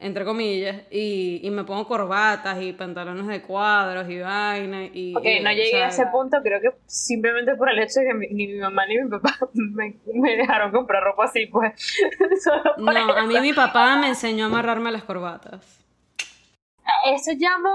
entre 0.00 0.24
comillas, 0.24 0.82
y, 0.90 1.40
y, 1.42 1.50
me 1.50 1.64
pongo 1.64 1.86
corbatas 1.86 2.62
y 2.62 2.72
pantalones 2.72 3.26
de 3.26 3.42
cuadros 3.42 4.08
y 4.08 4.20
vaina. 4.20 4.84
Y, 4.84 5.14
ok, 5.16 5.24
no 5.42 5.52
llegué 5.52 5.82
a 5.82 5.88
ese 5.88 6.06
punto, 6.06 6.38
creo 6.42 6.60
que 6.60 6.70
simplemente 6.86 7.56
por 7.56 7.68
el 7.68 7.80
hecho 7.80 8.00
de 8.00 8.06
que 8.06 8.14
ni 8.32 8.46
mi 8.46 8.60
mamá 8.60 8.86
ni 8.86 8.98
mi 8.98 9.08
papá 9.08 9.34
me, 9.54 9.96
me 10.14 10.36
dejaron 10.36 10.70
comprar 10.70 11.02
ropa 11.02 11.24
así, 11.24 11.46
pues. 11.46 12.00
no, 12.78 12.90
a 12.90 13.26
mí 13.26 13.40
mi 13.40 13.52
papá 13.52 13.96
me 13.96 14.08
enseñó 14.08 14.44
a 14.44 14.48
amarrarme 14.48 14.92
las 14.92 15.02
corbatas. 15.02 15.84
Eso 17.06 17.32
llama 17.36 17.70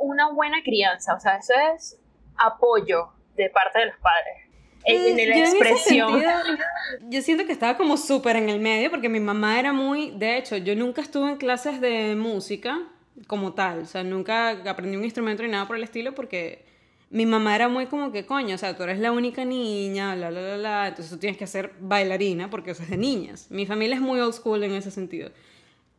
una 0.00 0.30
buena 0.30 0.62
crianza, 0.62 1.14
o 1.14 1.20
sea, 1.20 1.36
eso 1.36 1.54
es 1.74 2.00
apoyo 2.36 3.08
de 3.34 3.50
parte 3.50 3.78
de 3.78 3.86
los 3.86 3.96
padres 3.96 4.45
en, 4.86 5.28
la 5.28 5.38
expresión. 5.38 6.22
yo 7.10 7.22
siento 7.22 7.44
que 7.46 7.52
estaba 7.52 7.76
como 7.76 7.96
súper 7.96 8.36
en 8.36 8.48
el 8.48 8.60
medio 8.60 8.90
porque 8.90 9.08
mi 9.08 9.20
mamá 9.20 9.58
era 9.58 9.72
muy, 9.72 10.12
de 10.12 10.38
hecho, 10.38 10.56
yo 10.56 10.74
nunca 10.76 11.02
estuve 11.02 11.30
en 11.30 11.36
clases 11.36 11.80
de 11.80 12.14
música 12.14 12.80
como 13.26 13.54
tal, 13.54 13.80
o 13.80 13.86
sea, 13.86 14.04
nunca 14.04 14.50
aprendí 14.50 14.96
un 14.96 15.04
instrumento 15.04 15.42
ni 15.42 15.48
nada 15.48 15.66
por 15.66 15.76
el 15.76 15.82
estilo 15.82 16.14
porque 16.14 16.64
mi 17.10 17.24
mamá 17.24 17.54
era 17.54 17.68
muy 17.68 17.86
como 17.86 18.12
que, 18.12 18.26
coño, 18.26 18.54
o 18.54 18.58
sea, 18.58 18.76
tú 18.76 18.82
eres 18.82 18.98
la 18.98 19.12
única 19.12 19.44
niña, 19.44 20.14
la, 20.16 20.30
la, 20.30 20.40
la, 20.40 20.56
la, 20.56 20.88
entonces 20.88 21.10
tú 21.10 21.18
tienes 21.18 21.38
que 21.38 21.46
ser 21.46 21.72
bailarina 21.80 22.50
porque 22.50 22.72
eso 22.72 22.82
es 22.82 22.90
de 22.90 22.96
niñas. 22.96 23.46
Mi 23.50 23.64
familia 23.64 23.96
es 23.96 24.02
muy 24.02 24.18
old 24.20 24.34
school 24.34 24.62
en 24.64 24.72
ese 24.72 24.90
sentido. 24.90 25.30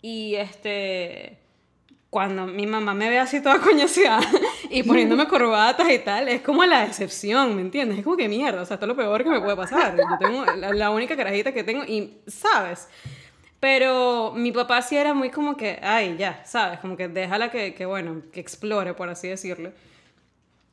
Y 0.01 0.35
este 0.35 1.39
cuando 2.09 2.47
mi 2.47 2.65
mamá 2.65 2.93
me 2.93 3.09
ve 3.09 3.19
así 3.19 3.41
toda 3.41 3.59
coñaseada 3.59 4.27
y 4.69 4.83
poniéndome 4.83 5.27
corbatas 5.29 5.89
y 5.89 5.99
tal, 5.99 6.27
es 6.29 6.41
como 6.41 6.65
la 6.65 6.85
decepción, 6.85 7.55
¿me 7.55 7.61
entiendes? 7.61 7.99
Es 7.99 8.03
como 8.03 8.15
que 8.15 8.29
mierda, 8.29 8.61
o 8.61 8.65
sea, 8.65 8.75
esto 8.75 8.85
es 8.85 8.89
lo 8.89 8.95
peor 8.95 9.23
que 9.23 9.29
me 9.29 9.41
puede 9.41 9.55
pasar. 9.55 9.95
Yo 9.97 10.17
tengo 10.19 10.45
la, 10.45 10.89
única 10.91 11.15
carajita 11.15 11.53
que 11.53 11.63
tengo 11.63 11.83
y, 11.83 12.21
¿sabes? 12.27 12.87
Pero 13.59 14.33
mi 14.35 14.51
papá 14.51 14.81
sí 14.81 14.95
era 14.95 15.13
muy 15.13 15.31
como 15.31 15.57
que, 15.57 15.79
ay, 15.81 16.15
ya, 16.17 16.43
¿sabes? 16.45 16.79
Como 16.79 16.95
que 16.95 17.07
déjala 17.07 17.51
que, 17.51 17.73
que 17.73 17.85
bueno, 17.85 18.21
que 18.31 18.39
explore, 18.39 18.93
por 18.93 19.09
así 19.09 19.27
decirlo. 19.27 19.71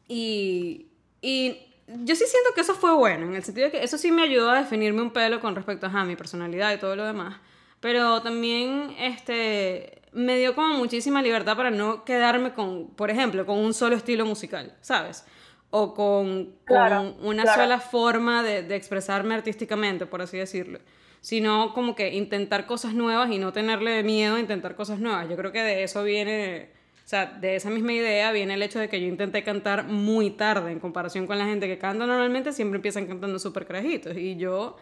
Y, 0.07 0.87
y 1.21 1.59
yo 1.89 2.15
sí 2.15 2.25
siento 2.27 2.51
que 2.55 2.61
eso 2.61 2.75
fue 2.75 2.95
bueno, 2.95 3.27
en 3.27 3.35
el 3.35 3.43
sentido 3.43 3.67
de 3.67 3.73
que 3.73 3.83
eso 3.83 3.99
sí 3.99 4.13
me 4.13 4.23
ayudó 4.23 4.51
a 4.51 4.59
definirme 4.59 5.03
un 5.03 5.11
pelo 5.11 5.41
con 5.41 5.55
respecto 5.55 5.87
a 5.87 6.05
mi 6.05 6.17
personalidad 6.17 6.73
y 6.73 6.79
todo 6.79 6.95
lo 6.95 7.05
demás. 7.05 7.37
Pero 7.81 8.23
también, 8.23 8.95
este, 8.99 10.04
me 10.15 10.39
dio 10.39 10.55
como 10.55 10.75
muchísima 10.75 11.21
libertad 11.21 11.57
para 11.57 11.71
no 11.71 12.05
quedarme 12.05 12.55
con, 12.55 12.89
por 12.89 13.11
ejemplo, 13.11 13.45
con 13.45 13.59
un 13.59 13.75
solo 13.75 13.97
estilo 13.97 14.25
musical, 14.25 14.75
¿sabes? 14.81 15.27
O 15.71 15.93
con, 15.93 16.55
con 16.67 17.17
una 17.21 17.53
sola 17.53 17.81
forma 17.81 18.43
de, 18.43 18.63
de, 18.63 18.77
expresarme 18.77 19.35
artísticamente, 19.35 20.07
por 20.07 20.23
así 20.23 20.39
decirlo. 20.39 20.79
Sino 21.21 21.75
como 21.75 21.97
que 21.97 22.15
intentar 22.15 22.67
cosas 22.67 22.95
nuevas 22.95 23.31
y 23.31 23.39
no 23.39 23.53
tenerle 23.53 24.03
miedo 24.05 24.37
a 24.37 24.41
intentar 24.41 24.77
cosas 24.77 25.01
nuevas. 25.01 25.29
Yo 25.29 25.37
creo 25.37 25.51
que 25.51 25.63
de 25.63 25.83
eso 25.83 26.05
viene, 26.05 26.71
o 27.05 27.09
sea, 27.09 27.27
de 27.27 27.57
esa 27.57 27.71
misma 27.71 27.93
idea 27.93 28.31
viene 28.31 28.55
el 28.55 28.63
hecho 28.63 28.79
de 28.79 28.89
que 28.89 29.01
yo 29.01 29.09
intenté 29.09 29.43
cantar 29.43 29.85
muy 29.85 30.31
tarde 30.31 30.71
en 30.71 30.79
comparación 30.79 31.27
con 31.27 31.39
la 31.39 31.47
gente 31.47 31.67
que 31.67 31.79
canta 31.79 32.07
normalmente, 32.07 32.53
siempre 32.53 32.77
empiezan 32.77 33.07
cantando 33.07 33.41
súper 33.41 33.67
carajitos. 33.67 34.17
Y 34.17 34.37
yo 34.37 34.77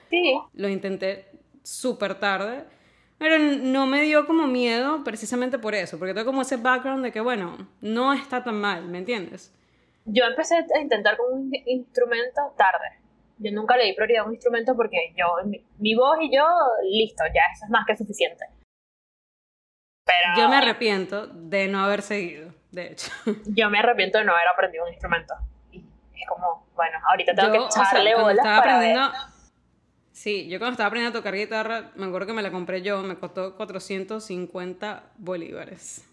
lo 0.53 0.69
intenté 0.69 1.27
súper 1.63 2.17
tarde 2.17 2.65
pero 3.23 3.39
no 3.39 3.87
me 3.87 4.03
dio 4.03 4.27
como 4.27 4.49
miedo 4.49 5.05
precisamente 5.05 5.57
por 5.57 5.77
eso, 5.77 5.97
porque 5.97 6.13
tengo 6.13 6.27
como 6.27 6.43
ese 6.43 6.57
background 6.57 7.05
de 7.05 7.13
que, 7.13 7.21
bueno, 7.21 7.57
no 7.81 8.13
está 8.13 8.43
tan 8.43 8.61
mal, 8.61 8.85
¿me 8.89 8.99
entiendes? 8.99 9.55
Yo 10.05 10.25
empecé 10.25 10.57
a 10.57 10.81
intentar 10.81 11.17
con 11.17 11.33
un 11.33 11.53
instrumento 11.67 12.53
tarde. 12.59 12.99
Yo 13.39 13.53
nunca 13.53 13.77
le 13.77 13.85
di 13.85 13.93
prioridad 13.93 14.25
a 14.25 14.27
un 14.27 14.33
instrumento 14.33 14.75
porque 14.75 15.15
yo, 15.17 15.27
mi, 15.79 15.95
voz 15.95 16.19
y 16.21 16.35
yo, 16.35 16.45
listo, 16.91 17.23
ya 17.33 17.43
eso 17.53 17.65
es 17.65 17.71
más 17.71 17.87
que 17.87 17.97
suficiente. 17.97 18.45
Pero, 20.05 20.43
yo 20.43 20.49
me 20.49 20.57
arrepiento 20.57 21.29
de 21.29 21.69
no 21.69 21.85
haber 21.85 22.03
seguido, 22.03 22.53
de 22.73 22.89
hecho. 22.89 23.13
Yo 23.47 23.71
me 23.71 23.79
arrepiento 23.79 24.19
de 24.19 24.25
no 24.25 24.33
haber 24.33 24.49
aprendido 24.49 24.85
un 24.85 24.91
instrumento. 24.91 25.33
Y 25.71 25.79
es 25.79 26.29
como, 26.29 26.67
bueno, 26.75 26.99
ahorita 27.09 27.35
tengo 27.37 27.53
que 27.53 27.59
echarle 27.67 28.17
bolas 28.17 28.39
estaba 28.39 28.59
aprendiendo, 28.59 29.13
Sí, 30.13 30.47
yo 30.49 30.59
cuando 30.59 30.73
estaba 30.73 30.89
aprendiendo 30.89 31.19
a 31.19 31.23
tocar 31.23 31.35
guitarra, 31.35 31.91
me 31.97 32.07
acuerdo 32.07 32.27
que 32.29 32.33
me 32.35 32.43
la 32.43 32.51
compré 32.51 32.83
yo, 32.83 33.03
me 33.03 33.17
costó 33.17 33.57
450 33.57 35.05
bolívares. 35.17 36.05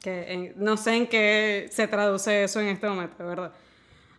Que 0.00 0.52
no 0.56 0.76
sé 0.76 0.94
en 0.94 1.06
qué 1.08 1.66
se 1.70 1.88
traduce 1.88 2.44
eso 2.44 2.60
en 2.60 2.68
este 2.68 2.88
momento, 2.88 3.26
¿verdad? 3.26 3.52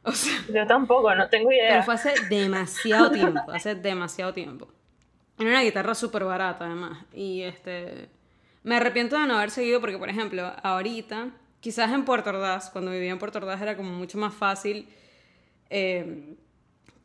O 0.03 0.11
sea, 0.11 0.33
yo 0.53 0.67
tampoco, 0.67 1.13
no 1.15 1.29
tengo 1.29 1.51
idea. 1.51 1.69
Pero 1.69 1.83
fue 1.83 1.93
hace 1.93 2.13
demasiado 2.29 3.11
tiempo, 3.11 3.39
hace 3.51 3.75
demasiado 3.75 4.33
tiempo. 4.33 4.67
Era 5.37 5.49
una 5.49 5.61
guitarra 5.61 5.95
súper 5.95 6.25
barata, 6.25 6.65
además. 6.65 7.05
Y 7.13 7.43
este. 7.43 8.09
Me 8.63 8.75
arrepiento 8.75 9.17
de 9.17 9.25
no 9.25 9.37
haber 9.37 9.51
seguido 9.51 9.79
porque, 9.79 9.97
por 9.97 10.09
ejemplo, 10.09 10.51
ahorita, 10.63 11.29
quizás 11.61 11.91
en 11.93 12.03
Puerto 12.03 12.29
Ordaz, 12.29 12.69
cuando 12.69 12.91
vivía 12.91 13.11
en 13.11 13.19
Puerto 13.19 13.37
Ordaz, 13.37 13.61
era 13.61 13.77
como 13.77 13.91
mucho 13.91 14.17
más 14.17 14.33
fácil. 14.33 14.89
Eh, 15.69 16.35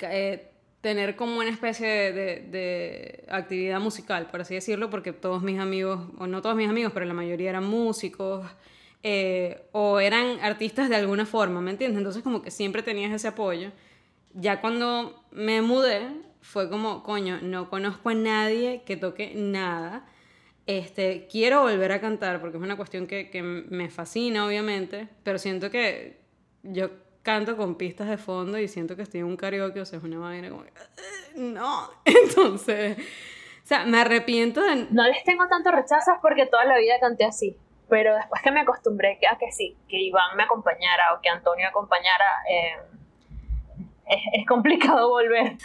eh, 0.00 0.50
tener 0.84 1.16
como 1.16 1.38
una 1.38 1.48
especie 1.48 2.12
de, 2.12 3.24
actividad 3.28 3.80
musical, 3.80 4.26
por 4.26 4.42
así 4.42 4.52
decirlo, 4.54 4.90
porque 4.90 5.14
todos 5.14 5.42
mis 5.42 5.58
amigos, 5.58 6.10
o 6.18 6.26
no 6.26 6.42
todos 6.42 6.56
mis 6.56 6.68
amigos, 6.68 6.92
pero 6.92 7.06
la 7.06 7.14
mayoría 7.14 7.48
eran 7.48 7.64
músicos 7.64 8.46
eh, 9.02 9.62
o 9.72 9.98
eran 9.98 10.38
artistas 10.40 10.90
de 10.90 10.96
alguna 10.96 11.24
forma, 11.24 11.62
¿me 11.62 11.70
entiendes? 11.70 11.96
Entonces 11.96 12.22
como 12.22 12.42
que 12.42 12.50
siempre 12.50 12.82
tenías 12.82 13.12
ese 13.12 13.28
apoyo. 13.28 13.72
Ya 14.34 14.60
cuando 14.60 15.24
me 15.30 15.62
mudé, 15.62 16.02
fue 16.42 16.68
como, 16.68 17.02
coño, 17.02 17.38
no 17.40 17.70
conozco 17.70 18.10
a 18.10 18.14
nadie 18.14 18.82
que 18.84 18.98
toque 18.98 19.32
nada. 19.34 20.06
Este, 20.66 21.26
quiero 21.32 21.62
volver 21.62 21.92
a 21.92 22.00
cantar 22.02 22.42
porque 22.42 22.58
es 22.58 22.62
una 22.62 22.76
cuestión 22.76 23.06
que, 23.06 23.30
que 23.30 23.42
me 23.42 23.88
fascina, 23.88 24.44
obviamente, 24.44 25.08
pero 25.22 25.38
siento 25.38 25.70
que 25.70 26.20
yo 26.62 26.90
canto 27.24 27.56
con 27.56 27.74
pistas 27.74 28.06
de 28.08 28.18
fondo 28.18 28.58
y 28.58 28.68
siento 28.68 28.94
que 28.94 29.02
estoy 29.02 29.20
en 29.20 29.26
un 29.26 29.36
karaoke, 29.36 29.80
o 29.80 29.86
sea, 29.86 29.98
es 29.98 30.04
una 30.04 30.18
vaina 30.18 30.50
como, 30.50 30.62
no, 31.36 31.88
entonces, 32.04 32.98
o 32.98 33.66
sea, 33.66 33.84
me 33.86 33.98
arrepiento 33.98 34.62
de... 34.62 34.86
No 34.90 35.04
les 35.08 35.24
tengo 35.24 35.48
tanto 35.48 35.72
rechazos 35.72 36.16
porque 36.20 36.46
toda 36.46 36.66
la 36.66 36.76
vida 36.76 36.94
canté 37.00 37.24
así, 37.24 37.56
pero 37.88 38.14
después 38.14 38.42
que 38.42 38.52
me 38.52 38.60
acostumbré 38.60 39.18
a 39.28 39.38
que 39.38 39.50
sí, 39.50 39.74
que 39.88 39.98
Iván 39.98 40.36
me 40.36 40.44
acompañara 40.44 41.14
o 41.16 41.22
que 41.22 41.30
Antonio 41.30 41.66
acompañara, 41.66 42.26
eh, 42.48 42.76
es, 44.34 44.46
complicado 44.46 45.08
volver 45.08 45.56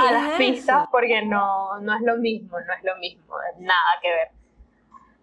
a 0.00 0.12
las 0.12 0.38
pistas 0.38 0.88
porque 0.90 1.24
no, 1.24 1.80
no 1.80 1.94
es 1.94 2.02
lo 2.02 2.16
mismo, 2.16 2.58
no 2.58 2.74
es 2.74 2.82
lo 2.82 2.96
mismo, 2.96 3.36
nada 3.60 4.00
que 4.02 4.08
ver. 4.08 4.28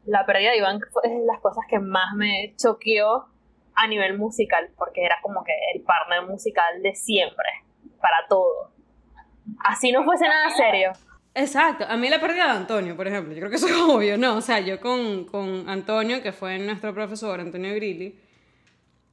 la 0.06 0.26
pérdida 0.26 0.52
de 0.52 0.60
Iván 0.60 0.80
fue 0.92 1.10
de 1.10 1.26
las 1.26 1.42
cosas 1.42 1.66
que 1.70 1.80
más 1.80 2.16
me 2.16 2.54
choqueó 2.56 3.33
a 3.76 3.88
nivel 3.88 4.18
musical, 4.18 4.70
porque 4.78 5.04
era 5.04 5.18
como 5.22 5.44
que 5.44 5.54
el 5.74 5.82
partner 5.82 6.24
musical 6.24 6.82
de 6.82 6.96
siempre, 6.96 7.50
para 8.02 8.28
todo. 8.28 8.72
Así 9.66 9.92
no 9.92 10.04
fuese 10.04 10.28
nada 10.28 10.50
serio. 10.52 10.92
Exacto, 11.36 11.86
a 11.88 11.98
mí 11.98 12.10
la 12.10 12.22
pérdida 12.22 12.46
de 12.46 12.60
Antonio, 12.60 12.96
por 12.96 13.08
ejemplo, 13.08 13.34
yo 13.34 13.40
creo 13.40 13.50
que 13.50 13.56
eso 13.56 13.68
es 13.68 13.76
obvio, 13.82 14.18
¿no? 14.18 14.36
O 14.36 14.42
sea, 14.42 14.60
yo 14.60 14.80
con, 14.80 15.26
con 15.26 15.68
Antonio, 15.68 16.22
que 16.22 16.32
fue 16.32 16.60
nuestro 16.60 16.94
profesor, 16.94 17.40
Antonio 17.40 17.74
Grilli, 17.74 18.20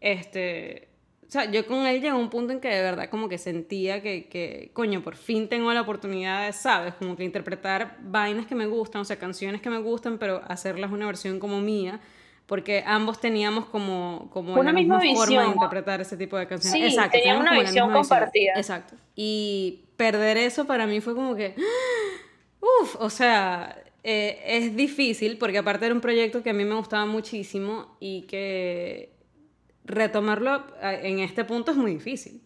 este, 0.00 0.90
o 1.26 1.30
sea, 1.30 1.50
yo 1.50 1.64
con 1.64 1.86
él 1.86 2.00
llegó 2.02 2.16
a 2.16 2.18
un 2.18 2.28
punto 2.28 2.52
en 2.52 2.60
que 2.60 2.68
de 2.68 2.82
verdad 2.82 3.08
como 3.08 3.28
que 3.28 3.38
sentía 3.38 4.02
que, 4.02 4.28
que, 4.28 4.70
coño, 4.74 5.00
por 5.00 5.14
fin 5.14 5.48
tengo 5.48 5.72
la 5.72 5.82
oportunidad 5.82 6.44
de, 6.44 6.52
¿sabes? 6.52 6.94
Como 6.94 7.16
que 7.16 7.24
interpretar 7.24 7.98
vainas 8.00 8.46
que 8.46 8.56
me 8.56 8.66
gustan, 8.66 9.02
o 9.02 9.04
sea, 9.04 9.16
canciones 9.16 9.62
que 9.62 9.70
me 9.70 9.78
gustan, 9.78 10.18
pero 10.18 10.42
hacerlas 10.48 10.90
una 10.90 11.06
versión 11.06 11.38
como 11.38 11.60
mía, 11.60 12.00
porque 12.50 12.82
ambos 12.84 13.20
teníamos 13.20 13.66
como, 13.66 14.28
como 14.32 14.54
una 14.54 14.64
la 14.64 14.72
misma, 14.72 14.98
forma 14.98 15.20
visión. 15.20 15.44
de 15.44 15.50
interpretar 15.52 16.00
ese 16.00 16.16
tipo 16.16 16.36
de 16.36 16.48
canciones. 16.48 16.80
Sí, 16.80 16.84
Exacto, 16.84 17.16
teníamos 17.16 17.42
una 17.42 17.60
visión 17.60 17.86
misma 17.86 18.00
compartida. 18.00 18.54
Exacto. 18.56 18.96
Y 19.14 19.84
perder 19.96 20.36
eso 20.36 20.66
para 20.66 20.88
mí 20.88 21.00
fue 21.00 21.14
como 21.14 21.36
que, 21.36 21.54
uff, 22.60 22.96
o 22.98 23.08
sea, 23.08 23.80
eh, 24.02 24.42
es 24.44 24.74
difícil 24.74 25.38
porque 25.38 25.58
aparte 25.58 25.86
era 25.86 25.94
un 25.94 26.00
proyecto 26.00 26.42
que 26.42 26.50
a 26.50 26.52
mí 26.52 26.64
me 26.64 26.74
gustaba 26.74 27.06
muchísimo 27.06 27.96
y 28.00 28.22
que 28.22 29.12
retomarlo 29.84 30.64
eh, 30.82 31.02
en 31.04 31.20
este 31.20 31.44
punto 31.44 31.70
es 31.70 31.76
muy 31.76 31.94
difícil. 31.94 32.40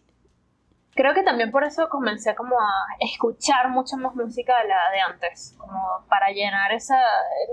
Creo 0.95 1.13
que 1.13 1.23
también 1.23 1.51
por 1.51 1.65
eso 1.65 1.89
comencé 1.89 2.35
como 2.35 2.57
a 2.57 2.85
escuchar 3.01 3.67
mucha 3.67 3.97
más 3.97 4.15
música 4.15 4.57
de 4.61 4.69
la 4.69 4.77
de 4.93 5.01
antes, 5.01 5.53
como 5.57 6.05
para 6.07 6.29
llenar 6.29 6.71
esa 6.71 6.97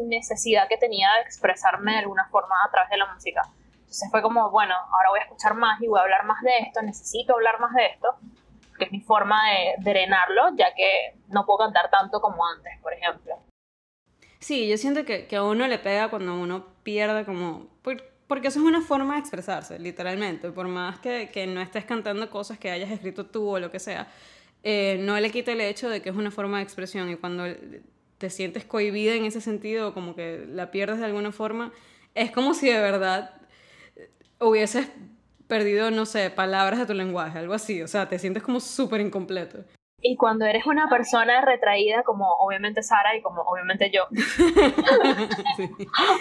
necesidad 0.02 0.68
que 0.68 0.76
tenía 0.76 1.12
de 1.14 1.22
expresarme 1.22 1.90
de 1.90 1.98
alguna 1.98 2.28
forma 2.30 2.54
a 2.64 2.70
través 2.70 2.90
de 2.90 2.98
la 2.98 3.12
música. 3.12 3.42
Entonces 3.80 4.08
fue 4.12 4.22
como, 4.22 4.48
bueno, 4.52 4.74
ahora 4.74 5.08
voy 5.10 5.18
a 5.18 5.24
escuchar 5.24 5.54
más 5.54 5.82
y 5.82 5.88
voy 5.88 5.98
a 5.98 6.02
hablar 6.02 6.24
más 6.24 6.40
de 6.42 6.58
esto, 6.58 6.82
necesito 6.82 7.34
hablar 7.34 7.58
más 7.58 7.74
de 7.74 7.86
esto, 7.86 8.14
que 8.78 8.84
es 8.84 8.92
mi 8.92 9.00
forma 9.00 9.40
de 9.50 9.74
drenarlo, 9.78 10.54
ya 10.56 10.72
que 10.76 11.18
no 11.26 11.44
puedo 11.44 11.58
cantar 11.58 11.90
tanto 11.90 12.20
como 12.20 12.46
antes, 12.46 12.80
por 12.80 12.92
ejemplo. 12.92 13.34
Sí, 14.38 14.68
yo 14.68 14.76
siento 14.76 15.04
que, 15.04 15.26
que 15.26 15.34
a 15.34 15.42
uno 15.42 15.66
le 15.66 15.80
pega 15.80 16.10
cuando 16.10 16.38
uno 16.38 16.64
pierde 16.84 17.24
como... 17.24 17.66
Porque 18.26 18.48
eso 18.48 18.60
es 18.60 18.64
una 18.64 18.80
forma 18.80 19.14
de 19.14 19.20
expresarse, 19.20 19.78
literalmente. 19.78 20.50
Por 20.50 20.68
más 20.68 20.98
que, 21.00 21.30
que 21.32 21.46
no 21.46 21.60
estés 21.60 21.84
cantando 21.84 22.30
cosas 22.30 22.58
que 22.58 22.70
hayas 22.70 22.90
escrito 22.90 23.26
tú 23.26 23.48
o 23.48 23.58
lo 23.58 23.70
que 23.70 23.78
sea, 23.78 24.08
eh, 24.62 24.98
no 25.00 25.18
le 25.18 25.30
quita 25.30 25.52
el 25.52 25.60
hecho 25.60 25.88
de 25.90 26.00
que 26.00 26.10
es 26.10 26.16
una 26.16 26.30
forma 26.30 26.58
de 26.58 26.64
expresión. 26.64 27.10
Y 27.10 27.16
cuando 27.16 27.44
te 28.18 28.30
sientes 28.30 28.64
cohibida 28.64 29.14
en 29.14 29.24
ese 29.24 29.40
sentido, 29.40 29.92
como 29.94 30.14
que 30.14 30.46
la 30.48 30.70
pierdes 30.70 30.98
de 30.98 31.06
alguna 31.06 31.32
forma, 31.32 31.72
es 32.14 32.30
como 32.30 32.54
si 32.54 32.68
de 32.68 32.80
verdad 32.80 33.34
hubieses 34.40 34.88
perdido, 35.48 35.90
no 35.90 36.06
sé, 36.06 36.30
palabras 36.30 36.78
de 36.78 36.86
tu 36.86 36.94
lenguaje, 36.94 37.38
algo 37.38 37.54
así. 37.54 37.82
O 37.82 37.88
sea, 37.88 38.08
te 38.08 38.18
sientes 38.18 38.42
como 38.42 38.60
súper 38.60 39.00
incompleto. 39.00 39.64
Y 40.04 40.16
cuando 40.16 40.44
eres 40.44 40.66
una 40.66 40.88
persona 40.88 41.40
retraída, 41.42 42.02
como 42.02 42.28
obviamente 42.34 42.82
Sara 42.82 43.16
y 43.16 43.22
como 43.22 43.42
obviamente 43.42 43.88
yo, 43.90 44.08
sí. 45.56 45.68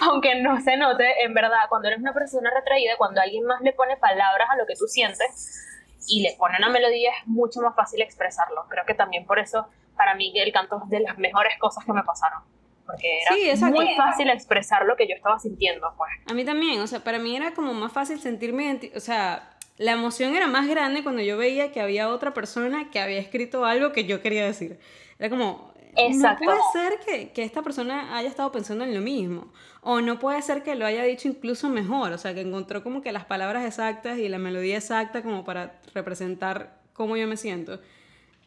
aunque 0.02 0.40
no 0.40 0.62
se 0.62 0.78
note, 0.78 1.24
en 1.24 1.34
verdad, 1.34 1.68
cuando 1.68 1.88
eres 1.88 2.00
una 2.00 2.14
persona 2.14 2.52
retraída, 2.54 2.96
cuando 2.98 3.22
alguien 3.22 3.44
más 3.44 3.60
le 3.62 3.74
pone 3.74 3.98
palabras 3.98 4.50
a 4.52 4.56
lo 4.56 4.68
que 4.68 4.76
tú 4.76 4.86
sientes 4.86 5.68
y 6.08 6.22
le 6.22 6.36
pone 6.38 6.58
una 6.60 6.70
melodía, 6.70 7.10
es 7.20 7.28
mucho 7.28 7.60
más 7.62 7.76
fácil 7.76 8.02
expresarlo. 8.02 8.66
Creo 8.70 8.86
que 8.86 8.94
también 8.94 9.26
por 9.26 9.40
eso, 9.40 9.68
para 9.98 10.14
mí, 10.14 10.32
el 10.36 10.54
canto 10.54 10.80
es 10.84 10.90
de 10.90 11.00
las 11.00 11.18
mejores 11.18 11.58
cosas 11.58 11.84
que 11.84 11.94
me 11.94 12.04
pasaron. 12.04 12.44
Porque 12.86 13.22
era 13.22 13.56
sí, 13.56 13.66
muy 13.66 13.96
fácil 13.96 14.30
expresar 14.30 14.86
lo 14.86 14.96
que 14.96 15.08
yo 15.08 15.16
estaba 15.16 15.40
sintiendo, 15.40 15.94
pues. 15.98 16.12
A 16.30 16.34
mí 16.34 16.46
también, 16.46 16.82
o 16.82 16.88
sea, 16.88 17.00
para 17.00 17.18
mí 17.18 17.36
era 17.36 17.54
como 17.54 17.74
más 17.74 17.92
fácil 17.92 18.20
sentirme, 18.20 18.80
o 18.96 19.00
sea, 19.00 19.51
la 19.82 19.94
emoción 19.94 20.36
era 20.36 20.46
más 20.46 20.68
grande 20.68 21.02
cuando 21.02 21.24
yo 21.24 21.38
veía 21.38 21.72
que 21.72 21.82
había 21.82 22.10
otra 22.10 22.36
persona 22.36 22.92
que 22.92 23.00
había 23.00 23.18
escrito 23.18 23.66
algo 23.66 23.92
que 23.92 24.06
yo 24.06 24.22
quería 24.22 24.46
decir. 24.46 24.80
Era 25.18 25.32
como, 25.32 25.74
Exacto. 25.96 26.46
no 26.46 26.52
puede 26.52 26.62
ser 26.72 27.00
que, 27.04 27.32
que, 27.32 27.42
esta 27.42 27.64
persona 27.64 28.16
haya 28.16 28.30
estado 28.30 28.52
pensando 28.52 28.84
en 28.84 28.94
lo 28.94 29.02
mismo. 29.02 29.52
O 29.82 30.00
no 30.00 30.20
puede 30.20 30.40
ser 30.44 30.62
que 30.62 30.76
lo 30.76 30.86
haya 30.86 31.04
dicho 31.04 31.28
incluso 31.28 31.68
mejor. 31.68 32.12
O 32.12 32.20
sea, 32.20 32.36
que 32.36 32.42
encontró 32.42 32.84
como 32.84 33.02
que 33.02 33.12
las 33.12 33.26
palabras 33.26 33.66
exactas 33.66 34.20
y 34.20 34.30
la 34.30 34.38
melodía 34.38 34.78
exacta 34.78 35.24
como 35.24 35.44
para 35.44 35.80
representar 35.96 36.80
cómo 36.94 37.18
yo 37.18 37.28
me 37.28 37.36
siento. 37.36 37.80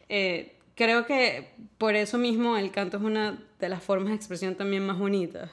Eh, 0.07 0.55
creo 0.75 1.05
que 1.05 1.49
por 1.77 1.95
eso 1.95 2.17
mismo 2.17 2.55
el 2.55 2.71
canto 2.71 2.95
es 2.95 3.03
una 3.03 3.43
de 3.59 3.67
las 3.67 3.83
formas 3.83 4.09
de 4.09 4.15
expresión 4.15 4.55
también 4.55 4.85
más 4.85 4.97
bonitas 4.97 5.51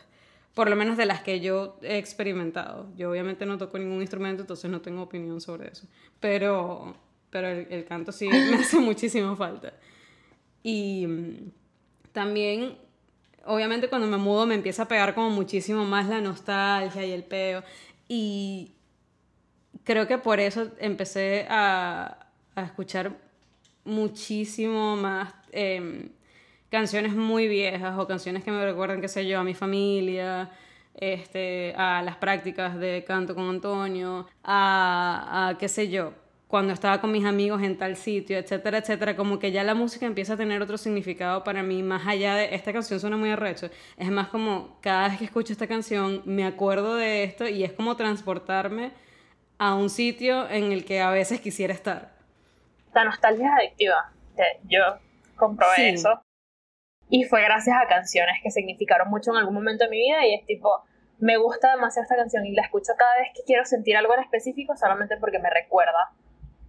por 0.54 0.68
lo 0.68 0.76
menos 0.76 0.96
de 0.96 1.06
las 1.06 1.22
que 1.22 1.40
yo 1.40 1.78
he 1.82 1.96
experimentado. 1.98 2.88
Yo 2.96 3.10
obviamente 3.10 3.46
no 3.46 3.56
toco 3.58 3.78
ningún 3.78 4.00
instrumento, 4.00 4.42
entonces 4.42 4.70
no 4.70 4.80
tengo 4.80 5.02
opinión 5.02 5.40
sobre 5.40 5.68
eso. 5.70 5.86
Pero, 6.20 6.94
pero 7.30 7.48
el, 7.48 7.66
el 7.70 7.84
canto 7.84 8.12
sí 8.12 8.28
me 8.50 8.56
hace 8.56 8.78
muchísima 8.78 9.34
falta. 9.34 9.72
Y 10.62 11.06
mm, 11.06 11.50
también, 12.12 12.76
obviamente 13.46 13.88
cuando 13.88 14.06
me 14.06 14.18
mudo 14.18 14.46
me 14.46 14.54
empieza 14.54 14.82
a 14.82 14.88
pegar 14.88 15.14
como 15.14 15.30
muchísimo 15.30 15.84
más 15.84 16.08
la 16.08 16.20
nostalgia 16.20 17.04
y 17.04 17.12
el 17.12 17.24
peo. 17.24 17.64
Y 18.06 18.72
creo 19.84 20.06
que 20.06 20.18
por 20.18 20.38
eso 20.38 20.70
empecé 20.78 21.46
a, 21.48 22.26
a 22.54 22.62
escuchar 22.62 23.16
muchísimo 23.84 24.96
más... 24.96 25.32
Eh, 25.50 26.10
canciones 26.72 27.14
muy 27.14 27.48
viejas 27.48 27.98
o 27.98 28.06
canciones 28.06 28.42
que 28.42 28.50
me 28.50 28.64
recuerdan, 28.64 29.02
qué 29.02 29.08
sé 29.08 29.26
yo, 29.26 29.38
a 29.38 29.44
mi 29.44 29.52
familia, 29.52 30.50
este, 30.94 31.74
a 31.76 32.02
las 32.02 32.16
prácticas 32.16 32.78
de 32.78 33.04
canto 33.06 33.34
con 33.34 33.44
Antonio, 33.44 34.26
a, 34.42 35.48
a 35.50 35.58
qué 35.58 35.68
sé 35.68 35.90
yo, 35.90 36.14
cuando 36.48 36.72
estaba 36.72 36.98
con 36.98 37.12
mis 37.12 37.26
amigos 37.26 37.62
en 37.62 37.76
tal 37.76 37.94
sitio, 37.94 38.38
etcétera, 38.38 38.78
etcétera, 38.78 39.14
como 39.16 39.38
que 39.38 39.52
ya 39.52 39.62
la 39.64 39.74
música 39.74 40.06
empieza 40.06 40.32
a 40.32 40.36
tener 40.38 40.62
otro 40.62 40.78
significado 40.78 41.44
para 41.44 41.62
mí, 41.62 41.82
más 41.82 42.06
allá 42.06 42.36
de 42.36 42.54
esta 42.54 42.72
canción 42.72 42.98
suena 42.98 43.18
muy 43.18 43.28
arrecho, 43.28 43.68
es 43.98 44.10
más 44.10 44.28
como 44.28 44.78
cada 44.80 45.08
vez 45.08 45.18
que 45.18 45.26
escucho 45.26 45.52
esta 45.52 45.66
canción 45.66 46.22
me 46.24 46.46
acuerdo 46.46 46.96
de 46.96 47.24
esto 47.24 47.46
y 47.46 47.64
es 47.64 47.74
como 47.74 47.96
transportarme 47.96 48.92
a 49.58 49.74
un 49.74 49.90
sitio 49.90 50.48
en 50.48 50.72
el 50.72 50.86
que 50.86 51.02
a 51.02 51.10
veces 51.10 51.38
quisiera 51.42 51.74
estar. 51.74 52.12
La 52.94 53.04
nostalgia 53.04 53.46
es 53.46 53.52
adictiva, 53.58 54.10
yo 54.64 54.80
comprobé 55.36 55.76
sí. 55.76 55.88
eso 55.88 56.22
y 57.12 57.24
fue 57.24 57.42
gracias 57.42 57.76
a 57.78 57.86
canciones 57.86 58.36
que 58.42 58.50
significaron 58.50 59.10
mucho 59.10 59.32
en 59.32 59.36
algún 59.36 59.52
momento 59.52 59.84
de 59.84 59.90
mi 59.90 59.98
vida 59.98 60.26
y 60.26 60.34
es 60.34 60.46
tipo, 60.46 60.82
me 61.18 61.36
gusta 61.36 61.74
demasiado 61.74 62.04
esta 62.04 62.16
canción 62.16 62.46
y 62.46 62.52
la 62.52 62.62
escucho 62.62 62.94
cada 62.96 63.18
vez 63.18 63.28
que 63.36 63.42
quiero 63.44 63.66
sentir 63.66 63.98
algo 63.98 64.14
en 64.14 64.20
específico 64.20 64.74
solamente 64.78 65.18
porque 65.18 65.38
me 65.38 65.50
recuerda 65.50 66.14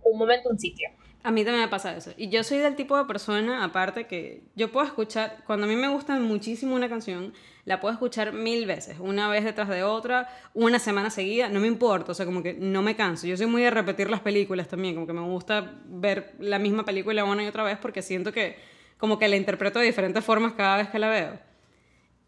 un 0.03 0.19
momento, 0.19 0.49
un 0.49 0.59
sitio. 0.59 0.89
A 1.23 1.31
mí 1.31 1.45
también 1.45 1.63
me 1.63 1.69
pasa 1.69 1.95
eso. 1.95 2.11
Y 2.17 2.27
yo 2.27 2.43
soy 2.43 2.57
del 2.57 2.75
tipo 2.75 2.97
de 2.97 3.05
persona, 3.05 3.63
aparte, 3.63 4.05
que 4.05 4.43
yo 4.53 4.69
puedo 4.69 4.85
escuchar, 4.85 5.37
cuando 5.47 5.65
a 5.65 5.69
mí 5.69 5.77
me 5.77 5.87
gusta 5.87 6.19
muchísimo 6.19 6.75
una 6.75 6.89
canción, 6.89 7.33
la 7.63 7.79
puedo 7.79 7.93
escuchar 7.93 8.33
mil 8.33 8.65
veces, 8.65 8.99
una 8.99 9.29
vez 9.29 9.45
detrás 9.45 9.69
de 9.69 9.83
otra, 9.83 10.27
una 10.53 10.77
semana 10.77 11.09
seguida, 11.09 11.47
no 11.47 11.61
me 11.61 11.67
importa, 11.67 12.11
o 12.11 12.15
sea, 12.15 12.25
como 12.25 12.43
que 12.43 12.53
no 12.53 12.81
me 12.81 12.97
canso. 12.97 13.27
Yo 13.27 13.37
soy 13.37 13.45
muy 13.45 13.61
de 13.61 13.71
repetir 13.71 14.09
las 14.09 14.19
películas 14.19 14.67
también, 14.67 14.95
como 14.95 15.07
que 15.07 15.13
me 15.13 15.21
gusta 15.21 15.71
ver 15.85 16.33
la 16.39 16.59
misma 16.59 16.83
película 16.83 17.23
una 17.23 17.45
y 17.45 17.47
otra 17.47 17.63
vez 17.63 17.77
porque 17.77 18.01
siento 18.01 18.33
que 18.33 18.72
como 18.97 19.19
que 19.19 19.27
la 19.27 19.35
interpreto 19.35 19.79
de 19.79 19.85
diferentes 19.85 20.23
formas 20.23 20.53
cada 20.53 20.77
vez 20.77 20.89
que 20.89 20.99
la 20.99 21.09
veo. 21.09 21.39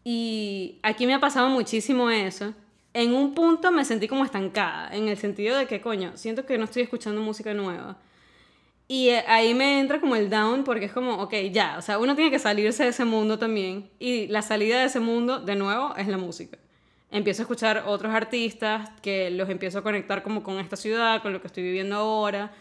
Y 0.04 0.78
aquí 0.82 1.06
me 1.06 1.14
ha 1.14 1.20
pasado 1.20 1.48
muchísimo 1.48 2.10
eso. 2.10 2.54
En 2.94 3.14
un 3.14 3.34
punto 3.34 3.72
me 3.72 3.84
sentí 3.84 4.08
como 4.08 4.24
estancada, 4.24 4.88
en 4.94 5.08
el 5.08 5.16
sentido 5.16 5.58
de 5.58 5.66
que, 5.66 5.80
coño, 5.80 6.12
siento 6.16 6.46
que 6.46 6.56
no 6.58 6.64
estoy 6.64 6.82
escuchando 6.82 7.20
música 7.20 7.52
nueva. 7.52 7.98
Y 8.88 9.08
ahí 9.10 9.52
me 9.52 9.80
entra 9.80 10.00
como 10.00 10.14
el 10.14 10.30
down 10.30 10.62
porque 10.62 10.84
es 10.84 10.92
como, 10.92 11.14
ok, 11.14 11.34
ya, 11.50 11.76
o 11.76 11.82
sea, 11.82 11.98
uno 11.98 12.14
tiene 12.14 12.30
que 12.30 12.38
salirse 12.38 12.84
de 12.84 12.90
ese 12.90 13.04
mundo 13.04 13.38
también. 13.38 13.90
Y 13.98 14.28
la 14.28 14.42
salida 14.42 14.78
de 14.78 14.86
ese 14.86 15.00
mundo, 15.00 15.40
de 15.40 15.56
nuevo, 15.56 15.96
es 15.96 16.06
la 16.06 16.18
música. 16.18 16.56
Empiezo 17.10 17.42
a 17.42 17.44
escuchar 17.44 17.84
otros 17.86 18.14
artistas 18.14 18.90
que 19.02 19.30
los 19.30 19.48
empiezo 19.48 19.78
a 19.78 19.82
conectar 19.82 20.22
como 20.22 20.42
con 20.42 20.58
esta 20.60 20.76
ciudad, 20.76 21.20
con 21.20 21.32
lo 21.32 21.40
que 21.40 21.48
estoy 21.48 21.64
viviendo 21.64 21.96
ahora, 21.96 22.52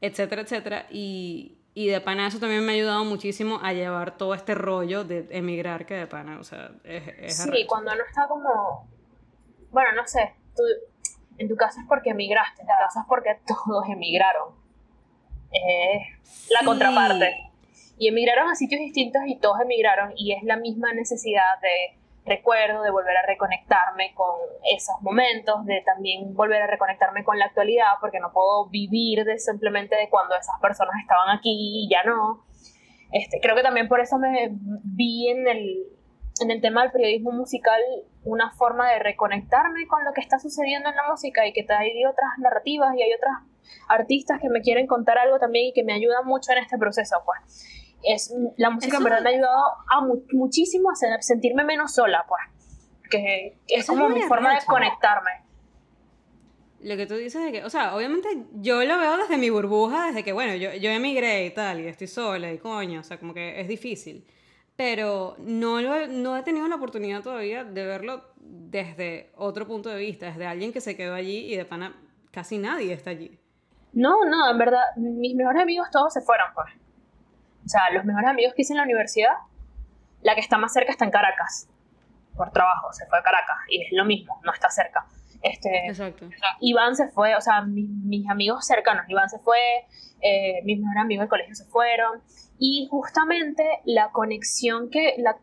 etcétera, 0.00 0.42
etcétera. 0.42 0.86
Y, 0.90 1.55
y 1.76 1.88
de 1.88 2.00
pana 2.00 2.26
eso 2.26 2.40
también 2.40 2.64
me 2.64 2.72
ha 2.72 2.74
ayudado 2.74 3.04
muchísimo 3.04 3.60
a 3.62 3.74
llevar 3.74 4.16
todo 4.16 4.32
este 4.32 4.54
rollo 4.54 5.04
de 5.04 5.26
emigrar 5.30 5.84
que 5.84 5.92
de 5.92 6.06
pana, 6.06 6.38
o 6.40 6.42
sea, 6.42 6.70
es, 6.84 7.06
es 7.18 7.36
Sí, 7.36 7.50
arrecho. 7.50 7.66
cuando 7.68 7.94
no 7.94 8.02
está 8.02 8.26
como... 8.26 8.88
Bueno, 9.70 9.92
no 9.92 10.06
sé, 10.06 10.34
tú, 10.56 10.62
en 11.36 11.46
tu 11.48 11.54
caso 11.54 11.78
es 11.78 11.86
porque 11.86 12.10
emigraste, 12.10 12.62
en 12.62 12.66
tu 12.66 12.72
caso 12.78 13.00
es 13.00 13.06
porque 13.06 13.38
todos 13.46 13.86
emigraron. 13.90 14.54
Es 15.52 16.02
sí. 16.22 16.54
la 16.54 16.64
contraparte. 16.64 17.52
Y 17.98 18.08
emigraron 18.08 18.48
a 18.48 18.54
sitios 18.54 18.80
distintos 18.80 19.20
y 19.26 19.36
todos 19.36 19.60
emigraron 19.60 20.14
y 20.16 20.32
es 20.32 20.42
la 20.44 20.56
misma 20.56 20.94
necesidad 20.94 21.60
de 21.60 21.98
recuerdo, 22.26 22.82
de 22.82 22.90
volver 22.90 23.16
a 23.16 23.26
reconectarme 23.26 24.12
con 24.14 24.34
esos 24.74 25.00
momentos, 25.00 25.64
de 25.64 25.82
también 25.82 26.34
volver 26.34 26.62
a 26.62 26.66
reconectarme 26.66 27.24
con 27.24 27.38
la 27.38 27.46
actualidad, 27.46 27.86
porque 28.00 28.20
no 28.20 28.32
puedo 28.32 28.68
vivir 28.68 29.24
de 29.24 29.38
simplemente 29.38 29.96
de 29.96 30.10
cuando 30.10 30.34
esas 30.34 30.60
personas 30.60 30.94
estaban 31.00 31.36
aquí 31.36 31.84
y 31.84 31.88
ya 31.88 32.02
no. 32.04 32.44
Este, 33.12 33.38
creo 33.40 33.54
que 33.54 33.62
también 33.62 33.88
por 33.88 34.00
eso 34.00 34.18
me 34.18 34.50
vi 34.50 35.28
en 35.28 35.46
el 35.46 35.96
en 36.40 36.50
el 36.50 36.60
tema 36.60 36.82
del 36.82 36.92
periodismo 36.92 37.32
musical 37.32 37.80
una 38.24 38.50
forma 38.52 38.90
de 38.90 38.98
reconectarme 38.98 39.86
con 39.86 40.04
lo 40.04 40.12
que 40.12 40.20
está 40.20 40.38
sucediendo 40.38 40.90
en 40.90 40.96
la 40.96 41.08
música 41.08 41.46
y 41.46 41.52
que 41.52 41.64
hay 41.68 42.04
otras 42.04 42.30
narrativas 42.38 42.94
y 42.94 43.02
hay 43.02 43.12
otras 43.14 43.32
artistas 43.88 44.40
que 44.40 44.48
me 44.48 44.60
quieren 44.60 44.86
contar 44.86 45.18
algo 45.18 45.38
también 45.38 45.66
y 45.66 45.72
que 45.72 45.84
me 45.84 45.92
ayudan 45.92 46.26
mucho 46.26 46.52
en 46.52 46.58
este 46.58 46.76
proceso, 46.78 47.16
pues. 47.24 47.84
Es, 48.02 48.32
la 48.56 48.70
música 48.70 48.98
en 48.98 49.04
verdad 49.04 49.22
me 49.22 49.30
ha 49.30 49.32
ayudado 49.32 49.62
a 49.90 50.06
muchísimo 50.32 50.90
a 50.90 50.94
sentirme 51.22 51.64
menos 51.64 51.94
sola, 51.94 52.24
pues. 52.28 52.42
Que 53.10 53.58
es 53.68 53.86
como 53.86 54.08
mi 54.08 54.22
forma 54.22 54.54
de 54.54 54.64
conectarme. 54.66 55.30
Lo 56.80 56.96
que 56.96 57.06
tú 57.06 57.14
dices 57.14 57.42
de 57.42 57.52
que, 57.52 57.64
o 57.64 57.70
sea, 57.70 57.96
obviamente 57.96 58.28
yo 58.52 58.84
lo 58.84 58.98
veo 58.98 59.16
desde 59.16 59.38
mi 59.38 59.50
burbuja, 59.50 60.06
desde 60.06 60.22
que, 60.22 60.32
bueno, 60.32 60.54
yo, 60.54 60.72
yo 60.74 60.90
emigré 60.90 61.46
y 61.46 61.50
tal, 61.50 61.80
y 61.80 61.88
estoy 61.88 62.06
sola 62.06 62.52
y 62.52 62.58
coño, 62.58 63.00
o 63.00 63.02
sea, 63.02 63.18
como 63.18 63.34
que 63.34 63.60
es 63.60 63.66
difícil 63.66 64.26
pero 64.76 65.36
no, 65.38 65.80
lo, 65.80 66.06
no 66.06 66.36
he 66.36 66.42
tenido 66.42 66.68
la 66.68 66.76
oportunidad 66.76 67.22
todavía 67.22 67.64
de 67.64 67.86
verlo 67.86 68.22
desde 68.38 69.32
otro 69.36 69.66
punto 69.66 69.88
de 69.88 69.96
vista, 69.96 70.26
desde 70.26 70.46
alguien 70.46 70.72
que 70.72 70.82
se 70.82 70.96
quedó 70.96 71.14
allí 71.14 71.52
y 71.52 71.56
de 71.56 71.64
pana 71.64 71.96
casi 72.30 72.58
nadie 72.58 72.92
está 72.92 73.10
allí. 73.10 73.38
No, 73.94 74.26
no, 74.26 74.50
en 74.50 74.58
verdad, 74.58 74.82
mis 74.96 75.34
mejores 75.34 75.62
amigos 75.62 75.88
todos 75.90 76.12
se 76.12 76.20
fueron, 76.20 76.48
pues. 76.54 76.68
O 77.66 77.68
sea, 77.68 77.90
los 77.92 78.04
mejores 78.04 78.28
amigos 78.30 78.54
que 78.54 78.62
hice 78.62 78.72
en 78.72 78.78
la 78.78 78.84
universidad, 78.84 79.34
la 80.22 80.34
que 80.34 80.40
está 80.40 80.56
más 80.56 80.72
cerca 80.72 80.92
está 80.92 81.04
en 81.04 81.10
Caracas, 81.10 81.68
por 82.36 82.50
trabajo, 82.52 82.92
se 82.92 83.06
fue 83.06 83.18
a 83.18 83.22
Caracas, 83.22 83.56
y 83.68 83.82
es 83.82 83.88
lo 83.92 84.04
mismo, 84.04 84.40
no 84.44 84.52
está 84.52 84.70
cerca. 84.70 85.06
Este, 85.42 85.88
Exacto. 85.88 86.28
Iván 86.60 86.96
se 86.96 87.08
fue, 87.08 87.34
o 87.34 87.40
sea, 87.40 87.62
mis, 87.62 87.88
mis 87.88 88.28
amigos 88.30 88.66
cercanos, 88.66 89.04
Iván 89.08 89.28
se 89.28 89.38
fue, 89.40 89.58
eh, 90.20 90.62
mis 90.64 90.78
mejores 90.78 91.02
amigos 91.02 91.22
del 91.24 91.28
colegio 91.28 91.54
se 91.54 91.64
fueron, 91.66 92.22
y 92.58 92.88
justamente 92.90 93.80
la 93.84 94.10
conexión 94.12 94.88
que, 94.90 95.14
la, 95.18 95.36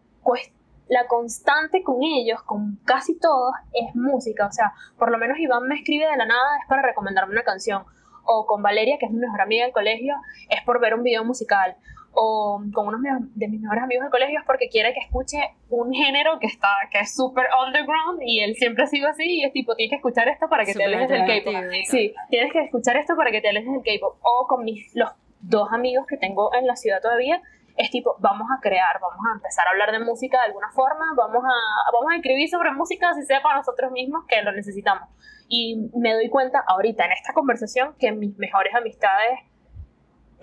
la 0.88 1.08
constante 1.08 1.84
con 1.84 2.02
ellos, 2.04 2.42
con 2.44 2.78
casi 2.86 3.20
todos, 3.20 3.54
es 3.74 3.96
música. 3.96 4.48
O 4.48 4.52
sea, 4.52 4.74
por 4.98 5.12
lo 5.12 5.18
menos 5.18 5.38
Iván 5.40 5.64
me 5.68 5.76
escribe 5.76 6.06
de 6.06 6.18
la 6.18 6.26
nada, 6.26 6.58
es 6.62 6.68
para 6.68 6.82
recomendarme 6.82 7.34
una 7.34 7.44
canción. 7.44 7.84
O 8.26 8.46
con 8.46 8.62
Valeria, 8.62 8.98
que 9.00 9.06
es 9.06 9.12
mi 9.12 9.20
mejor 9.20 9.42
amiga 9.42 9.66
del 9.66 9.74
colegio, 9.74 10.16
es 10.50 10.62
por 10.64 10.80
ver 10.80 10.94
un 10.94 11.04
video 11.04 11.26
musical. 11.26 11.76
O 12.16 12.62
con 12.74 12.88
uno 12.88 13.00
de 13.34 13.48
mis 13.48 13.62
mejores 13.62 13.84
amigos 13.84 14.04
del 14.04 14.12
colegio 14.12 14.40
es 14.40 14.46
porque 14.46 14.70
quiere 14.70 14.94
que 14.94 15.00
escuche 15.00 15.40
un 15.70 15.92
género 15.94 16.40
que 16.40 16.48
está 16.48 16.68
que 16.92 17.00
es 17.00 17.16
súper 17.16 17.46
underground 17.66 18.22
y 18.24 18.42
él 18.42 18.56
siempre 18.56 18.84
ha 18.84 18.88
sido 18.88 19.10
así 19.10 19.40
y 19.40 19.44
es 19.44 19.52
tipo, 19.52 19.76
tienes 19.76 19.90
que 19.90 19.96
escuchar 19.96 20.28
esto 20.28 20.48
para 20.48 20.64
que 20.64 20.74
te 20.74 20.84
alejes 20.84 21.10
del 21.10 21.26
K-pop. 21.26 21.56
Sí, 21.90 22.14
tienes 22.30 22.54
que 22.54 22.60
escuchar 22.62 22.98
esto 22.98 23.16
para 23.16 23.32
que 23.32 23.42
te 23.42 23.50
alejes 23.50 23.72
del 23.72 23.82
K-pop. 23.82 24.18
O 24.22 24.48
con 24.48 24.64
mis, 24.64 24.96
los 24.96 25.10
dos 25.42 25.70
amigos 25.72 26.06
que 26.08 26.18
tengo 26.18 26.54
en 26.54 26.68
la 26.68 26.76
ciudad 26.76 27.02
todavía, 27.02 27.42
es 27.76 27.90
tipo, 27.90 28.16
vamos 28.20 28.48
a 28.56 28.62
crear, 28.62 29.00
vamos 29.02 29.26
a 29.30 29.36
empezar 29.36 29.68
a 29.68 29.72
hablar 29.72 29.92
de 29.92 30.00
música 30.00 30.40
de 30.40 30.46
alguna 30.46 30.70
forma, 30.72 31.06
vamos 31.16 31.44
a, 31.44 31.92
vamos 31.92 32.12
a 32.12 32.16
escribir 32.16 32.48
sobre 32.50 32.72
música, 32.72 33.10
así 33.10 33.24
sea 33.24 33.42
para 33.42 33.58
nosotros 33.58 33.92
mismos, 33.92 34.26
que 34.28 34.42
lo 34.42 34.52
necesitamos. 34.52 35.10
Y 35.48 35.90
me 35.96 36.14
doy 36.14 36.30
cuenta 36.30 36.64
ahorita 36.68 37.06
en 37.06 37.12
esta 37.14 37.34
conversación 37.34 37.96
que 37.98 38.12
mis 38.12 38.38
mejores 38.38 38.74
amistades 38.76 39.40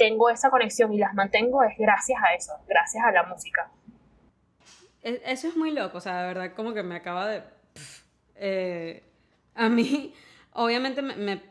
tengo 0.01 0.31
esa 0.31 0.49
conexión 0.49 0.95
y 0.95 0.99
las 0.99 1.13
mantengo 1.13 1.63
es 1.63 1.77
gracias 1.77 2.19
a 2.25 2.33
eso, 2.33 2.55
gracias 2.67 3.05
a 3.05 3.13
la 3.13 3.25
música. 3.25 3.71
E, 5.03 5.21
eso 5.27 5.47
es 5.49 5.57
muy 5.59 5.73
loco, 5.73 5.99
o 5.99 6.01
sea, 6.01 6.23
de 6.23 6.29
verdad 6.29 6.55
como 6.55 6.73
que 6.73 6.83
me 6.83 6.97
acaba 6.97 7.29
de... 7.29 7.43
Eh, 8.37 9.03
a 9.55 9.69
mí, 9.69 10.15
obviamente 10.55 11.03
me 11.03 11.43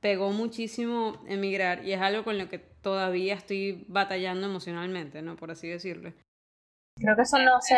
pegó 0.00 0.30
muchísimo 0.30 1.20
emigrar 1.26 1.84
y 1.84 1.92
es 1.92 2.00
algo 2.00 2.22
con 2.22 2.38
lo 2.38 2.48
que 2.48 2.58
todavía 2.58 3.34
estoy 3.34 3.84
batallando 3.88 4.46
emocionalmente, 4.46 5.20
¿no? 5.20 5.34
Por 5.34 5.50
así 5.50 5.66
decirlo. 5.66 6.12
Creo 7.00 7.14
que 7.16 7.22
eso 7.22 7.38
no 7.38 7.60
se, 7.60 7.76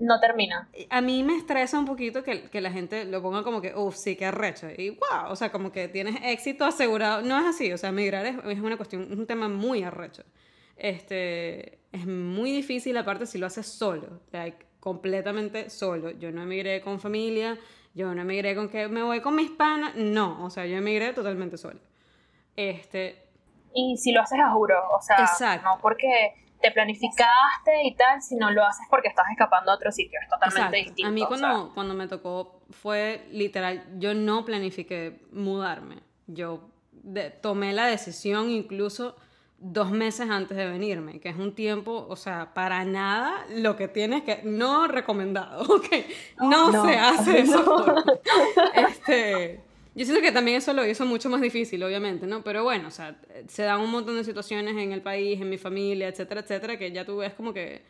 no 0.00 0.18
termina. 0.20 0.68
A 0.90 1.00
mí 1.00 1.22
me 1.22 1.36
estresa 1.36 1.78
un 1.78 1.84
poquito 1.84 2.22
que, 2.22 2.48
que 2.48 2.60
la 2.60 2.70
gente 2.70 3.04
lo 3.04 3.20
ponga 3.20 3.42
como 3.42 3.60
que, 3.60 3.74
uff, 3.74 3.96
sí, 3.96 4.16
qué 4.16 4.26
arrecho. 4.26 4.68
Y 4.76 4.90
wow, 4.90 5.30
o 5.30 5.36
sea, 5.36 5.52
como 5.52 5.72
que 5.72 5.88
tienes 5.88 6.16
éxito 6.22 6.64
asegurado. 6.64 7.22
No 7.22 7.38
es 7.38 7.46
así, 7.46 7.72
o 7.72 7.78
sea, 7.78 7.90
emigrar 7.90 8.24
es, 8.26 8.36
es 8.46 8.60
una 8.60 8.76
cuestión, 8.76 9.02
es 9.10 9.18
un 9.18 9.26
tema 9.26 9.48
muy 9.48 9.82
arrecho. 9.82 10.24
Este, 10.76 11.78
es 11.92 12.06
muy 12.06 12.50
difícil, 12.50 12.96
aparte, 12.96 13.26
si 13.26 13.38
lo 13.38 13.46
haces 13.46 13.66
solo, 13.66 14.20
like, 14.32 14.66
completamente 14.80 15.70
solo. 15.70 16.10
Yo 16.10 16.32
no 16.32 16.42
emigré 16.42 16.80
con 16.80 16.98
familia, 16.98 17.58
yo 17.94 18.14
no 18.14 18.22
emigré 18.22 18.56
con 18.56 18.68
que 18.68 18.88
me 18.88 19.02
voy 19.02 19.20
con 19.20 19.36
mis 19.36 19.50
panas, 19.50 19.94
no, 19.94 20.44
o 20.44 20.50
sea, 20.50 20.66
yo 20.66 20.76
emigré 20.78 21.12
totalmente 21.12 21.56
solo. 21.56 21.78
Este... 22.56 23.28
Y 23.74 23.96
si 23.96 24.12
lo 24.12 24.22
haces 24.22 24.38
a 24.40 24.50
juro, 24.50 24.74
o 24.92 25.00
sea, 25.00 25.60
no 25.62 25.78
porque 25.80 26.34
te 26.62 26.70
planificaste 26.70 27.82
y 27.84 27.94
tal, 27.94 28.22
sino 28.22 28.50
lo 28.50 28.64
haces 28.64 28.86
porque 28.88 29.08
estás 29.08 29.26
escapando 29.30 29.70
a 29.70 29.74
otro 29.74 29.92
sitio, 29.92 30.18
es 30.22 30.28
totalmente 30.28 30.76
distinto. 30.76 31.08
A 31.08 31.10
mí 31.10 31.24
cuando, 31.26 31.72
cuando 31.74 31.94
me 31.94 32.08
tocó 32.08 32.60
fue 32.70 33.26
literal, 33.30 33.84
yo 33.98 34.14
no 34.14 34.44
planifiqué 34.44 35.20
mudarme, 35.32 35.96
yo 36.26 36.70
tomé 37.40 37.72
la 37.72 37.86
decisión 37.86 38.48
incluso 38.50 39.16
dos 39.58 39.90
meses 39.90 40.28
antes 40.28 40.56
de 40.56 40.66
venirme, 40.66 41.20
que 41.20 41.28
es 41.28 41.36
un 41.36 41.54
tiempo, 41.54 42.06
o 42.08 42.16
sea, 42.16 42.52
para 42.52 42.84
nada 42.84 43.46
lo 43.50 43.76
que 43.76 43.86
tienes 43.86 44.22
que, 44.24 44.40
no 44.42 44.88
recomendado, 44.88 45.62
ok, 45.74 45.86
no, 46.40 46.84
se 46.84 46.98
hace 46.98 47.40
eso. 47.40 47.94
Este, 48.74 49.60
yo 49.94 50.04
siento 50.04 50.22
que 50.22 50.32
también 50.32 50.58
eso 50.58 50.72
lo 50.72 50.86
hizo 50.86 51.04
mucho 51.04 51.28
más 51.28 51.40
difícil, 51.40 51.82
obviamente, 51.82 52.26
¿no? 52.26 52.42
Pero 52.42 52.64
bueno, 52.64 52.88
o 52.88 52.90
sea, 52.90 53.20
se 53.48 53.62
dan 53.62 53.80
un 53.80 53.90
montón 53.90 54.16
de 54.16 54.24
situaciones 54.24 54.76
en 54.76 54.92
el 54.92 55.02
país, 55.02 55.40
en 55.40 55.50
mi 55.50 55.58
familia, 55.58 56.08
etcétera, 56.08 56.40
etcétera, 56.40 56.78
que 56.78 56.92
ya 56.92 57.04
tú 57.04 57.18
ves 57.18 57.34
como 57.34 57.52
que, 57.52 57.82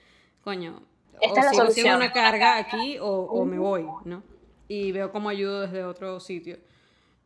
coño, 0.43 0.83
o 1.21 1.71
si 1.71 1.83
sigo 1.83 1.95
una 1.95 2.13
carga 2.13 2.59
aquí 2.59 2.99
o, 2.99 3.07
o 3.07 3.45
me 3.45 3.59
voy, 3.59 3.87
¿no? 4.05 4.23
Y 4.69 4.91
veo 4.93 5.13
cómo 5.13 5.29
ayudo 5.29 5.63
desde 5.63 5.85
otro 5.85 6.19
sitio. 6.19 6.59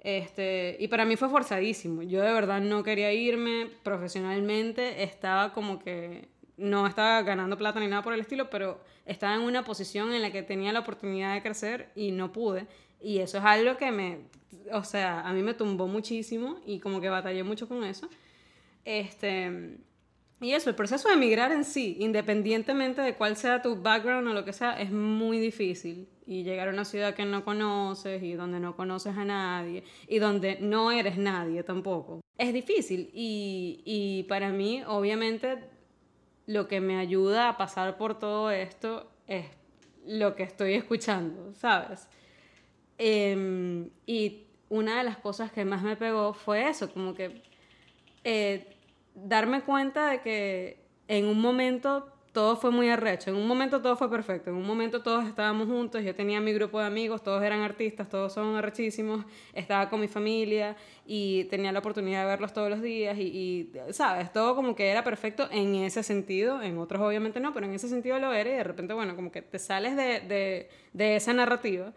Este, 0.00 0.76
y 0.78 0.88
para 0.88 1.04
mí 1.04 1.16
fue 1.16 1.28
forzadísimo. 1.28 2.02
Yo 2.02 2.22
de 2.22 2.32
verdad 2.32 2.60
no 2.60 2.82
quería 2.82 3.12
irme 3.12 3.70
profesionalmente. 3.82 5.02
Estaba 5.02 5.52
como 5.52 5.78
que 5.78 6.28
no 6.56 6.86
estaba 6.86 7.22
ganando 7.22 7.58
plata 7.58 7.80
ni 7.80 7.88
nada 7.88 8.02
por 8.02 8.12
el 8.12 8.20
estilo, 8.20 8.48
pero 8.48 8.80
estaba 9.04 9.34
en 9.34 9.40
una 9.40 9.64
posición 9.64 10.12
en 10.12 10.22
la 10.22 10.30
que 10.30 10.42
tenía 10.42 10.72
la 10.72 10.80
oportunidad 10.80 11.34
de 11.34 11.42
crecer 11.42 11.90
y 11.94 12.12
no 12.12 12.32
pude. 12.32 12.66
Y 13.00 13.18
eso 13.18 13.38
es 13.38 13.44
algo 13.44 13.76
que 13.76 13.90
me, 13.90 14.18
o 14.72 14.84
sea, 14.84 15.20
a 15.20 15.32
mí 15.32 15.42
me 15.42 15.54
tumbó 15.54 15.86
muchísimo 15.86 16.60
y 16.66 16.80
como 16.80 17.00
que 17.00 17.08
batallé 17.08 17.42
mucho 17.42 17.68
con 17.68 17.84
eso. 17.84 18.08
Este, 18.84 19.78
y 20.40 20.52
eso, 20.52 20.68
el 20.68 20.76
proceso 20.76 21.08
de 21.08 21.14
emigrar 21.14 21.50
en 21.52 21.64
sí, 21.64 21.96
independientemente 22.00 23.00
de 23.00 23.14
cuál 23.14 23.36
sea 23.36 23.62
tu 23.62 23.80
background 23.80 24.28
o 24.28 24.34
lo 24.34 24.44
que 24.44 24.52
sea, 24.52 24.78
es 24.80 24.90
muy 24.90 25.38
difícil. 25.38 26.08
Y 26.26 26.42
llegar 26.42 26.68
a 26.68 26.72
una 26.72 26.84
ciudad 26.84 27.14
que 27.14 27.24
no 27.24 27.44
conoces 27.44 28.22
y 28.22 28.34
donde 28.34 28.58
no 28.58 28.74
conoces 28.74 29.16
a 29.16 29.24
nadie 29.24 29.84
y 30.08 30.18
donde 30.18 30.58
no 30.60 30.90
eres 30.90 31.16
nadie 31.18 31.62
tampoco. 31.62 32.20
Es 32.36 32.52
difícil 32.52 33.10
y, 33.14 33.82
y 33.84 34.24
para 34.24 34.50
mí, 34.50 34.82
obviamente, 34.86 35.58
lo 36.46 36.66
que 36.66 36.80
me 36.80 36.98
ayuda 36.98 37.48
a 37.48 37.56
pasar 37.56 37.96
por 37.96 38.18
todo 38.18 38.50
esto 38.50 39.10
es 39.26 39.46
lo 40.06 40.34
que 40.34 40.42
estoy 40.42 40.74
escuchando, 40.74 41.54
¿sabes? 41.54 42.08
Em, 42.98 43.90
y 44.06 44.45
una 44.68 44.98
de 44.98 45.04
las 45.04 45.16
cosas 45.16 45.52
que 45.52 45.64
más 45.64 45.82
me 45.82 45.96
pegó 45.96 46.32
fue 46.32 46.68
eso, 46.68 46.92
como 46.92 47.14
que... 47.14 47.42
Eh, 48.24 48.72
darme 49.16 49.62
cuenta 49.62 50.10
de 50.10 50.20
que 50.20 50.76
en 51.08 51.26
un 51.26 51.40
momento 51.40 52.12
todo 52.32 52.54
fue 52.54 52.70
muy 52.70 52.90
arrecho, 52.90 53.30
en 53.30 53.36
un 53.36 53.46
momento 53.46 53.80
todo 53.80 53.96
fue 53.96 54.10
perfecto, 54.10 54.50
en 54.50 54.56
un 54.56 54.66
momento 54.66 55.02
todos 55.02 55.26
estábamos 55.26 55.68
juntos, 55.68 56.04
yo 56.04 56.14
tenía 56.14 56.38
mi 56.38 56.52
grupo 56.52 56.78
de 56.78 56.84
amigos, 56.84 57.22
todos 57.22 57.42
eran 57.42 57.60
artistas, 57.60 58.10
todos 58.10 58.34
son 58.34 58.56
arrechísimos, 58.56 59.24
estaba 59.54 59.88
con 59.88 60.02
mi 60.02 60.08
familia 60.08 60.76
y 61.06 61.44
tenía 61.44 61.72
la 61.72 61.78
oportunidad 61.78 62.20
de 62.20 62.26
verlos 62.26 62.52
todos 62.52 62.68
los 62.68 62.82
días 62.82 63.16
y, 63.18 63.72
sabes, 63.90 64.30
todo 64.34 64.54
como 64.54 64.76
que 64.76 64.90
era 64.90 65.02
perfecto 65.02 65.48
en 65.50 65.76
ese 65.76 66.02
sentido, 66.02 66.60
en 66.60 66.76
otros 66.76 67.00
obviamente 67.00 67.40
no, 67.40 67.54
pero 67.54 67.64
en 67.64 67.72
ese 67.72 67.88
sentido 67.88 68.18
lo 68.18 68.34
era 68.34 68.50
y 68.50 68.54
de 68.54 68.64
repente, 68.64 68.92
bueno, 68.92 69.16
como 69.16 69.32
que 69.32 69.40
te 69.40 69.58
sales 69.58 69.96
de, 69.96 70.20
de, 70.20 70.68
de 70.92 71.16
esa 71.16 71.32
narrativa 71.32 71.94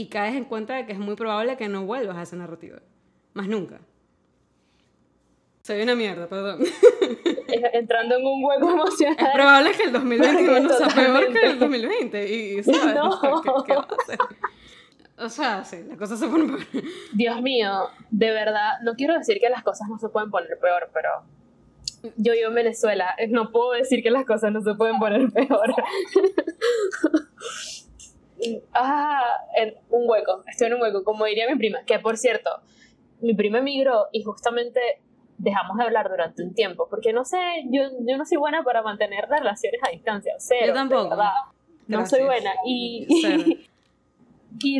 y 0.00 0.06
caes 0.06 0.34
en 0.34 0.44
cuenta 0.44 0.76
de 0.76 0.86
que 0.86 0.92
es 0.92 0.98
muy 0.98 1.14
probable 1.14 1.58
que 1.58 1.68
no 1.68 1.84
vuelvas 1.84 2.16
a 2.16 2.22
esa 2.22 2.34
narrativa, 2.34 2.78
más 3.34 3.48
nunca. 3.48 3.80
Soy 5.62 5.82
una 5.82 5.94
mierda, 5.94 6.26
perdón. 6.26 6.62
Entrando 7.74 8.16
en 8.16 8.24
un 8.24 8.42
hueco 8.42 8.70
emocional. 8.70 9.16
Es 9.18 9.34
probable 9.34 9.72
que 9.72 9.82
el 9.82 9.92
2021 9.92 10.68
sea 10.70 10.88
peor 10.88 11.32
que 11.32 11.46
el 11.46 11.58
2020. 11.58 12.34
Y, 12.34 12.62
¿sabes? 12.62 12.80
No. 12.94 13.20
¿Qué, 13.66 13.74
va 13.74 13.80
a 13.80 14.02
hacer? 14.02 14.18
O 15.18 15.28
sea, 15.28 15.64
sí, 15.64 15.84
las 15.86 15.98
cosas 15.98 16.18
se 16.18 16.28
ponen 16.28 16.46
peor. 16.46 16.66
Dios 17.12 17.42
mío, 17.42 17.90
de 18.10 18.30
verdad, 18.30 18.80
no 18.82 18.94
quiero 18.94 19.18
decir 19.18 19.38
que 19.38 19.50
las 19.50 19.62
cosas 19.62 19.86
no 19.90 19.98
se 19.98 20.08
pueden 20.08 20.30
poner 20.30 20.58
peor, 20.58 20.88
pero 20.94 21.10
yo 22.16 22.32
vivo 22.32 22.48
en 22.48 22.54
Venezuela, 22.54 23.14
no 23.28 23.52
puedo 23.52 23.72
decir 23.72 24.02
que 24.02 24.10
las 24.10 24.24
cosas 24.24 24.50
no 24.50 24.62
se 24.62 24.74
pueden 24.74 24.98
poner 24.98 25.30
peor. 25.30 25.74
ah, 28.74 29.38
en 29.56 29.74
un 29.90 30.08
hueco, 30.08 30.44
estoy 30.46 30.68
en 30.68 30.74
un 30.74 30.82
hueco, 30.82 31.04
como 31.04 31.24
diría 31.24 31.48
mi 31.48 31.56
prima, 31.56 31.84
que 31.84 31.98
por 31.98 32.16
cierto, 32.16 32.50
mi 33.20 33.34
prima 33.34 33.58
emigró 33.58 34.08
y 34.12 34.22
justamente 34.22 34.80
dejamos 35.38 35.78
de 35.78 35.84
hablar 35.84 36.08
durante 36.10 36.42
un 36.42 36.54
tiempo, 36.54 36.86
porque 36.90 37.12
no 37.12 37.24
sé, 37.24 37.38
yo, 37.70 37.82
yo 38.00 38.16
no 38.16 38.24
soy 38.24 38.36
buena 38.36 38.62
para 38.62 38.82
mantener 38.82 39.26
relaciones 39.28 39.80
a 39.86 39.90
distancia, 39.90 40.34
o 40.36 40.40
sea, 40.40 40.66
yo 40.66 40.74
tampoco. 40.74 41.16
no 41.86 42.06
soy 42.06 42.22
buena. 42.24 42.52
Y, 42.64 43.06
y 43.08 43.66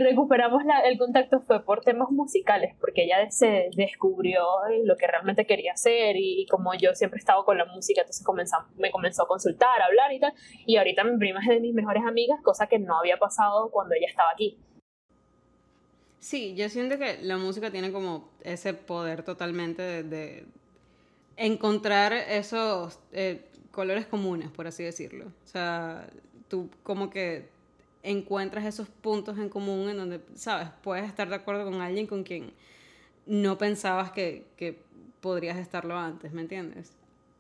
recuperamos 0.01 0.63
el 0.85 0.99
contacto 0.99 1.41
fue 1.41 1.65
por 1.65 1.81
temas 1.81 2.11
musicales, 2.11 2.75
porque 2.81 3.05
ella 3.05 3.31
se 3.31 3.71
descubrió 3.77 4.45
lo 4.85 4.97
que 4.97 5.07
realmente 5.07 5.47
quería 5.47 5.73
hacer 5.73 6.17
y, 6.17 6.47
como 6.51 6.75
yo 6.75 6.95
siempre 6.95 7.19
he 7.19 7.21
estado 7.21 7.45
con 7.45 7.57
la 7.57 7.65
música, 7.65 8.03
entonces 8.03 8.27
me 8.77 8.91
comenzó 8.91 9.23
a 9.23 9.29
consultar, 9.29 9.81
a 9.81 9.87
hablar 9.87 10.13
y 10.13 10.21
tal, 10.21 10.33
y 10.67 10.77
ahorita 10.77 11.05
mi 11.05 11.19
prima 11.19 11.41
es 11.41 11.49
de 11.49 11.61
mis 11.61 11.75
mejores 11.75 12.03
amigas, 12.05 12.41
cosa 12.43 12.67
que 12.67 12.79
no 12.79 12.99
había 12.99 13.19
pasado 13.19 13.71
cuando 13.71 13.95
ella 13.95 14.07
estaba 14.09 14.31
aquí. 14.31 14.59
Sí, 16.19 16.55
yo 16.55 16.69
siento 16.69 16.99
que 16.99 17.19
la 17.23 17.39
música 17.39 17.71
tiene 17.71 17.93
como 17.93 18.29
ese 18.45 18.75
poder 18.75 19.23
totalmente 19.23 20.03
de, 20.03 20.45
encontrar 21.41 22.13
esos 22.13 23.01
eh, 23.13 23.47
colores 23.71 24.07
comunes, 24.07 24.51
por 24.51 24.67
así 24.67 24.85
decirlo. 24.85 25.27
O 25.45 25.47
sea, 25.47 26.07
tú 26.49 26.69
como 26.83 27.09
que 27.09 27.49
encuentras 28.03 28.65
esos 28.65 28.89
puntos 28.89 29.39
en 29.39 29.49
común 29.49 29.91
en 29.91 29.97
donde, 29.97 30.21
sabes, 30.35 30.69
puedes 30.83 31.07
estar 31.07 31.29
de 31.29 31.35
acuerdo 31.35 31.65
con 31.65 31.81
alguien 31.81 32.07
con 32.07 32.23
quien 32.23 32.53
no 33.27 33.59
pensabas 33.59 34.11
que, 34.13 34.47
que 34.57 34.83
podrías 35.21 35.59
estarlo 35.59 35.97
antes, 35.97 36.33
¿me 36.33 36.41
entiendes? 36.43 36.93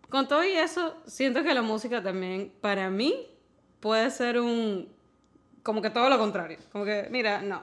Con 0.08 0.28
todo 0.28 0.44
y 0.44 0.52
eso, 0.52 0.96
siento 1.06 1.42
que 1.42 1.54
la 1.54 1.62
música 1.62 2.02
también, 2.02 2.52
para 2.60 2.90
mí, 2.90 3.28
puede 3.80 4.10
ser 4.10 4.40
un... 4.40 4.88
como 5.62 5.80
que 5.80 5.90
todo 5.90 6.08
lo 6.10 6.18
contrario. 6.18 6.58
Como 6.72 6.84
que, 6.84 7.08
mira, 7.10 7.42
no. 7.42 7.62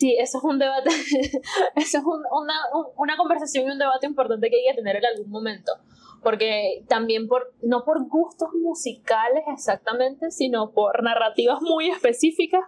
Sí, 0.00 0.16
eso 0.18 0.38
es 0.38 0.44
un 0.44 0.58
debate, 0.58 0.88
eso 1.76 1.98
es 1.98 2.04
una, 2.04 2.54
una 2.96 3.16
conversación 3.18 3.68
y 3.68 3.72
un 3.72 3.78
debate 3.78 4.06
importante 4.06 4.48
que 4.48 4.56
hay 4.56 4.74
que 4.74 4.80
tener 4.80 4.96
en 4.96 5.04
algún 5.04 5.30
momento 5.30 5.72
porque 6.22 6.84
también 6.88 7.28
por, 7.28 7.52
no 7.62 7.84
por 7.84 8.06
gustos 8.08 8.50
musicales 8.54 9.42
exactamente, 9.52 10.30
sino 10.30 10.72
por 10.72 11.02
narrativas 11.02 11.60
muy 11.62 11.88
específicas, 11.90 12.62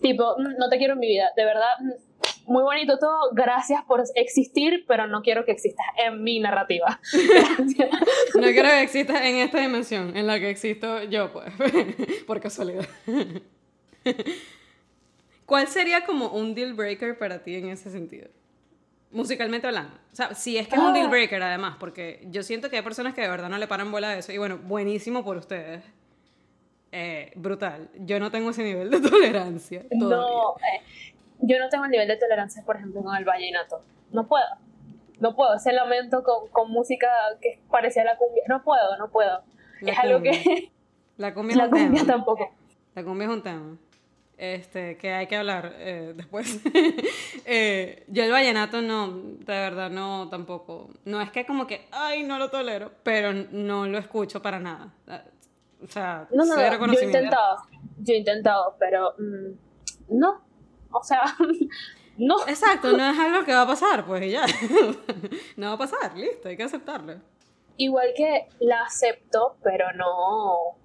tipo, 0.00 0.36
mm, 0.38 0.58
no 0.58 0.68
te 0.68 0.78
quiero 0.78 0.94
en 0.94 1.00
mi 1.00 1.08
vida, 1.08 1.30
de 1.36 1.44
verdad, 1.44 1.70
mm, 1.80 2.52
muy 2.52 2.62
bonito 2.62 2.98
todo, 2.98 3.30
gracias 3.32 3.84
por 3.84 4.02
existir, 4.14 4.84
pero 4.88 5.06
no 5.06 5.22
quiero 5.22 5.44
que 5.44 5.52
existas 5.52 5.86
en 5.98 6.22
mi 6.22 6.40
narrativa. 6.40 6.98
no 8.34 8.42
quiero 8.42 8.68
que 8.70 8.82
existas 8.82 9.22
en 9.22 9.36
esta 9.36 9.60
dimensión 9.60 10.16
en 10.16 10.26
la 10.26 10.40
que 10.40 10.50
existo 10.50 11.04
yo, 11.04 11.32
pues, 11.32 11.52
por 12.26 12.40
casualidad. 12.40 12.86
¿Cuál 15.44 15.68
sería 15.68 16.04
como 16.04 16.28
un 16.28 16.54
deal 16.54 16.74
breaker 16.74 17.18
para 17.18 17.42
ti 17.42 17.56
en 17.56 17.68
ese 17.68 17.90
sentido? 17.90 18.28
Musicalmente 19.10 19.66
hablando. 19.66 19.94
O 20.12 20.16
sea, 20.16 20.34
si 20.34 20.58
es 20.58 20.68
que 20.68 20.76
es 20.76 20.80
un 20.80 20.92
deal 20.92 21.06
ah. 21.06 21.10
breaker 21.10 21.42
además, 21.42 21.76
porque 21.78 22.26
yo 22.30 22.42
siento 22.42 22.70
que 22.70 22.76
hay 22.76 22.82
personas 22.82 23.14
que 23.14 23.22
de 23.22 23.28
verdad 23.28 23.48
no 23.48 23.58
le 23.58 23.66
paran 23.66 23.90
bola 23.90 24.10
a 24.10 24.18
eso. 24.18 24.32
Y 24.32 24.38
bueno, 24.38 24.58
buenísimo 24.58 25.24
por 25.24 25.36
ustedes. 25.36 25.84
Eh, 26.92 27.32
brutal. 27.36 27.90
Yo 27.98 28.18
no 28.18 28.30
tengo 28.30 28.50
ese 28.50 28.62
nivel 28.62 28.90
de 28.90 29.00
tolerancia. 29.10 29.84
No, 29.90 30.56
eh, 30.56 30.82
yo 31.40 31.58
no 31.58 31.68
tengo 31.68 31.84
el 31.84 31.90
nivel 31.90 32.08
de 32.08 32.16
tolerancia, 32.16 32.62
por 32.64 32.76
ejemplo, 32.76 33.02
con 33.02 33.16
el 33.16 33.24
vallenato. 33.24 33.82
No 34.12 34.26
puedo. 34.26 34.46
No 35.20 35.34
puedo. 35.34 35.54
Ese 35.54 35.72
lamento 35.72 36.22
con, 36.22 36.48
con 36.48 36.70
música 36.70 37.08
que 37.40 37.60
parecía 37.70 38.04
la 38.04 38.16
cumbia. 38.16 38.42
No 38.48 38.62
puedo, 38.62 38.96
no 38.98 39.10
puedo. 39.10 39.42
es 39.80 39.98
algo 39.98 40.22
que. 40.22 40.70
La 41.16 41.34
cumbia, 41.34 41.56
la 41.56 41.70
cumbia 41.70 42.04
tampoco. 42.06 42.50
La 42.94 43.04
cumbia 43.04 43.26
es 43.26 43.32
un 43.32 43.42
tema 43.42 43.78
este, 44.38 44.96
que 44.96 45.12
hay 45.12 45.26
que 45.26 45.36
hablar 45.36 45.74
eh, 45.78 46.12
después. 46.16 46.60
Eh, 47.50 48.04
yo 48.08 48.24
el 48.24 48.30
vallenato 48.30 48.82
no, 48.82 49.08
de 49.10 49.44
verdad 49.46 49.88
no, 49.88 50.28
tampoco. 50.28 50.90
No 51.06 51.18
es 51.22 51.30
que 51.30 51.46
como 51.46 51.66
que, 51.66 51.88
ay, 51.90 52.22
no 52.22 52.38
lo 52.38 52.50
tolero, 52.50 52.92
pero 53.02 53.32
no 53.32 53.86
lo 53.86 53.96
escucho 53.96 54.42
para 54.42 54.58
nada. 54.58 54.92
O 55.82 55.86
sea, 55.86 56.28
no, 56.30 56.44
no, 56.44 56.54
no 56.54 56.92
yo 56.92 57.00
he 57.00 57.04
intentado, 57.06 57.62
yo 57.96 58.12
he 58.12 58.18
intentado, 58.18 58.76
pero 58.78 59.14
mm, 59.18 60.18
no, 60.18 60.42
o 60.90 61.02
sea, 61.02 61.22
no. 62.18 62.46
Exacto, 62.46 62.94
no 62.94 63.10
es 63.10 63.18
algo 63.18 63.46
que 63.46 63.54
va 63.54 63.62
a 63.62 63.66
pasar, 63.66 64.04
pues 64.04 64.30
ya. 64.30 64.44
no 65.56 65.68
va 65.68 65.72
a 65.72 65.78
pasar, 65.78 66.14
listo, 66.18 66.50
hay 66.50 66.56
que 66.58 66.64
aceptarlo. 66.64 67.14
Igual 67.78 68.08
que 68.14 68.46
la 68.60 68.82
acepto, 68.82 69.56
pero 69.62 69.90
no 69.94 70.76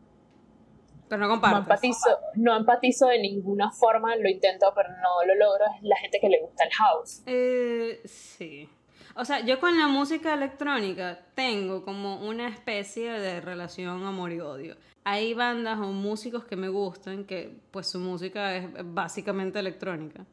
no 1.17 1.27
No 1.27 1.57
empatizo, 1.57 2.19
no 2.35 2.55
empatizo 2.55 3.07
de 3.07 3.19
ninguna 3.19 3.71
forma, 3.71 4.15
lo 4.15 4.29
intento, 4.29 4.71
pero 4.75 4.89
no 4.89 5.25
lo 5.25 5.35
logro. 5.35 5.65
Es 5.77 5.83
la 5.83 5.95
gente 5.97 6.19
que 6.19 6.29
le 6.29 6.41
gusta 6.41 6.63
el 6.63 6.71
house. 6.71 7.23
Eh, 7.25 8.01
sí. 8.05 8.69
O 9.15 9.25
sea, 9.25 9.41
yo 9.45 9.59
con 9.59 9.77
la 9.77 9.87
música 9.87 10.33
electrónica 10.33 11.19
tengo 11.35 11.83
como 11.83 12.27
una 12.27 12.47
especie 12.47 13.11
de 13.11 13.41
relación 13.41 14.03
amor 14.03 14.31
y 14.31 14.39
odio. 14.39 14.75
Hay 15.03 15.33
bandas 15.33 15.79
o 15.79 15.91
músicos 15.91 16.45
que 16.45 16.55
me 16.55 16.69
gustan 16.69 17.25
que 17.25 17.61
pues 17.71 17.87
su 17.87 17.99
música 17.99 18.55
es 18.55 18.69
básicamente 18.83 19.59
electrónica. 19.59 20.25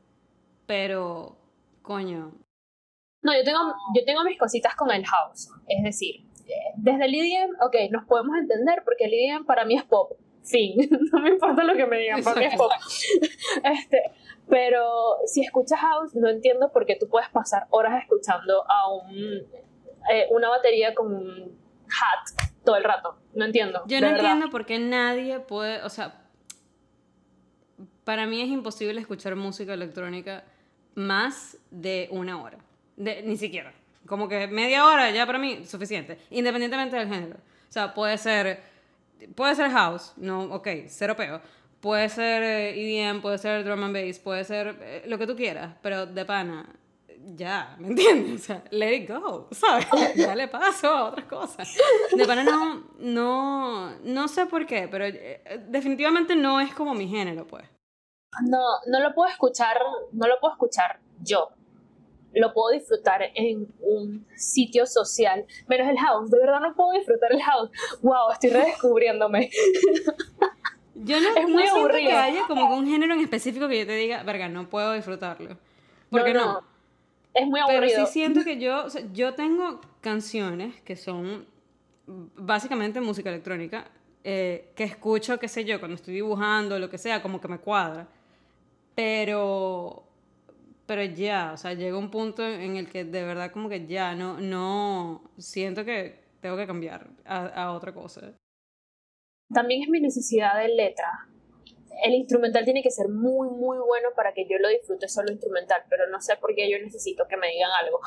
Pero, 0.66 1.36
coño. 1.82 2.32
No, 3.22 3.34
yo 3.36 3.44
tengo, 3.44 3.58
yo 3.94 4.04
tengo 4.06 4.24
mis 4.24 4.38
cositas 4.38 4.74
con 4.76 4.90
el 4.90 5.04
house. 5.04 5.50
Es 5.68 5.82
decir, 5.84 6.24
eh, 6.46 6.72
desde 6.76 7.04
el 7.04 7.14
EDM, 7.14 7.56
ok, 7.60 7.90
nos 7.90 8.06
podemos 8.06 8.36
entender 8.38 8.82
porque 8.84 9.04
el 9.04 9.12
EDM 9.12 9.44
para 9.44 9.66
mí 9.66 9.76
es 9.76 9.84
pop 9.84 10.12
fin, 10.50 10.76
no 11.12 11.20
me 11.20 11.30
importa 11.30 11.64
lo 11.64 11.74
que 11.74 11.86
me 11.86 11.98
digan, 11.98 12.22
para 12.22 12.40
mí 12.40 12.46
es 12.46 12.56
pop. 12.56 12.70
Este, 13.64 14.02
pero 14.48 15.16
si 15.26 15.42
escuchas 15.42 15.78
house, 15.80 16.14
no 16.14 16.28
entiendo 16.28 16.70
por 16.72 16.84
qué 16.84 16.96
tú 16.96 17.08
puedes 17.08 17.28
pasar 17.30 17.66
horas 17.70 18.02
escuchando 18.02 18.64
a 18.68 18.92
un, 18.92 19.14
eh, 20.12 20.26
una 20.30 20.48
batería 20.48 20.94
con 20.94 21.14
un 21.14 21.58
hat 21.86 22.50
todo 22.64 22.76
el 22.76 22.84
rato. 22.84 23.16
No 23.34 23.44
entiendo. 23.44 23.82
Yo 23.86 24.00
no 24.00 24.08
entiendo 24.08 24.50
por 24.50 24.66
qué 24.66 24.78
nadie 24.78 25.40
puede, 25.40 25.82
o 25.82 25.88
sea, 25.88 26.20
para 28.04 28.26
mí 28.26 28.42
es 28.42 28.48
imposible 28.48 29.00
escuchar 29.00 29.36
música 29.36 29.72
electrónica 29.72 30.44
más 30.94 31.56
de 31.70 32.08
una 32.10 32.42
hora. 32.42 32.58
De, 32.96 33.22
ni 33.22 33.36
siquiera. 33.36 33.72
Como 34.06 34.28
que 34.28 34.48
media 34.48 34.84
hora 34.84 35.10
ya 35.10 35.26
para 35.26 35.38
mí 35.38 35.64
suficiente, 35.64 36.18
independientemente 36.30 36.96
del 36.96 37.08
género. 37.08 37.36
O 37.36 37.72
sea, 37.72 37.94
puede 37.94 38.18
ser 38.18 38.60
puede 39.34 39.54
ser 39.54 39.70
house, 39.70 40.12
no, 40.16 40.42
ok, 40.54 40.68
cero 40.88 41.14
peo. 41.16 41.40
Puede 41.80 42.08
ser 42.10 42.42
EDM, 42.42 43.18
eh, 43.18 43.20
puede 43.22 43.38
ser 43.38 43.64
drum 43.64 43.82
and 43.84 43.94
bass, 43.94 44.18
puede 44.18 44.44
ser 44.44 44.76
eh, 44.80 45.04
lo 45.06 45.18
que 45.18 45.26
tú 45.26 45.34
quieras, 45.34 45.74
pero 45.80 46.04
de 46.04 46.24
pana, 46.26 46.68
ya, 47.36 47.74
¿me 47.78 47.88
entiendes? 47.88 48.34
O 48.42 48.44
sea, 48.44 48.64
let 48.70 48.94
it 48.94 49.08
go, 49.08 49.48
¿sabes? 49.52 49.86
Ya 50.16 50.34
le 50.34 50.48
paso 50.48 50.88
a 50.88 51.04
otras 51.06 51.26
cosas. 51.26 51.74
De 52.14 52.26
pana 52.26 52.44
no, 52.44 52.84
no, 52.98 53.90
no 54.04 54.28
sé 54.28 54.46
por 54.46 54.66
qué, 54.66 54.88
pero 54.88 55.06
eh, 55.06 55.64
definitivamente 55.68 56.36
no 56.36 56.60
es 56.60 56.74
como 56.74 56.94
mi 56.94 57.08
género, 57.08 57.46
pues. 57.46 57.64
No, 58.42 58.62
no 58.86 59.00
lo 59.00 59.14
puedo 59.14 59.30
escuchar, 59.30 59.78
no 60.12 60.26
lo 60.28 60.38
puedo 60.38 60.52
escuchar 60.52 61.00
yo 61.22 61.50
lo 62.32 62.52
puedo 62.52 62.78
disfrutar 62.78 63.22
en 63.34 63.68
un 63.80 64.26
sitio 64.36 64.86
social, 64.86 65.44
menos 65.68 65.88
el 65.88 65.98
house. 65.98 66.30
De 66.30 66.38
verdad 66.38 66.60
no 66.60 66.74
puedo 66.74 66.92
disfrutar 66.92 67.32
el 67.32 67.42
house. 67.42 67.70
Wow, 68.02 68.32
estoy 68.32 68.50
redescubriéndome. 68.50 69.50
Yo 70.94 71.18
no, 71.20 71.34
es 71.34 71.48
muy 71.48 71.66
aburrido. 71.66 72.10
que 72.10 72.16
haya 72.16 72.42
como 72.46 72.76
un 72.76 72.86
género 72.86 73.14
en 73.14 73.20
específico 73.20 73.68
que 73.68 73.78
yo 73.78 73.86
te 73.86 73.94
diga, 73.94 74.22
verga, 74.22 74.48
no 74.48 74.68
puedo 74.68 74.92
disfrutarlo. 74.92 75.56
Porque 76.10 76.34
no, 76.34 76.44
no. 76.44 76.64
Es 77.32 77.46
muy 77.46 77.60
aburrido. 77.60 77.80
Pero 77.80 78.06
sí 78.06 78.12
siento 78.12 78.44
que 78.44 78.58
yo, 78.60 78.86
yo 79.14 79.32
tengo 79.32 79.80
canciones 80.02 80.78
que 80.82 80.96
son 80.96 81.46
básicamente 82.06 83.00
música 83.00 83.30
electrónica, 83.30 83.86
eh, 84.24 84.72
que 84.74 84.84
escucho, 84.84 85.38
qué 85.38 85.48
sé 85.48 85.64
yo, 85.64 85.78
cuando 85.78 85.94
estoy 85.94 86.12
dibujando, 86.12 86.78
lo 86.78 86.90
que 86.90 86.98
sea, 86.98 87.22
como 87.22 87.40
que 87.40 87.48
me 87.48 87.58
cuadra. 87.58 88.06
Pero 88.94 90.04
pero 90.90 91.04
ya, 91.04 91.52
o 91.52 91.56
sea, 91.56 91.74
llega 91.74 91.96
un 91.96 92.10
punto 92.10 92.44
en 92.44 92.74
el 92.74 92.90
que 92.90 93.04
de 93.04 93.22
verdad 93.22 93.52
como 93.52 93.68
que 93.68 93.86
ya 93.86 94.16
no, 94.16 94.40
no, 94.40 95.22
siento 95.38 95.84
que 95.84 96.18
tengo 96.40 96.56
que 96.56 96.66
cambiar 96.66 97.06
a, 97.24 97.70
otra 97.70 97.94
cosa. 97.94 98.32
También 99.54 99.84
es 99.84 99.88
mi 99.88 100.00
necesidad 100.00 100.60
de 100.60 100.66
letra. 100.66 101.28
El 102.04 102.14
instrumental 102.14 102.64
tiene 102.64 102.82
que 102.82 102.90
ser 102.90 103.08
muy, 103.08 103.48
muy 103.50 103.78
bueno 103.78 104.08
para 104.16 104.34
que 104.34 104.48
yo 104.50 104.58
lo 104.58 104.68
disfrute 104.68 105.08
solo 105.08 105.30
instrumental, 105.30 105.80
pero 105.88 106.08
no 106.08 106.20
sé 106.20 106.34
por 106.38 106.56
qué 106.56 106.68
yo 106.68 106.76
necesito 106.82 107.24
que 107.28 107.36
me 107.36 107.46
digan 107.50 107.70
algo. 107.84 108.00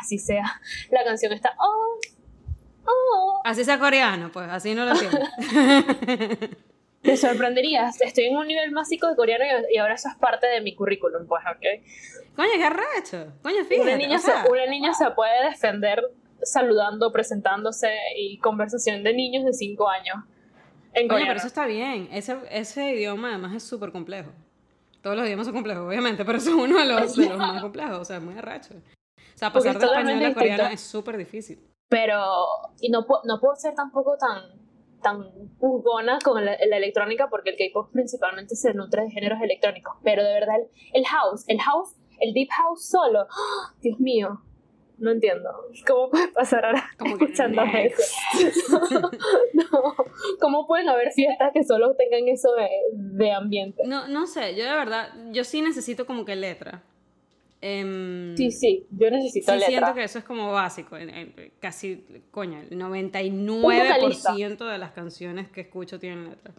Así 0.00 0.16
sea, 0.16 0.62
la 0.90 1.04
canción 1.04 1.34
está, 1.34 1.54
oh, 1.60 2.00
oh. 2.86 3.42
Así 3.44 3.64
sea 3.64 3.78
coreano, 3.78 4.32
pues, 4.32 4.48
así 4.48 4.74
no 4.74 4.86
lo 4.86 4.92
entiendo. 4.92 5.18
Te 7.02 7.16
sorprenderías, 7.16 7.98
estoy 8.00 8.24
en 8.24 8.36
un 8.36 8.46
nivel 8.46 8.74
básico 8.74 9.08
de 9.08 9.16
coreano 9.16 9.44
y, 9.70 9.78
ahora 9.78 9.94
eso 9.94 10.08
es 10.08 10.16
parte 10.16 10.46
de 10.46 10.60
mi 10.60 10.74
currículum, 10.74 11.26
pues, 11.26 11.42
¿ok? 11.46 11.82
Coño, 12.36 12.50
qué 12.56 12.64
arrecho. 12.64 13.32
Coño, 13.42 13.64
fíjate. 13.64 13.82
Una 13.82 13.96
niña, 13.96 14.18
se, 14.18 14.32
una 14.50 14.66
niña 14.66 14.94
se 14.94 15.10
puede 15.10 15.50
defender 15.50 16.02
saludando, 16.42 17.12
presentándose 17.12 17.94
y 18.16 18.38
conversación 18.38 19.02
de 19.02 19.14
niños 19.14 19.44
de 19.44 19.52
5 19.52 19.88
años 19.88 20.16
en 20.92 21.08
Coño, 21.08 21.24
pero 21.26 21.38
eso 21.38 21.46
está 21.46 21.66
bien. 21.66 22.08
Ese, 22.12 22.36
ese 22.50 22.92
idioma 22.92 23.28
además 23.28 23.54
es 23.54 23.62
súper 23.62 23.92
complejo. 23.92 24.30
Todos 25.02 25.16
los 25.16 25.26
idiomas 25.26 25.46
son 25.46 25.54
complejos, 25.54 25.86
obviamente, 25.86 26.24
pero 26.24 26.38
eso 26.38 26.50
es 26.50 26.56
uno 26.56 26.78
de 26.78 26.84
los, 26.84 27.16
de 27.16 27.28
los 27.28 27.38
más 27.38 27.62
complejos, 27.62 27.98
o 27.98 28.04
sea, 28.04 28.16
es 28.16 28.22
muy 28.22 28.36
arrecho. 28.36 28.74
O 28.74 29.38
sea, 29.38 29.52
pasar 29.52 29.78
de 29.78 29.86
español 29.86 30.24
a 30.24 30.34
coreano 30.34 30.66
es 30.66 30.80
súper 30.80 31.16
difícil. 31.16 31.58
Pero, 31.88 32.22
y 32.80 32.90
no, 32.90 33.06
no 33.24 33.40
puedo 33.40 33.56
ser 33.56 33.74
tampoco 33.74 34.16
tan 34.18 34.60
tan 35.00 35.30
jugona 35.58 36.18
con 36.22 36.44
la, 36.44 36.58
la 36.68 36.76
electrónica 36.76 37.28
porque 37.30 37.50
el 37.50 37.56
K-pop 37.56 37.90
principalmente 37.90 38.54
se 38.54 38.74
nutre 38.74 39.04
de 39.04 39.10
géneros 39.10 39.40
electrónicos. 39.40 39.94
Pero 40.04 40.22
de 40.22 40.34
verdad, 40.34 40.56
el, 40.56 40.68
el 40.92 41.06
house, 41.06 41.44
el 41.48 41.58
house, 41.58 41.94
el 42.20 42.32
deep 42.32 42.48
house 42.50 42.86
solo, 42.86 43.20
¡ah! 43.28 43.74
Dios 43.80 43.98
mío, 43.98 44.40
no 44.98 45.10
entiendo. 45.10 45.48
¿Cómo 45.86 46.10
puede 46.10 46.28
pasar 46.28 46.64
ahora 46.66 46.90
Como 46.98 47.16
escuchando 47.16 47.62
eso? 47.62 48.02
no. 49.54 49.94
¿Cómo 50.40 50.66
pueden 50.66 50.88
haber 50.88 51.10
fiestas 51.12 51.52
que 51.54 51.64
solo 51.64 51.94
tengan 51.96 52.28
eso 52.28 52.50
de, 52.54 52.68
de 52.92 53.32
ambiente? 53.32 53.82
No, 53.86 54.06
no 54.08 54.26
sé, 54.26 54.54
yo 54.54 54.64
de 54.64 54.74
verdad, 54.74 55.08
yo 55.32 55.44
sí 55.44 55.62
necesito 55.62 56.06
como 56.06 56.24
que 56.24 56.36
letra. 56.36 56.82
Em, 57.62 58.34
Sí, 58.36 58.50
sí, 58.50 58.86
yo 58.90 59.10
necesito 59.10 59.52
sí 59.52 59.58
letra. 59.58 59.68
siento 59.68 59.94
que 59.94 60.04
eso 60.04 60.18
es 60.18 60.24
como 60.24 60.52
básico. 60.52 60.96
casi, 61.60 62.04
coño, 62.30 62.60
el 62.60 62.78
vocalista. 62.78 64.32
99% 64.32 64.70
de 64.70 64.78
las 64.78 64.92
canciones 64.92 65.50
que 65.50 65.62
escucho 65.62 65.98
tienen 65.98 66.30
letra. 66.30 66.54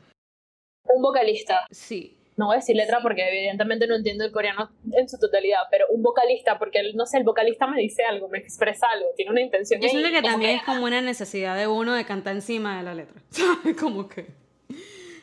Un 0.84 1.02
vocalista. 1.02 1.66
Sí. 1.72 2.18
No 2.42 2.48
voy 2.48 2.56
a 2.56 2.58
decir 2.58 2.76
letra 2.76 2.98
porque 3.04 3.22
evidentemente 3.30 3.86
no 3.86 3.96
entiendo 3.96 4.26
el 4.26 4.32
coreano 4.32 4.72
en 4.94 5.08
su 5.08 5.20
totalidad, 5.20 5.60
pero 5.70 5.86
un 5.92 6.02
vocalista, 6.02 6.58
porque 6.58 6.82
no 6.96 7.06
sé, 7.06 7.20
el 7.20 7.24
vocalista 7.24 7.68
me 7.68 7.80
dice 7.80 8.02
algo, 8.04 8.30
me 8.30 8.40
expresa 8.40 8.88
algo, 8.92 9.10
tiene 9.16 9.30
una 9.30 9.42
intención. 9.42 9.80
Yo 9.80 9.88
siento 9.90 10.10
que 10.10 10.24
también 10.24 10.56
es 10.56 10.64
como 10.64 10.86
una 10.86 11.02
necesidad 11.02 11.56
de 11.56 11.68
uno 11.68 11.94
de 11.94 12.04
cantar 12.04 12.34
encima 12.34 12.80
de 12.80 12.84
la 12.84 12.96
letra. 12.96 13.22
¿Sabes? 13.30 13.78
Como 13.78 14.10
que. 14.10 14.26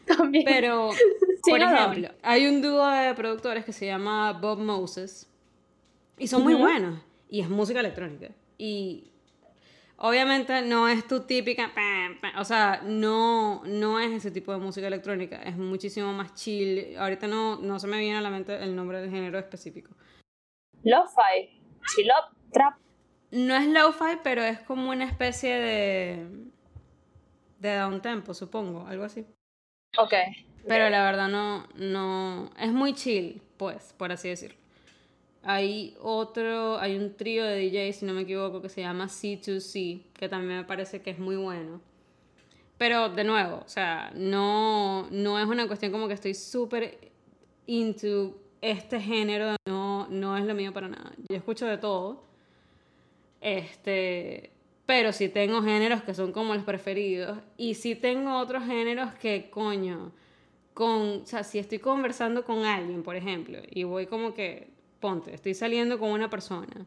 también. 0.07 0.45
Pero, 0.47 0.93
Sí, 1.43 1.51
por 1.51 1.59
no, 1.59 1.73
no. 1.73 1.77
ejemplo, 1.77 2.11
hay 2.23 2.47
un 2.47 2.63
dúo 2.63 2.87
de 2.87 3.13
productores 3.15 3.65
que 3.65 3.73
se 3.73 3.87
llama 3.87 4.33
Bob 4.35 4.61
Moses 4.61 5.29
y 6.19 6.29
son 6.29 6.45
muy 6.45 6.55
buenos 6.55 7.01
y 7.29 7.41
es 7.41 7.49
música 7.49 7.81
electrónica. 7.81 8.29
Y 8.59 9.11
obviamente 9.99 10.63
no 10.63 10.89
es 10.89 11.07
tu 11.07 11.21
típica, 11.21 11.73
pam, 11.75 12.21
pam, 12.21 12.39
o 12.39 12.45
sea, 12.45 12.81
no, 12.85 13.63
no 13.65 14.01
es 14.01 14.11
ese 14.13 14.31
tipo 14.31 14.53
de 14.53 14.59
música 14.59 14.87
electrónica, 14.87 15.43
es 15.43 15.57
muchísimo 15.57 16.13
más 16.13 16.35
chill. 16.35 16.97
Ahorita 16.97 17.27
no, 17.27 17.57
no 17.57 17.79
se 17.79 17.87
me 17.87 17.99
viene 17.99 18.19
a 18.19 18.23
la 18.23 18.31
mente 18.31 18.57
el 18.63 18.75
nombre 18.75 19.01
del 19.01 19.11
género 19.11 19.39
específico. 19.39 19.95
Lo-fi, 20.83 21.61
chill 21.95 22.09
up, 22.09 22.37
trap. 22.53 22.75
No 23.31 23.55
es 23.55 23.67
lo-fi, 23.67 24.19
pero 24.23 24.43
es 24.43 24.61
como 24.61 24.91
una 24.91 25.05
especie 25.05 25.55
de 25.55 26.49
de 27.59 27.75
down 27.77 28.01
tempo, 28.01 28.35
supongo, 28.35 28.87
algo 28.87 29.05
así. 29.05 29.27
Ok. 29.97 30.15
Pero 30.67 30.91
la 30.91 31.05
verdad 31.05 31.29
no, 31.29 31.67
no, 31.77 32.51
es 32.59 32.73
muy 32.73 32.95
chill, 32.95 33.43
pues, 33.57 33.95
por 33.95 34.13
así 34.13 34.29
decirlo. 34.29 34.58
Hay 35.43 35.97
otro, 36.01 36.79
hay 36.79 36.97
un 36.97 37.17
trío 37.17 37.45
de 37.45 37.69
DJs, 37.71 37.97
si 37.97 38.07
no 38.07 38.13
me 38.13 38.23
equivoco, 38.23 38.61
que 38.61 38.69
se 38.69 38.81
llama 38.83 39.07
C2C, 39.07 40.03
que 40.13 40.29
también 40.29 40.59
me 40.59 40.65
parece 40.65 41.01
que 41.01 41.11
es 41.11 41.19
muy 41.19 41.37
bueno. 41.37 41.81
Pero 42.77 43.09
de 43.09 43.25
nuevo, 43.25 43.63
o 43.65 43.69
sea, 43.69 44.13
no, 44.15 45.09
no 45.11 45.39
es 45.39 45.47
una 45.47 45.67
cuestión 45.67 45.91
como 45.93 46.07
que 46.09 46.15
estoy 46.15 46.35
súper 46.35 47.11
into 47.67 48.37
este 48.61 49.01
género, 49.01 49.57
no, 49.67 50.07
no 50.09 50.37
es 50.37 50.45
lo 50.45 50.55
mío 50.55 50.73
para 50.73 50.89
nada. 50.89 51.13
Yo 51.29 51.37
escucho 51.37 51.67
de 51.67 51.79
todo. 51.79 52.23
Este, 53.41 54.51
pero 54.87 55.13
sí 55.13 55.29
tengo 55.29 55.63
géneros 55.63 56.03
que 56.03 56.15
son 56.15 56.33
como 56.33 56.55
los 56.55 56.65
preferidos. 56.65 57.39
Y 57.57 57.75
sí 57.75 57.95
tengo 57.95 58.39
otros 58.39 58.65
géneros 58.65 59.13
que, 59.15 59.51
coño, 59.51 60.13
con, 60.75 61.23
o 61.23 61.27
sea, 61.27 61.45
si 61.45 61.59
estoy 61.59 61.79
conversando 61.79 62.45
con 62.45 62.65
alguien, 62.65 63.03
por 63.03 63.17
ejemplo, 63.17 63.59
y 63.71 63.85
voy 63.85 64.07
como 64.07 64.35
que, 64.35 64.69
ponte, 65.01 65.35
estoy 65.35 65.55
saliendo 65.55 65.99
con 65.99 66.11
una 66.11 66.31
persona. 66.31 66.87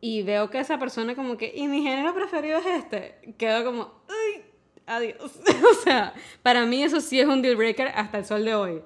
Y 0.00 0.22
veo 0.22 0.50
que 0.50 0.58
esa 0.58 0.78
persona 0.78 1.14
como 1.14 1.36
que, 1.36 1.52
y 1.54 1.68
mi 1.68 1.82
género 1.82 2.14
preferido 2.14 2.58
es 2.58 2.66
este, 2.66 3.34
quedo 3.38 3.64
como, 3.64 3.92
uy, 4.08 4.42
adiós. 4.86 5.16
o 5.70 5.74
sea, 5.82 6.14
para 6.42 6.66
mí 6.66 6.82
eso 6.82 7.00
sí 7.00 7.20
es 7.20 7.26
un 7.26 7.42
deal 7.42 7.56
breaker 7.56 7.88
hasta 7.88 8.18
el 8.18 8.24
sol 8.24 8.44
de 8.44 8.54
hoy. 8.54 8.82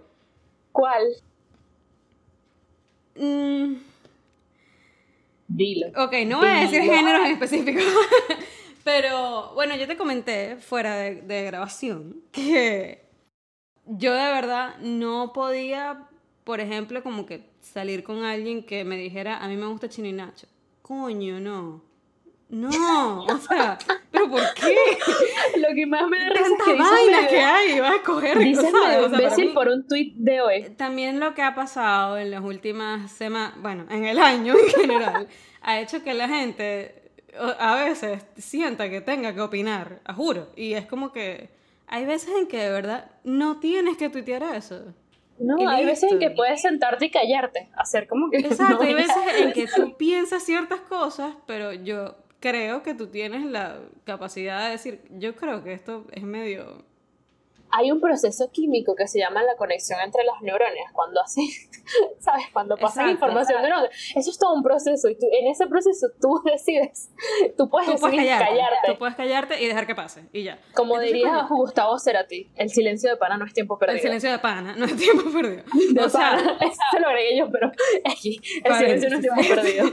¿Cuál? 0.72 1.02
Mm, 3.16 3.74
Dilo. 5.48 5.88
Ok, 5.96 6.14
no 6.26 6.38
voy 6.38 6.48
a 6.48 6.60
decir 6.60 6.80
géneros 6.82 7.26
en 7.26 7.32
específico. 7.32 7.80
Pero 8.84 9.52
bueno, 9.54 9.76
yo 9.76 9.86
te 9.86 9.96
comenté 9.96 10.56
fuera 10.56 10.96
de, 10.96 11.22
de 11.22 11.44
grabación 11.44 12.22
que 12.32 13.04
yo 13.84 14.14
de 14.14 14.32
verdad 14.32 14.78
no 14.78 15.32
podía, 15.32 16.08
por 16.50 16.58
ejemplo, 16.58 17.00
como 17.04 17.26
que 17.26 17.44
salir 17.60 18.02
con 18.02 18.24
alguien 18.24 18.64
que 18.64 18.82
me 18.82 18.96
dijera, 18.96 19.38
a 19.38 19.46
mí 19.46 19.56
me 19.56 19.66
gusta 19.66 19.88
Chino 19.88 20.08
y 20.08 20.12
Nacho. 20.12 20.48
Coño, 20.82 21.38
no. 21.38 21.80
No, 22.48 23.22
o 23.24 23.38
sea, 23.38 23.78
¿pero 24.10 24.28
por 24.28 24.42
qué? 24.54 24.74
Lo 25.60 25.72
que 25.76 25.86
más 25.86 26.08
me 26.08 26.18
da 26.18 26.30
risa 26.30 26.46
es 26.46 26.64
que 26.64 26.74
vainas 26.74 27.26
que 27.28 27.40
hay, 27.40 27.78
vas 27.78 27.92
a 27.92 27.96
escoger. 27.98 28.56
¿sabes? 28.56 28.72
medio 28.72 29.06
imbécil 29.06 29.52
por 29.52 29.68
un 29.68 29.86
tweet 29.86 30.14
de 30.16 30.40
hoy. 30.40 30.70
también 30.70 31.20
lo 31.20 31.34
que 31.34 31.42
ha 31.42 31.54
pasado 31.54 32.18
en 32.18 32.32
las 32.32 32.42
últimas 32.42 33.12
semanas, 33.12 33.54
bueno, 33.62 33.86
en 33.88 34.06
el 34.06 34.18
año 34.18 34.54
en 34.58 34.70
general, 34.70 35.28
ha 35.62 35.80
hecho 35.80 36.02
que 36.02 36.14
la 36.14 36.26
gente 36.26 37.12
a 37.60 37.76
veces 37.76 38.26
sienta 38.36 38.90
que 38.90 39.00
tenga 39.00 39.32
que 39.36 39.40
opinar, 39.40 40.00
a 40.04 40.14
juro. 40.14 40.50
Y 40.56 40.72
es 40.72 40.86
como 40.86 41.12
que 41.12 41.50
hay 41.86 42.06
veces 42.06 42.30
en 42.36 42.48
que 42.48 42.56
de 42.56 42.72
verdad 42.72 43.08
no 43.22 43.60
tienes 43.60 43.96
que 43.96 44.08
tuitear 44.08 44.42
eso. 44.42 44.92
No, 45.40 45.68
hay 45.68 45.86
veces 45.86 46.12
en 46.12 46.18
que 46.18 46.30
puedes 46.30 46.60
sentarte 46.60 47.06
y 47.06 47.10
callarte, 47.10 47.70
hacer 47.74 48.06
como 48.06 48.30
que 48.30 48.38
Exacto, 48.38 48.74
no 48.74 48.80
hay 48.82 48.94
veces 48.94 49.16
en 49.38 49.52
que 49.52 49.66
tú 49.66 49.96
piensas 49.96 50.42
ciertas 50.42 50.80
cosas, 50.80 51.34
pero 51.46 51.72
yo 51.72 52.16
creo 52.40 52.82
que 52.82 52.94
tú 52.94 53.06
tienes 53.06 53.44
la 53.44 53.78
capacidad 54.04 54.64
de 54.64 54.70
decir, 54.72 55.02
yo 55.10 55.34
creo 55.34 55.62
que 55.62 55.72
esto 55.72 56.06
es 56.12 56.22
medio... 56.22 56.84
Hay 57.72 57.90
un 57.90 58.00
proceso 58.00 58.50
químico 58.50 58.94
que 58.94 59.06
se 59.06 59.18
llama 59.18 59.42
la 59.42 59.56
conexión 59.56 59.98
entre 60.00 60.24
las 60.24 60.40
neuronas, 60.42 60.92
cuando 60.92 61.20
hacen, 61.22 61.44
¿sabes? 62.18 62.46
Cuando 62.52 62.76
pasan 62.76 63.04
Exacto, 63.06 63.26
información 63.26 63.62
de 63.62 63.68
neuronas. 63.68 63.90
Eso 64.14 64.30
es 64.30 64.38
todo 64.38 64.54
un 64.54 64.62
proceso 64.62 65.08
y 65.08 65.16
tú, 65.16 65.26
en 65.32 65.48
ese 65.48 65.66
proceso 65.66 66.08
tú 66.20 66.40
decides, 66.50 67.10
tú 67.56 67.68
puedes 67.68 67.90
Tú 67.90 67.98
puedes 68.00 68.16
callarte, 68.16 68.44
callarte. 68.46 68.76
tú 68.86 68.98
puedes 68.98 69.16
callarte 69.16 69.62
y 69.62 69.66
dejar 69.66 69.86
que 69.86 69.94
pase, 69.94 70.24
y 70.32 70.42
ya. 70.44 70.58
Como 70.74 70.94
Entonces, 70.96 71.12
diría 71.12 71.46
coño, 71.48 71.60
Gustavo 71.60 71.98
Cerati, 71.98 72.50
el 72.56 72.70
silencio 72.70 73.10
de 73.10 73.16
pana 73.16 73.36
no 73.36 73.44
es 73.46 73.52
tiempo 73.52 73.78
perdido. 73.78 73.96
El 73.96 74.02
silencio 74.02 74.30
de 74.30 74.38
pana, 74.38 74.74
no 74.76 74.84
es 74.84 74.96
tiempo 74.96 75.30
perdido. 75.30 75.62
De 75.92 76.00
O 76.00 76.08
sea, 76.08 76.30
pana. 76.30 76.58
Eso 76.60 76.80
se 76.92 77.00
lo 77.00 77.08
agregué 77.08 77.38
yo, 77.38 77.50
pero 77.50 77.70
aquí, 78.04 78.40
el 78.64 78.74
silencio 78.74 79.10
no 79.10 79.16
es 79.16 79.22
tiempo 79.22 79.42
perdido. 79.54 79.90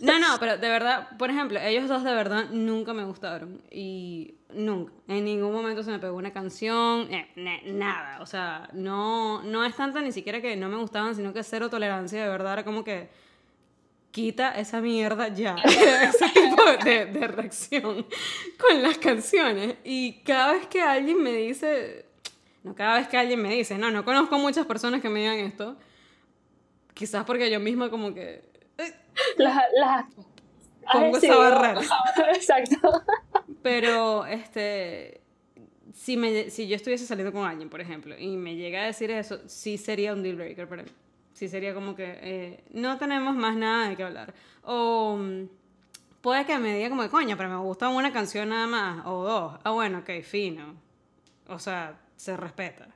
No, 0.00 0.18
no, 0.18 0.36
pero 0.38 0.56
de 0.58 0.68
verdad, 0.68 1.08
por 1.18 1.30
ejemplo, 1.30 1.58
ellos 1.60 1.88
dos 1.88 2.04
de 2.04 2.14
verdad 2.14 2.46
nunca 2.50 2.92
me 2.92 3.04
gustaron. 3.04 3.62
Y 3.70 4.34
nunca. 4.52 4.92
En 5.08 5.24
ningún 5.24 5.52
momento 5.52 5.82
se 5.82 5.90
me 5.90 5.98
pegó 5.98 6.16
una 6.16 6.32
canción, 6.32 7.12
eh, 7.12 7.28
ne- 7.36 7.62
nada. 7.66 8.20
O 8.20 8.26
sea, 8.26 8.68
no, 8.72 9.42
no 9.42 9.64
es 9.64 9.74
tanto 9.76 10.00
ni 10.00 10.12
siquiera 10.12 10.40
que 10.40 10.56
no 10.56 10.68
me 10.68 10.76
gustaban, 10.76 11.14
sino 11.14 11.32
que 11.32 11.42
cero 11.42 11.68
tolerancia, 11.70 12.22
de 12.22 12.28
verdad. 12.28 12.54
Era 12.54 12.64
como 12.64 12.84
que 12.84 13.08
quita 14.10 14.52
esa 14.58 14.80
mierda 14.80 15.28
ya. 15.28 15.56
Ese 15.64 16.28
tipo 16.30 16.62
de, 16.84 17.06
de 17.06 17.26
reacción 17.28 18.06
con 18.58 18.82
las 18.82 18.98
canciones. 18.98 19.76
Y 19.84 20.20
cada 20.22 20.52
vez 20.52 20.66
que 20.66 20.80
alguien 20.80 21.22
me 21.22 21.32
dice, 21.32 22.06
no 22.62 22.74
cada 22.74 22.98
vez 22.98 23.08
que 23.08 23.16
alguien 23.16 23.40
me 23.42 23.54
dice, 23.54 23.76
no, 23.78 23.90
no 23.90 24.04
conozco 24.04 24.38
muchas 24.38 24.66
personas 24.66 25.00
que 25.02 25.08
me 25.08 25.20
digan 25.20 25.38
esto. 25.38 25.76
Quizás 26.94 27.24
porque 27.24 27.50
yo 27.50 27.60
misma 27.60 27.90
como 27.90 28.14
que... 28.14 28.42
Las, 29.36 29.62
las, 29.78 30.04
Pongo 30.92 31.16
has 31.16 31.24
esa 31.24 31.36
barrera. 31.36 31.80
Exacto. 32.34 33.02
Pero, 33.62 34.26
este, 34.26 35.20
si, 35.92 36.16
me, 36.16 36.50
si 36.50 36.68
yo 36.68 36.76
estuviese 36.76 37.06
saliendo 37.06 37.32
con 37.32 37.46
alguien, 37.46 37.68
por 37.68 37.80
ejemplo, 37.80 38.16
y 38.18 38.36
me 38.36 38.54
llega 38.56 38.82
a 38.82 38.86
decir 38.86 39.10
eso, 39.10 39.40
sí 39.46 39.78
sería 39.78 40.12
un 40.12 40.22
deal 40.22 40.36
breaker 40.36 40.68
para 40.68 40.82
mí. 40.82 40.90
Sí 41.32 41.48
sería 41.48 41.74
como 41.74 41.94
que 41.94 42.18
eh, 42.22 42.64
no 42.70 42.96
tenemos 42.98 43.34
más 43.34 43.56
nada 43.56 43.88
de 43.88 43.96
qué 43.96 44.04
hablar. 44.04 44.32
O 44.62 45.16
mm, 45.18 45.48
puede 46.20 46.46
que 46.46 46.58
me 46.58 46.74
diga 46.76 46.88
como, 46.88 47.08
coño, 47.10 47.36
pero 47.36 47.48
me 47.48 47.56
gusta 47.56 47.88
una 47.88 48.12
canción 48.12 48.48
nada 48.48 48.66
más, 48.66 49.06
o 49.06 49.24
dos. 49.24 49.60
Ah, 49.64 49.70
bueno, 49.72 49.98
ok, 49.98 50.22
fino. 50.22 50.74
O 51.48 51.58
sea, 51.58 51.98
se 52.16 52.36
respeta. 52.36 52.88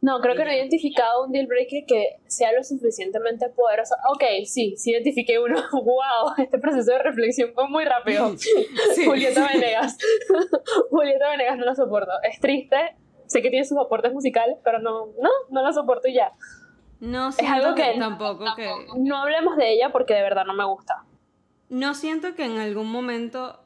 No, 0.00 0.20
creo 0.20 0.36
que 0.36 0.44
no 0.44 0.50
he 0.50 0.56
identificado 0.56 1.24
un 1.24 1.32
deal 1.32 1.46
breaker 1.46 1.84
que 1.86 2.20
sea 2.26 2.52
lo 2.52 2.62
suficientemente 2.62 3.48
poderoso. 3.48 3.96
Ok, 4.12 4.22
sí, 4.44 4.76
sí 4.76 4.92
identifiqué 4.92 5.40
uno. 5.40 5.56
¡Wow! 5.72 6.34
Este 6.38 6.58
proceso 6.58 6.92
de 6.92 7.02
reflexión 7.02 7.52
fue 7.54 7.68
muy 7.68 7.84
rápido. 7.84 8.34
Sí. 8.94 9.04
Julieta 9.04 9.46
Venegas. 9.52 9.98
Julieta 10.90 11.30
Venegas 11.30 11.58
no 11.58 11.64
lo 11.64 11.74
soporto. 11.74 12.12
Es 12.22 12.40
triste. 12.40 12.76
Sé 13.26 13.42
que 13.42 13.50
tiene 13.50 13.64
sus 13.64 13.78
aportes 13.78 14.12
musicales, 14.12 14.56
pero 14.64 14.78
no, 14.78 15.06
no, 15.20 15.30
no 15.50 15.62
lo 15.62 15.72
soporto 15.72 16.08
y 16.08 16.14
ya. 16.14 16.32
No 17.00 17.28
Es 17.28 17.42
algo 17.42 17.74
que, 17.74 17.92
que 17.92 17.98
tampoco 17.98 18.44
que... 18.56 18.68
no 18.96 19.16
hablemos 19.18 19.56
de 19.56 19.72
ella 19.72 19.90
porque 19.92 20.14
de 20.14 20.22
verdad 20.22 20.44
no 20.46 20.54
me 20.54 20.64
gusta. 20.64 21.04
No 21.68 21.94
siento 21.94 22.34
que 22.34 22.44
en 22.44 22.58
algún 22.58 22.90
momento 22.90 23.60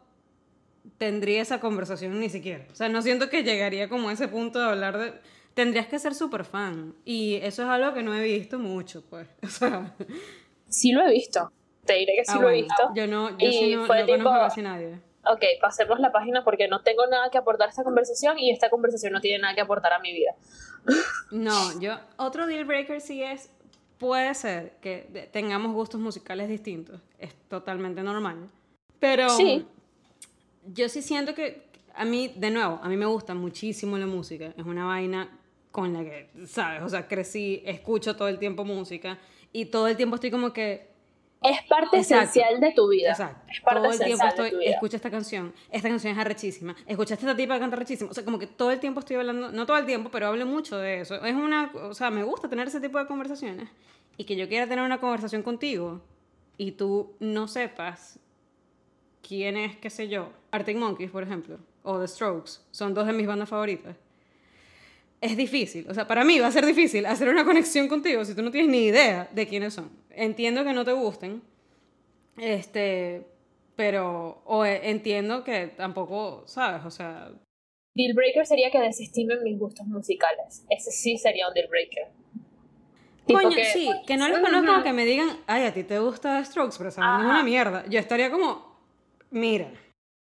tendría 0.99 1.43
esa 1.43 1.61
conversación 1.61 2.19
ni 2.21 2.29
siquiera. 2.29 2.67
O 2.73 2.75
sea, 2.75 2.89
no 2.89 3.03
siento 3.03 3.31
que 3.31 3.43
llegaría 3.43 3.89
como 3.89 4.09
a 4.09 4.13
ese 4.13 4.29
punto 4.29 4.59
de 4.59 4.67
hablar 4.67 4.99
de... 4.99 5.15
Tendrías 5.55 5.87
que 5.87 5.99
ser 5.99 6.15
súper 6.15 6.45
fan. 6.45 6.95
Y 7.05 7.35
eso 7.43 7.63
es 7.63 7.69
algo 7.69 7.93
que 7.95 8.03
no 8.03 8.15
he 8.15 8.23
visto 8.25 8.59
mucho, 8.59 9.03
pues. 9.09 9.29
O 9.43 9.49
sea... 9.49 9.95
Sí 10.69 10.93
lo 10.93 11.03
he 11.07 11.11
visto. 11.13 11.53
Te 11.85 11.95
diré 11.95 12.15
que 12.17 12.25
sí 12.25 12.33
ah, 12.37 12.41
lo 12.41 12.49
he 12.51 12.63
visto. 12.63 12.91
Yo 12.95 13.07
no, 13.07 13.31
yo 13.39 13.47
Y 13.49 13.53
sí 13.53 13.75
no, 13.77 13.87
fue 13.87 14.01
no 14.01 14.07
tipo- 14.07 14.19
conozco 14.19 14.41
a 14.41 14.49
casi 14.49 14.63
nadie. 14.63 15.01
ok, 15.27 15.43
pasemos 15.61 15.99
la 16.01 16.11
página 16.13 16.43
porque 16.45 16.69
no 16.69 16.81
tengo 16.83 17.07
nada 17.09 17.29
que 17.31 17.39
aportar 17.39 17.67
a 17.67 17.71
esta 17.71 17.85
conversación 17.85 18.39
y 18.39 18.51
esta 18.51 18.71
conversación 18.71 19.13
no 19.13 19.21
tiene 19.21 19.41
nada 19.41 19.55
que 19.55 19.61
aportar 19.61 19.93
a 19.93 19.99
mi 19.99 20.13
vida. 20.13 20.33
No, 21.31 21.79
yo, 21.81 21.95
otro 22.17 22.47
deal 22.47 22.65
breaker 22.65 23.01
sí 23.01 23.23
es, 23.23 23.51
puede 23.99 24.35
ser 24.35 24.73
que 24.81 25.29
tengamos 25.33 25.73
gustos 25.73 26.01
musicales 26.01 26.49
distintos, 26.49 27.01
es 27.19 27.35
totalmente 27.49 28.03
normal, 28.03 28.49
pero 28.99 29.29
Sí. 29.31 29.65
yo 30.75 30.89
sí 30.89 31.01
siento 31.03 31.35
que 31.35 31.67
a 31.95 32.05
mí, 32.05 32.33
de 32.37 32.51
nuevo, 32.51 32.81
a 32.83 32.89
mí 32.89 32.97
me 32.97 33.07
gusta 33.07 33.35
muchísimo 33.35 33.97
la 33.97 34.07
música, 34.07 34.53
es 34.57 34.65
una 34.67 34.85
vaina 34.87 35.31
con 35.73 35.93
la 35.93 36.05
que, 36.05 36.31
¿sabes? 36.47 36.83
O 36.83 36.89
sea, 36.89 37.09
crecí, 37.09 37.63
escucho 37.67 38.15
todo 38.15 38.29
el 38.29 38.39
tiempo 38.39 38.65
música 38.65 39.19
y 39.53 39.65
todo 39.67 39.89
el 39.89 39.97
tiempo 39.97 40.15
estoy 40.17 40.31
como 40.31 40.53
que 40.53 40.93
Es 41.43 41.61
parte 41.69 41.97
Exacto. 41.97 42.23
esencial 42.23 42.61
de 42.61 42.71
tu 42.73 42.89
vida. 42.89 43.11
Exacto. 43.11 43.51
Es 43.51 43.61
parte 43.63 43.81
todo 43.81 43.93
el 43.93 43.99
tiempo 43.99 44.27
estoy, 44.27 44.45
de 44.45 44.51
tu 44.53 44.59
vida. 44.59 44.71
escucha 44.71 44.97
esta 44.97 45.11
canción, 45.11 45.53
esta 45.71 45.89
canción 45.89 46.13
es 46.13 46.19
arrechísima, 46.19 46.77
escuchaste 46.87 47.25
esta 47.27 47.37
tipa 47.37 47.55
que 47.55 47.61
canta 47.61 47.75
arrechísima, 47.77 48.11
o 48.11 48.15
sea, 48.15 48.25
como 48.25 48.39
que 48.39 48.47
todo 48.47 48.71
el 48.71 48.79
tiempo 48.79 49.01
estoy 49.01 49.17
hablando, 49.17 49.51
no 49.51 49.67
todo 49.67 49.77
el 49.79 49.87
tiempo, 49.87 50.11
pero 50.11 50.29
hablo 50.29 50.47
mucho 50.47 50.79
de 50.79 51.01
eso. 51.01 51.17
Es 51.25 51.35
una, 51.35 51.73
o 51.75 51.95
sea, 51.95 52.11
me 52.11 52.23
gusta 52.23 52.49
tener 52.49 52.69
ese 52.69 52.81
tipo 52.81 52.99
de 52.99 53.07
conversaciones 53.07 53.69
y 54.17 54.25
que 54.25 54.37
yo 54.37 54.47
quiera 54.47 54.69
tener 54.69 54.85
una 54.85 55.01
conversación 55.01 55.43
contigo 55.43 56.01
y 56.59 56.73
tú 56.73 57.17
no 57.19 57.49
sepas 57.49 58.21
quién 59.27 59.57
es, 59.57 59.77
qué 59.79 59.89
sé 59.91 60.09
yo, 60.09 60.31
Arctic 60.51 60.77
Monkeys, 60.77 61.11
por 61.11 61.23
ejemplo, 61.23 61.59
o 61.83 61.99
The 61.99 62.07
Strokes, 62.07 62.61
son 62.71 62.93
dos 62.95 63.07
de 63.07 63.15
mis 63.15 63.27
bandas 63.27 63.49
favoritas. 63.49 63.97
Es 65.23 65.37
difícil, 65.37 65.87
o 65.89 65.95
sea, 65.95 66.07
para 66.09 66.25
mí 66.25 66.39
va 66.41 66.49
a 66.49 66.53
ser 66.53 66.67
difícil 66.67 67.07
hacer 67.07 67.29
una 67.29 67.45
conexión 67.45 67.87
contigo 67.89 68.25
si 68.25 68.35
tú 68.35 68.43
no 68.43 68.51
tienes 68.51 68.71
ni 68.71 68.87
idea 68.87 69.29
de 69.33 69.47
quiénes 69.47 69.73
son. 69.73 69.89
Entiendo 70.11 70.65
que 70.65 70.73
no 70.73 70.85
te 70.85 70.93
gusten, 70.93 71.41
este, 72.37 73.25
pero, 73.77 74.43
o 74.45 74.65
e- 74.65 74.91
entiendo 74.91 75.45
que 75.45 75.69
tampoco, 75.69 76.43
¿sabes? 76.47 76.85
O 76.85 76.91
sea, 76.91 77.31
Deal 77.95 78.15
breaker 78.15 78.45
sería 78.47 78.71
que 78.71 78.81
desestimen 78.81 79.43
mis 79.45 79.59
gustos 79.59 79.87
musicales. 79.87 80.65
Ese 80.71 80.91
sí 80.91 81.17
sería 81.19 81.47
un 81.47 81.55
deal 81.55 81.69
breaker. 81.69 82.09
Coño, 83.27 83.55
que- 83.55 83.65
sí, 83.67 83.89
que 84.07 84.17
no 84.17 84.29
los 84.29 84.39
Ujú. 84.39 84.47
conozcan 84.47 84.81
o 84.81 84.83
que 84.83 84.93
me 84.93 85.05
digan, 85.05 85.29
ay, 85.47 85.65
a 85.67 85.73
ti 85.75 85.85
te 85.85 85.99
gusta 86.01 86.45
Strokes, 86.45 86.77
pero 86.79 86.89
esa 86.89 87.01
es 87.03 87.07
una 87.25 87.43
mierda. 87.45 87.85
Yo 87.89 88.01
estaría 88.01 88.31
como, 88.31 88.77
mira, 89.31 89.71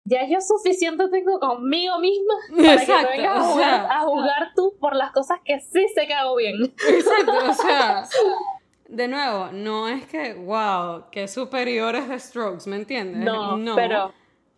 Ya 0.05 0.27
yo 0.29 0.41
suficiente 0.41 1.09
tengo 1.09 1.41
conmigo 1.41 1.99
misma 1.99 2.35
para 2.57 2.75
Exacto, 2.75 3.09
que 3.17 3.23
no 3.23 3.33
vengas 3.33 3.37
a 3.37 3.43
o 3.43 3.53
jugar, 3.53 3.71
sea. 3.71 3.99
a 3.99 4.01
jugar 4.03 4.53
tú 4.55 4.77
por 4.79 4.95
las 4.97 5.13
cosas 5.13 5.41
que 5.45 5.61
sí 5.61 5.87
sé 5.95 6.07
que 6.07 6.15
hago 6.15 6.37
bien. 6.37 6.57
exacto, 6.89 7.33
o 7.49 7.53
sea, 7.55 8.05
de 8.89 9.09
nuevo, 9.09 9.49
no 9.53 9.89
es 9.89 10.07
que, 10.07 10.35
wow, 10.35 11.05
qué 11.11 11.27
superiores 11.27 12.07
The 12.09 12.19
Strokes, 12.19 12.69
¿me 12.69 12.77
entiendes? 12.77 13.25
No, 13.25 13.59
pero 13.75 14.13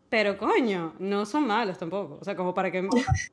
Pero 0.09 0.37
coño, 0.39 0.95
no 0.99 1.27
son 1.27 1.47
malos 1.47 1.79
tampoco. 1.79 2.19
O 2.21 2.25
sea, 2.25 2.37
como 2.37 2.55
para 2.55 2.71
que. 2.71 2.89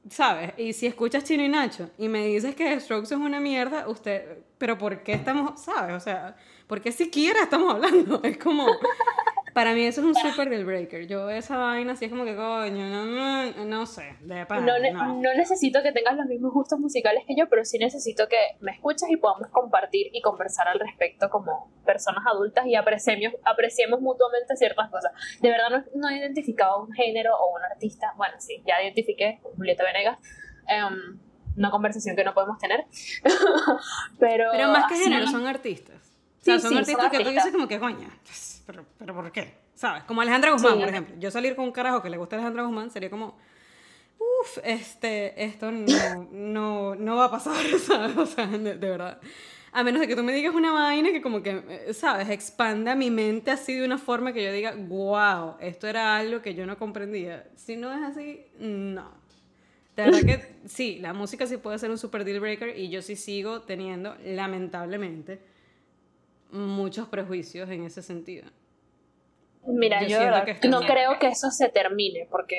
¿Sabes? 0.09 0.53
Y 0.57 0.73
si 0.73 0.87
escuchas 0.87 1.23
Chino 1.23 1.43
y 1.43 1.49
Nacho 1.49 1.89
y 1.97 2.09
me 2.09 2.25
dices 2.25 2.55
que 2.55 2.79
Strokes 2.79 3.13
es 3.13 3.19
una 3.19 3.39
mierda, 3.39 3.87
usted. 3.87 4.39
Pero 4.57 4.77
¿por 4.77 5.03
qué 5.03 5.13
estamos.? 5.13 5.61
¿Sabes? 5.61 5.95
O 5.95 5.99
sea, 5.99 6.35
¿por 6.67 6.81
qué 6.81 6.91
siquiera 6.91 7.41
estamos 7.43 7.73
hablando? 7.75 8.21
Es 8.23 8.37
como. 8.37 8.67
Para 9.53 9.73
mí 9.73 9.85
eso 9.85 10.01
es 10.01 10.07
un 10.07 10.15
super 10.15 10.49
deal 10.49 10.65
breaker. 10.65 11.05
Yo 11.07 11.29
esa 11.29 11.57
vaina 11.57 11.93
así 11.93 12.05
es 12.05 12.11
como 12.11 12.25
que 12.25 12.35
coño, 12.35 12.87
no, 12.89 13.05
no, 13.05 13.65
no 13.65 13.85
sé. 13.85 14.15
De 14.21 14.45
pana, 14.47 14.65
no, 14.65 14.79
ne- 14.79 14.91
no. 14.91 15.21
no 15.21 15.33
necesito 15.35 15.83
que 15.83 15.91
tengas 15.91 16.15
los 16.17 16.25
mismos 16.25 16.51
gustos 16.53 16.79
musicales 16.79 17.23
que 17.27 17.35
yo, 17.37 17.47
pero 17.49 17.63
sí 17.63 17.77
necesito 17.77 18.27
que 18.27 18.37
me 18.61 18.71
escuches 18.71 19.09
y 19.09 19.17
podamos 19.17 19.49
compartir 19.49 20.07
y 20.11 20.21
conversar 20.21 20.67
al 20.67 20.79
respecto 20.79 21.29
como 21.29 21.71
personas 21.85 22.23
adultas 22.25 22.65
y 22.65 22.75
apreciemos, 22.75 23.33
apreciemos 23.45 24.01
mutuamente 24.01 24.55
ciertas 24.55 24.89
cosas. 24.89 25.11
De 25.39 25.49
verdad 25.49 25.69
no, 25.69 25.83
no 25.95 26.09
he 26.09 26.17
identificado 26.17 26.83
un 26.83 26.91
género 26.93 27.35
o 27.37 27.55
un 27.55 27.63
artista. 27.63 28.13
Bueno, 28.17 28.35
sí, 28.39 28.63
ya 28.65 28.81
identifiqué 28.81 29.39
Julieta 29.55 29.83
Venegas. 29.83 30.17
Em, 30.67 31.19
una 31.55 31.69
conversación 31.69 32.15
que 32.15 32.23
no 32.23 32.33
podemos 32.33 32.57
tener. 32.57 32.85
pero, 34.19 34.49
Pero 34.51 34.69
más 34.71 34.91
que 34.91 34.95
género, 34.97 35.27
son 35.27 35.45
artistas. 35.45 35.97
O 36.41 36.43
sea, 36.43 36.55
Sí, 36.55 36.61
son 36.61 36.61
sí, 36.61 36.67
son 36.69 36.77
artistas 36.79 37.09
que 37.11 37.17
tú 37.17 37.21
artistas. 37.23 37.43
dices 37.45 37.51
como 37.53 37.67
que 37.67 37.79
coño. 37.79 38.09
Pero, 38.65 38.85
pero 38.97 39.13
¿por 39.13 39.31
qué? 39.31 39.53
¿Sabes? 39.75 40.03
Como 40.03 40.21
Alejandra 40.21 40.51
Guzmán, 40.51 40.73
Sí. 40.73 40.79
por 40.79 40.89
ejemplo. 40.89 41.15
Yo 41.19 41.31
salir 41.31 41.55
con 41.55 41.65
un 41.65 41.71
carajo 41.71 42.01
que 42.01 42.09
le 42.09 42.17
gusta 42.17 42.35
a 42.35 42.39
Alejandra 42.39 42.63
Guzmán 42.63 42.89
sería 42.91 43.09
como. 43.09 43.37
Uf, 44.19 44.57
este, 44.63 45.43
esto 45.43 45.71
no, 45.71 46.27
no, 46.31 46.95
no 46.95 47.15
va 47.17 47.25
a 47.25 47.31
pasar, 47.31 47.55
¿sabes? 47.79 48.15
O 48.17 48.25
sea, 48.25 48.47
de, 48.47 48.75
de 48.77 48.89
verdad. 48.89 49.19
A 49.75 49.83
menos 49.83 50.01
de 50.01 50.07
que 50.07 50.15
tú 50.15 50.23
me 50.23 50.33
digas 50.33 50.53
una 50.53 50.71
vaina 50.71 51.11
que 51.11 51.21
como 51.21 51.41
que, 51.41 51.63
eh, 51.67 51.93
¿sabes? 51.93 52.29
Expanda 52.29 52.95
mi 52.95 53.09
mente 53.09 53.49
así 53.51 53.73
de 53.73 53.83
una 53.85 53.97
forma 53.97 54.31
que 54.31 54.43
yo 54.43 54.51
diga, 54.51 54.75
wow, 54.77 55.55
esto 55.59 55.87
era 55.87 56.15
algo 56.15 56.41
que 56.41 56.53
yo 56.53 56.65
no 56.67 56.77
comprendía. 56.77 57.47
Si 57.55 57.75
no 57.75 57.91
es 57.91 58.01
así, 58.03 58.45
no. 58.59 59.11
De 59.95 60.03
verdad 60.03 60.19
que 60.21 60.55
sí, 60.67 60.99
la 60.99 61.13
música 61.13 61.45
sí 61.47 61.57
puede 61.57 61.79
ser 61.79 61.89
un 61.91 61.97
super 61.97 62.23
deal 62.23 62.39
breaker 62.39 62.77
y 62.77 62.89
yo 62.89 63.01
sí 63.01 63.15
sigo 63.15 63.61
teniendo, 63.61 64.15
lamentablemente, 64.23 65.39
muchos 66.53 67.07
prejuicios 67.09 67.69
en 67.69 67.83
ese 67.85 68.01
sentido. 68.01 68.47
Mira, 69.65 70.03
Yo 70.03 70.19
que 70.61 70.67
no 70.67 70.79
bien. 70.79 70.91
creo 70.91 71.19
que 71.19 71.27
eso 71.27 71.49
se 71.49 71.69
termine, 71.69 72.27
porque 72.29 72.57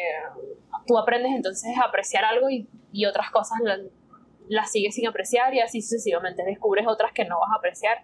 tú 0.87 0.97
aprendes 0.99 1.33
entonces 1.35 1.77
a 1.79 1.87
apreciar 1.87 2.25
algo 2.25 2.49
y, 2.49 2.67
y 2.93 3.05
otras 3.07 3.31
cosas 3.31 3.59
la- 3.63 3.79
las 4.49 4.71
sigues 4.73 4.95
sin 4.95 5.07
apreciar 5.07 5.53
y 5.55 5.61
así 5.61 5.81
sucesivamente 5.83 6.43
descubres 6.45 6.87
otras 6.87 7.13
que 7.13 7.25
no 7.27 7.39
vas 7.41 7.51
a 7.53 7.57
apreciar. 7.57 7.99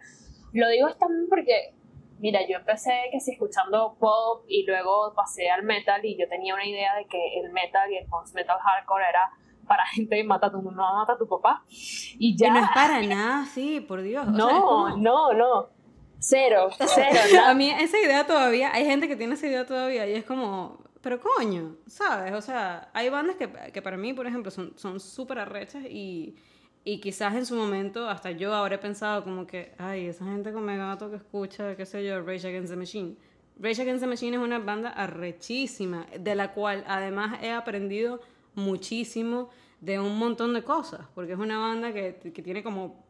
Lo 0.52 0.68
digo 0.68 0.88
también 0.96 1.26
porque, 1.30 1.74
mira, 2.18 2.40
yo 2.46 2.58
empecé 2.58 2.92
que 3.10 3.20
sí 3.20 3.32
escuchando 3.32 3.96
pop 3.98 4.44
y 4.48 4.64
luego 4.66 5.12
pasé 5.14 5.50
al 5.50 5.62
metal 5.62 6.04
y 6.04 6.18
yo 6.18 6.28
tenía 6.28 6.54
una 6.54 6.66
idea 6.66 6.94
de 6.96 7.06
que 7.06 7.40
el 7.40 7.50
metal 7.52 7.90
y 7.90 7.96
el 7.96 8.06
post 8.06 8.34
metal 8.34 8.58
hardcore 8.58 9.04
era 9.08 9.30
para 9.66 9.84
gente 9.94 10.16
que 10.16 10.24
mata 10.24 10.48
a 10.48 10.50
tu 10.50 10.60
mamá, 10.60 10.92
mata 10.94 11.14
a 11.14 11.18
tu 11.18 11.26
papá 11.26 11.64
y 11.68 12.36
Que 12.36 12.44
ya. 12.44 12.52
no 12.52 12.58
es 12.60 12.68
para 12.74 13.00
nada 13.02 13.42
así, 13.44 13.80
por 13.80 14.02
Dios. 14.02 14.26
O 14.28 14.34
sea, 14.34 14.46
es 14.46 14.52
no, 14.54 14.60
como- 14.66 14.96
no, 14.98 15.32
no. 15.32 15.79
Cero, 16.20 16.68
cero, 16.78 17.18
A 17.46 17.54
mí 17.54 17.70
esa 17.70 17.98
idea 17.98 18.26
todavía, 18.26 18.72
hay 18.74 18.84
gente 18.84 19.08
que 19.08 19.16
tiene 19.16 19.34
esa 19.34 19.46
idea 19.46 19.66
todavía 19.66 20.06
y 20.06 20.12
es 20.12 20.24
como, 20.24 20.78
pero 21.00 21.18
coño, 21.18 21.76
¿sabes? 21.86 22.32
O 22.34 22.42
sea, 22.42 22.90
hay 22.92 23.08
bandas 23.08 23.36
que, 23.36 23.48
que 23.72 23.80
para 23.80 23.96
mí, 23.96 24.12
por 24.12 24.26
ejemplo, 24.26 24.50
son 24.50 24.74
son 24.76 25.00
súper 25.00 25.38
arrechas 25.38 25.82
y, 25.84 26.36
y 26.84 27.00
quizás 27.00 27.34
en 27.34 27.46
su 27.46 27.54
momento 27.54 28.08
hasta 28.08 28.32
yo 28.32 28.54
habré 28.54 28.76
pensado 28.76 29.24
como 29.24 29.46
que, 29.46 29.72
ay, 29.78 30.06
esa 30.06 30.26
gente 30.26 30.52
come 30.52 30.76
gato 30.76 31.10
que 31.10 31.16
escucha, 31.16 31.74
qué 31.74 31.86
sé 31.86 32.04
yo, 32.04 32.20
Rage 32.22 32.48
Against 32.48 32.70
the 32.70 32.76
Machine. 32.76 33.16
Rage 33.58 33.80
Against 33.80 34.02
the 34.02 34.06
Machine 34.06 34.36
es 34.36 34.42
una 34.42 34.58
banda 34.58 34.90
arrechísima, 34.90 36.06
de 36.18 36.34
la 36.34 36.52
cual 36.52 36.84
además 36.86 37.42
he 37.42 37.50
aprendido 37.50 38.20
muchísimo 38.54 39.48
de 39.80 39.98
un 39.98 40.18
montón 40.18 40.52
de 40.52 40.62
cosas, 40.62 41.00
porque 41.14 41.32
es 41.32 41.38
una 41.38 41.58
banda 41.58 41.94
que, 41.94 42.16
que 42.34 42.42
tiene 42.42 42.62
como 42.62 43.08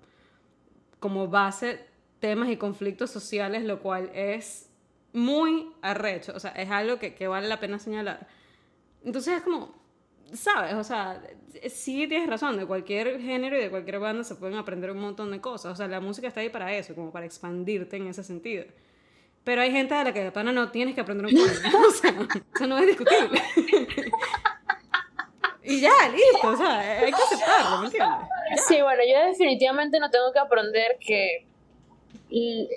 como 1.00 1.28
base 1.28 1.89
temas 2.20 2.50
y 2.50 2.56
conflictos 2.56 3.10
sociales, 3.10 3.64
lo 3.64 3.80
cual 3.80 4.10
es 4.14 4.70
muy 5.12 5.72
arrecho, 5.82 6.32
o 6.34 6.40
sea, 6.40 6.52
es 6.52 6.70
algo 6.70 6.98
que, 6.98 7.14
que 7.14 7.26
vale 7.26 7.48
la 7.48 7.58
pena 7.58 7.78
señalar. 7.78 8.28
Entonces 9.04 9.38
es 9.38 9.42
como, 9.42 9.74
¿sabes? 10.34 10.74
O 10.74 10.84
sea, 10.84 11.20
sí 11.68 12.06
tienes 12.06 12.28
razón, 12.28 12.56
de 12.56 12.66
cualquier 12.66 13.20
género 13.20 13.58
y 13.58 13.62
de 13.62 13.70
cualquier 13.70 13.98
banda 13.98 14.24
se 14.24 14.34
pueden 14.36 14.56
aprender 14.56 14.90
un 14.90 14.98
montón 14.98 15.30
de 15.30 15.40
cosas, 15.40 15.72
o 15.72 15.76
sea, 15.76 15.88
la 15.88 16.00
música 16.00 16.28
está 16.28 16.40
ahí 16.40 16.50
para 16.50 16.72
eso, 16.74 16.94
como 16.94 17.10
para 17.10 17.26
expandirte 17.26 17.96
en 17.96 18.06
ese 18.06 18.22
sentido. 18.22 18.64
Pero 19.42 19.62
hay 19.62 19.72
gente 19.72 19.94
de 19.94 20.04
la 20.04 20.12
que 20.12 20.22
de 20.22 20.32
pana 20.32 20.52
no 20.52 20.70
tienes 20.70 20.94
que 20.94 21.00
aprender 21.00 21.26
un 21.26 21.32
coño, 21.32 21.44
o 21.88 21.90
sea, 21.90 22.14
eso 22.54 22.66
no 22.66 22.78
es 22.78 22.86
discutible. 22.86 23.42
y 25.62 25.80
ya, 25.80 26.08
listo, 26.12 26.48
o 26.48 26.56
sea, 26.56 27.00
hay 27.00 27.10
que 27.10 27.22
aceptarlo, 27.22 27.78
¿me 27.78 27.86
entiendes? 27.86 28.28
Sí, 28.68 28.82
bueno, 28.82 29.02
yo 29.08 29.28
definitivamente 29.28 29.98
no 29.98 30.10
tengo 30.10 30.32
que 30.32 30.38
aprender 30.38 30.98
que 31.00 31.46
l- 32.30 32.68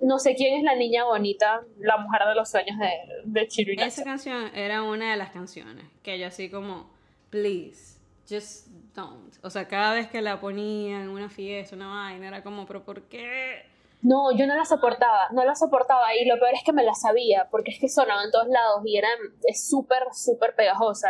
no 0.00 0.18
sé 0.18 0.34
quién 0.34 0.58
es 0.58 0.62
la 0.64 0.74
niña 0.74 1.04
bonita, 1.04 1.62
la 1.78 1.96
mujer 1.98 2.22
de 2.28 2.34
los 2.34 2.50
sueños 2.50 2.78
de, 2.78 2.90
de. 3.24 3.48
Esa 3.86 4.04
canción 4.04 4.50
era 4.54 4.82
una 4.82 5.10
de 5.12 5.16
las 5.16 5.30
canciones 5.30 5.86
que 6.02 6.18
yo 6.18 6.26
así 6.26 6.50
como, 6.50 6.90
please, 7.30 7.98
just 8.28 8.68
don't. 8.94 9.34
O 9.42 9.50
sea, 9.50 9.66
cada 9.68 9.94
vez 9.94 10.08
que 10.08 10.20
la 10.20 10.40
ponía 10.40 11.00
en 11.00 11.08
una 11.08 11.28
fiesta, 11.30 11.74
una 11.76 11.88
vaina, 11.88 12.28
era 12.28 12.42
como, 12.42 12.66
pero 12.66 12.84
¿por 12.84 13.02
qué? 13.02 13.62
No, 14.04 14.30
yo 14.36 14.46
no 14.46 14.54
la 14.54 14.64
soportaba, 14.66 15.28
no 15.32 15.44
la 15.44 15.54
soportaba 15.54 16.14
y 16.14 16.26
lo 16.26 16.34
peor 16.38 16.52
es 16.54 16.62
que 16.62 16.72
me 16.74 16.84
la 16.84 16.94
sabía 16.94 17.48
porque 17.50 17.70
es 17.70 17.80
que 17.80 17.88
sonaba 17.88 18.22
en 18.22 18.30
todos 18.30 18.48
lados 18.48 18.82
y 18.84 18.98
era 18.98 19.08
súper, 19.54 20.02
súper 20.12 20.54
pegajosa. 20.54 21.08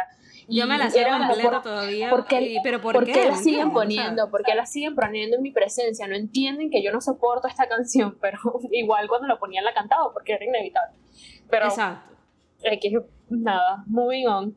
Yo 0.48 0.64
Y 0.64 0.68
me 0.68 0.78
la 0.78 0.88
sé 0.90 1.04
completa 1.04 1.50
¿por- 1.50 1.62
todavía. 1.62 2.08
¿Por 2.10 2.26
qué, 2.26 2.40
y- 2.42 2.60
pero 2.62 2.80
¿por, 2.80 2.94
por 2.94 3.04
qué? 3.04 3.12
qué 3.12 3.24
la 3.24 3.32
¿Me 3.32 3.42
siguen 3.42 3.72
poniendo? 3.72 4.30
¿Por 4.30 4.44
qué 4.44 4.54
la 4.54 4.64
siguen 4.64 4.94
poniendo 4.94 5.36
en 5.36 5.42
mi 5.42 5.50
presencia? 5.50 6.06
No 6.06 6.14
entienden 6.14 6.70
que 6.70 6.82
yo 6.84 6.92
no 6.92 7.00
soporto 7.00 7.48
esta 7.48 7.66
canción, 7.68 8.16
pero 8.20 8.38
igual 8.70 9.08
cuando 9.08 9.26
la 9.26 9.38
ponían 9.40 9.64
la 9.64 9.74
cantaba 9.74 10.12
porque 10.12 10.34
era 10.34 10.44
inevitable. 10.44 10.96
Pero 11.50 11.66
Exacto. 11.66 12.14
X, 12.62 12.92
nada, 13.28 13.82
moving 13.86 14.26
on. 14.28 14.56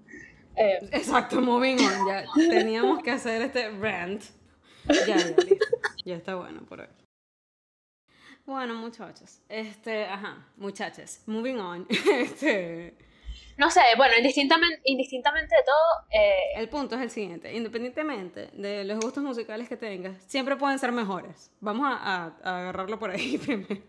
Eh, 0.56 0.78
Exacto, 0.92 1.42
moving 1.42 1.78
on. 1.80 2.08
Ya 2.08 2.24
teníamos 2.50 3.02
que 3.02 3.12
hacer 3.12 3.42
este 3.42 3.70
rant. 3.72 4.22
Ya, 5.08 5.16
ya, 5.16 5.16
listo. 5.16 5.66
Ya 6.06 6.16
está 6.16 6.36
bueno 6.36 6.62
por 6.70 6.82
hoy. 6.82 6.88
Bueno, 8.48 8.76
muchachos. 8.76 9.42
Este, 9.50 10.06
ajá, 10.06 10.48
muchachas. 10.56 11.22
Moving 11.26 11.60
on. 11.60 11.86
Este. 12.14 12.96
no 13.58 13.70
sé, 13.70 13.82
bueno, 13.98 14.16
indistintamente, 14.16 14.80
indistintamente 14.86 15.54
de 15.54 15.64
todo... 15.64 16.08
Eh, 16.12 16.54
el 16.56 16.70
punto 16.70 16.96
es 16.96 17.02
el 17.02 17.10
siguiente, 17.10 17.54
independientemente 17.54 18.48
de 18.54 18.86
los 18.86 19.02
gustos 19.02 19.22
musicales 19.22 19.68
que 19.68 19.76
tengas, 19.76 20.24
siempre 20.24 20.56
pueden 20.56 20.80
ser 20.80 20.94
mejores. 20.94 21.52
Vamos 21.60 21.88
a, 21.90 22.38
agarrarlo 22.42 22.98
por 22.98 23.12
ahí 23.12 23.38
primero. 23.46 23.82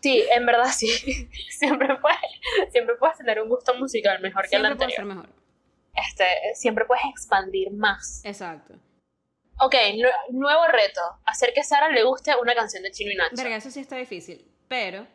Sí, 0.00 0.22
en 0.32 0.46
verdad 0.46 0.70
sí. 0.72 0.86
siempre 1.50 1.96
puedes, 1.96 2.70
siempre 2.70 2.94
puedes 2.94 3.18
tener 3.18 3.42
un 3.42 3.48
gusto 3.48 3.74
musical 3.74 4.22
mejor 4.22 4.48
que 4.48 4.54
el 4.54 4.66
anterior. 4.66 4.86
Puede 4.86 4.96
ser 4.96 5.04
mejor. 5.04 5.28
Este, 5.96 6.24
siempre 6.54 6.84
puedes 6.84 7.04
expandir 7.06 7.72
más. 7.72 8.24
Exacto. 8.24 8.74
Ok, 9.60 9.74
nuevo 10.30 10.66
reto. 10.66 11.00
Hacer 11.24 11.52
que 11.54 11.60
a 11.60 11.64
Sara 11.64 11.88
le 11.88 12.02
guste 12.04 12.32
una 12.40 12.54
canción 12.54 12.82
de 12.82 12.90
Chino 12.90 13.12
y 13.12 13.16
Nacho. 13.16 13.36
Verga, 13.36 13.56
eso 13.56 13.70
sí 13.70 13.80
está 13.80 13.96
difícil. 13.96 14.44
Pero 14.68 15.06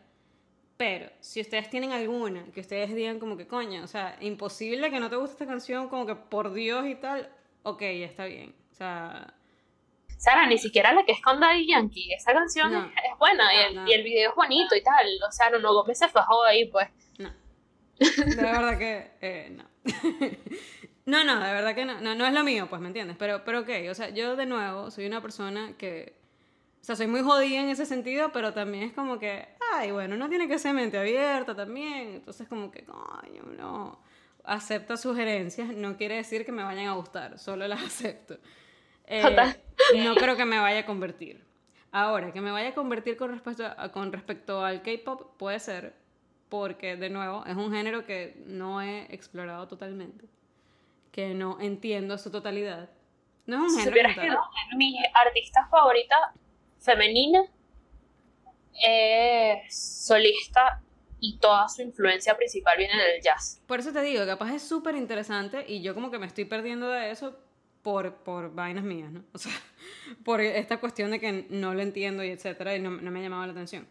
pero 0.79 1.09
si 1.19 1.41
ustedes 1.41 1.69
tienen 1.69 1.91
alguna 1.91 2.41
que 2.53 2.61
ustedes 2.61 2.95
digan 2.95 3.19
como 3.19 3.35
que 3.35 3.45
coño, 3.45 3.83
o 3.83 3.87
sea, 3.87 4.15
imposible 4.21 4.89
que 4.89 5.01
no 5.01 5.09
te 5.09 5.17
guste 5.17 5.33
esta 5.33 5.45
canción, 5.45 5.89
como 5.89 6.05
que 6.05 6.15
por 6.15 6.53
Dios 6.53 6.85
y 6.85 6.95
tal, 6.95 7.29
ok, 7.63 7.81
está 7.81 8.23
bien. 8.23 8.55
O 8.71 8.75
sea. 8.75 9.33
Sara, 10.17 10.47
ni 10.47 10.57
siquiera 10.57 10.93
la 10.93 11.03
que 11.03 11.11
es 11.11 11.21
con 11.21 11.37
Daddy 11.41 11.67
Yankee. 11.67 12.13
Esa 12.13 12.31
canción 12.31 12.73
es, 12.73 13.17
buena 13.19 13.53
y, 13.53 13.57
el, 13.57 13.89
y, 13.89 13.91
el, 13.91 14.03
video 14.03 14.29
es 14.29 14.35
bonito 14.37 14.73
y 14.73 14.81
tal. 14.81 15.05
O 15.27 15.31
sea, 15.33 15.49
no, 15.49 15.59
no 15.59 15.73
Gómez 15.73 15.99
se 15.99 16.07
fajó 16.07 16.45
ahí, 16.45 16.63
pues. 16.69 16.87
No. 17.17 17.29
De 17.99 18.35
verdad 18.37 18.77
que 18.77 19.11
eh, 19.19 19.49
no. 19.49 19.65
no, 21.09 21.23
no, 21.23 21.39
de 21.39 21.53
verdad 21.53 21.75
que 21.75 21.85
no. 21.85 21.99
no. 22.01 22.15
No 22.15 22.25
es 22.25 22.33
lo 22.33 22.43
mío, 22.43 22.67
pues, 22.69 22.81
¿me 22.81 22.87
entiendes? 22.87 23.17
Pero, 23.17 23.43
pero 23.43 23.61
ok, 23.61 23.69
o 23.89 23.95
sea, 23.95 24.09
yo 24.09 24.35
de 24.35 24.45
nuevo 24.45 24.91
soy 24.91 25.05
una 25.05 25.21
persona 25.21 25.73
que 25.77 26.19
o 26.81 26.83
sea, 26.83 26.95
soy 26.95 27.07
muy 27.07 27.21
jodida 27.21 27.61
en 27.61 27.69
ese 27.69 27.85
sentido, 27.85 28.31
pero 28.31 28.53
también 28.53 28.83
es 28.83 28.93
como 28.93 29.19
que, 29.19 29.47
ay, 29.73 29.91
bueno, 29.91 30.15
no 30.15 30.29
tiene 30.29 30.47
que 30.47 30.57
ser 30.57 30.73
mente 30.73 30.97
abierta 30.97 31.55
también. 31.55 32.15
Entonces, 32.15 32.47
como 32.47 32.71
que, 32.71 32.83
coño, 32.83 33.43
no. 33.57 33.99
Acepta 34.45 34.95
sugerencias, 34.97 35.69
no 35.69 35.97
quiere 35.97 36.15
decir 36.15 36.45
que 36.45 36.51
me 36.51 36.63
vayan 36.63 36.87
a 36.87 36.93
gustar, 36.93 37.37
solo 37.37 37.67
las 37.67 37.83
acepto. 37.83 38.37
Eh, 39.05 39.35
no 39.97 40.15
creo 40.15 40.37
que 40.37 40.45
me 40.45 40.59
vaya 40.59 40.79
a 40.79 40.85
convertir. 40.85 41.43
Ahora, 41.91 42.31
que 42.31 42.41
me 42.41 42.51
vaya 42.51 42.69
a 42.69 42.73
convertir 42.73 43.17
con 43.17 43.31
respecto, 43.31 43.65
con 43.91 44.11
respecto 44.11 44.63
al 44.63 44.81
K-pop 44.81 45.37
puede 45.37 45.59
ser, 45.59 45.93
porque 46.47 46.95
de 46.95 47.09
nuevo 47.09 47.43
es 47.45 47.55
un 47.55 47.71
género 47.71 48.05
que 48.05 48.41
no 48.45 48.81
he 48.81 49.13
explorado 49.13 49.67
totalmente, 49.67 50.25
que 51.11 51.33
no 51.33 51.59
entiendo 51.59 52.17
su 52.17 52.31
totalidad. 52.31 52.89
No 53.45 53.65
es 53.65 53.73
un 53.73 53.83
género. 53.83 54.09
que 54.13 54.27
no, 54.29 54.41
mi 54.77 54.95
artista 55.13 55.67
favorita 55.69 56.33
femenina, 56.79 57.43
es 58.81 59.75
solista 60.05 60.81
y 61.19 61.37
toda 61.37 61.67
su 61.67 61.81
influencia 61.81 62.35
principal 62.37 62.77
viene 62.77 62.95
del 62.95 63.21
jazz. 63.21 63.61
Por 63.67 63.79
eso 63.79 63.91
te 63.91 64.01
digo, 64.01 64.25
capaz 64.25 64.53
es 64.53 64.63
súper 64.63 64.95
interesante 64.95 65.65
y 65.67 65.81
yo 65.81 65.93
como 65.93 66.11
que 66.11 66.19
me 66.19 66.25
estoy 66.25 66.45
perdiendo 66.45 66.89
de 66.89 67.11
eso 67.11 67.37
por, 67.81 68.15
por 68.23 68.53
vainas 68.53 68.83
mías, 68.83 69.11
¿no? 69.11 69.23
O 69.33 69.37
sea, 69.37 69.53
por 70.23 70.41
esta 70.41 70.77
cuestión 70.77 71.11
de 71.11 71.19
que 71.19 71.47
no 71.49 71.73
lo 71.73 71.81
entiendo 71.81 72.23
y 72.23 72.29
etcétera 72.29 72.75
y 72.75 72.79
no, 72.79 72.89
me 72.91 73.19
ha 73.19 73.23
llamado 73.23 73.45
la 73.45 73.51
atención. 73.51 73.87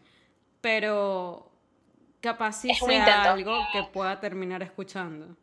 Pero 0.61 1.51
capaz 2.19 2.53
sí 2.53 2.73
sea 2.73 3.31
algo 3.31 3.59
que 3.71 3.83
pueda 3.83 4.19
terminar 4.19 4.63
escuchando. 4.63 5.35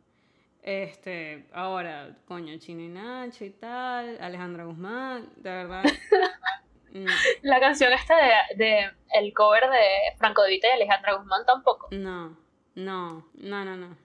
Este, 0.67 1.47
ahora, 1.53 2.13
coño, 2.27 2.57
Chino 2.59 2.81
y 2.81 2.89
Nacho 2.89 3.45
y 3.45 3.51
tal, 3.51 4.17
Alejandra 4.19 4.65
Guzmán, 4.65 5.29
de 5.37 5.49
verdad. 5.49 5.83
La 7.41 7.61
canción 7.61 7.93
esta 7.93 8.15
de, 8.57 8.91
el 9.13 9.33
cover 9.33 9.69
de 9.69 10.17
Franco 10.17 10.43
De 10.43 10.49
Vita 10.49 10.67
y 10.67 10.71
Alejandra 10.71 11.13
Guzmán 11.13 11.45
tampoco. 11.45 11.87
No, 11.91 12.37
no, 12.75 13.29
no, 13.35 13.63
no, 13.63 13.77
no. 13.77 13.97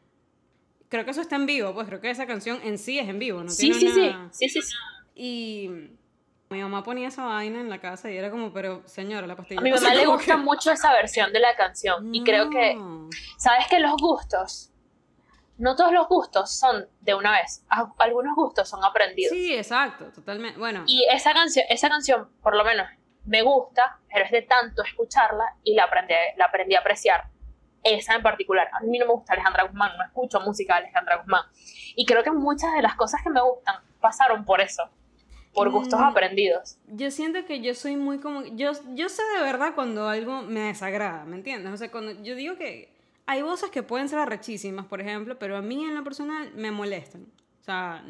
Creo 0.88 1.04
que 1.04 1.10
eso 1.10 1.20
está 1.20 1.34
en 1.34 1.46
vivo, 1.46 1.74
pues 1.74 1.88
creo 1.88 2.00
que 2.00 2.10
esa 2.10 2.28
canción 2.28 2.60
en 2.62 2.78
sí 2.78 2.96
es 3.00 3.08
en 3.08 3.18
vivo, 3.18 3.42
¿no? 3.42 3.50
Sí, 3.50 3.74
sí, 3.74 3.88
sí, 3.88 4.14
sí, 4.30 4.48
sí, 4.48 4.62
sí. 4.62 4.76
Y 5.16 5.68
mi 6.48 6.62
mamá 6.62 6.84
ponía 6.84 7.08
esa 7.08 7.24
vaina 7.24 7.60
en 7.60 7.70
la 7.70 7.80
casa 7.80 8.08
y 8.08 8.16
era 8.16 8.30
como, 8.30 8.52
pero 8.52 8.86
señora, 8.86 9.26
la 9.26 9.34
pastilla. 9.34 9.60
A 9.60 9.64
mi 9.64 9.72
mamá 9.72 9.94
le 9.94 10.06
gusta 10.06 10.36
mucho 10.36 10.70
esa 10.70 10.92
versión 10.92 11.32
de 11.32 11.40
la 11.40 11.56
canción 11.56 12.14
y 12.14 12.22
creo 12.22 12.50
que, 12.50 12.78
¿sabes 13.36 13.66
que 13.66 13.80
los 13.80 13.96
gustos 13.96 14.72
no 15.62 15.76
todos 15.76 15.92
los 15.92 16.08
gustos 16.08 16.58
son 16.58 16.88
de 17.02 17.14
una 17.14 17.30
vez, 17.30 17.64
algunos 17.98 18.34
gustos 18.34 18.68
son 18.68 18.82
aprendidos. 18.82 19.30
Sí, 19.30 19.54
exacto, 19.54 20.06
totalmente. 20.06 20.58
Bueno. 20.58 20.82
Y 20.88 21.06
esa 21.08 21.32
canción, 21.32 21.64
esa 21.68 21.88
canción, 21.88 22.28
por 22.42 22.56
lo 22.56 22.64
menos, 22.64 22.88
me 23.26 23.42
gusta, 23.42 24.00
pero 24.12 24.24
es 24.24 24.32
de 24.32 24.42
tanto 24.42 24.82
escucharla 24.82 25.54
y 25.62 25.76
la 25.76 25.84
aprendí, 25.84 26.14
la 26.36 26.46
aprendí 26.46 26.74
a 26.74 26.80
apreciar. 26.80 27.28
Esa 27.84 28.16
en 28.16 28.22
particular. 28.24 28.70
A 28.72 28.80
mí 28.80 28.98
no 28.98 29.06
me 29.06 29.12
gusta 29.12 29.34
Alejandra 29.34 29.62
Guzmán, 29.62 29.96
no 29.96 30.04
escucho 30.04 30.40
música 30.40 30.74
de 30.74 30.86
Alejandra 30.86 31.18
Guzmán. 31.18 31.44
Y 31.94 32.06
creo 32.06 32.24
que 32.24 32.32
muchas 32.32 32.72
de 32.74 32.82
las 32.82 32.96
cosas 32.96 33.20
que 33.22 33.30
me 33.30 33.40
gustan 33.40 33.76
pasaron 34.00 34.44
por 34.44 34.60
eso, 34.60 34.90
por 35.54 35.70
gustos 35.70 36.00
mm, 36.00 36.04
aprendidos. 36.04 36.78
Yo 36.88 37.12
siento 37.12 37.44
que 37.44 37.60
yo 37.60 37.74
soy 37.74 37.94
muy 37.94 38.18
como. 38.18 38.42
Yo, 38.46 38.72
yo 38.94 39.08
sé 39.08 39.22
de 39.36 39.44
verdad 39.44 39.76
cuando 39.76 40.08
algo 40.08 40.42
me 40.42 40.62
desagrada, 40.62 41.24
¿me 41.24 41.36
entiendes? 41.36 41.72
O 41.72 41.76
sea, 41.76 41.88
cuando 41.88 42.20
yo 42.24 42.34
digo 42.34 42.56
que 42.56 42.91
hay 43.27 43.43
voces 43.43 43.70
que 43.70 43.83
pueden 43.83 44.09
ser 44.09 44.18
arrechísimas, 44.18 44.87
por 44.87 45.01
ejemplo, 45.01 45.39
pero 45.39 45.57
a 45.57 45.62
mí 45.62 45.85
en 45.85 45.95
lo 45.95 46.05
personal 46.05 46.53
me 46.55 46.70
molestan. 46.70 47.27
O 47.61 47.64
sea, 47.64 48.05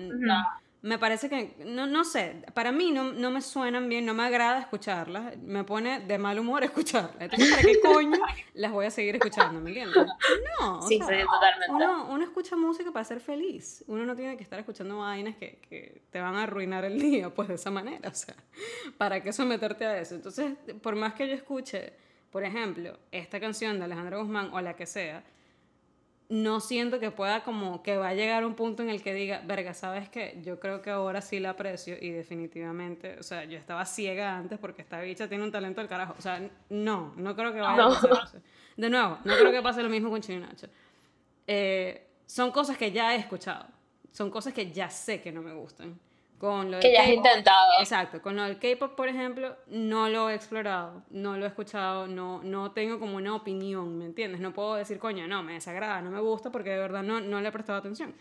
me 0.83 0.99
parece 0.99 1.29
que, 1.29 1.55
no, 1.65 1.87
no 1.87 2.05
sé, 2.05 2.43
para 2.55 2.73
mí 2.73 2.91
no, 2.91 3.13
no, 3.13 3.31
me 3.31 3.41
suenan 3.41 3.89
bien, 3.89 4.05
no 4.05 4.15
me 4.15 4.25
agrada 4.25 4.59
escucharlas, 4.59 5.39
me 5.39 5.63
pone 5.63 6.01
de 6.01 6.19
mal 6.19 6.41
humor 6.41 6.65
escucharlas. 6.65 7.15
Entonces, 7.21 7.51
¿para 7.51 7.63
qué 7.63 7.81
coño 7.81 8.19
las 8.55 8.73
voy 8.73 8.87
a 8.87 8.91
seguir 8.91 9.15
escuchando? 9.15 9.61
¿Me 9.61 9.71
entiendes? 9.71 10.07
No. 10.61 10.83
Sí, 10.83 10.99
totalmente. 10.99 11.71
Uno, 11.71 12.09
uno, 12.11 12.25
escucha 12.25 12.57
música 12.57 12.91
para 12.91 13.05
ser 13.05 13.21
feliz. 13.21 13.85
Uno 13.87 14.05
no 14.05 14.17
tiene 14.17 14.37
que 14.37 14.43
estar 14.43 14.59
escuchando 14.59 14.99
vainas 14.99 15.37
que, 15.37 15.61
que 15.69 16.03
te 16.11 16.21
van 16.21 16.35
a 16.35 16.43
arruinar 16.45 16.85
el 16.85 17.01
día, 17.01 17.31
pues 17.31 17.47
de 17.47 17.55
esa 17.55 17.71
manera. 17.71 18.09
O 18.09 18.15
sea, 18.15 18.35
¿para 18.99 19.23
qué 19.23 19.33
someterte 19.33 19.87
a 19.87 20.01
eso? 20.01 20.17
Entonces, 20.17 20.55
por 20.83 20.97
más 20.97 21.15
que 21.15 21.29
yo 21.29 21.35
escuche 21.35 21.93
por 22.33 22.45
ejemplo, 22.45 22.99
esta 23.12 23.39
canción 23.39 23.78
de 23.78 23.85
Alejandro 23.85 24.20
Guzmán 24.20 24.51
o 24.53 24.61
la 24.61 24.74
que 24.74 24.87
sea, 24.87 25.22
no 26.30 26.61
siento 26.61 26.99
que 26.99 27.11
pueda 27.11 27.45
como 27.45 27.83
que 27.83 27.99
va 27.99 28.09
a 28.09 28.14
llegar 28.14 28.47
un 28.47 28.55
punto 28.55 28.83
en 28.83 28.89
el 28.89 29.03
que 29.03 29.12
diga, 29.12 29.43
verga, 29.45 29.74
¿sabes 29.74 30.09
qué? 30.09 30.41
Yo 30.43 30.59
creo 30.59 30.80
que 30.80 30.89
ahora 30.89 31.20
sí 31.20 31.39
la 31.41 31.51
aprecio 31.51 31.95
y 32.01 32.11
definitivamente, 32.11 33.18
o 33.18 33.22
sea, 33.22 33.45
yo 33.45 33.59
estaba 33.59 33.85
ciega 33.85 34.39
antes 34.39 34.59
porque 34.59 34.80
esta 34.80 34.99
bicha 35.03 35.28
tiene 35.28 35.45
un 35.45 35.53
talento 35.53 35.83
del 35.83 35.91
carajo. 35.91 36.14
O 36.16 36.22
sea, 36.22 36.41
no, 36.70 37.12
no 37.18 37.37
creo 37.37 37.53
que 37.53 37.61
vaya 37.61 37.85
a 37.85 37.89
pasar 37.91 38.43
De 38.78 38.89
nuevo, 38.89 39.18
no 39.24 39.35
creo 39.37 39.53
que 39.53 39.61
pase 39.61 39.83
lo 39.83 39.91
mismo 39.91 40.09
con 40.09 40.22
Chino 40.22 40.41
Nacho. 40.47 40.68
Eh, 41.47 42.09
son 42.24 42.51
cosas 42.51 42.78
que 42.78 42.91
ya 42.91 43.14
he 43.14 43.18
escuchado, 43.18 43.66
son 44.11 44.30
cosas 44.30 44.55
que 44.55 44.72
ya 44.72 44.89
sé 44.89 45.20
que 45.20 45.33
no 45.33 45.43
me 45.43 45.53
gustan. 45.53 46.01
Con 46.43 46.72
lo 46.72 46.80
que 46.80 46.93
ya 46.93 47.03
has 47.03 47.09
intentado. 47.09 47.70
Exacto, 47.78 48.20
con 48.20 48.34
lo 48.34 48.43
del 48.43 48.59
K-pop, 48.59 48.97
por 48.97 49.07
ejemplo, 49.07 49.57
no 49.68 50.09
lo 50.09 50.28
he 50.28 50.34
explorado, 50.34 51.05
no 51.11 51.36
lo 51.36 51.45
he 51.45 51.49
escuchado, 51.49 52.09
no, 52.09 52.43
no 52.43 52.72
tengo 52.72 52.99
como 52.99 53.16
una 53.16 53.36
opinión, 53.36 53.97
¿me 53.97 54.07
entiendes? 54.07 54.40
No 54.40 54.53
puedo 54.53 54.74
decir, 54.74 54.99
coño, 54.99 55.28
no, 55.28 55.45
me 55.45 55.53
desagrada, 55.53 56.03
no 56.03 56.11
me 56.11 56.20
gusta, 56.20 56.51
porque 56.51 56.70
de 56.70 56.78
verdad 56.78 57.05
no, 57.05 57.20
no 57.20 57.40
le 57.40 57.49
he 57.49 57.53
prestado 57.53 57.78
atención. 57.78 58.12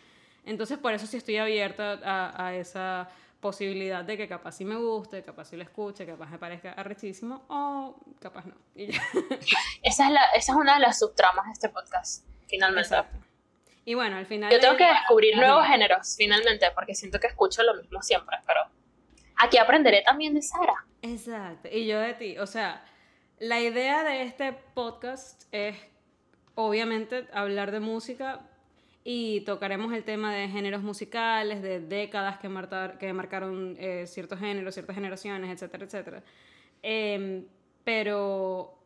Entonces, 0.45 0.77
por 0.77 0.93
eso 0.93 1.07
sí 1.07 1.17
estoy 1.17 1.37
abierta 1.37 1.99
a, 2.03 2.45
a 2.45 2.53
esa 2.53 3.09
posibilidad 3.39 4.05
de 4.05 4.15
que 4.15 4.27
capaz 4.27 4.51
sí 4.51 4.65
me 4.65 4.75
guste, 4.75 5.23
capaz 5.23 5.45
sí 5.45 5.55
lo 5.57 5.63
escuche, 5.63 6.05
capaz 6.05 6.29
me 6.29 6.37
parezca 6.37 6.73
arrechísimo 6.73 7.41
o 7.47 7.95
capaz 8.19 8.45
no. 8.45 8.53
esa, 8.75 10.05
es 10.05 10.11
la, 10.11 10.25
esa 10.35 10.51
es 10.51 10.57
una 10.59 10.75
de 10.75 10.81
las 10.81 10.99
subtramas 10.99 11.47
de 11.47 11.53
este 11.53 11.69
podcast, 11.69 12.23
finalmente. 12.45 12.87
Exacto. 12.87 13.30
Y 13.83 13.95
bueno, 13.95 14.17
al 14.17 14.25
final... 14.25 14.51
Yo 14.51 14.59
tengo 14.59 14.77
que 14.77 14.85
descubrir 14.85 15.35
nuevos 15.35 15.65
géneros, 15.65 16.15
finalmente, 16.17 16.67
porque 16.75 16.93
siento 16.93 17.19
que 17.19 17.27
escucho 17.27 17.63
lo 17.63 17.75
mismo 17.75 18.01
siempre, 18.01 18.37
pero 18.45 18.61
aquí 19.37 19.57
aprenderé 19.57 20.03
también 20.03 20.33
de 20.33 20.41
Sara. 20.41 20.85
Exacto, 21.01 21.67
y 21.71 21.87
yo 21.87 21.99
de 21.99 22.13
ti. 22.13 22.37
O 22.37 22.45
sea, 22.45 22.85
la 23.39 23.59
idea 23.59 24.03
de 24.03 24.21
este 24.21 24.53
podcast 24.53 25.43
es, 25.51 25.75
obviamente, 26.53 27.27
hablar 27.33 27.71
de 27.71 27.79
música 27.79 28.41
y 29.03 29.41
tocaremos 29.41 29.93
el 29.93 30.03
tema 30.03 30.31
de 30.31 30.47
géneros 30.47 30.83
musicales, 30.83 31.63
de 31.63 31.79
décadas 31.79 32.37
que, 32.37 32.49
que 32.99 33.13
marcaron 33.13 33.75
eh, 33.79 34.05
ciertos 34.05 34.37
géneros, 34.37 34.75
ciertas 34.75 34.95
generaciones, 34.95 35.49
etcétera, 35.51 35.85
etcétera. 35.85 36.23
Em, 36.83 37.47
pero... 37.83 38.77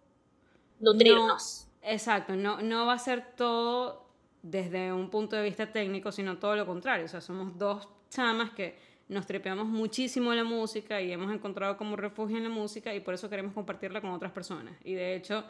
Nutrirnos. 0.79 1.67
exacto, 1.81 2.35
no, 2.35 2.61
no 2.61 2.85
va 2.85 2.93
a 2.93 2.99
ser 2.99 3.35
todo 3.35 4.04
desde 4.45 4.93
un 4.93 5.09
punto 5.09 5.35
de 5.35 5.41
vista 5.41 5.71
técnico, 5.71 6.11
sino 6.11 6.37
todo 6.37 6.55
lo 6.55 6.67
contrario. 6.67 7.05
O 7.05 7.07
sea, 7.07 7.19
somos 7.19 7.57
dos 7.57 7.87
chamas 8.09 8.51
que 8.51 8.75
nos 9.07 9.25
trepeamos 9.25 9.67
muchísimo 9.67 10.33
la 10.35 10.43
música 10.43 11.01
y 11.01 11.11
hemos 11.11 11.33
encontrado 11.33 11.77
como 11.77 11.95
refugio 11.95 12.37
en 12.37 12.43
la 12.43 12.49
música 12.49 12.93
y 12.93 12.99
por 12.99 13.15
eso 13.15 13.27
queremos 13.27 13.53
compartirla 13.53 14.01
con 14.01 14.11
otras 14.11 14.31
personas. 14.31 14.75
Y 14.83 14.93
de 14.93 15.15
hecho, 15.15 15.43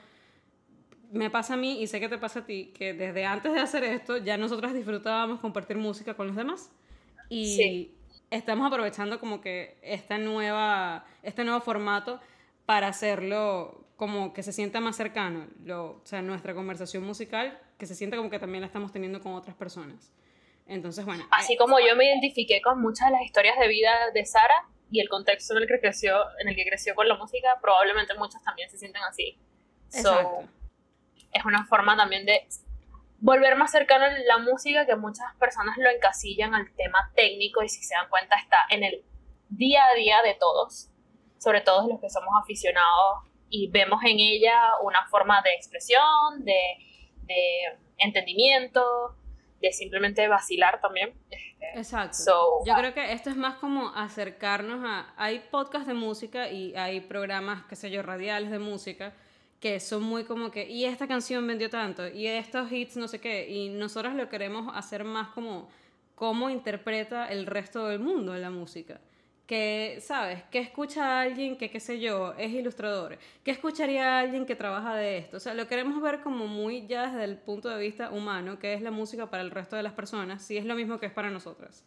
me 1.11 1.29
pasa 1.29 1.55
a 1.55 1.57
mí 1.57 1.81
y 1.81 1.87
sé 1.87 1.99
que 1.99 2.07
te 2.07 2.17
pasa 2.17 2.39
a 2.39 2.45
ti, 2.45 2.71
que 2.73 2.93
desde 2.93 3.25
antes 3.25 3.51
de 3.53 3.59
hacer 3.59 3.83
esto 3.83 4.15
ya 4.17 4.37
nosotras 4.37 4.73
disfrutábamos 4.73 5.41
compartir 5.41 5.75
música 5.77 6.13
con 6.13 6.27
los 6.27 6.35
demás. 6.37 6.71
Y 7.29 7.91
estamos 8.31 8.65
aprovechando 8.65 9.19
como 9.19 9.41
que 9.41 9.77
esta 9.81 10.17
nueva, 10.17 11.05
este 11.21 11.43
nuevo 11.43 11.59
formato 11.59 12.21
para 12.65 12.87
hacerlo 12.87 13.83
como 13.97 14.33
que 14.33 14.41
se 14.41 14.53
sienta 14.53 14.79
más 14.79 14.95
cercano. 14.95 15.47
Lo, 15.65 15.85
o 15.85 16.01
sea, 16.05 16.21
nuestra 16.21 16.53
conversación 16.53 17.03
musical 17.03 17.59
que 17.77 17.85
se 17.85 17.95
sienta 17.95 18.17
como 18.17 18.29
que 18.29 18.39
también 18.39 18.61
la 18.61 18.67
estamos 18.67 18.91
teniendo 18.91 19.21
con 19.21 19.33
otras 19.33 19.55
personas. 19.55 20.13
Entonces, 20.67 21.05
bueno. 21.05 21.25
Así 21.31 21.53
eh, 21.53 21.57
como 21.57 21.79
yo 21.79 21.95
me 21.95 22.05
identifiqué 22.05 22.61
con 22.61 22.81
muchas 22.81 23.07
de 23.09 23.13
las 23.13 23.21
historias 23.23 23.57
de 23.59 23.67
vida 23.67 23.91
de 24.13 24.25
Sara 24.25 24.67
y 24.89 24.99
el 24.99 25.09
contexto 25.09 25.55
en 25.55 25.63
el 25.63 25.67
que 25.67 25.79
creció, 25.79 26.15
en 26.39 26.47
el 26.49 26.55
que 26.55 26.65
creció 26.65 26.95
con 26.95 27.07
la 27.07 27.15
música, 27.15 27.57
probablemente 27.61 28.13
muchos 28.15 28.41
también 28.43 28.69
se 28.69 28.77
sienten 28.77 29.03
así. 29.03 29.37
Exacto. 29.93 30.41
So, 30.41 30.49
es 31.31 31.45
una 31.45 31.65
forma 31.65 31.97
también 31.97 32.25
de 32.25 32.47
volver 33.19 33.55
más 33.55 33.71
cercano 33.71 34.05
a 34.05 34.09
la 34.09 34.37
música 34.37 34.85
que 34.85 34.95
muchas 34.95 35.35
personas 35.39 35.77
lo 35.77 35.89
encasillan 35.89 36.53
al 36.55 36.71
tema 36.75 37.11
técnico 37.15 37.61
y 37.63 37.69
si 37.69 37.83
se 37.83 37.93
dan 37.95 38.09
cuenta 38.09 38.37
está 38.37 38.57
en 38.69 38.83
el 38.83 39.03
día 39.49 39.85
a 39.85 39.95
día 39.95 40.21
de 40.21 40.35
todos, 40.35 40.89
sobre 41.37 41.61
todo 41.61 41.87
los 41.87 41.99
que 41.99 42.09
somos 42.09 42.29
aficionados 42.41 43.23
y 43.49 43.69
vemos 43.69 44.01
en 44.03 44.19
ella 44.19 44.73
una 44.81 45.05
forma 45.07 45.41
de 45.41 45.53
expresión, 45.53 46.43
de, 46.43 46.55
de 47.25 47.77
entendimiento, 47.97 49.15
de 49.61 49.71
simplemente 49.71 50.27
vacilar 50.27 50.81
también. 50.81 51.13
Este, 51.29 51.77
Exacto. 51.77 52.17
So, 52.17 52.65
Yo 52.65 52.75
creo 52.75 52.93
que 52.93 53.11
esto 53.13 53.29
es 53.29 53.35
más 53.35 53.55
como 53.55 53.89
acercarnos 53.89 54.83
a... 54.83 55.13
Hay 55.17 55.39
podcasts 55.51 55.87
de 55.87 55.93
música 55.93 56.49
y 56.49 56.75
hay 56.75 57.01
programas, 57.01 57.65
qué 57.67 57.75
sé 57.75 57.89
yo, 57.89 58.01
radiales 58.01 58.51
de 58.51 58.59
música 58.59 59.13
que 59.59 59.79
son 59.79 60.03
muy 60.03 60.25
como 60.25 60.51
que, 60.51 60.69
y 60.69 60.85
esta 60.85 61.07
canción 61.07 61.47
vendió 61.47 61.71
tanto, 61.71 62.07
y 62.07 62.27
estos 62.27 62.71
hits 62.71 62.97
no 62.97 63.07
sé 63.07 63.19
qué, 63.19 63.49
y 63.49 63.69
nosotros 63.69 64.13
lo 64.13 64.29
queremos 64.29 64.71
hacer 64.75 65.03
más 65.03 65.29
como 65.29 65.69
cómo 66.13 66.49
interpreta 66.51 67.27
el 67.31 67.45
resto 67.45 67.87
del 67.87 67.99
mundo 67.99 68.35
la 68.35 68.51
música. 68.51 69.01
Que, 69.47 69.99
¿sabes? 70.01 70.41
Que 70.49 70.57
escucha 70.57 71.21
alguien 71.21 71.55
que, 71.55 71.69
qué 71.69 71.79
sé 71.79 71.99
yo, 71.99 72.33
es 72.37 72.51
ilustrador. 72.51 73.19
Que 73.43 73.51
escucharía 73.51 74.17
alguien 74.19 74.47
que 74.47 74.55
trabaja 74.55 74.95
de 74.95 75.19
esto. 75.19 75.37
O 75.37 75.39
sea, 75.39 75.53
lo 75.53 75.67
queremos 75.67 76.01
ver 76.01 76.21
como 76.21 76.47
muy 76.47 76.87
ya 76.87 77.05
desde 77.11 77.25
el 77.25 77.37
punto 77.37 77.69
de 77.69 77.79
vista 77.79 78.09
humano, 78.09 78.57
que 78.57 78.73
es 78.73 78.81
la 78.81 78.89
música 78.89 79.29
para 79.29 79.43
el 79.43 79.51
resto 79.51 79.75
de 79.75 79.83
las 79.83 79.93
personas, 79.93 80.43
si 80.43 80.57
es 80.57 80.65
lo 80.65 80.73
mismo 80.73 80.99
que 80.99 81.05
es 81.05 81.11
para 81.11 81.29
nosotras. 81.29 81.85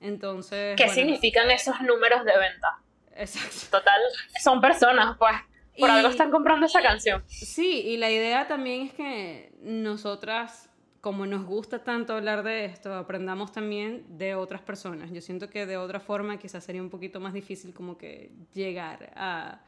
Entonces... 0.00 0.76
¿Qué 0.76 0.84
bueno, 0.84 0.94
significan 1.02 1.50
esos 1.50 1.80
números 1.80 2.24
de 2.24 2.32
venta? 2.38 2.78
Exacto. 3.16 3.78
Total, 3.78 4.00
son 4.40 4.60
personas, 4.60 5.16
pues. 5.18 5.34
Por 5.78 5.88
Y- 5.88 5.92
algo 5.92 6.08
están 6.10 6.30
comprando 6.30 6.66
esa 6.66 6.80
canción. 6.80 7.24
Sí, 7.26 7.80
y 7.86 7.96
la 7.96 8.08
idea 8.10 8.46
también 8.46 8.86
es 8.86 8.92
que 8.94 9.52
nosotras, 9.62 10.69
como 11.00 11.26
nos 11.26 11.46
gusta 11.46 11.82
tanto 11.82 12.14
hablar 12.14 12.42
de 12.42 12.66
esto, 12.66 12.94
aprendamos 12.94 13.52
también 13.52 14.04
de 14.18 14.34
otras 14.34 14.60
personas. 14.60 15.10
Yo 15.10 15.20
siento 15.20 15.48
que 15.48 15.66
de 15.66 15.76
otra 15.76 16.00
forma 16.00 16.38
quizás 16.38 16.64
sería 16.64 16.82
un 16.82 16.90
poquito 16.90 17.20
más 17.20 17.32
difícil 17.32 17.72
como 17.72 17.96
que 17.96 18.30
llegar 18.54 19.12
a, 19.16 19.60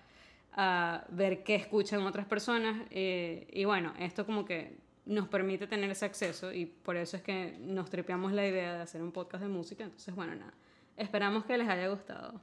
ver 1.08 1.42
qué 1.42 1.54
escuchan 1.54 2.02
otras 2.02 2.26
personas. 2.26 2.86
eh, 2.90 3.46
y 3.50 3.64
bueno, 3.64 3.94
esto 3.98 4.26
como 4.26 4.44
que 4.44 4.76
nos 5.04 5.28
permite 5.28 5.66
tener 5.66 5.90
ese 5.90 6.04
acceso 6.04 6.52
y 6.52 6.66
por 6.66 6.96
eso 6.96 7.16
es 7.16 7.22
que 7.22 7.56
nos 7.60 7.90
tripeamos 7.90 8.32
la 8.32 8.46
idea 8.46 8.74
de 8.74 8.82
hacer 8.82 9.02
un 9.02 9.12
podcast 9.12 9.42
de 9.42 9.48
música. 9.48 9.84
Entonces, 9.84 10.14
bueno, 10.14 10.34
nada, 10.34 10.54
esperamos 10.96 11.44
que 11.44 11.56
les 11.56 11.68
haya 11.68 11.88
gustado 11.88 12.40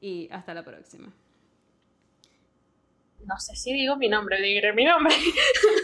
y 0.00 0.28
hasta 0.30 0.54
la 0.54 0.64
próxima. 0.64 1.12
No 3.26 3.38
sé 3.38 3.56
si 3.56 3.72
digo 3.72 3.96
mi 3.96 4.08
nombre, 4.08 4.40
diré 4.40 4.72
mi 4.72 4.84
nombre. 4.84 5.14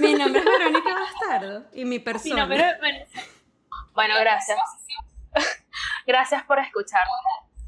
Mi 0.00 0.14
nombre 0.14 0.40
es 0.40 0.44
Verónica 0.58 0.94
Bastardo 0.94 1.64
y 1.72 1.84
mi 1.84 1.90
Mi 1.90 1.98
persona. 2.00 2.36
nombre 2.46 2.64
es- 2.82 3.22
Bueno, 3.94 4.14
gracias. 4.20 4.58
Gracias 6.06 6.42
por 6.44 6.58
escuchar 6.58 7.02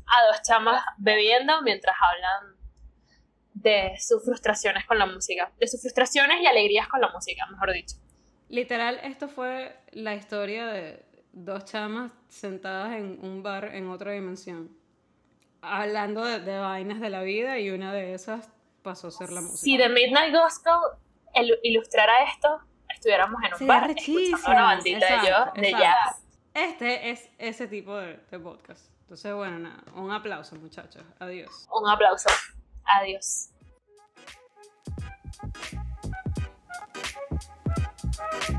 a 0.06 0.26
dos 0.26 0.42
chamas 0.42 0.84
bebiendo 0.98 1.62
mientras 1.62 1.96
hablan 2.00 2.56
de 3.54 3.92
sus 4.00 4.24
frustraciones 4.24 4.84
con 4.86 4.98
la 4.98 5.06
música. 5.06 5.50
De 5.58 5.66
sus 5.68 5.80
frustraciones 5.80 6.40
y 6.40 6.46
alegrías 6.46 6.88
con 6.88 7.00
la 7.00 7.08
música, 7.10 7.46
mejor 7.46 7.72
dicho. 7.72 7.96
Literal, 8.48 8.98
esto 9.02 9.28
fue 9.28 9.76
la 9.92 10.14
historia 10.14 10.66
de 10.66 11.04
dos 11.32 11.64
chamas 11.64 12.12
sentadas 12.28 12.92
en 12.96 13.18
un 13.24 13.42
bar 13.42 13.74
en 13.74 13.88
otra 13.88 14.12
dimensión, 14.12 14.76
hablando 15.62 16.24
de, 16.24 16.40
de 16.40 16.58
vainas 16.58 17.00
de 17.00 17.08
la 17.08 17.22
vida 17.22 17.58
y 17.58 17.70
una 17.70 17.92
de 17.94 18.12
esas 18.14 18.50
pasó 18.82 19.08
a 19.08 19.10
ser 19.10 19.30
la 19.30 19.40
música. 19.40 19.58
Si 19.58 19.76
The 19.78 19.88
Midnight 19.88 20.34
Gospel 20.34 20.74
el- 21.34 21.58
ilustrara 21.62 22.24
esto, 22.24 22.60
estuviéramos 22.88 23.42
en 23.42 23.52
un 23.52 23.58
Sería 23.58 23.74
bar 23.80 23.90
escuchando 23.90 24.50
una 24.50 24.62
bandita 24.62 25.06
de 25.06 25.14
Exacto, 25.14 25.52
yo 25.56 25.62
de 25.62 25.70
jazz. 25.72 26.22
Este 26.54 27.10
es 27.10 27.28
ese 27.38 27.66
tipo 27.66 27.96
de, 27.96 28.18
de 28.30 28.38
podcast. 28.38 28.84
Entonces, 29.02 29.34
bueno, 29.34 29.58
nada, 29.58 29.82
un 29.94 30.10
aplauso 30.10 30.56
muchachos. 30.56 31.02
Adiós. 31.18 31.68
Un 31.72 31.88
aplauso. 31.88 32.28
Adiós. 32.84 33.48
Thank 38.40 38.56